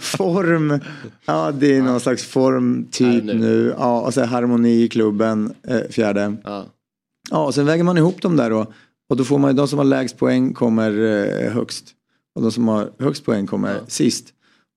form, 0.00 0.80
ja 1.26 1.52
det 1.52 1.76
är 1.76 1.82
någon 1.82 2.00
slags 2.00 2.24
form 2.24 2.86
typ 2.90 3.24
nu. 3.24 3.74
Ja, 3.78 4.00
och 4.00 4.14
så 4.14 4.24
harmoni 4.24 4.82
i 4.82 4.88
klubben, 4.88 5.54
eh, 5.68 5.80
fjärde. 5.90 6.36
Ja. 6.44 6.66
Ja, 7.30 7.46
och 7.46 7.54
sen 7.54 7.66
väger 7.66 7.84
man 7.84 7.98
ihop 7.98 8.22
dem 8.22 8.36
där 8.36 8.50
då. 8.50 8.72
Och 9.08 9.16
då 9.16 9.24
får 9.24 9.38
man 9.38 9.50
ju, 9.50 9.56
de 9.56 9.68
som 9.68 9.78
har 9.78 9.84
lägst 9.84 10.18
poäng 10.18 10.54
kommer 10.54 10.90
eh, 10.90 11.52
högst. 11.52 11.84
Och 12.34 12.42
de 12.42 12.52
som 12.52 12.68
har 12.68 12.90
högst 12.98 13.24
poäng 13.24 13.46
kommer 13.46 13.80
sist. 13.88 14.26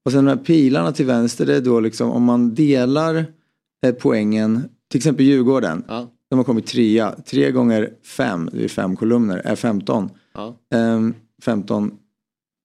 Och 0.05 0.11
sen 0.11 0.25
de 0.25 0.29
här 0.29 0.43
pilarna 0.43 0.91
till 0.91 1.05
vänster, 1.05 1.45
det 1.45 1.55
är 1.55 1.61
då 1.61 1.79
liksom 1.79 2.11
om 2.11 2.23
man 2.23 2.55
delar 2.55 3.25
eh, 3.85 3.93
poängen, 3.93 4.69
till 4.91 4.97
exempel 4.97 5.25
Djurgården. 5.25 5.83
Ja. 5.87 6.11
De 6.29 6.35
har 6.39 6.43
kommit 6.43 6.65
trea. 6.67 7.15
Tre 7.25 7.51
gånger 7.51 7.89
fem, 8.05 8.49
det 8.53 8.63
är 8.63 8.67
fem 8.67 8.95
kolumner, 8.95 9.37
är 9.45 9.55
15. 9.55 10.09
Ja. 10.33 10.55
Ehm, 10.75 11.13
15 11.43 11.91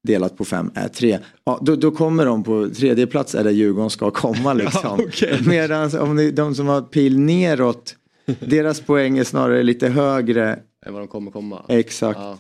delat 0.07 0.37
på 0.37 0.45
fem 0.45 0.71
är 0.75 0.89
tre. 0.89 1.19
Ja, 1.45 1.59
då, 1.63 1.77
då 1.77 1.91
kommer 1.91 2.27
de 2.27 2.43
på 2.45 2.69
tredje 2.69 3.07
plats 3.07 3.35
är 3.35 3.45
där 3.45 3.51
Djurgården 3.51 3.91
ska 3.91 4.11
komma 4.11 4.53
liksom. 4.55 5.01
okej. 5.09 5.41
Medan 5.47 5.99
om 5.99 6.17
det, 6.17 6.31
de 6.31 6.55
som 6.55 6.67
har 6.67 6.83
pil 6.83 7.19
neråt, 7.19 7.97
deras 8.41 8.81
poäng 8.81 9.19
är 9.19 9.25
snarare 9.25 9.63
lite 9.63 9.89
högre. 9.89 10.59
Än 10.87 10.93
vad 10.93 11.03
de 11.03 11.09
kommer 11.09 11.31
komma. 11.31 11.63
Exakt. 11.69 12.19
Ja. 12.21 12.39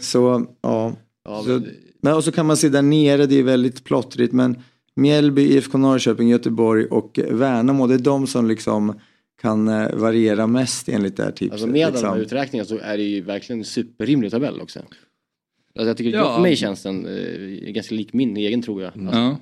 Så 0.00 0.46
ja. 0.62 0.92
Ja, 1.24 1.42
så, 1.42 1.48
men- 1.50 1.66
men, 2.02 2.14
och 2.14 2.24
så 2.24 2.32
kan 2.32 2.46
man 2.46 2.56
se 2.56 2.68
där 2.68 2.82
nere, 2.82 3.26
det 3.26 3.38
är 3.38 3.42
väldigt 3.42 3.84
plottrigt 3.84 4.32
men 4.32 4.56
Mjällby, 4.96 5.42
IFK 5.42 5.78
Norrköping, 5.78 6.28
Göteborg 6.28 6.86
och 6.86 7.20
Värnamo, 7.30 7.86
det 7.86 7.94
är 7.94 7.98
de 7.98 8.26
som 8.26 8.46
liksom 8.48 9.00
kan 9.40 9.68
eh, 9.68 9.94
variera 9.96 10.46
mest 10.46 10.88
enligt 10.88 11.16
det 11.16 11.24
här 11.24 11.30
tipset. 11.30 11.52
Alltså 11.52 11.66
med 11.66 11.86
de 11.88 11.90
liksom. 11.90 12.08
här 12.08 12.18
uträkningarna 12.18 12.68
så 12.68 12.78
är 12.78 12.96
det 12.96 13.02
ju 13.02 13.20
verkligen 13.20 13.58
en 13.58 13.64
superrimlig 13.64 14.30
tabell 14.30 14.60
också. 14.60 14.78
Alltså 14.78 15.88
jag 15.88 15.96
tycker, 15.96 16.10
Ja. 16.18 16.34
för 16.34 16.42
mig 16.42 16.56
känns 16.56 16.82
den 16.82 17.06
eh, 17.06 17.72
ganska 17.72 17.94
lik 17.94 18.12
min 18.12 18.36
egen 18.36 18.62
tror 18.62 18.82
jag. 18.82 18.92
Alltså, 18.92 19.18
Ja. 19.18 19.38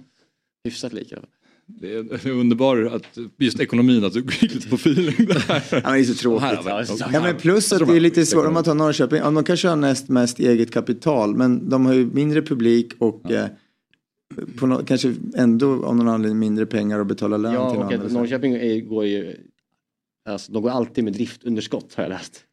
Hyfsat 0.65 0.93
lik. 0.93 1.09
Ja. 1.11 1.19
Det 1.67 1.95
är, 1.95 2.03
det 2.03 2.25
är 2.27 2.31
underbart 2.31 2.93
att 2.93 3.19
just 3.39 3.61
ekonomin, 3.61 4.05
att 4.05 4.13
du 4.13 4.21
gick 4.21 4.43
lite 4.55 4.69
på 4.69 4.75
feeling 4.77 5.27
där. 5.27 5.45
Ja, 5.71 5.81
men 5.85 5.93
det 5.93 5.99
är 5.99 6.05
så 6.05 6.15
tråkigt. 6.15 6.43
Här 6.49 6.87
Ja, 7.13 7.21
men 7.23 7.37
plus 7.37 7.73
att 7.73 7.87
det 7.89 7.97
är 7.97 8.01
lite 8.01 8.27
svårt 8.27 8.47
om 8.47 8.55
man 8.55 8.65
tar 8.65 8.75
Norrköping. 8.75 9.19
Ja, 9.19 9.31
de 9.31 9.45
kanske 9.45 9.69
har 9.69 9.77
näst 9.77 10.09
mest 10.09 10.39
eget 10.41 10.71
kapital 10.71 11.35
men 11.37 11.69
de 11.69 11.87
har 11.87 11.95
ju 11.95 12.07
mindre 12.07 12.43
publik 12.43 12.93
och 12.99 13.31
eh, 13.33 13.47
på 14.59 14.67
nå- 14.67 14.83
kanske 14.87 15.15
ändå 15.37 15.85
av 15.85 15.97
någon 15.97 16.09
anledning 16.09 16.39
mindre 16.39 16.67
pengar 16.67 17.01
att 17.01 17.07
betala 17.07 17.37
lön 17.37 17.53
Ja, 17.55 17.89
till 17.89 18.01
att 18.01 18.13
Norrköping 18.13 18.55
är, 18.55 18.81
går 18.81 19.07
ju, 19.07 19.37
alltså, 20.33 20.53
de 20.53 20.63
går 20.63 20.71
alltid 20.71 21.05
med 21.05 21.13
driftunderskott 21.13 21.95
har 21.95 22.03
jag 22.05 22.11
läst. 22.11 22.45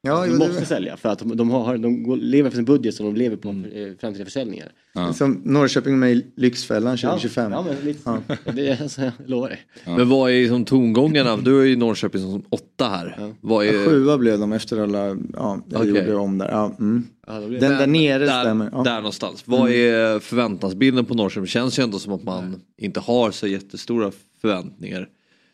Ja, 0.00 0.20
de 0.20 0.26
jo, 0.26 0.32
det- 0.32 0.38
måste 0.48 0.66
sälja 0.66 0.96
för 0.96 1.08
att 1.08 1.18
de, 1.18 1.36
de, 1.36 1.50
har, 1.50 1.78
de 1.78 2.18
lever 2.20 2.50
för 2.50 2.56
sin 2.56 2.64
budget 2.64 2.94
som 2.94 3.06
de 3.06 3.16
lever 3.16 3.36
på 3.36 3.48
eh, 3.48 3.92
framtida 4.00 4.24
försäljningar. 4.24 4.72
Som 5.14 5.40
Norrköping 5.44 5.98
med 5.98 6.22
Lyxfällan 6.36 6.96
2025. 6.96 7.52
Ja, 7.52 7.62
men 7.62 7.76
lite 7.84 8.02
så. 8.02 8.18
Det 8.54 8.68
är, 8.68 8.82
alltså, 8.82 9.02
jag 9.02 9.12
lovar 9.26 9.48
dig. 9.48 9.60
Men 9.84 10.08
vad 10.08 10.30
är 10.30 10.40
liksom 10.40 10.64
tongångarna? 10.64 11.36
Du 11.36 11.60
är 11.60 11.64
ju 11.64 11.76
Norrköping 11.76 12.20
som 12.20 12.42
åtta 12.48 12.88
här. 12.88 13.34
Vad 13.40 13.66
är... 13.66 13.72
Ja, 13.72 13.84
sjua 13.84 14.18
blev 14.18 14.38
de 14.38 14.52
efter 14.52 14.82
alla, 14.82 15.06
ja, 15.32 15.60
jag 15.70 15.80
Okej. 15.80 15.88
gjorde 15.88 16.14
om 16.16 16.38
där. 16.38 16.48
Ja, 16.48 16.76
mm. 16.80 17.06
Ja, 17.26 17.32
Den 17.40 17.50
det- 17.50 17.58
där 17.68 17.86
nere 17.86 18.26
där, 18.26 18.40
stämmer. 18.42 18.68
Ja. 18.72 18.82
där 18.82 18.96
någonstans. 18.96 19.42
Vad 19.46 19.70
är 19.70 20.18
förväntansbilden 20.18 21.04
på 21.04 21.14
Norrköping? 21.14 21.46
Känns 21.46 21.78
ju 21.78 21.82
ändå 21.82 21.98
som 21.98 22.12
att 22.12 22.22
man 22.24 22.60
inte 22.78 23.00
har 23.00 23.30
så 23.30 23.46
jättestora 23.46 24.12
förväntningar. 24.40 25.08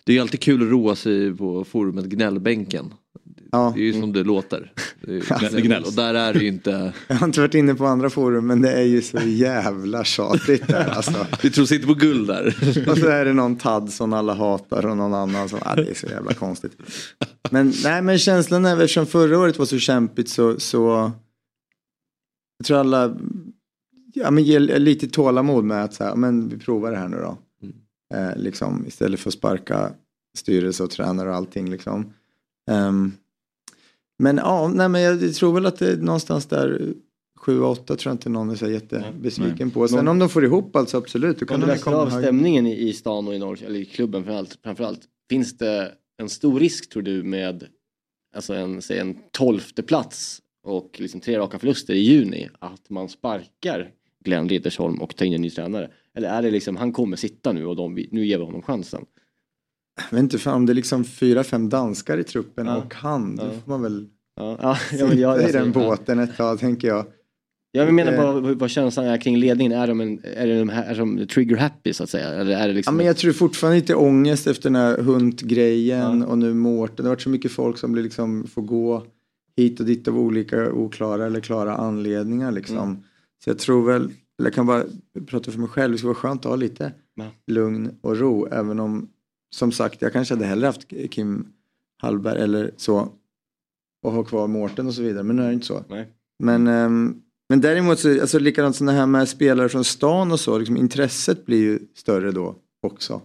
Det 0.04 0.12
är 0.12 0.14
ju 0.14 0.20
alltid 0.20 0.40
kul 0.40 0.62
att 0.62 0.68
roa 0.68 0.96
sig 0.96 1.36
på 1.36 1.64
forumet 1.64 2.04
Gnällbänken. 2.04 2.94
Ja. 3.52 3.72
Det 3.76 3.80
är 3.80 3.84
ju 3.84 4.00
som 4.00 4.12
det 4.12 4.24
låter. 4.24 4.72
Det 5.00 5.12
ju 5.12 5.20
gnäll-. 5.62 5.84
Och 5.84 5.92
där 5.92 6.14
är 6.14 6.32
det 6.32 6.40
ju 6.40 6.48
inte... 6.48 6.92
Jag 7.08 7.16
har 7.16 7.26
inte 7.26 7.40
varit 7.40 7.54
inne 7.54 7.74
på 7.74 7.86
andra 7.86 8.10
forum 8.10 8.46
men 8.46 8.62
det 8.62 8.72
är 8.72 8.82
ju 8.82 9.02
så 9.02 9.18
jävla 9.18 10.04
tjatigt 10.04 10.68
där 10.68 10.88
alltså. 10.88 11.26
Vi 11.42 11.50
tror 11.50 11.72
inte 11.72 11.86
på 11.86 11.94
guld 11.94 12.26
där. 12.26 12.46
Och 12.90 12.98
så 12.98 13.06
är 13.06 13.24
det 13.24 13.32
någon 13.32 13.56
Tad 13.56 13.92
som 13.92 14.12
alla 14.12 14.34
hatar 14.34 14.86
och 14.86 14.96
någon 14.96 15.14
annan 15.14 15.48
som, 15.48 15.58
ja, 15.64 15.74
det 15.74 15.90
är 15.90 15.94
så 15.94 16.06
jävla 16.06 16.34
konstigt. 16.34 16.72
Men 17.50 17.72
nej 17.84 18.02
men 18.02 18.18
känslan 18.18 18.64
är, 18.64 18.74
eftersom 18.74 19.06
förra 19.06 19.38
året 19.38 19.58
var 19.58 19.66
så 19.66 19.78
kämpigt 19.78 20.28
så, 20.28 20.60
så 20.60 21.10
jag 22.58 22.66
tror 22.66 22.78
alla 22.78 23.16
ja, 24.14 24.30
men 24.30 24.44
ger 24.44 24.60
lite 24.60 25.08
tålamod 25.08 25.64
med 25.64 25.84
att 25.84 25.94
så 25.94 26.04
här, 26.04 26.16
men 26.16 26.48
vi 26.48 26.58
provar 26.58 26.90
det 26.90 26.98
här 26.98 27.08
nu 27.08 27.16
då. 27.16 27.38
Eh, 28.12 28.36
liksom, 28.36 28.86
istället 28.86 29.20
för 29.20 29.30
att 29.30 29.34
sparka 29.34 29.92
styrelse 30.38 30.82
och 30.82 30.90
tränare 30.90 31.28
och 31.28 31.34
allting 31.34 31.70
liksom. 31.70 32.12
Ehm, 32.70 33.12
men 34.18 34.36
ja, 34.36 34.68
nej, 34.68 34.88
men 34.88 35.02
jag 35.02 35.34
tror 35.34 35.52
väl 35.52 35.66
att 35.66 35.78
det 35.78 35.92
är 35.92 35.96
någonstans 35.96 36.46
där 36.46 36.94
7-8 37.40 37.74
tror 37.84 37.98
jag 38.04 38.14
inte 38.14 38.28
någon 38.28 38.50
är 38.50 38.54
så 38.54 38.70
jättebesviken 38.70 39.70
på. 39.70 39.88
Sen 39.88 39.96
Någon- 39.96 40.08
om 40.08 40.18
de 40.18 40.28
får 40.28 40.44
ihop 40.44 40.76
alltså 40.76 40.96
absolut. 40.96 41.38
Då 41.38 41.46
kan 41.46 41.54
Om 41.54 41.60
du 41.60 41.66
de 41.66 41.72
läser 41.72 41.84
komma 41.84 41.96
av 41.96 42.10
stämningen 42.10 42.66
i, 42.66 42.88
i 42.88 42.92
stan 42.92 43.28
och 43.28 43.34
i 43.34 43.38
Norrköping, 43.38 43.66
eller 43.66 43.80
i 43.80 43.84
klubben 43.84 44.24
framförallt, 44.24 44.58
framförallt. 44.62 45.00
Finns 45.30 45.58
det 45.58 45.92
en 46.18 46.28
stor 46.28 46.60
risk 46.60 46.88
tror 46.88 47.02
du 47.02 47.22
med 47.22 47.66
alltså 48.36 48.54
en, 48.54 48.82
säg 48.82 48.98
en 48.98 49.16
tolfte 49.30 49.82
plats 49.82 50.42
och 50.64 50.96
liksom 51.00 51.20
tre 51.20 51.38
raka 51.38 51.58
förluster 51.58 51.94
i 51.94 51.98
juni 51.98 52.48
att 52.58 52.90
man 52.90 53.08
sparkar 53.08 53.90
Glenn 54.24 54.48
Riddersholm 54.48 55.00
och 55.00 55.16
tar 55.16 55.26
in 55.26 55.32
en 55.32 55.42
ny 55.42 55.50
tränare? 55.50 55.90
Eller 56.16 56.28
är 56.28 56.42
det 56.42 56.50
liksom, 56.50 56.76
han 56.76 56.92
kommer 56.92 57.16
sitta 57.16 57.52
nu 57.52 57.66
och 57.66 57.76
de, 57.76 57.94
nu 58.10 58.26
ger 58.26 58.38
vi 58.38 58.44
honom 58.44 58.62
chansen? 58.62 59.04
Jag 60.10 60.16
vet 60.16 60.22
inte 60.22 60.38
fan 60.38 60.54
om 60.54 60.66
det 60.66 60.72
är 60.72 60.74
liksom 60.74 61.04
fyra, 61.04 61.44
fem 61.44 61.68
danskar 61.68 62.18
i 62.18 62.24
truppen 62.24 62.66
Ja. 62.66 62.76
och 62.76 62.94
han. 62.94 63.36
Då 63.36 63.44
Ja. 63.44 63.50
får 63.64 63.70
man 63.70 63.82
väl 63.82 64.08
Ja, 64.36 64.58
ja, 64.62 64.76
sitta 64.76 65.02
ja, 65.02 65.06
men 65.06 65.18
jag, 65.20 65.38
i 65.40 65.42
jag, 65.42 65.52
den 65.52 65.64
jag, 65.64 65.72
båten 65.72 66.18
ett 66.18 66.36
tag 66.36 66.58
tänker 66.58 66.88
jag. 66.88 67.06
jag 67.72 67.94
menar 67.94 68.12
Eh. 68.12 68.18
bara 68.22 68.54
vad, 68.54 68.70
känslan 68.70 69.06
är 69.06 69.16
kring 69.20 69.36
ledningen. 69.36 69.72
Är 69.72 69.86
de, 69.86 70.00
en, 70.00 70.20
är 70.24 70.58
de, 70.58 70.68
här, 70.68 70.84
är 70.84 70.98
de 70.98 71.26
trigger 71.26 71.56
happy 71.56 71.92
så 71.92 72.02
att 72.02 72.10
säga? 72.10 72.28
Eller 72.28 72.52
är 72.56 72.60
det 72.62 72.68
Ja, 72.68 72.72
liksom 72.74 72.96
men 72.96 73.06
jag 73.06 73.16
tror 73.16 73.32
fortfarande 73.32 73.80
lite 73.80 73.94
ångest 73.94 74.46
efter 74.46 74.70
den 74.70 74.76
här 74.76 74.98
Hunt-grejen 74.98 76.22
och 76.22 76.38
nu 76.38 76.54
Mårten. 76.54 76.96
Det 76.96 77.02
har 77.02 77.08
varit 77.08 77.20
så 77.22 77.28
mycket 77.30 77.52
folk 77.52 77.78
som 77.78 77.92
blir 77.92 78.02
liksom, 78.02 78.46
får 78.46 78.62
gå 78.62 79.06
hit 79.56 79.80
och 79.80 79.86
dit 79.86 80.08
av 80.08 80.18
olika 80.18 80.72
oklara 80.72 81.26
eller 81.26 81.40
klara 81.40 81.74
anledningar. 81.76 82.52
Liksom. 82.52 82.76
Mm. 82.78 82.96
Så 83.44 83.50
jag 83.50 83.58
tror 83.58 83.86
väl, 83.86 84.10
jag 84.36 84.54
kan 84.54 84.66
bara 84.66 84.84
prata 85.26 85.50
för 85.52 85.58
mig 85.58 85.68
själv, 85.68 85.92
det 85.92 85.98
skulle 85.98 86.08
vara 86.08 86.18
skönt 86.18 86.40
att 86.44 86.50
ha 86.50 86.56
lite 86.56 86.92
Ja. 87.14 87.30
lugn 87.46 87.98
och 88.00 88.16
ro. 88.16 88.46
Även 88.46 88.80
om, 88.80 89.08
som 89.54 89.72
sagt, 89.72 90.02
jag 90.02 90.12
kanske 90.12 90.34
hade 90.34 90.46
hellre 90.46 90.66
haft 90.66 90.88
Kim 91.10 91.46
Hallberg 92.02 92.42
eller 92.42 92.70
så 92.76 93.08
och 94.06 94.12
ha 94.12 94.24
kvar 94.24 94.46
Mårten 94.46 94.86
och 94.86 94.94
så 94.94 95.02
vidare. 95.02 95.22
Men 95.22 95.36
nu 95.36 95.42
är 95.42 95.46
det 95.46 95.54
inte 95.54 95.66
så. 95.66 95.84
Nej. 95.88 96.08
Men, 96.42 96.66
ehm, 96.66 97.22
men 97.48 97.60
däremot 97.60 97.98
så, 97.98 98.20
alltså 98.20 98.38
likadant 98.38 98.76
som 98.76 98.86
det 98.86 98.92
här 98.92 99.06
med 99.06 99.28
spelare 99.28 99.68
från 99.68 99.84
stan 99.84 100.32
och 100.32 100.40
så, 100.40 100.58
liksom, 100.58 100.76
intresset 100.76 101.46
blir 101.46 101.58
ju 101.60 101.78
större 101.94 102.32
då 102.32 102.56
också. 102.82 103.22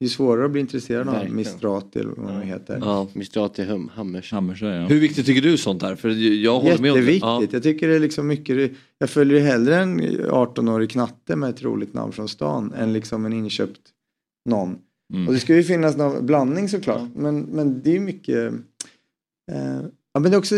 Det 0.00 0.04
är 0.04 0.08
svårare 0.08 0.44
att 0.44 0.50
bli 0.50 0.60
intresserad 0.60 1.08
av 1.08 1.14
Verkligen. 1.14 1.36
Mistrati 1.36 1.98
eller 1.98 2.12
vad 2.16 2.26
det 2.26 2.32
hammers. 2.32 2.62
Ja. 2.68 3.08
Mistrati 3.12 3.64
hum, 3.64 3.90
Hammers? 3.94 4.32
Hammers, 4.32 4.62
ja. 4.62 4.86
Hur 4.86 5.00
viktigt 5.00 5.26
tycker 5.26 5.42
du 5.42 5.56
sånt 5.56 5.82
här? 5.82 5.96
För 5.96 6.08
jag 6.42 6.60
håller 6.60 6.78
med 6.78 6.92
om 6.92 7.04
det. 7.06 7.16
Ja. 7.16 7.42
Jag 7.50 7.62
tycker 7.62 7.88
det 7.88 7.94
är 7.94 8.00
liksom 8.00 8.26
mycket, 8.26 8.72
jag 8.98 9.10
följer 9.10 9.38
ju 9.38 9.44
hellre 9.44 9.76
en 9.76 10.00
18-årig 10.00 10.90
knatte 10.90 11.36
med 11.36 11.50
ett 11.50 11.62
roligt 11.62 11.94
namn 11.94 12.12
från 12.12 12.28
stan 12.28 12.72
än 12.72 12.92
liksom 12.92 13.26
en 13.26 13.32
inköpt 13.32 13.80
någon. 14.48 14.78
Mm. 15.14 15.28
Och 15.28 15.34
det 15.34 15.40
ska 15.40 15.54
ju 15.54 15.62
finnas 15.62 15.96
någon 15.96 16.26
blandning 16.26 16.68
såklart. 16.68 17.08
Men, 17.14 17.40
men 17.40 17.82
det 17.82 17.96
är 17.96 18.00
mycket, 18.00 18.52
eh, 19.52 19.80
ja 20.14 20.20
men 20.20 20.30
det 20.30 20.36
är 20.36 20.38
också, 20.38 20.56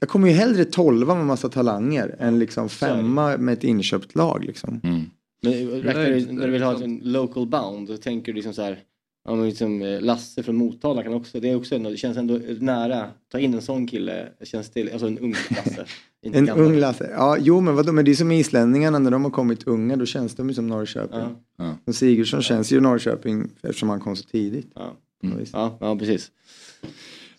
jag 0.00 0.08
kommer 0.08 0.28
ju 0.28 0.34
hellre 0.34 0.64
tolva 0.64 1.14
med 1.14 1.26
massa 1.26 1.48
talanger 1.48 2.16
än 2.18 2.38
liksom 2.38 2.68
femma 2.68 3.36
med 3.36 3.52
ett 3.52 3.64
inköpt 3.64 4.14
lag 4.14 4.44
liksom. 4.44 4.80
Mm. 4.82 5.00
Men 5.42 5.52
räknar 5.82 6.10
du, 6.10 6.32
när 6.32 6.46
du 6.46 6.52
vill 6.52 6.62
ha 6.62 6.82
en 6.82 7.00
local 7.04 7.46
bound, 7.46 7.88
då 7.88 7.96
tänker 7.96 8.32
du 8.32 8.36
liksom 8.36 8.54
så 8.54 8.62
här 8.62 8.78
Ja, 9.24 9.34
men 9.34 9.46
liksom, 9.48 9.82
eh, 9.82 10.00
Lasse 10.00 10.42
från 10.42 10.56
Motala 10.56 11.02
kan 11.02 11.14
också, 11.14 11.40
det, 11.40 11.50
är 11.50 11.56
också 11.56 11.74
ändå, 11.74 11.90
det 11.90 11.96
känns 11.96 12.16
ändå 12.16 12.40
nära. 12.60 13.10
Ta 13.32 13.38
in 13.38 13.54
en 13.54 13.62
sån 13.62 13.86
kille, 13.86 14.28
känns 14.42 14.70
det, 14.70 14.92
alltså 14.92 15.06
en 15.06 15.18
ung 15.18 15.34
Lasse. 15.50 15.84
inte 16.22 16.38
En 16.38 16.46
gammal. 16.46 16.64
ung 16.64 16.76
Lasse. 16.76 17.10
Ja, 17.10 17.36
jo 17.40 17.60
men 17.60 17.74
vadå, 17.74 17.92
men 17.92 18.04
det 18.04 18.10
är 18.10 18.14
som 18.14 18.32
islänningarna 18.32 18.98
när 18.98 19.10
de 19.10 19.24
har 19.24 19.30
kommit 19.30 19.66
unga, 19.66 19.96
då 19.96 20.06
känns 20.06 20.34
de 20.34 20.48
ju 20.48 20.54
som 20.54 20.66
Norrköping. 20.66 21.18
Ja. 21.18 21.36
Ja. 21.58 21.76
Och 21.84 21.94
Sigurdsson 21.94 22.42
känns 22.42 22.72
ju 22.72 22.80
Norrköping 22.80 23.50
eftersom 23.62 23.88
han 23.88 24.00
kom 24.00 24.16
så 24.16 24.24
tidigt. 24.24 24.72
Ja. 24.74 24.96
Mm. 25.24 25.44
Ja, 25.52 25.76
ja, 25.80 25.96
precis. 25.96 26.30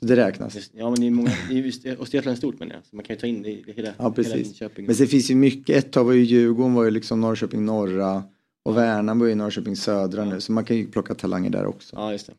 Det 0.08 0.16
räknas. 0.16 0.70
Ja, 0.74 0.90
men 0.90 1.00
det 1.00 1.08
är 1.08 1.12
många, 1.12 1.32
det 1.50 1.54
är 1.54 1.62
just, 1.62 1.86
Östergötland 1.86 2.36
är 2.36 2.38
stort 2.38 2.60
menar 2.60 2.76
jag, 2.76 2.86
så 2.86 2.96
man 2.96 3.06
kan 3.06 3.16
ju 3.16 3.20
ta 3.20 3.28
in 3.28 3.42
det 3.42 3.50
i 3.50 3.74
hela, 3.76 3.88
Ja, 3.88 3.94
hela 3.98 4.12
precis. 4.12 4.34
Linköping. 4.36 4.86
Men 4.86 4.96
sen 4.96 5.08
finns 5.08 5.32
ju 5.32 5.36
mycket, 5.36 5.78
ett 5.78 5.92
tag 5.92 6.04
var 6.06 6.14
ju 6.14 6.24
Djurgården 6.24 6.74
var 6.74 6.84
ju 6.84 6.92
liksom 6.92 7.22
Norrköping 7.22 7.66
norra 7.66 8.24
och 8.66 8.78
Värnamo 8.78 9.26
är 9.26 9.30
ju 9.30 9.36
Norrköping 9.36 9.76
södra 9.76 10.26
nu. 10.26 10.42
Så 10.42 10.52
man 10.52 10.66
kan 10.66 10.78
ju 10.78 10.88
plocka 10.88 11.16
talanger 11.16 11.50
där 11.50 11.66
också. 11.66 11.96
Ja, 11.96 12.12
just 12.12 12.28
det. 12.28 12.34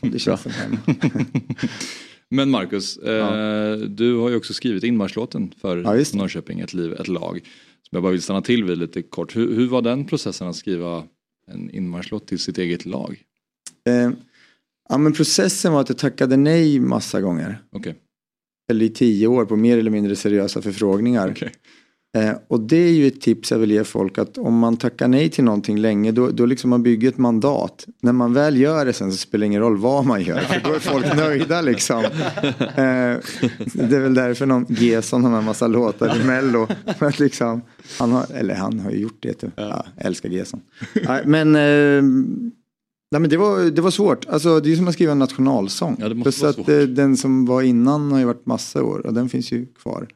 Om 0.00 0.10
det 0.10 0.18
känns 0.18 0.42
som 0.42 0.52
hemma. 0.52 0.78
Men 2.30 2.50
Marcus, 2.50 2.96
eh, 2.96 3.76
du 3.76 4.14
har 4.16 4.28
ju 4.30 4.36
också 4.36 4.54
skrivit 4.54 4.84
inmarschlåten 4.84 5.52
för 5.60 5.76
Ja, 5.76 5.92
det. 5.92 6.14
Norrköping, 6.14 6.60
ett 6.60 6.74
liv, 6.74 6.92
ett 6.92 7.08
lag. 7.08 7.40
Som 7.88 7.96
jag 7.96 8.02
bara 8.02 8.12
vill 8.12 8.22
stanna 8.22 8.42
till 8.42 8.64
vid 8.64 8.78
lite 8.78 9.02
kort. 9.02 9.36
Hur, 9.36 9.54
hur 9.54 9.66
var 9.68 9.82
den 9.82 10.04
processen 10.04 10.48
att 10.48 10.56
skriva 10.56 11.04
en 11.50 11.70
inmarschlåt 11.70 12.26
till 12.26 12.38
sitt 12.38 12.58
eget 12.58 12.86
lag? 12.86 13.22
Eh, 13.88 14.10
ja 14.88 14.98
men 14.98 15.12
processen 15.12 15.72
var 15.72 15.80
att 15.80 15.88
jag 15.88 15.98
tackade 15.98 16.36
nej 16.36 16.80
massa 16.80 17.20
gånger. 17.20 17.62
Okej. 17.72 17.94
Eller 18.70 18.86
i 18.86 18.88
tio 18.88 19.26
år 19.26 19.44
på 19.44 19.56
mer 19.56 19.78
eller 19.78 19.90
mindre 19.90 20.16
seriösa 20.16 20.62
förfrågningar. 20.62 21.30
Okej. 21.30 21.52
Eh, 22.16 22.32
och 22.48 22.60
det 22.60 22.76
är 22.76 22.92
ju 22.92 23.06
ett 23.06 23.20
tips 23.20 23.50
jag 23.50 23.58
vill 23.58 23.70
ge 23.70 23.84
folk 23.84 24.18
att 24.18 24.38
om 24.38 24.58
man 24.58 24.76
tackar 24.76 25.08
nej 25.08 25.28
till 25.28 25.44
någonting 25.44 25.78
länge 25.78 26.12
då, 26.12 26.30
då 26.30 26.46
liksom 26.46 26.70
man 26.70 26.82
bygger 26.82 27.08
ett 27.08 27.18
mandat. 27.18 27.86
När 28.02 28.12
man 28.12 28.34
väl 28.34 28.56
gör 28.56 28.84
det 28.84 28.92
sen 28.92 29.12
så 29.12 29.18
spelar 29.18 29.40
det 29.40 29.46
ingen 29.46 29.60
roll 29.60 29.76
vad 29.76 30.06
man 30.06 30.22
gör 30.22 30.40
för 30.40 30.60
då 30.64 30.74
är 30.74 30.78
folk 30.78 31.16
nöjda 31.16 31.60
liksom. 31.60 32.04
Eh, 32.04 32.10
det 33.72 33.96
är 33.96 34.00
väl 34.00 34.14
därför 34.14 34.46
någon 34.46 34.66
Gesson 34.68 35.24
har 35.24 35.38
en 35.38 35.44
massa 35.44 35.66
låtar 35.66 36.20
i 36.20 36.24
mello. 36.24 36.66
Att 36.98 37.18
liksom, 37.18 37.62
han 37.98 38.12
har, 38.12 38.26
eller 38.34 38.54
han 38.54 38.80
har 38.80 38.90
ju 38.90 38.98
gjort 38.98 39.18
det. 39.20 39.32
Typ. 39.32 39.52
Ja, 39.56 39.86
älskar 39.96 40.28
Gesson. 40.28 40.60
Men, 41.24 41.56
eh, 41.56 42.02
nej, 43.10 43.20
men 43.20 43.30
det, 43.30 43.36
var, 43.36 43.70
det 43.70 43.82
var 43.82 43.90
svårt. 43.90 44.26
Alltså, 44.26 44.60
det 44.60 44.72
är 44.72 44.76
som 44.76 44.88
att 44.88 44.94
skriva 44.94 45.12
en 45.12 45.18
nationalsång. 45.18 45.96
Ja, 46.00 46.08
det 46.08 46.14
måste 46.14 46.24
Plus 46.24 46.40
vara 46.42 46.50
att 46.50 46.56
svårt. 46.56 46.68
eh, 46.68 46.80
den 46.82 47.16
som 47.16 47.46
var 47.46 47.62
innan 47.62 48.12
har 48.12 48.18
ju 48.18 48.24
varit 48.24 48.46
massa 48.46 48.82
år 48.82 49.06
och 49.06 49.14
den 49.14 49.28
finns 49.28 49.52
ju 49.52 49.66
kvar 49.66 50.08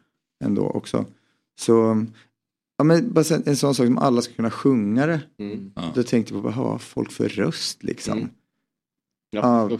ändå 0.44 0.62
också. 0.62 1.06
Så 1.60 2.06
ja, 2.78 2.84
men 2.84 3.12
bara 3.12 3.24
en 3.46 3.56
sån 3.56 3.74
sak 3.74 3.86
som 3.86 3.98
alla 3.98 4.22
ska 4.22 4.34
kunna 4.34 4.50
sjunga 4.50 5.06
det. 5.06 5.20
Mm. 5.38 5.72
Ja. 5.76 5.92
Då 5.94 6.02
tänkte 6.02 6.34
jag 6.34 6.42
på 6.42 6.48
vad 6.48 6.54
har 6.54 6.78
folk 6.78 7.12
för 7.12 7.28
röst 7.28 7.82
liksom. 7.82 8.18
Mm. 8.18 8.30
Ja, 9.30 9.68
Ja. 9.70 9.78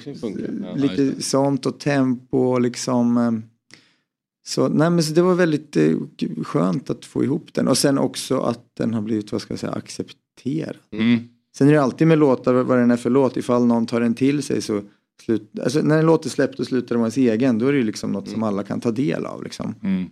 Ja. 0.62 0.74
Lite 0.74 1.02
just 1.02 1.30
sånt 1.30 1.66
och 1.66 1.80
tempo 1.80 2.38
och 2.38 2.60
liksom. 2.60 3.16
eh, 3.16 3.32
Så, 4.46 4.68
nej, 4.68 4.90
men 4.90 5.02
så 5.02 5.12
det 5.12 5.22
var 5.22 5.34
väldigt 5.34 5.76
eh, 5.76 5.96
skönt 6.42 6.90
att 6.90 7.04
få 7.04 7.24
ihop 7.24 7.54
den 7.54 7.68
och 7.68 7.78
sen 7.78 7.98
också 7.98 8.38
att 8.40 8.64
den 8.76 8.94
har 8.94 9.02
blivit 9.02 9.32
vad 9.32 9.42
ska 9.42 9.52
jag 9.52 9.58
säga 9.60 9.72
accepterad. 9.72 10.76
Mm. 10.92 11.18
Sen 11.57 11.68
är 11.68 11.72
det 11.72 11.82
alltid 11.82 12.07
med 12.07 12.18
låtar 12.18 12.55
vad 12.55 12.78
den 12.78 12.90
är 12.90 12.96
för 12.96 13.11
låt 13.11 13.36
ifall 13.36 13.66
någon 13.66 13.86
tar 13.86 14.00
den 14.00 14.14
till 14.14 14.42
sig 14.42 14.62
så 14.62 14.82
slut, 15.22 15.50
alltså 15.62 15.82
när 15.82 15.98
en 15.98 16.07
låt 16.07 16.24
är 16.26 16.30
släppt 16.30 16.61
och 16.61 16.66
slutar 16.66 16.88
den 16.88 16.98
vara 16.98 17.07
ens 17.07 17.16
egen 17.16 17.59
då 17.59 17.66
är 17.66 17.72
det 17.72 17.78
ju 17.78 17.84
liksom 17.84 18.12
något 18.12 18.28
som 18.28 18.42
alla 18.42 18.62
kan 18.62 18.80
ta 18.80 18.90
del 18.90 19.26
av 19.26 19.42
liksom. 19.44 19.74
Mm. 19.82 20.05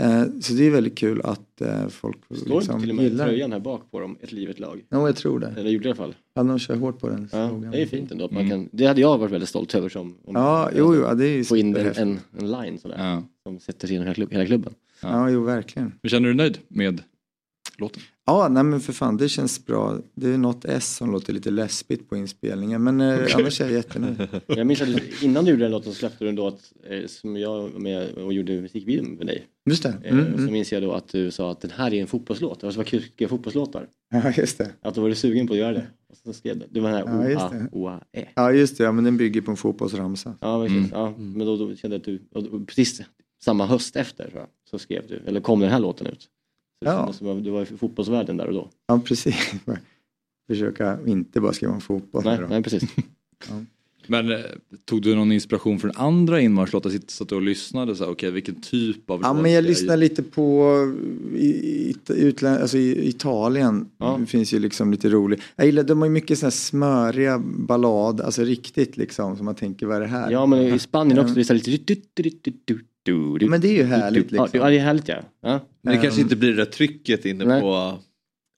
Eh, 0.00 0.22
så 0.40 0.52
det 0.54 0.66
är 0.66 0.70
väldigt 0.70 0.98
kul 0.98 1.20
att 1.24 1.60
eh, 1.60 1.88
folk 1.88 2.16
Står 2.34 2.58
liksom 2.60 2.80
till 2.80 2.90
och 2.90 2.96
med 2.96 3.04
gillar 3.04 3.26
tröjan 3.26 3.52
här 3.52 3.60
bak 3.60 3.90
på 3.90 4.00
dem, 4.00 4.16
ett 4.20 4.32
liv, 4.32 4.50
ett 4.50 4.58
lag? 4.60 4.84
Ja, 4.88 5.06
jag 5.06 5.16
tror 5.16 5.38
det. 5.40 5.54
Eller 5.56 5.70
gjorde 5.70 5.82
det 5.82 5.88
i 5.88 5.90
alla 5.90 5.96
fall. 5.96 6.14
Ja, 6.34 6.42
de 6.42 6.58
kör 6.58 6.76
hårt 6.76 6.98
på 7.00 7.08
den. 7.08 7.28
Ja, 7.32 7.50
det 7.72 7.82
är 7.82 7.86
fint 7.86 8.12
ändå. 8.12 8.24
Att 8.24 8.30
man 8.30 8.44
Mm. 8.44 8.50
kan, 8.50 8.68
det 8.72 8.86
hade 8.86 9.00
jag 9.00 9.18
varit 9.18 9.32
väldigt 9.32 9.48
stolt 9.48 9.74
över 9.74 9.88
som 9.88 10.14
om 10.24 10.34
Ja, 10.34 10.70
jo, 10.76 10.94
jo, 10.94 11.02
ja, 11.02 11.14
det 11.14 11.26
är 11.28 11.36
ju 11.36 11.44
få 11.44 11.56
in 11.56 11.76
en, 11.76 11.86
en, 11.96 12.18
en 12.38 12.50
line 12.50 12.78
sådär. 12.78 12.96
Ja. 12.98 13.22
Som 13.42 13.58
sätter 13.60 13.86
sig 13.86 13.94
genom 13.94 14.04
hela, 14.06 14.14
klubb, 14.14 14.32
hela 14.32 14.46
klubben. 14.46 14.74
Ja, 15.02 15.30
jo, 15.30 15.42
verkligen. 15.44 15.92
Men 16.02 16.10
känner 16.10 16.28
du 16.28 16.34
dig 16.34 16.36
nöjd 16.36 16.58
med 16.68 17.02
låten? 17.78 18.02
Ja, 18.26 18.48
nej 18.48 18.62
men 18.62 18.80
för 18.80 18.92
fan, 18.92 19.16
det 19.16 19.28
känns 19.28 19.66
bra. 19.66 19.98
Det 20.14 20.28
är 20.28 20.38
något 20.38 20.64
S 20.64 20.96
som 20.96 21.10
låter 21.12 21.32
lite 21.32 21.50
läspigt 21.50 22.08
på 22.08 22.16
inspelningen, 22.16 22.84
men 22.84 23.00
eh, 23.00 23.18
annars 23.34 23.60
är 23.60 23.64
jag 23.64 23.72
jättenöjd. 23.74 24.28
Jag 24.46 24.66
minns 24.66 24.80
att 24.82 24.88
du, 24.96 25.00
innan 25.26 25.44
du 25.44 25.50
gjorde 25.50 25.62
den 25.64 25.72
låten 25.72 25.92
släppte 25.94 26.24
du 26.24 26.28
ändå 26.28 26.46
att, 26.46 26.72
eh, 26.90 27.06
som 27.06 27.36
jag 27.36 27.62
var 27.68 27.78
med 27.80 28.10
och 28.12 28.32
gjorde 28.32 28.60
musikvideon 28.60 29.06
med 29.14 29.26
dig. 29.26 29.46
Just 29.70 29.82
det. 29.82 29.94
Eh, 30.04 30.12
Mm, 30.12 30.32
Så 30.32 30.38
mm. 30.38 30.52
minns 30.52 30.72
jag 30.72 30.82
då 30.82 30.92
att 30.92 31.08
du 31.08 31.30
sa 31.30 31.50
att 31.50 31.60
den 31.60 31.70
här 31.70 31.94
är 31.94 32.00
en 32.00 32.06
fotbollslåt. 32.06 32.60
Det 32.60 32.66
var 32.66 32.72
så 32.72 32.84
kul 32.84 33.00
att 33.00 33.06
skriva 33.14 33.28
fotbollslåtar. 33.28 33.88
Ja, 34.10 34.32
just 34.36 34.58
det. 34.58 34.70
Att 34.80 34.94
du 34.94 35.00
var 35.00 35.12
sugen 35.14 35.46
på 35.46 35.52
att 35.52 35.58
göra 35.58 35.72
det. 35.72 35.86
Och 36.10 36.16
så 36.16 36.32
skrev 36.32 36.58
du, 36.58 36.66
det 36.70 36.80
var 36.80 36.90
den 36.90 36.98
Ja, 36.98 37.06
här 37.06 37.30
just 37.30 37.72
OA, 37.72 38.00
E. 38.12 38.24
Ja, 38.34 38.52
just 38.52 38.78
det. 38.78 38.84
Ja, 38.84 38.92
men 38.92 39.04
den 39.04 39.16
bygger 39.16 39.40
på 39.40 39.50
en 39.50 39.56
fotbollsramsa. 39.56 40.34
Ja, 40.40 40.62
precis. 40.62 40.76
Mm. 40.76 40.90
Ja, 40.92 41.14
men 41.18 41.46
då, 41.46 41.56
då 41.56 41.76
kände 41.76 41.94
jag 41.94 42.00
att 42.00 42.04
du, 42.04 42.22
och 42.34 42.42
då- 42.42 42.64
precis 42.64 43.02
samma 43.44 43.66
höst 43.66 43.96
efter 43.96 44.24
tror 44.30 44.40
jag, 44.40 44.48
så 44.70 44.78
skrev 44.78 45.02
du, 45.08 45.22
eller 45.26 45.40
kom 45.40 45.60
den 45.60 45.70
här 45.70 45.80
låten 45.80 46.06
ut. 46.06 46.28
Så 46.78 46.84
det 46.84 47.26
Ja. 47.28 47.34
du 47.34 47.50
var 47.50 47.62
i 47.62 47.66
fotbollsvärlden 47.66 48.36
där 48.36 48.46
och 48.46 48.54
då. 48.54 48.68
Ja, 48.86 49.00
precis. 49.04 49.52
Försöka 50.48 50.98
inte 51.06 51.40
bara 51.40 51.52
skriva 51.52 51.72
om 51.72 51.80
fotboll. 51.80 52.22
Nej, 52.24 52.38
nej 52.48 52.62
precis. 52.62 52.82
Men 54.08 54.30
eh, 54.30 54.38
tog 54.84 55.02
du 55.02 55.14
någon 55.14 55.32
inspiration 55.32 55.78
från 55.78 55.90
andra 55.94 56.40
inmarschlåtar? 56.40 56.92
Satt 57.06 57.28
du 57.28 57.34
och 57.34 57.42
lyssnade 57.42 57.96
så 57.96 58.04
här, 58.04 58.10
okej 58.10 58.30
vilken 58.30 58.60
typ 58.60 59.10
av 59.10 59.20
Ja, 59.22 59.32
men 59.32 59.52
jag 59.52 59.64
ska 59.64 59.68
lyssnar 59.68 59.96
lite 59.96 60.22
på 60.22 60.74
i, 61.34 61.46
i, 61.46 61.96
alltså 62.46 62.78
i 62.78 63.08
Italien. 63.08 63.88
Ja. 63.98 64.16
Det 64.20 64.26
finns 64.26 64.54
ju 64.54 64.58
liksom 64.58 64.90
lite 64.90 65.08
roligt. 65.08 65.40
Jag 65.56 65.66
gillar, 65.66 65.82
de 65.82 65.98
har 65.98 66.06
ju 66.06 66.12
mycket 66.12 66.38
sådana 66.38 66.50
här 66.50 66.56
smöriga 66.56 67.38
ballad, 67.38 68.20
alltså 68.20 68.42
riktigt 68.42 68.96
liksom, 68.96 69.36
som 69.36 69.44
man 69.44 69.54
tänker 69.54 69.86
vad 69.86 69.96
är 69.96 70.00
det 70.00 70.06
här? 70.06 70.30
Ja, 70.30 70.46
men 70.46 70.62
i 70.74 70.78
Spanien 70.78 71.18
också, 71.18 71.34
det 71.34 71.50
är 71.50 71.54
lite... 71.54 72.74
du- 73.06 73.12
du- 73.12 73.18
du- 73.18 73.22
du- 73.22 73.28
du- 73.28 73.32
du- 73.32 73.38
du- 73.38 73.50
Men 73.50 73.60
det 73.60 73.68
är 73.68 73.74
ju 73.74 73.82
härligt 73.84 74.32
Ja, 74.32 74.42
liksom. 74.44 74.60
Ja, 74.60 74.68
det 74.70 74.78
är 74.78 74.84
härligt 74.84 75.08
ja. 75.08 75.16
ja. 75.40 75.60
Men 75.82 75.94
det 75.96 76.02
kanske 76.02 76.20
Ehm. 76.20 76.24
inte 76.26 76.36
blir 76.36 76.50
det 76.50 76.56
där 76.56 76.64
trycket 76.70 77.24
inne 77.24 77.44
Nej. 77.44 77.60
på 77.60 77.98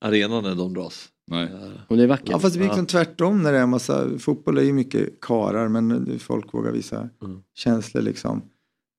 arenan 0.05 0.43
när 0.43 0.55
de 0.55 0.75
dras. 0.75 1.09
Nej. 1.27 1.49
Och 1.89 1.97
det 1.97 2.03
är 2.03 2.07
vackert. 2.07 2.29
Ja 2.31 2.39
fast 2.39 2.55
det 2.55 2.59
blir 2.59 2.67
Ja. 2.69 2.73
liksom 2.73 2.87
tvärtom 2.87 3.43
när 3.43 3.53
det 3.53 3.59
är 3.59 3.63
en 3.63 3.69
massa, 3.71 4.19
fotboll 4.19 4.59
är 4.59 4.63
ju 4.63 4.73
mycket 4.73 5.21
karar 5.21 5.69
men 5.69 6.19
folk 6.19 6.55
vågar 6.55 6.73
visa 6.73 7.09
Mm. 7.23 7.43
känslor 7.55 8.03
liksom. 8.03 8.43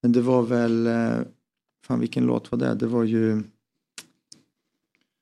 Men 0.03 0.11
det 0.11 0.21
var 0.21 0.43
väl, 0.43 0.87
eh, 0.87 1.11
fan 1.87 1.99
vilken 1.99 2.25
låt 2.25 2.51
var 2.51 2.59
det? 2.59 2.75
Det 2.75 2.87
var 2.87 3.03
ju, 3.03 3.43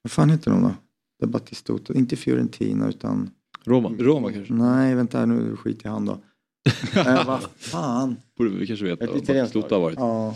vad 0.01 0.11
fan 0.11 0.29
heter 0.29 0.51
de 0.51 0.61
då? 0.61 0.73
Det 1.19 1.25
är 1.25 1.29
Battistuta, 1.29 1.93
inte 1.93 2.15
Fiorentina 2.15 2.89
utan, 2.89 3.29
Roma. 3.65 3.89
Roma 3.99 4.31
kanske? 4.31 4.53
nej 4.53 4.95
vänta 4.95 5.25
nu 5.25 5.55
skit 5.55 5.85
i 5.85 5.87
han 5.87 6.05
då. 6.05 6.19
eh, 6.95 7.25
vad 7.27 7.39
fan? 7.57 8.15
Borde 8.37 8.49
vi 8.49 8.67
kanske 8.67 8.85
veta 8.85 9.03
Ett 9.03 9.09
vad 9.09 9.25
Batistuta 9.25 9.75
har 9.75 9.81
varit. 9.81 9.97
Ja, 9.99 10.35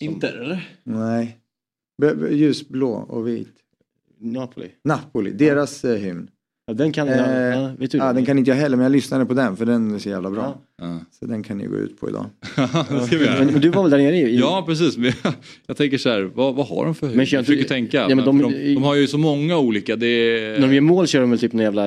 Inter 0.00 0.40
eller? 0.40 0.68
nej. 0.84 1.38
Ljusblå 2.30 2.90
och 2.92 3.28
vit. 3.28 3.48
Napoli. 4.20 4.68
Napoli, 4.84 5.30
deras 5.30 5.84
eh, 5.84 5.96
hymn. 5.96 6.28
Ja, 6.66 6.74
den 6.74 6.92
kan... 6.92 7.08
Eh, 7.08 7.16
ja, 7.18 7.70
vet 7.78 7.90
du 7.90 7.98
Ja, 7.98 8.12
den 8.12 8.24
kan 8.26 8.38
inte 8.38 8.50
jag 8.50 8.56
heller 8.56 8.76
men 8.76 8.84
jag 8.84 8.92
lyssnade 8.92 9.26
på 9.26 9.34
den 9.34 9.56
för 9.56 9.66
den 9.66 9.94
är 9.94 9.98
så 9.98 10.08
jävla 10.08 10.30
bra. 10.30 10.60
Ja. 10.82 10.98
Så 11.10 11.26
den 11.26 11.42
kan 11.42 11.58
ni 11.58 11.66
gå 11.66 11.76
ut 11.76 12.00
på 12.00 12.08
idag. 12.08 12.26
Men, 13.38 13.46
men 13.46 13.60
du 13.60 13.68
var 13.68 13.82
väl 13.82 13.90
där 13.90 13.98
nere 13.98 14.16
i... 14.16 14.38
Ja 14.38 14.64
precis, 14.66 14.96
men 14.96 15.12
jag, 15.24 15.32
jag 15.66 15.76
tänker 15.76 15.98
så 15.98 16.08
här, 16.08 16.22
vad, 16.22 16.54
vad 16.54 16.66
har 16.66 16.84
de 16.84 16.94
för 16.94 17.06
Men 17.06 17.12
huvud? 17.14 17.28
kör 17.28 17.36
Jag 17.36 17.42
inte- 17.42 17.52
försöker 17.52 17.68
tänka. 17.68 17.96
Ja, 17.96 18.08
men 18.08 18.16
men 18.16 18.24
de- 18.24 18.38
de, 18.42 18.74
de, 18.74 18.82
har 18.82 18.94
ju 18.94 19.06
så 19.06 19.18
många 19.18 19.58
olika. 19.58 19.96
Det 19.96 20.06
är, 20.06 20.60
När 20.60 20.68
de 20.68 20.74
gör 20.74 20.80
mål 20.80 21.06
kör 21.06 21.20
de 21.20 21.30
väl 21.30 21.38
typ 21.38 21.54
en 21.54 21.60
jävla... 21.60 21.86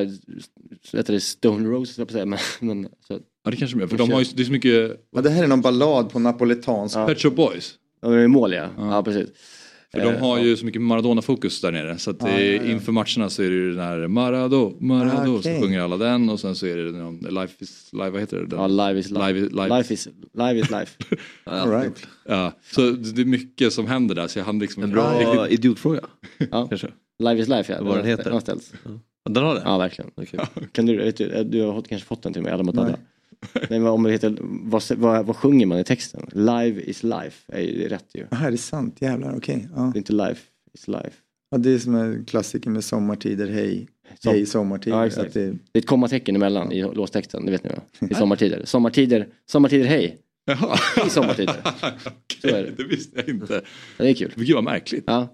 Heter 0.94 1.14
det 1.14 1.20
Stone 1.22 1.70
Roses, 1.70 1.98
jag 1.98 2.08
på 2.08 2.12
att 2.12 2.14
säga. 2.14 2.26
Men, 2.26 2.40
men, 2.60 2.90
så, 3.08 3.20
ja 3.44 3.52
det 3.52 3.58
kanske 3.58 3.78
de 3.78 3.82
gör, 3.82 3.88
för 3.88 3.98
de 3.98 4.12
har 4.12 4.20
ju, 4.20 4.26
det 4.36 4.42
är 4.44 4.46
så 4.46 4.52
mycket 4.52 5.06
Ja, 5.16 5.22
det 5.22 5.30
här 5.30 5.44
är 5.44 5.48
någon 5.48 5.62
ballad 5.62 6.10
på 6.10 6.20
napoletansk. 6.20 6.96
Ja. 6.98 7.08
Pet 7.08 7.22
Shop 7.22 7.30
Boys. 7.32 7.74
ja, 8.02 8.10
de 8.10 8.20
gör 8.20 8.28
mål 8.28 8.54
ja. 8.54 8.70
Ja. 8.78 8.96
Ja, 8.96 9.04
precis. 9.04 9.30
För 9.92 10.02
de 10.02 10.08
Eh, 10.08 10.20
har 10.20 10.40
ju 10.40 10.58
så 10.58 10.66
mycket 10.66 10.82
Maradona-fokus 10.82 11.62
där 11.62 11.72
nere. 11.72 11.98
Så 11.98 12.12
att 12.12 12.20
det, 12.20 12.54
ja, 12.54 12.64
ja. 12.64 12.72
inför 12.72 12.92
matcherna 12.92 13.30
så 13.30 13.44
är 13.44 13.50
det 13.50 13.56
ju 13.56 13.70
den 13.72 13.80
här 13.86 14.08
Marado, 14.08 14.78
Marado, 14.80 15.32
Ah, 15.32 15.38
okej. 15.40 15.56
så 15.56 15.62
sjunger 15.62 15.80
alla 15.80 15.98
den 15.98 16.30
och 16.30 16.40
sen 16.40 16.56
så 16.56 16.66
är 16.66 16.76
det 16.78 16.92
den, 16.92 17.18
Life 17.18 17.54
is, 17.64 17.90
live, 17.94 18.10
vad 18.10 18.20
heter 18.22 18.38
det? 18.38 18.46
Den? 18.48 18.60
Ja, 18.60 18.68
live 18.68 19.00
is 19.00 19.10
life. 19.12 19.34
Live, 19.34 19.50
live, 19.50 19.78
Life 19.78 19.94
is 19.94 20.08
life. 20.34 20.60
Is 20.60 20.70
life. 20.72 20.92
All 21.44 21.70
right. 21.72 22.08
Ja, 22.26 22.52
så 22.72 22.92
det 22.92 23.22
är 23.22 23.26
mycket 23.26 23.74
som 23.74 23.88
händer 23.88 24.16
där 24.16 24.28
så 24.28 24.40
jag 24.40 24.46
hann 24.46 24.60
liksom 24.60 24.84
En 24.84 24.92
bra 24.92 25.48
idiotfråga. 25.50 26.02
Ja. 26.52 26.70
Live 27.20 27.42
is 27.42 27.48
life 27.48 27.74
ja. 27.74 27.84
Vad 27.84 27.98
den 27.98 28.06
heter. 28.06 28.32
Den 28.32 28.60
Den 29.30 29.44
har 29.44 29.56
det? 29.56 29.62
Ja, 29.66 29.78
verkligen. 29.78 30.12
Okej. 30.16 30.40
Kan 30.72 30.86
du, 30.86 30.98
vet 30.98 31.18
du, 31.18 31.44
du 31.44 31.62
har 31.62 31.82
kanske 31.82 32.08
fått 32.08 32.22
den 32.24 32.34
till 32.34 32.42
mig, 32.42 32.52
alla 32.52 32.64
mot 32.64 32.78
alla. 32.78 32.98
Nej, 33.54 33.80
men 33.80 33.88
om 33.88 34.04
det 34.04 34.12
heter, 34.12 34.38
vad, 34.42 34.84
vad, 34.98 35.26
vad 35.26 35.36
sjunger 35.36 35.66
man 35.66 35.80
i 35.80 35.84
texten? 35.84 36.30
Live 36.32 36.82
is 36.82 37.04
life 37.04 37.52
är 37.54 37.62
ju 37.62 37.88
rätt 37.88 38.06
ju. 38.14 38.26
Jaha, 38.32 38.48
är 38.48 38.52
det 38.52 38.58
sant? 38.58 38.96
Jävlar, 39.02 39.38
okej. 39.38 39.68
Ja. 39.76 39.82
Det 39.82 39.98
är 39.98 39.98
inte 39.98 40.14
life 40.14 40.42
is 40.74 40.88
life. 40.88 41.12
ja, 41.52 41.58
det 41.58 41.70
är 41.74 41.80
som 41.80 41.96
en 41.96 42.26
klassiker 42.26 42.70
med 42.70 42.84
sommartider, 42.84 43.48
hej. 43.48 43.88
Som- 44.20 44.34
Hej 44.34 44.46
sommartider. 44.46 44.98
Ja, 44.98 45.06
exakt. 45.08 45.28
att 45.28 45.34
det, 45.34 45.46
Det 45.52 45.58
är 45.74 45.78
ett 45.80 45.88
kommatecken 45.88 46.36
emellan 46.36 46.72
i 46.72 46.82
låstexten, 46.82 47.46
det 47.46 47.52
vet 47.52 47.64
ni 47.64 47.70
va? 47.70 48.08
I 48.10 48.14
sommartider. 48.14 48.62
Sommartider, 48.66 49.28
sommartider 49.46 49.86
hej. 49.86 50.18
Jaha. 50.46 50.78
I 51.08 51.10
sommartider. 51.10 51.56
Okej, 52.06 52.52
det. 52.52 52.72
det 52.78 52.84
visste 52.84 53.20
jag 53.20 53.30
inte. 53.30 53.54
Ja, 53.98 54.04
det 54.06 54.10
är 54.10 54.14
kul. 54.14 54.32
Gud 54.36 54.56
vad 54.56 54.64
märkligt. 54.64 55.04
Ja, 55.08 55.28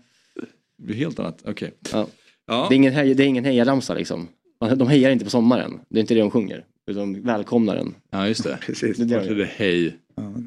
Det 0.78 0.84
blir 0.86 0.96
helt 0.96 1.20
annat. 1.20 1.42
Okej. 1.46 1.72
ja. 1.92 2.08
Ja. 2.52 2.66
Det 2.70 2.76
är 2.76 2.78
ingen, 2.78 2.94
hej, 2.94 3.14
det 3.14 3.24
är 3.24 3.28
ingen 3.28 3.46
hejaramsa 3.46 3.94
liksom. 3.94 4.28
De 4.76 4.88
hejar 4.88 5.12
inte 5.12 5.26
på 5.26 5.32
sommaren. 5.32 5.80
Det 5.90 6.00
är 6.00 6.02
inte 6.02 6.14
det 6.14 6.20
de 6.20 6.32
sjunger. 6.32 6.66
Utan 6.92 7.22
välkomnar 7.22 7.76
den. 7.76 7.96
Ja 8.12 8.28
just 8.28 8.44
det. 8.44 8.58
Precis. 8.66 8.98
Det 8.98 9.16
är 9.16 9.36
det 9.36 9.50
hej. 9.56 9.98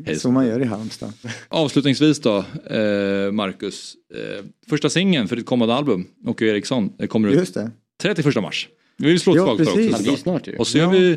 hej 0.07 0.17
Så 0.17 0.31
man 0.31 0.47
gör 0.47 0.61
i 0.61 0.65
Halmstad. 0.65 1.13
Avslutningsvis 1.49 2.21
då, 2.21 2.37
eh, 2.67 3.33
Marcus. 3.33 3.95
Eh, 4.15 4.45
första 4.69 4.91
singeln 4.91 5.29
för 5.29 5.37
ditt 5.37 5.47
kommande 5.47 5.75
album, 5.75 6.07
Åke 6.27 6.47
Eriksson, 6.47 6.93
eh, 6.99 7.07
kommer 7.07 7.29
ut 7.29 7.35
Just 7.35 7.55
det. 7.55 7.71
31 8.03 8.43
mars. 8.43 8.69
Vi 8.97 9.09
vill 9.09 9.21
slå 9.21 9.33
ett 9.33 9.37
Ja, 9.37 9.45
slag 9.45 9.57
för 9.59 9.65
precis. 9.65 9.93
också 9.93 10.11
Ja, 10.11 10.17
snart 10.17 10.47
ju. 10.49 10.57
Och 10.57 10.67
så 10.67 10.79
gör 10.79 10.85
Ja. 10.85 10.91
vi, 10.91 11.11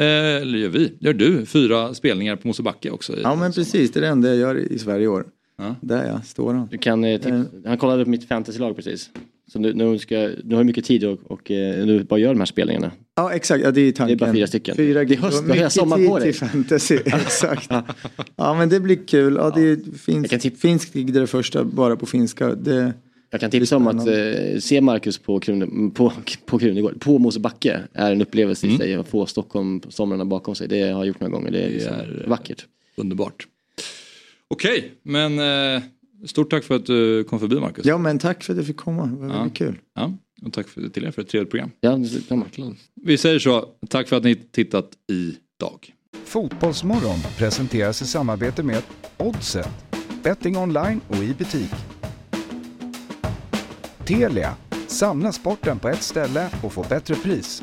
eh, 0.00 0.06
eller 0.42 0.58
gör 0.58 0.68
vi, 0.68 0.92
gör 1.00 1.12
du, 1.12 1.46
fyra 1.46 1.94
spelningar 1.94 2.36
på 2.36 2.48
Mosebacke 2.48 2.90
också. 2.90 3.20
Ja 3.22 3.34
men 3.34 3.52
precis, 3.52 3.90
det 3.92 3.98
är 3.98 4.00
det 4.00 4.08
enda 4.08 4.28
jag 4.28 4.36
gör 4.36 4.72
i 4.72 4.78
Sverige 4.78 5.04
i 5.04 5.08
år. 5.08 5.26
Ja. 5.58 5.74
Där 5.80 6.06
ja, 6.08 6.20
står 6.20 6.54
han. 6.54 6.68
Du 6.70 6.78
kan, 6.78 7.04
eh, 7.04 7.42
han 7.66 7.78
kollade 7.78 8.04
på 8.04 8.10
mitt 8.10 8.28
fantasylag 8.28 8.76
precis. 8.76 9.10
Så 9.46 9.58
nu, 9.58 9.74
nu, 9.74 9.98
ska, 9.98 10.14
nu 10.44 10.54
har 10.54 10.62
du 10.62 10.64
mycket 10.64 10.84
tid 10.84 11.04
och, 11.04 11.18
och 11.24 11.50
eh, 11.50 11.86
nu 11.86 12.04
bara 12.04 12.20
gör 12.20 12.28
de 12.28 12.38
här 12.38 12.46
spelningarna. 12.46 12.92
Ja 13.14 13.32
exakt, 13.32 13.64
ja, 13.64 13.70
det 13.70 13.80
är 13.80 13.92
tanken. 13.92 14.18
Det 14.18 14.24
är 14.24 14.26
bara 14.26 14.34
fyra 14.34 14.46
stycken. 14.46 14.76
Fyra 14.76 15.04
Det 15.04 15.14
är 15.14 15.18
höst, 15.18 15.44
mycket 15.44 15.72
sommaren 15.72 16.06
på 16.06 16.18
dig. 16.18 16.32
till 16.32 16.40
fantasy, 16.40 16.94
exakt. 17.04 17.70
Ja 18.36 18.54
men 18.54 18.68
det 18.68 18.80
blir 18.80 19.06
kul. 19.06 19.34
Ja, 19.34 19.52
det 19.54 19.60
är 19.60 19.98
finsk, 19.98 20.58
finsk 20.60 20.92
gig 20.92 21.12
det 21.12 21.20
det 21.20 21.26
första, 21.26 21.64
bara 21.64 21.96
på 21.96 22.06
finska. 22.06 22.54
Det, 22.54 22.92
Jag 23.30 23.40
kan 23.40 23.50
tipsa 23.50 23.76
om 23.76 23.86
att 23.86 24.06
eh, 24.06 24.58
se 24.60 24.80
Marcus 24.80 25.18
på, 25.18 25.40
Krune, 25.40 25.90
på, 25.90 26.12
på 26.46 26.58
Krunegård, 26.58 27.00
på 27.00 27.18
Mosebacke, 27.18 27.80
är 27.92 28.12
en 28.12 28.22
upplevelse 28.22 28.66
i 28.66 28.76
sig. 28.76 28.94
Att 28.94 29.08
få 29.08 29.26
Stockholm 29.26 29.80
på 29.80 29.90
somrarna 29.90 30.24
bakom 30.24 30.54
sig, 30.54 30.68
det 30.68 30.80
har 30.80 30.88
jag 30.88 31.06
gjort 31.06 31.20
några 31.20 31.32
gånger. 31.32 31.50
Det 31.50 31.62
är, 31.62 31.70
liksom 31.70 31.94
är, 31.94 32.24
vackert. 32.28 32.64
Underbart. 32.96 33.46
Okej, 34.48 34.92
men 35.02 35.38
eh, 35.38 35.82
stort 36.26 36.50
tack 36.50 36.64
för 36.64 36.74
att 36.76 36.86
du 36.86 37.24
kom 37.24 37.40
förbi 37.40 37.60
Marcus. 37.60 37.86
ja 37.86 37.98
men 37.98 38.18
tack 38.18 38.42
för 38.44 38.52
att 38.52 38.56
jag 38.56 38.66
fick 38.66 38.76
komma, 38.76 39.06
det 39.06 39.16
var 39.16 39.26
Ja. 39.28 39.32
väldigt 39.38 39.54
kul. 39.58 39.78
Ja, 39.94 40.12
och 40.42 40.52
tack 40.52 40.68
för, 40.68 40.88
till 40.88 41.04
er 41.04 41.10
för 41.10 41.22
ett 41.22 41.28
trevligt 41.28 41.50
program. 41.50 41.70
Ja, 41.80 41.96
detsamma. 41.96 42.44
Vi 43.02 43.18
säger 43.18 43.38
så, 43.38 43.68
tack 43.88 44.08
för 44.08 44.16
att 44.16 44.24
ni 44.24 44.34
tittat 44.34 44.90
idag. 45.08 45.92
Fotbollsmorgon 46.24 47.18
presenteras 47.38 48.02
i 48.02 48.06
samarbete 48.06 48.62
med 48.62 48.82
Oddset, 49.18 49.68
betting 50.22 50.56
online 50.56 51.00
och 51.08 51.16
i 51.16 51.34
butik. 51.38 51.70
Telia, 54.04 54.54
samla 54.86 55.32
sporten 55.32 55.78
på 55.78 55.88
ett 55.88 56.02
ställe 56.02 56.48
och 56.62 56.72
få 56.72 56.86
bättre 56.88 57.14
pris. 57.14 57.62